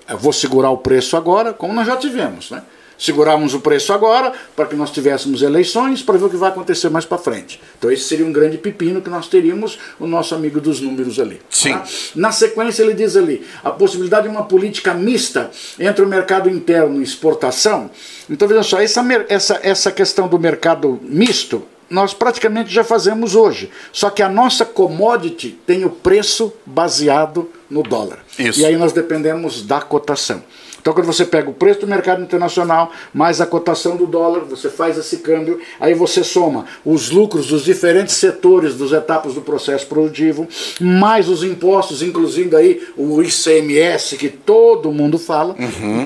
Eu 0.09 0.17
vou 0.17 0.33
segurar 0.33 0.71
o 0.71 0.77
preço 0.77 1.15
agora, 1.15 1.53
como 1.53 1.71
nós 1.73 1.87
já 1.87 1.95
tivemos, 1.95 2.51
né? 2.51 2.61
Seguramos 2.97 3.53
o 3.53 3.59
preço 3.59 3.93
agora 3.93 4.33
para 4.55 4.65
que 4.65 4.75
nós 4.75 4.91
tivéssemos 4.91 5.41
eleições 5.41 6.01
para 6.01 6.17
ver 6.17 6.25
o 6.25 6.29
que 6.29 6.37
vai 6.37 6.49
acontecer 6.49 6.89
mais 6.89 7.05
para 7.05 7.17
frente. 7.17 7.61
Então 7.77 7.91
esse 7.91 8.03
seria 8.03 8.25
um 8.25 8.31
grande 8.31 8.57
pepino 8.57 9.01
que 9.01 9.09
nós 9.09 9.27
teríamos 9.27 9.77
o 9.99 10.07
nosso 10.07 10.33
amigo 10.33 10.61
dos 10.61 10.79
números 10.79 11.19
ali. 11.19 11.41
Sim. 11.49 11.73
tá? 11.73 11.83
Na 12.15 12.31
sequência 12.31 12.83
ele 12.83 12.93
diz 12.93 13.15
ali 13.15 13.45
a 13.63 13.71
possibilidade 13.71 14.23
de 14.23 14.29
uma 14.29 14.45
política 14.45 14.93
mista 14.93 15.51
entre 15.79 16.03
o 16.03 16.07
mercado 16.07 16.49
interno 16.49 16.99
e 16.99 17.03
exportação. 17.03 17.89
Então 18.29 18.47
veja 18.47 18.63
só, 18.63 18.79
essa, 18.79 19.05
essa, 19.27 19.59
essa 19.61 19.91
questão 19.91 20.27
do 20.27 20.39
mercado 20.39 20.99
misto 21.03 21.63
nós 21.89 22.13
praticamente 22.13 22.73
já 22.73 22.83
fazemos 22.83 23.35
hoje. 23.35 23.69
Só 23.91 24.09
que 24.09 24.23
a 24.23 24.29
nossa 24.29 24.65
commodity 24.65 25.51
tem 25.65 25.85
o 25.85 25.89
preço 25.89 26.51
baseado 26.65 27.49
no 27.69 27.83
dólar. 27.83 28.25
Isso. 28.37 28.59
E 28.59 28.65
aí 28.65 28.75
nós 28.75 28.91
dependemos 28.91 29.61
da 29.61 29.81
cotação. 29.81 30.43
Então, 30.85 30.93
quando 30.93 31.07
você 31.07 31.25
pega 31.25 31.49
o 31.49 31.53
preço 31.53 31.79
do 31.79 31.87
mercado 31.87 32.21
internacional, 32.21 32.91
mais 33.11 33.41
a 33.41 33.45
cotação 33.47 33.97
do 33.97 34.05
dólar, 34.05 34.41
você 34.41 34.69
faz 34.69 34.99
esse 34.99 35.17
câmbio, 35.17 35.59
aí 35.79 35.95
você 35.95 36.23
soma 36.23 36.65
os 36.85 37.09
lucros 37.09 37.47
dos 37.47 37.63
diferentes 37.63 38.13
setores, 38.13 38.77
das 38.77 38.91
etapas 38.91 39.33
do 39.33 39.41
processo 39.41 39.87
produtivo, 39.87 40.47
mais 40.79 41.27
os 41.27 41.43
impostos, 41.43 42.03
incluindo 42.03 42.55
aí 42.55 42.87
o 42.95 43.19
ICMS, 43.19 44.15
que 44.15 44.29
todo 44.29 44.91
mundo 44.91 45.17
fala, 45.17 45.55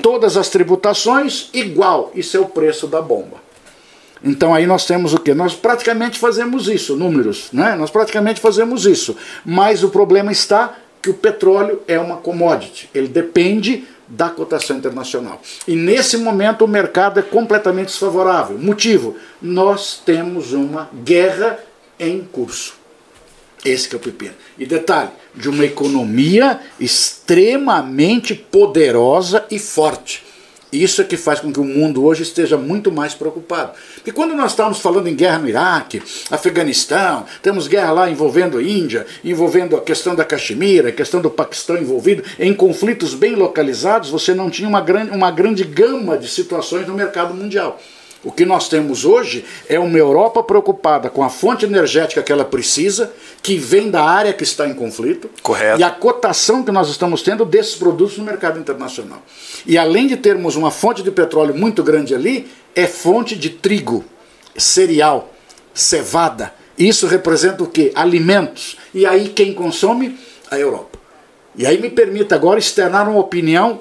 todas 0.02 0.38
as 0.38 0.48
tributações, 0.48 1.50
igual. 1.52 2.10
Isso 2.14 2.38
é 2.38 2.40
o 2.40 2.46
preço 2.46 2.86
da 2.86 3.02
bomba. 3.02 3.36
Então 4.24 4.54
aí 4.54 4.66
nós 4.66 4.86
temos 4.86 5.12
o 5.12 5.18
que? 5.18 5.34
Nós 5.34 5.54
praticamente 5.54 6.18
fazemos 6.18 6.68
isso, 6.68 6.96
números, 6.96 7.50
né? 7.52 7.74
Nós 7.74 7.90
praticamente 7.90 8.40
fazemos 8.40 8.86
isso. 8.86 9.14
Mas 9.44 9.84
o 9.84 9.90
problema 9.90 10.32
está 10.32 10.74
que 11.02 11.10
o 11.10 11.14
petróleo 11.14 11.82
é 11.86 11.98
uma 11.98 12.16
commodity, 12.16 12.88
ele 12.94 13.08
depende 13.08 13.84
da 14.10 14.28
cotação 14.28 14.76
internacional. 14.76 15.40
E 15.66 15.76
nesse 15.76 16.16
momento 16.16 16.64
o 16.64 16.68
mercado 16.68 17.20
é 17.20 17.22
completamente 17.22 17.86
desfavorável. 17.88 18.58
Motivo: 18.58 19.16
nós 19.40 20.02
temos 20.04 20.52
uma 20.52 20.90
guerra 21.04 21.60
em 21.98 22.20
curso. 22.20 22.74
Esse 23.64 23.94
é 23.94 23.96
o 23.96 24.00
pepino. 24.00 24.34
E 24.58 24.66
detalhe, 24.66 25.10
de 25.34 25.48
uma 25.48 25.64
economia 25.64 26.60
extremamente 26.78 28.34
poderosa 28.34 29.44
e 29.50 29.58
forte. 29.58 30.24
Isso 30.72 31.00
é 31.00 31.04
que 31.04 31.16
faz 31.16 31.40
com 31.40 31.52
que 31.52 31.58
o 31.58 31.64
mundo 31.64 32.04
hoje 32.04 32.22
esteja 32.22 32.56
muito 32.56 32.92
mais 32.92 33.14
preocupado. 33.14 33.72
Porque 33.94 34.12
quando 34.12 34.34
nós 34.34 34.52
estávamos 34.52 34.78
falando 34.78 35.08
em 35.08 35.14
guerra 35.14 35.38
no 35.38 35.48
Iraque, 35.48 36.02
Afeganistão, 36.30 37.24
temos 37.42 37.66
guerra 37.66 37.92
lá 37.92 38.10
envolvendo 38.10 38.58
a 38.58 38.62
Índia, 38.62 39.06
envolvendo 39.24 39.76
a 39.76 39.80
questão 39.80 40.14
da 40.14 40.24
Caxemira, 40.24 40.90
a 40.90 40.92
questão 40.92 41.20
do 41.20 41.30
Paquistão 41.30 41.76
envolvido, 41.76 42.22
em 42.38 42.54
conflitos 42.54 43.14
bem 43.14 43.34
localizados, 43.34 44.10
você 44.10 44.32
não 44.32 44.48
tinha 44.48 44.68
uma 44.68 44.80
grande, 44.80 45.10
uma 45.10 45.30
grande 45.30 45.64
gama 45.64 46.16
de 46.16 46.28
situações 46.28 46.86
no 46.86 46.94
mercado 46.94 47.34
mundial. 47.34 47.80
O 48.22 48.30
que 48.30 48.44
nós 48.44 48.68
temos 48.68 49.06
hoje 49.06 49.44
é 49.66 49.78
uma 49.78 49.96
Europa 49.96 50.42
preocupada 50.42 51.08
com 51.08 51.24
a 51.24 51.30
fonte 51.30 51.64
energética 51.64 52.22
que 52.22 52.30
ela 52.30 52.44
precisa, 52.44 53.10
que 53.42 53.56
vem 53.56 53.90
da 53.90 54.02
área 54.02 54.32
que 54.34 54.42
está 54.42 54.68
em 54.68 54.74
conflito, 54.74 55.30
Correto. 55.42 55.80
e 55.80 55.82
a 55.82 55.90
cotação 55.90 56.62
que 56.62 56.70
nós 56.70 56.90
estamos 56.90 57.22
tendo 57.22 57.46
desses 57.46 57.74
produtos 57.76 58.18
no 58.18 58.24
mercado 58.24 58.58
internacional. 58.58 59.22
E 59.66 59.78
além 59.78 60.06
de 60.06 60.18
termos 60.18 60.54
uma 60.54 60.70
fonte 60.70 61.02
de 61.02 61.10
petróleo 61.10 61.54
muito 61.54 61.82
grande 61.82 62.14
ali, 62.14 62.50
é 62.74 62.86
fonte 62.86 63.34
de 63.34 63.48
trigo, 63.48 64.04
cereal, 64.54 65.32
cevada. 65.72 66.52
Isso 66.78 67.06
representa 67.06 67.62
o 67.62 67.66
quê? 67.66 67.90
Alimentos. 67.94 68.76
E 68.92 69.06
aí 69.06 69.28
quem 69.28 69.54
consome? 69.54 70.18
A 70.50 70.58
Europa. 70.58 70.98
E 71.56 71.66
aí 71.66 71.80
me 71.80 71.88
permita 71.88 72.34
agora 72.34 72.58
externar 72.58 73.08
uma 73.08 73.18
opinião, 73.18 73.80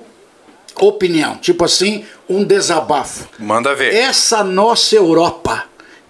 opinião, 0.80 1.38
tipo 1.38 1.64
assim, 1.64 2.06
um 2.28 2.44
desabafo. 2.44 3.28
Manda 3.38 3.76
ver. 3.76 3.94
Essa 3.94 4.44
nossa 4.44 4.96
Europa 4.96 5.66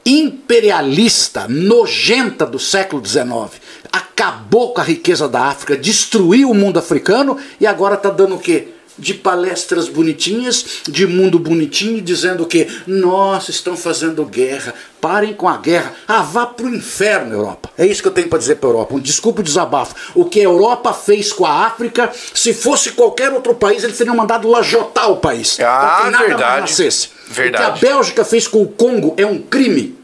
imperialista, 0.06 1.48
nojenta 1.48 2.46
do 2.46 2.58
século 2.58 3.06
XIX, 3.06 3.62
acabou 3.92 4.74
com 4.74 4.82
a 4.82 4.84
riqueza 4.84 5.28
da 5.28 5.46
África, 5.46 5.78
destruiu 5.78 6.50
o 6.50 6.56
mundo 6.56 6.80
africano 6.80 7.38
e 7.60 7.68
agora 7.68 7.96
está 7.96 8.10
dando 8.10 8.36
o 8.36 8.40
quê? 8.40 8.70
De 9.00 9.14
palestras 9.14 9.88
bonitinhas, 9.88 10.82
de 10.88 11.08
mundo 11.08 11.40
bonitinho, 11.40 12.02
dizendo 12.02 12.46
que 12.46 12.68
nossa, 12.86 13.50
estão 13.50 13.78
fazendo 13.78 14.26
guerra, 14.26 14.74
parem 15.00 15.34
com 15.34 15.48
a 15.48 15.58
guerra, 15.58 15.94
ah, 16.08 16.22
vá 16.22 16.46
pro 16.46 16.68
inferno, 16.68 17.34
Europa. 17.34 17.70
É 17.78 17.86
isso 17.86 18.02
que 18.02 18.08
eu 18.08 18.12
tenho 18.12 18.28
para 18.28 18.40
dizer 18.40 18.56
para 18.56 18.70
a 18.70 18.72
Europa. 18.72 18.96
Um 18.96 19.00
desculpa 19.00 19.42
o 19.42 19.44
desabafo. 19.44 19.96
O 20.14 20.26
que 20.26 20.40
a 20.40 20.44
Europa 20.44 20.94
fez 20.94 21.32
com 21.32 21.46
a 21.46 21.66
África, 21.66 22.12
se 22.34 22.54
fosse 22.54 22.92
qualquer 22.92 23.32
outro 23.32 23.56
país, 23.56 23.84
eles 23.84 23.98
teriam 23.98 24.16
mandado 24.16 24.48
lajotar 24.48 25.10
o 25.10 25.18
país. 25.18 25.58
Ah, 25.60 25.64
para 25.64 26.06
que 26.06 26.12
nada 26.12 26.26
verdade. 26.26 26.62
nascesse. 26.62 27.10
Verdade. 27.28 27.64
O 27.64 27.80
que 27.80 27.88
a 27.88 27.90
Bélgica 27.90 28.26
fez 28.26 28.48
com 28.48 28.62
o 28.62 28.68
Congo 28.68 29.14
é 29.18 29.26
um 29.26 29.40
crime. 29.40 29.98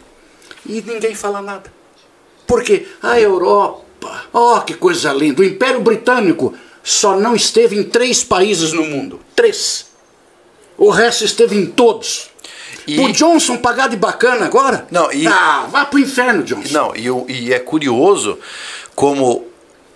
E 0.65 0.81
ninguém 0.81 1.13
fala 1.13 1.41
nada. 1.41 1.71
Por 2.47 2.63
quê? 2.63 2.87
A 3.01 3.19
Europa, 3.19 4.23
oh 4.31 4.61
que 4.61 4.73
coisa 4.73 5.11
linda, 5.11 5.41
o 5.41 5.45
Império 5.45 5.81
Britânico 5.81 6.53
só 6.85 7.19
não 7.19 7.35
esteve 7.35 7.75
em 7.75 7.83
três 7.83 8.23
países 8.23 8.71
no 8.71 8.85
mundo. 8.85 9.19
Três. 9.35 9.87
O 10.77 10.91
resto 10.91 11.25
esteve 11.25 11.57
em 11.57 11.65
todos. 11.65 12.29
E... 12.85 12.99
O 12.99 13.11
Johnson 13.11 13.57
pagar 13.57 13.89
de 13.89 13.97
bacana 13.97 14.45
agora? 14.45 14.85
Não, 14.91 15.11
e... 15.11 15.25
Ah, 15.25 15.65
vá 15.71 15.83
pro 15.83 15.97
inferno, 15.97 16.43
Johnson. 16.43 16.71
Não, 16.71 16.95
e, 16.95 17.31
e 17.31 17.53
é 17.53 17.57
curioso 17.57 18.37
como 18.93 19.47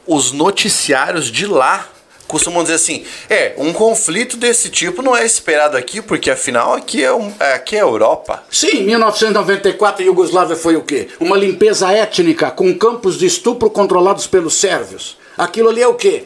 os 0.07 0.31
noticiários 0.31 1.27
de 1.27 1.45
lá 1.45 1.87
costumam 2.27 2.63
dizer 2.63 2.75
assim: 2.75 3.05
é, 3.29 3.53
um 3.57 3.71
conflito 3.71 4.35
desse 4.35 4.69
tipo 4.69 5.03
não 5.03 5.15
é 5.15 5.23
esperado 5.23 5.77
aqui, 5.77 6.01
porque 6.01 6.31
afinal 6.31 6.73
aqui 6.73 7.03
é, 7.03 7.13
um, 7.13 7.31
aqui 7.53 7.75
é 7.75 7.81
Europa. 7.81 8.43
Sim, 8.49 8.81
1994 8.81 10.01
a 10.01 10.05
Iugoslávia 10.07 10.55
foi 10.55 10.75
o 10.75 10.81
quê? 10.81 11.09
Uma 11.19 11.37
limpeza 11.37 11.91
étnica 11.91 12.49
com 12.49 12.73
campos 12.75 13.19
de 13.19 13.27
estupro 13.27 13.69
controlados 13.69 14.25
pelos 14.25 14.55
sérvios. 14.55 15.17
Aquilo 15.37 15.69
ali 15.69 15.83
é 15.83 15.87
o 15.87 15.93
quê? 15.93 16.25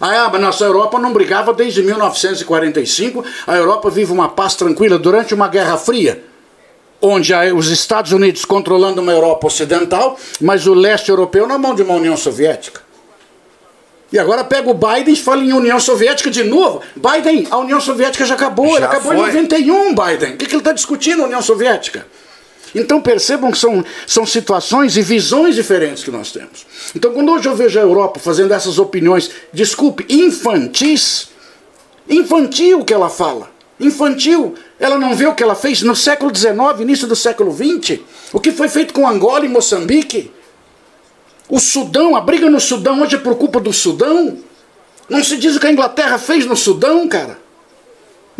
Ah, 0.00 0.28
mas 0.32 0.40
nossa 0.40 0.64
Europa 0.64 0.98
não 0.98 1.12
brigava 1.12 1.52
desde 1.52 1.82
1945. 1.82 3.24
A 3.46 3.56
Europa 3.56 3.90
vive 3.90 4.12
uma 4.12 4.28
paz 4.28 4.54
tranquila 4.54 4.98
durante 4.98 5.34
uma 5.34 5.46
Guerra 5.46 5.76
Fria, 5.76 6.24
onde 7.02 7.34
os 7.54 7.68
Estados 7.68 8.12
Unidos 8.12 8.44
controlando 8.44 9.02
uma 9.02 9.12
Europa 9.12 9.46
ocidental, 9.46 10.18
mas 10.40 10.66
o 10.66 10.72
leste 10.72 11.10
europeu 11.10 11.46
na 11.46 11.58
mão 11.58 11.74
de 11.74 11.82
uma 11.82 11.94
União 11.94 12.16
Soviética. 12.16 12.80
E 14.12 14.18
agora 14.18 14.42
pega 14.42 14.68
o 14.68 14.74
Biden 14.74 15.14
e 15.14 15.16
fala 15.16 15.42
em 15.42 15.52
União 15.52 15.78
Soviética 15.78 16.30
de 16.30 16.42
novo. 16.42 16.82
Biden, 16.96 17.46
a 17.50 17.58
União 17.58 17.80
Soviética 17.80 18.24
já 18.24 18.34
acabou, 18.34 18.78
já 18.78 18.86
acabou 18.86 19.12
foi. 19.12 19.16
em 19.16 19.26
91, 19.26 19.94
Biden. 19.94 20.34
O 20.34 20.36
que, 20.36 20.46
que 20.46 20.52
ele 20.52 20.60
está 20.60 20.72
discutindo, 20.72 21.22
a 21.22 21.26
União 21.26 21.40
Soviética? 21.40 22.06
Então 22.74 23.00
percebam 23.00 23.50
que 23.50 23.58
são, 23.58 23.84
são 24.06 24.26
situações 24.26 24.96
e 24.96 25.02
visões 25.02 25.54
diferentes 25.54 26.02
que 26.02 26.10
nós 26.10 26.32
temos. 26.32 26.66
Então 26.94 27.12
quando 27.12 27.30
hoje 27.32 27.48
eu 27.48 27.54
vejo 27.54 27.78
a 27.78 27.82
Europa 27.82 28.18
fazendo 28.18 28.52
essas 28.52 28.78
opiniões, 28.78 29.30
desculpe, 29.52 30.04
infantis, 30.08 31.28
infantil 32.08 32.84
que 32.84 32.92
ela 32.92 33.08
fala, 33.08 33.50
infantil, 33.78 34.54
ela 34.78 34.98
não 34.98 35.14
vê 35.14 35.26
o 35.26 35.34
que 35.34 35.42
ela 35.42 35.54
fez 35.54 35.82
no 35.82 35.94
século 35.94 36.34
XIX, 36.34 36.80
início 36.80 37.06
do 37.06 37.16
século 37.16 37.52
XX, 37.52 38.00
o 38.32 38.40
que 38.40 38.52
foi 38.52 38.68
feito 38.68 38.92
com 38.92 39.08
Angola 39.08 39.44
e 39.44 39.48
Moçambique, 39.48 40.30
o 41.50 41.58
Sudão, 41.58 42.14
a 42.14 42.20
briga 42.20 42.48
no 42.48 42.60
Sudão 42.60 43.02
hoje 43.02 43.16
é 43.16 43.18
por 43.18 43.34
culpa 43.34 43.58
do 43.58 43.72
Sudão. 43.72 44.38
Não 45.08 45.24
se 45.24 45.36
diz 45.36 45.56
o 45.56 45.60
que 45.60 45.66
a 45.66 45.72
Inglaterra 45.72 46.16
fez 46.16 46.46
no 46.46 46.56
Sudão, 46.56 47.08
cara. 47.08 47.39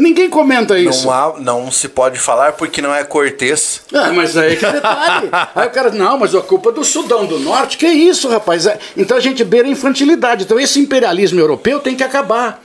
Ninguém 0.01 0.31
comenta 0.31 0.79
isso. 0.79 1.05
Não, 1.05 1.13
há, 1.13 1.39
não 1.39 1.71
se 1.71 1.87
pode 1.87 2.19
falar 2.19 2.55
porque 2.55 2.81
não 2.81 2.95
é 2.95 3.05
cortês. 3.05 3.83
Ah, 3.93 4.11
mas 4.11 4.35
aí 4.35 4.57
que 4.57 4.65
detalhe. 4.65 5.29
aí 5.55 5.69
o 5.69 5.71
cara, 5.71 5.91
não, 5.91 6.17
mas 6.17 6.35
a 6.35 6.41
culpa 6.41 6.71
é 6.71 6.73
do 6.73 6.83
Sudão 6.83 7.27
do 7.27 7.39
Norte. 7.39 7.77
Que 7.77 7.87
isso, 7.87 8.27
rapaz? 8.27 8.65
É, 8.65 8.79
então 8.97 9.15
a 9.15 9.21
gente 9.21 9.45
beira 9.45 9.69
a 9.69 9.71
infantilidade. 9.71 10.45
Então 10.45 10.59
esse 10.59 10.81
imperialismo 10.81 11.39
europeu 11.39 11.81
tem 11.81 11.95
que 11.95 12.03
acabar. 12.03 12.65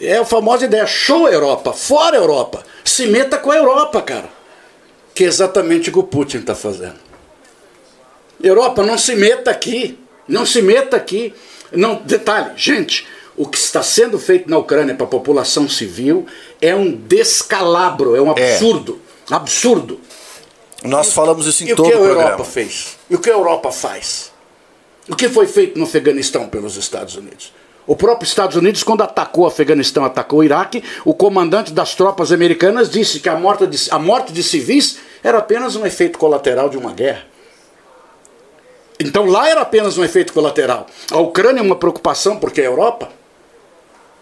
É 0.00 0.16
a 0.16 0.24
famosa 0.24 0.64
ideia, 0.64 0.88
show 0.88 1.28
Europa, 1.28 1.72
fora 1.72 2.16
Europa. 2.16 2.64
Se 2.84 3.06
meta 3.06 3.38
com 3.38 3.52
a 3.52 3.56
Europa, 3.56 4.02
cara. 4.02 4.28
Que 5.14 5.22
é 5.22 5.28
exatamente 5.28 5.90
o 5.90 5.92
que 5.92 5.98
o 6.00 6.02
Putin 6.02 6.38
está 6.38 6.56
fazendo. 6.56 6.96
Europa, 8.42 8.82
não 8.82 8.98
se 8.98 9.14
meta 9.14 9.52
aqui. 9.52 9.96
Não 10.26 10.44
se 10.44 10.60
meta 10.60 10.96
aqui. 10.96 11.32
Não, 11.70 12.02
detalhe, 12.04 12.50
gente, 12.56 13.06
o 13.36 13.46
que 13.46 13.58
está 13.58 13.82
sendo 13.82 14.18
feito 14.18 14.48
na 14.48 14.56
Ucrânia 14.56 14.94
para 14.94 15.04
a 15.04 15.10
população 15.10 15.68
civil 15.68 16.26
é 16.60 16.74
um 16.74 16.92
descalabro, 16.92 18.16
é 18.16 18.20
um 18.20 18.28
é. 18.36 18.52
absurdo. 18.52 19.00
É. 19.30 19.34
Absurdo. 19.34 20.00
Nós 20.82 21.12
falamos 21.12 21.46
isso 21.46 21.64
em 21.64 21.70
e 21.70 21.74
todo 21.74 21.88
o 21.88 21.90
programa. 21.90 22.12
E 22.12 22.14
o 22.14 22.16
que 22.16 22.20
a 22.20 22.24
Europa 22.24 22.44
fez? 22.44 22.96
E 23.10 23.14
o 23.14 23.18
que 23.18 23.30
a 23.30 23.32
Europa 23.32 23.72
faz? 23.72 24.32
O 25.08 25.16
que 25.16 25.28
foi 25.28 25.46
feito 25.46 25.78
no 25.78 25.84
Afeganistão 25.84 26.48
pelos 26.48 26.76
Estados 26.76 27.16
Unidos? 27.16 27.52
O 27.86 27.94
próprio 27.94 28.26
Estados 28.26 28.56
Unidos, 28.56 28.82
quando 28.82 29.02
atacou 29.02 29.44
o 29.44 29.46
Afeganistão, 29.46 30.04
atacou 30.04 30.40
o 30.40 30.44
Iraque, 30.44 30.82
o 31.04 31.14
comandante 31.14 31.72
das 31.72 31.94
tropas 31.94 32.32
americanas 32.32 32.90
disse 32.90 33.20
que 33.20 33.28
a 33.28 33.36
morte 33.36 33.66
de, 33.66 33.78
a 33.90 33.98
morte 33.98 34.32
de 34.32 34.42
civis 34.42 34.98
era 35.22 35.38
apenas 35.38 35.76
um 35.76 35.86
efeito 35.86 36.18
colateral 36.18 36.68
de 36.68 36.76
uma 36.76 36.92
guerra. 36.92 37.24
Então 38.98 39.26
lá 39.26 39.48
era 39.48 39.60
apenas 39.60 39.96
um 39.96 40.04
efeito 40.04 40.32
colateral. 40.32 40.86
A 41.10 41.18
Ucrânia 41.18 41.60
é 41.60 41.62
uma 41.62 41.76
preocupação 41.76 42.38
porque 42.38 42.60
é 42.60 42.64
a 42.64 42.70
Europa. 42.70 43.08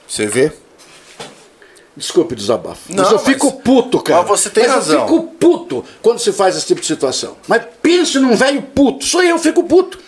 Você 0.07 0.27
vê? 0.27 0.53
Desculpe 1.97 2.35
desabafo. 2.35 2.93
Não, 2.93 3.05
mas 3.05 3.13
eu 3.13 3.19
mas, 3.19 3.27
fico 3.27 3.53
puto, 3.53 4.01
cara. 4.01 4.23
Mas 4.23 4.41
você 4.41 4.51
tem 4.51 4.65
mas 4.65 4.73
razão. 4.73 5.01
Eu 5.03 5.07
fico 5.07 5.23
puto 5.39 5.85
quando 6.03 6.19
se 6.19 6.33
faz 6.33 6.57
esse 6.57 6.67
tipo 6.67 6.81
de 6.81 6.87
situação. 6.87 7.37
Mas 7.47 7.63
pense 7.81 8.19
num 8.19 8.35
velho 8.35 8.63
puto. 8.63 9.05
Sou 9.05 9.23
eu, 9.23 9.39
fico 9.39 9.63
puto. 9.65 9.99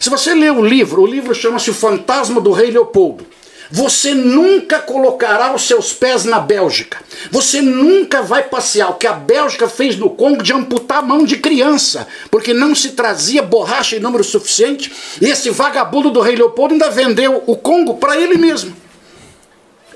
Se 0.00 0.10
você 0.10 0.34
ler 0.34 0.52
o 0.52 0.64
livro, 0.64 1.02
o 1.02 1.06
livro 1.06 1.34
chama-se 1.34 1.70
O 1.70 1.74
Fantasma 1.74 2.40
do 2.40 2.50
Rei 2.50 2.70
Leopoldo. 2.70 3.26
Você 3.70 4.14
nunca 4.14 4.78
colocará 4.78 5.54
os 5.54 5.62
seus 5.62 5.92
pés 5.92 6.24
na 6.24 6.38
Bélgica. 6.38 6.98
Você 7.30 7.60
nunca 7.60 8.22
vai 8.22 8.44
passear 8.44 8.90
o 8.90 8.94
que 8.94 9.06
a 9.06 9.12
Bélgica 9.12 9.68
fez 9.68 9.96
no 9.96 10.10
Congo 10.10 10.42
de 10.42 10.52
amputar 10.52 10.98
a 10.98 11.02
mão 11.02 11.24
de 11.24 11.36
criança, 11.38 12.06
porque 12.30 12.54
não 12.54 12.74
se 12.74 12.90
trazia 12.90 13.42
borracha 13.42 13.96
em 13.96 14.00
número 14.00 14.22
suficiente. 14.22 14.92
E 15.20 15.26
esse 15.26 15.50
vagabundo 15.50 16.10
do 16.10 16.20
rei 16.20 16.36
Leopoldo 16.36 16.74
ainda 16.74 16.90
vendeu 16.90 17.42
o 17.46 17.56
Congo 17.56 17.94
para 17.94 18.16
ele 18.16 18.36
mesmo. 18.36 18.76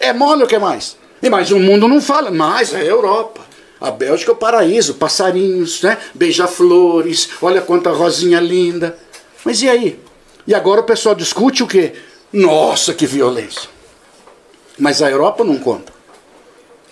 É 0.00 0.12
mole 0.12 0.42
o 0.42 0.48
que 0.48 0.58
mais? 0.58 0.96
E 1.22 1.28
mais 1.28 1.50
o 1.50 1.58
mundo 1.58 1.86
não 1.86 2.00
fala, 2.00 2.30
mas 2.30 2.72
é 2.72 2.80
a 2.80 2.84
Europa. 2.84 3.40
A 3.80 3.90
Bélgica 3.90 4.30
é 4.30 4.34
o 4.34 4.36
paraíso, 4.36 4.94
passarinhos, 4.94 5.82
né? 5.82 5.98
beija-flores, 6.14 7.30
olha 7.40 7.62
quanta 7.62 7.90
rosinha 7.90 8.38
linda. 8.38 8.98
Mas 9.44 9.62
e 9.62 9.68
aí? 9.68 9.98
E 10.46 10.54
agora 10.54 10.80
o 10.80 10.84
pessoal 10.84 11.14
discute 11.14 11.62
o 11.62 11.66
quê? 11.66 11.94
Nossa, 12.32 12.92
que 12.92 13.06
violência. 13.06 13.68
Mas 14.78 15.02
a 15.02 15.10
Europa 15.10 15.44
não 15.44 15.58
conta. 15.58 15.92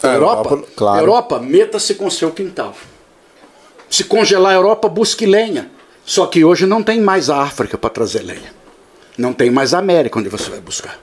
A, 0.02 0.08
Europa, 0.08 0.50
Europa, 0.50 0.68
claro. 0.76 1.00
Europa 1.00 1.38
meta-se 1.40 1.94
com 1.94 2.08
seu 2.08 2.30
quintal. 2.30 2.74
Se 3.90 4.04
congelar 4.04 4.52
a 4.52 4.56
Europa, 4.56 4.88
busque 4.88 5.26
lenha. 5.26 5.70
Só 6.04 6.26
que 6.26 6.44
hoje 6.44 6.66
não 6.66 6.82
tem 6.82 7.00
mais 7.00 7.28
a 7.28 7.42
África 7.42 7.76
para 7.76 7.90
trazer 7.90 8.22
lenha. 8.22 8.54
Não 9.16 9.32
tem 9.32 9.50
mais 9.50 9.74
a 9.74 9.78
América 9.78 10.18
onde 10.18 10.28
você 10.28 10.48
vai 10.48 10.60
buscar. 10.60 10.98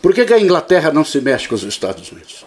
Por 0.00 0.14
que, 0.14 0.24
que 0.24 0.32
a 0.32 0.40
Inglaterra 0.40 0.92
não 0.92 1.04
se 1.04 1.20
mexe 1.20 1.48
com 1.48 1.54
os 1.54 1.62
Estados 1.62 2.10
Unidos? 2.10 2.46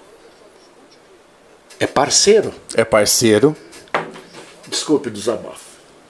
É 1.79 1.87
parceiro. 1.87 2.53
É 2.75 2.83
parceiro. 2.83 3.55
Desculpe 4.67 5.07
o 5.07 5.11
desabafo, 5.11 5.61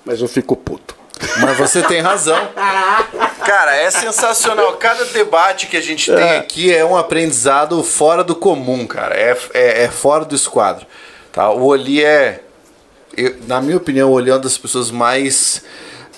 mas 0.03 0.19
eu 0.19 0.27
fico 0.27 0.55
puto. 0.55 0.95
Mas 1.41 1.57
você 1.57 1.81
tem 1.81 2.01
razão. 2.01 2.37
Cara, 3.45 3.75
é 3.75 3.91
sensacional. 3.91 4.73
Cada 4.73 5.05
debate 5.05 5.67
que 5.67 5.77
a 5.77 5.81
gente 5.81 6.11
tem 6.11 6.23
é. 6.23 6.37
aqui 6.37 6.73
é 6.73 6.83
um 6.83 6.97
aprendizado 6.97 7.81
fora 7.83 8.23
do 8.23 8.35
comum, 8.35 8.87
cara. 8.87 9.15
É, 9.15 9.37
é, 9.53 9.83
é 9.83 9.87
fora 9.89 10.25
do 10.25 10.35
esquadro. 10.35 10.85
Tá? 11.31 11.49
O 11.49 11.65
Oli 11.65 12.03
é, 12.03 12.41
eu, 13.15 13.35
na 13.47 13.61
minha 13.61 13.77
opinião, 13.77 14.09
o 14.09 14.13
Oli 14.13 14.29
é 14.29 14.33
uma 14.33 14.39
das 14.39 14.57
pessoas 14.57 14.91
mais 14.91 15.61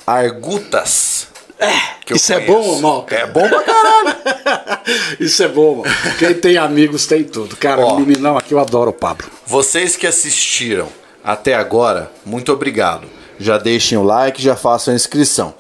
argutas 0.06 1.28
é, 1.62 2.14
isso 2.14 2.34
conheço. 2.34 2.34
é 2.34 2.40
bom 2.42 2.62
ou 2.62 2.82
mal? 2.82 3.06
É 3.10 3.26
bom 3.28 3.48
pra 3.48 3.64
caralho. 3.64 4.16
isso 5.20 5.44
é 5.44 5.48
bom, 5.48 5.78
mano. 5.78 5.96
Quem 6.20 6.34
tem 6.34 6.58
amigos 6.58 7.06
tem 7.06 7.24
tudo. 7.24 7.56
Cara, 7.56 7.86
Ó, 7.86 8.00
meninão 8.00 8.38
aqui 8.38 8.54
eu 8.54 8.60
adoro 8.60 8.90
o 8.90 8.94
Pablo. 8.94 9.28
Vocês 9.46 9.96
que 9.96 10.08
assistiram 10.08 10.88
até 11.24 11.54
agora, 11.54 12.12
muito 12.26 12.52
obrigado 12.52 13.08
já 13.42 13.58
deixem 13.58 13.98
o 13.98 14.04
like, 14.04 14.42
já 14.42 14.56
façam 14.56 14.94
a 14.94 14.96
inscrição. 14.96 15.54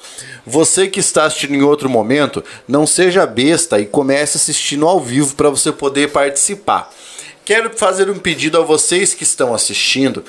Você 0.46 0.88
que 0.88 1.00
está 1.00 1.26
assistindo 1.26 1.56
em 1.56 1.62
outro 1.62 1.90
momento, 1.90 2.44
não 2.68 2.86
seja 2.86 3.26
besta 3.26 3.80
e 3.80 3.86
comece 3.86 4.38
assistindo 4.38 4.88
ao 4.88 5.00
vivo 5.00 5.36
para 5.36 5.50
você 5.50 5.72
poder 5.72 6.12
participar. 6.12 6.92
Quero 7.44 7.76
fazer 7.76 8.10
um 8.10 8.20
pedido 8.20 8.58
a 8.60 8.64
vocês 8.64 9.14
que 9.14 9.24
estão 9.24 9.54
assistindo. 9.54 10.24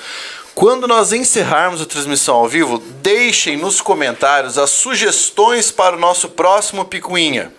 Quando 0.55 0.87
nós 0.87 1.11
encerrarmos 1.11 1.81
a 1.81 1.85
transmissão 1.85 2.35
ao 2.35 2.47
vivo, 2.47 2.77
deixem 3.01 3.57
nos 3.57 3.81
comentários 3.81 4.57
as 4.57 4.69
sugestões 4.69 5.71
para 5.71 5.95
o 5.95 5.99
nosso 5.99 6.29
próximo 6.29 6.85
Picuinha. 6.85 7.51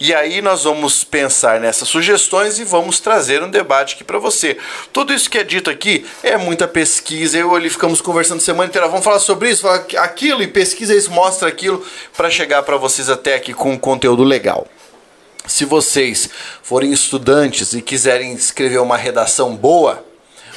E 0.00 0.12
aí 0.12 0.42
nós 0.42 0.64
vamos 0.64 1.04
pensar 1.04 1.60
nessas 1.60 1.88
sugestões 1.88 2.58
e 2.58 2.64
vamos 2.64 2.98
trazer 2.98 3.42
um 3.44 3.50
debate 3.50 3.94
aqui 3.94 4.02
para 4.02 4.18
você. 4.18 4.56
Tudo 4.92 5.12
isso 5.12 5.30
que 5.30 5.38
é 5.38 5.44
dito 5.44 5.70
aqui 5.70 6.04
é 6.22 6.36
muita 6.36 6.66
pesquisa. 6.66 7.38
Eu 7.38 7.54
ali 7.54 7.70
ficamos 7.70 8.00
conversando 8.00 8.40
semana 8.40 8.68
inteira. 8.68 8.88
Vamos 8.88 9.04
falar 9.04 9.20
sobre 9.20 9.48
isso, 9.50 9.62
falar 9.62 9.86
aquilo 9.98 10.42
e 10.42 10.48
pesquisa 10.48 10.94
isso, 10.94 11.12
mostra 11.12 11.48
aquilo 11.48 11.84
para 12.16 12.28
chegar 12.28 12.64
para 12.64 12.76
vocês 12.76 13.08
até 13.08 13.36
aqui 13.36 13.54
com 13.54 13.70
um 13.72 13.78
conteúdo 13.78 14.24
legal. 14.24 14.66
Se 15.46 15.64
vocês 15.64 16.28
forem 16.62 16.92
estudantes 16.92 17.72
e 17.72 17.80
quiserem 17.80 18.32
escrever 18.32 18.78
uma 18.78 18.96
redação 18.96 19.54
boa, 19.54 20.04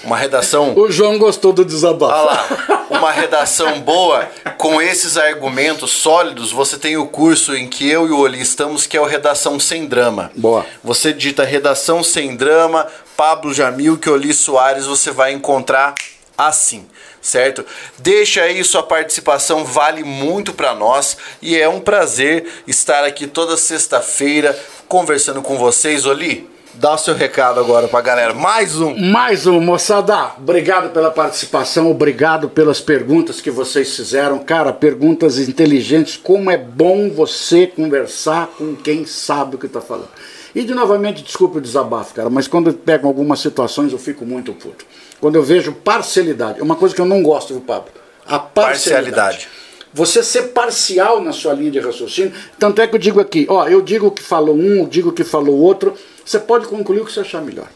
uma 0.05 0.15
redação. 0.17 0.73
O 0.75 0.91
João 0.91 1.17
gostou 1.17 1.51
do 1.51 1.65
desabafo. 1.65 2.13
Olha 2.13 2.25
lá, 2.25 2.85
uma 2.91 3.11
redação 3.11 3.81
boa, 3.81 4.29
com 4.57 4.81
esses 4.81 5.17
argumentos 5.17 5.91
sólidos, 5.91 6.51
você 6.51 6.77
tem 6.77 6.95
o 6.95 7.07
curso 7.07 7.55
em 7.55 7.67
que 7.67 7.89
eu 7.89 8.07
e 8.07 8.11
o 8.11 8.19
Oli 8.19 8.39
estamos, 8.39 8.85
que 8.85 8.95
é 8.95 9.01
o 9.01 9.05
Redação 9.05 9.59
Sem 9.59 9.85
Drama. 9.87 10.31
Boa. 10.35 10.65
Você 10.83 11.11
digita 11.11 11.43
Redação 11.43 12.03
Sem 12.03 12.35
Drama, 12.35 12.87
Pablo 13.17 13.53
Jamil, 13.53 13.97
que 13.97 14.09
Oli 14.09 14.33
Soares, 14.33 14.85
você 14.85 15.11
vai 15.11 15.33
encontrar 15.33 15.95
assim. 16.37 16.85
certo? 17.21 17.65
Deixa 17.97 18.41
aí 18.41 18.63
sua 18.63 18.83
participação, 18.83 19.65
vale 19.65 20.03
muito 20.03 20.53
para 20.53 20.75
nós 20.75 21.17
e 21.41 21.57
é 21.57 21.67
um 21.67 21.79
prazer 21.79 22.45
estar 22.67 23.03
aqui 23.03 23.25
toda 23.25 23.57
sexta-feira 23.57 24.57
conversando 24.87 25.41
com 25.41 25.57
vocês, 25.57 26.05
Oli. 26.05 26.54
Dá 26.77 26.93
o 26.93 26.97
seu 26.97 27.13
recado 27.13 27.59
agora 27.59 27.87
pra 27.87 28.01
galera. 28.01 28.33
Mais 28.33 28.79
um. 28.81 28.95
Mais 28.97 29.47
um, 29.47 29.61
moçada. 29.61 30.33
Obrigado 30.37 30.91
pela 30.91 31.09
participação, 31.09 31.89
obrigado 31.89 32.49
pelas 32.49 32.81
perguntas 32.81 33.39
que 33.39 33.49
vocês 33.49 33.95
fizeram. 33.95 34.39
Cara, 34.39 34.73
perguntas 34.73 35.39
inteligentes. 35.39 36.17
Como 36.17 36.51
é 36.51 36.57
bom 36.57 37.09
você 37.09 37.65
conversar 37.65 38.47
com 38.57 38.75
quem 38.75 39.05
sabe 39.05 39.55
o 39.55 39.59
que 39.59 39.69
tá 39.69 39.79
falando. 39.79 40.09
E 40.53 40.63
de 40.63 40.73
novamente, 40.73 41.23
desculpe 41.23 41.59
o 41.59 41.61
desabafo, 41.61 42.13
cara, 42.13 42.29
mas 42.29 42.47
quando 42.47 42.73
pegam 42.73 43.09
algumas 43.09 43.39
situações 43.39 43.93
eu 43.93 43.99
fico 43.99 44.25
muito 44.25 44.53
puto. 44.53 44.85
Quando 45.21 45.35
eu 45.35 45.43
vejo 45.43 45.71
parcialidade, 45.71 46.59
é 46.59 46.63
uma 46.63 46.75
coisa 46.75 46.93
que 46.93 47.01
eu 47.01 47.05
não 47.05 47.23
gosto, 47.23 47.53
viu, 47.53 47.61
Pablo? 47.61 47.89
A 48.25 48.37
parcialidade. 48.37 49.15
parcialidade. 49.15 49.47
Você 49.93 50.21
ser 50.21 50.49
parcial 50.49 51.21
na 51.21 51.31
sua 51.31 51.53
linha 51.53 51.71
de 51.71 51.79
raciocínio. 51.79 52.33
Tanto 52.59 52.81
é 52.81 52.87
que 52.87 52.95
eu 52.95 52.99
digo 52.99 53.21
aqui, 53.21 53.45
ó, 53.49 53.65
eu 53.65 53.81
digo 53.81 54.07
o 54.07 54.11
que 54.11 54.21
falou 54.21 54.55
um, 54.55 54.79
eu 54.79 54.87
digo 54.87 55.09
o 55.09 55.13
que 55.13 55.23
falou 55.23 55.55
outro. 55.57 55.95
Você 56.25 56.39
pode 56.39 56.67
concluir 56.67 57.01
o 57.01 57.05
que 57.05 57.13
você 57.13 57.19
achar 57.19 57.41
melhor. 57.41 57.67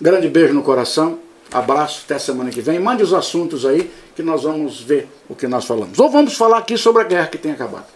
Grande 0.00 0.28
beijo 0.28 0.54
no 0.54 0.62
coração, 0.62 1.18
abraço, 1.52 2.02
até 2.04 2.18
semana 2.18 2.50
que 2.50 2.60
vem. 2.60 2.78
Mande 2.78 3.02
os 3.02 3.12
assuntos 3.12 3.66
aí 3.66 3.90
que 4.14 4.22
nós 4.22 4.42
vamos 4.44 4.80
ver 4.80 5.08
o 5.28 5.34
que 5.34 5.46
nós 5.46 5.64
falamos. 5.66 5.98
Ou 5.98 6.10
vamos 6.10 6.34
falar 6.34 6.58
aqui 6.58 6.76
sobre 6.78 7.02
a 7.02 7.04
guerra 7.04 7.26
que 7.26 7.38
tem 7.38 7.52
acabado. 7.52 7.86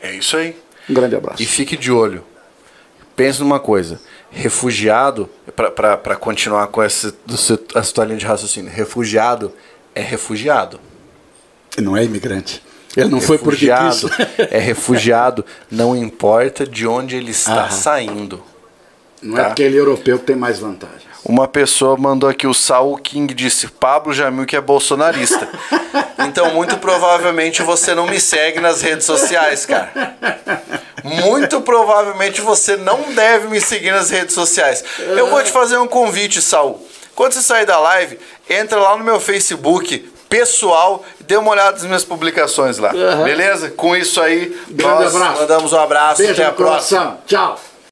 É 0.00 0.14
isso 0.14 0.36
aí. 0.36 0.56
Um 0.88 0.94
grande 0.94 1.16
abraço. 1.16 1.42
E 1.42 1.46
fique 1.46 1.76
de 1.76 1.90
olho. 1.90 2.24
Pense 3.16 3.40
numa 3.40 3.58
coisa 3.58 4.00
refugiado, 4.30 5.28
para 5.56 6.16
continuar 6.16 6.66
com 6.68 6.82
essa, 6.82 7.14
a 7.74 7.82
sua 7.82 8.04
linha 8.04 8.18
de 8.18 8.26
raciocínio, 8.26 8.70
refugiado 8.70 9.52
é 9.94 10.02
refugiado. 10.02 10.78
Não 11.78 11.96
é 11.96 12.04
imigrante. 12.04 12.62
Ele 12.96 13.08
não 13.08 13.18
refugiado 13.18 13.98
foi 13.98 14.08
porque 14.08 14.38
quis. 14.38 14.50
é 14.50 14.58
refugiado, 14.58 15.44
não 15.70 15.96
importa 15.96 16.66
de 16.66 16.86
onde 16.86 17.16
ele 17.16 17.30
está 17.30 17.64
Aham. 17.64 17.70
saindo. 17.70 18.42
Não 19.22 19.36
é 19.36 19.42
tá? 19.42 19.48
é 19.48 19.50
aquele 19.52 19.76
europeu 19.76 20.18
que 20.18 20.24
tem 20.26 20.36
mais 20.36 20.58
vantagem. 20.58 21.08
Uma 21.24 21.48
pessoa 21.48 21.96
mandou 21.96 22.28
aqui, 22.28 22.46
o 22.46 22.54
Saul 22.54 22.96
King 22.96 23.34
disse, 23.34 23.66
Pablo 23.66 24.12
Jamil 24.12 24.46
que 24.46 24.56
é 24.56 24.60
bolsonarista. 24.60 25.48
então, 26.26 26.54
muito 26.54 26.78
provavelmente 26.78 27.62
você 27.62 27.94
não 27.94 28.06
me 28.06 28.20
segue 28.20 28.60
nas 28.60 28.80
redes 28.80 29.04
sociais, 29.04 29.66
cara. 29.66 29.90
Muito 31.04 31.60
provavelmente 31.60 32.40
você 32.40 32.76
não 32.76 33.12
deve 33.14 33.48
me 33.48 33.60
seguir 33.60 33.90
nas 33.90 34.10
redes 34.10 34.34
sociais. 34.34 34.84
Eu 34.98 35.28
vou 35.28 35.42
te 35.42 35.50
fazer 35.50 35.76
um 35.76 35.86
convite, 35.86 36.40
Saul. 36.40 36.86
Quando 37.14 37.32
você 37.32 37.42
sair 37.42 37.66
da 37.66 37.78
live, 37.78 38.18
entra 38.48 38.78
lá 38.78 38.96
no 38.96 39.04
meu 39.04 39.18
Facebook 39.18 40.08
pessoal 40.28 41.04
e 41.20 41.24
dê 41.24 41.36
uma 41.36 41.50
olhada 41.50 41.72
nas 41.72 41.84
minhas 41.84 42.04
publicações 42.04 42.78
lá. 42.78 42.92
Uhum. 42.92 43.24
Beleza? 43.24 43.70
Com 43.70 43.96
isso 43.96 44.20
aí, 44.20 44.56
Grande 44.68 45.04
nós 45.04 45.16
abraço. 45.16 45.40
mandamos 45.40 45.72
um 45.72 45.78
abraço. 45.78 46.18
Beijo 46.18 46.32
Até 46.34 46.44
a 46.46 46.52
próxima. 46.52 47.00
Coração. 47.00 47.18
Tchau. 47.26 47.60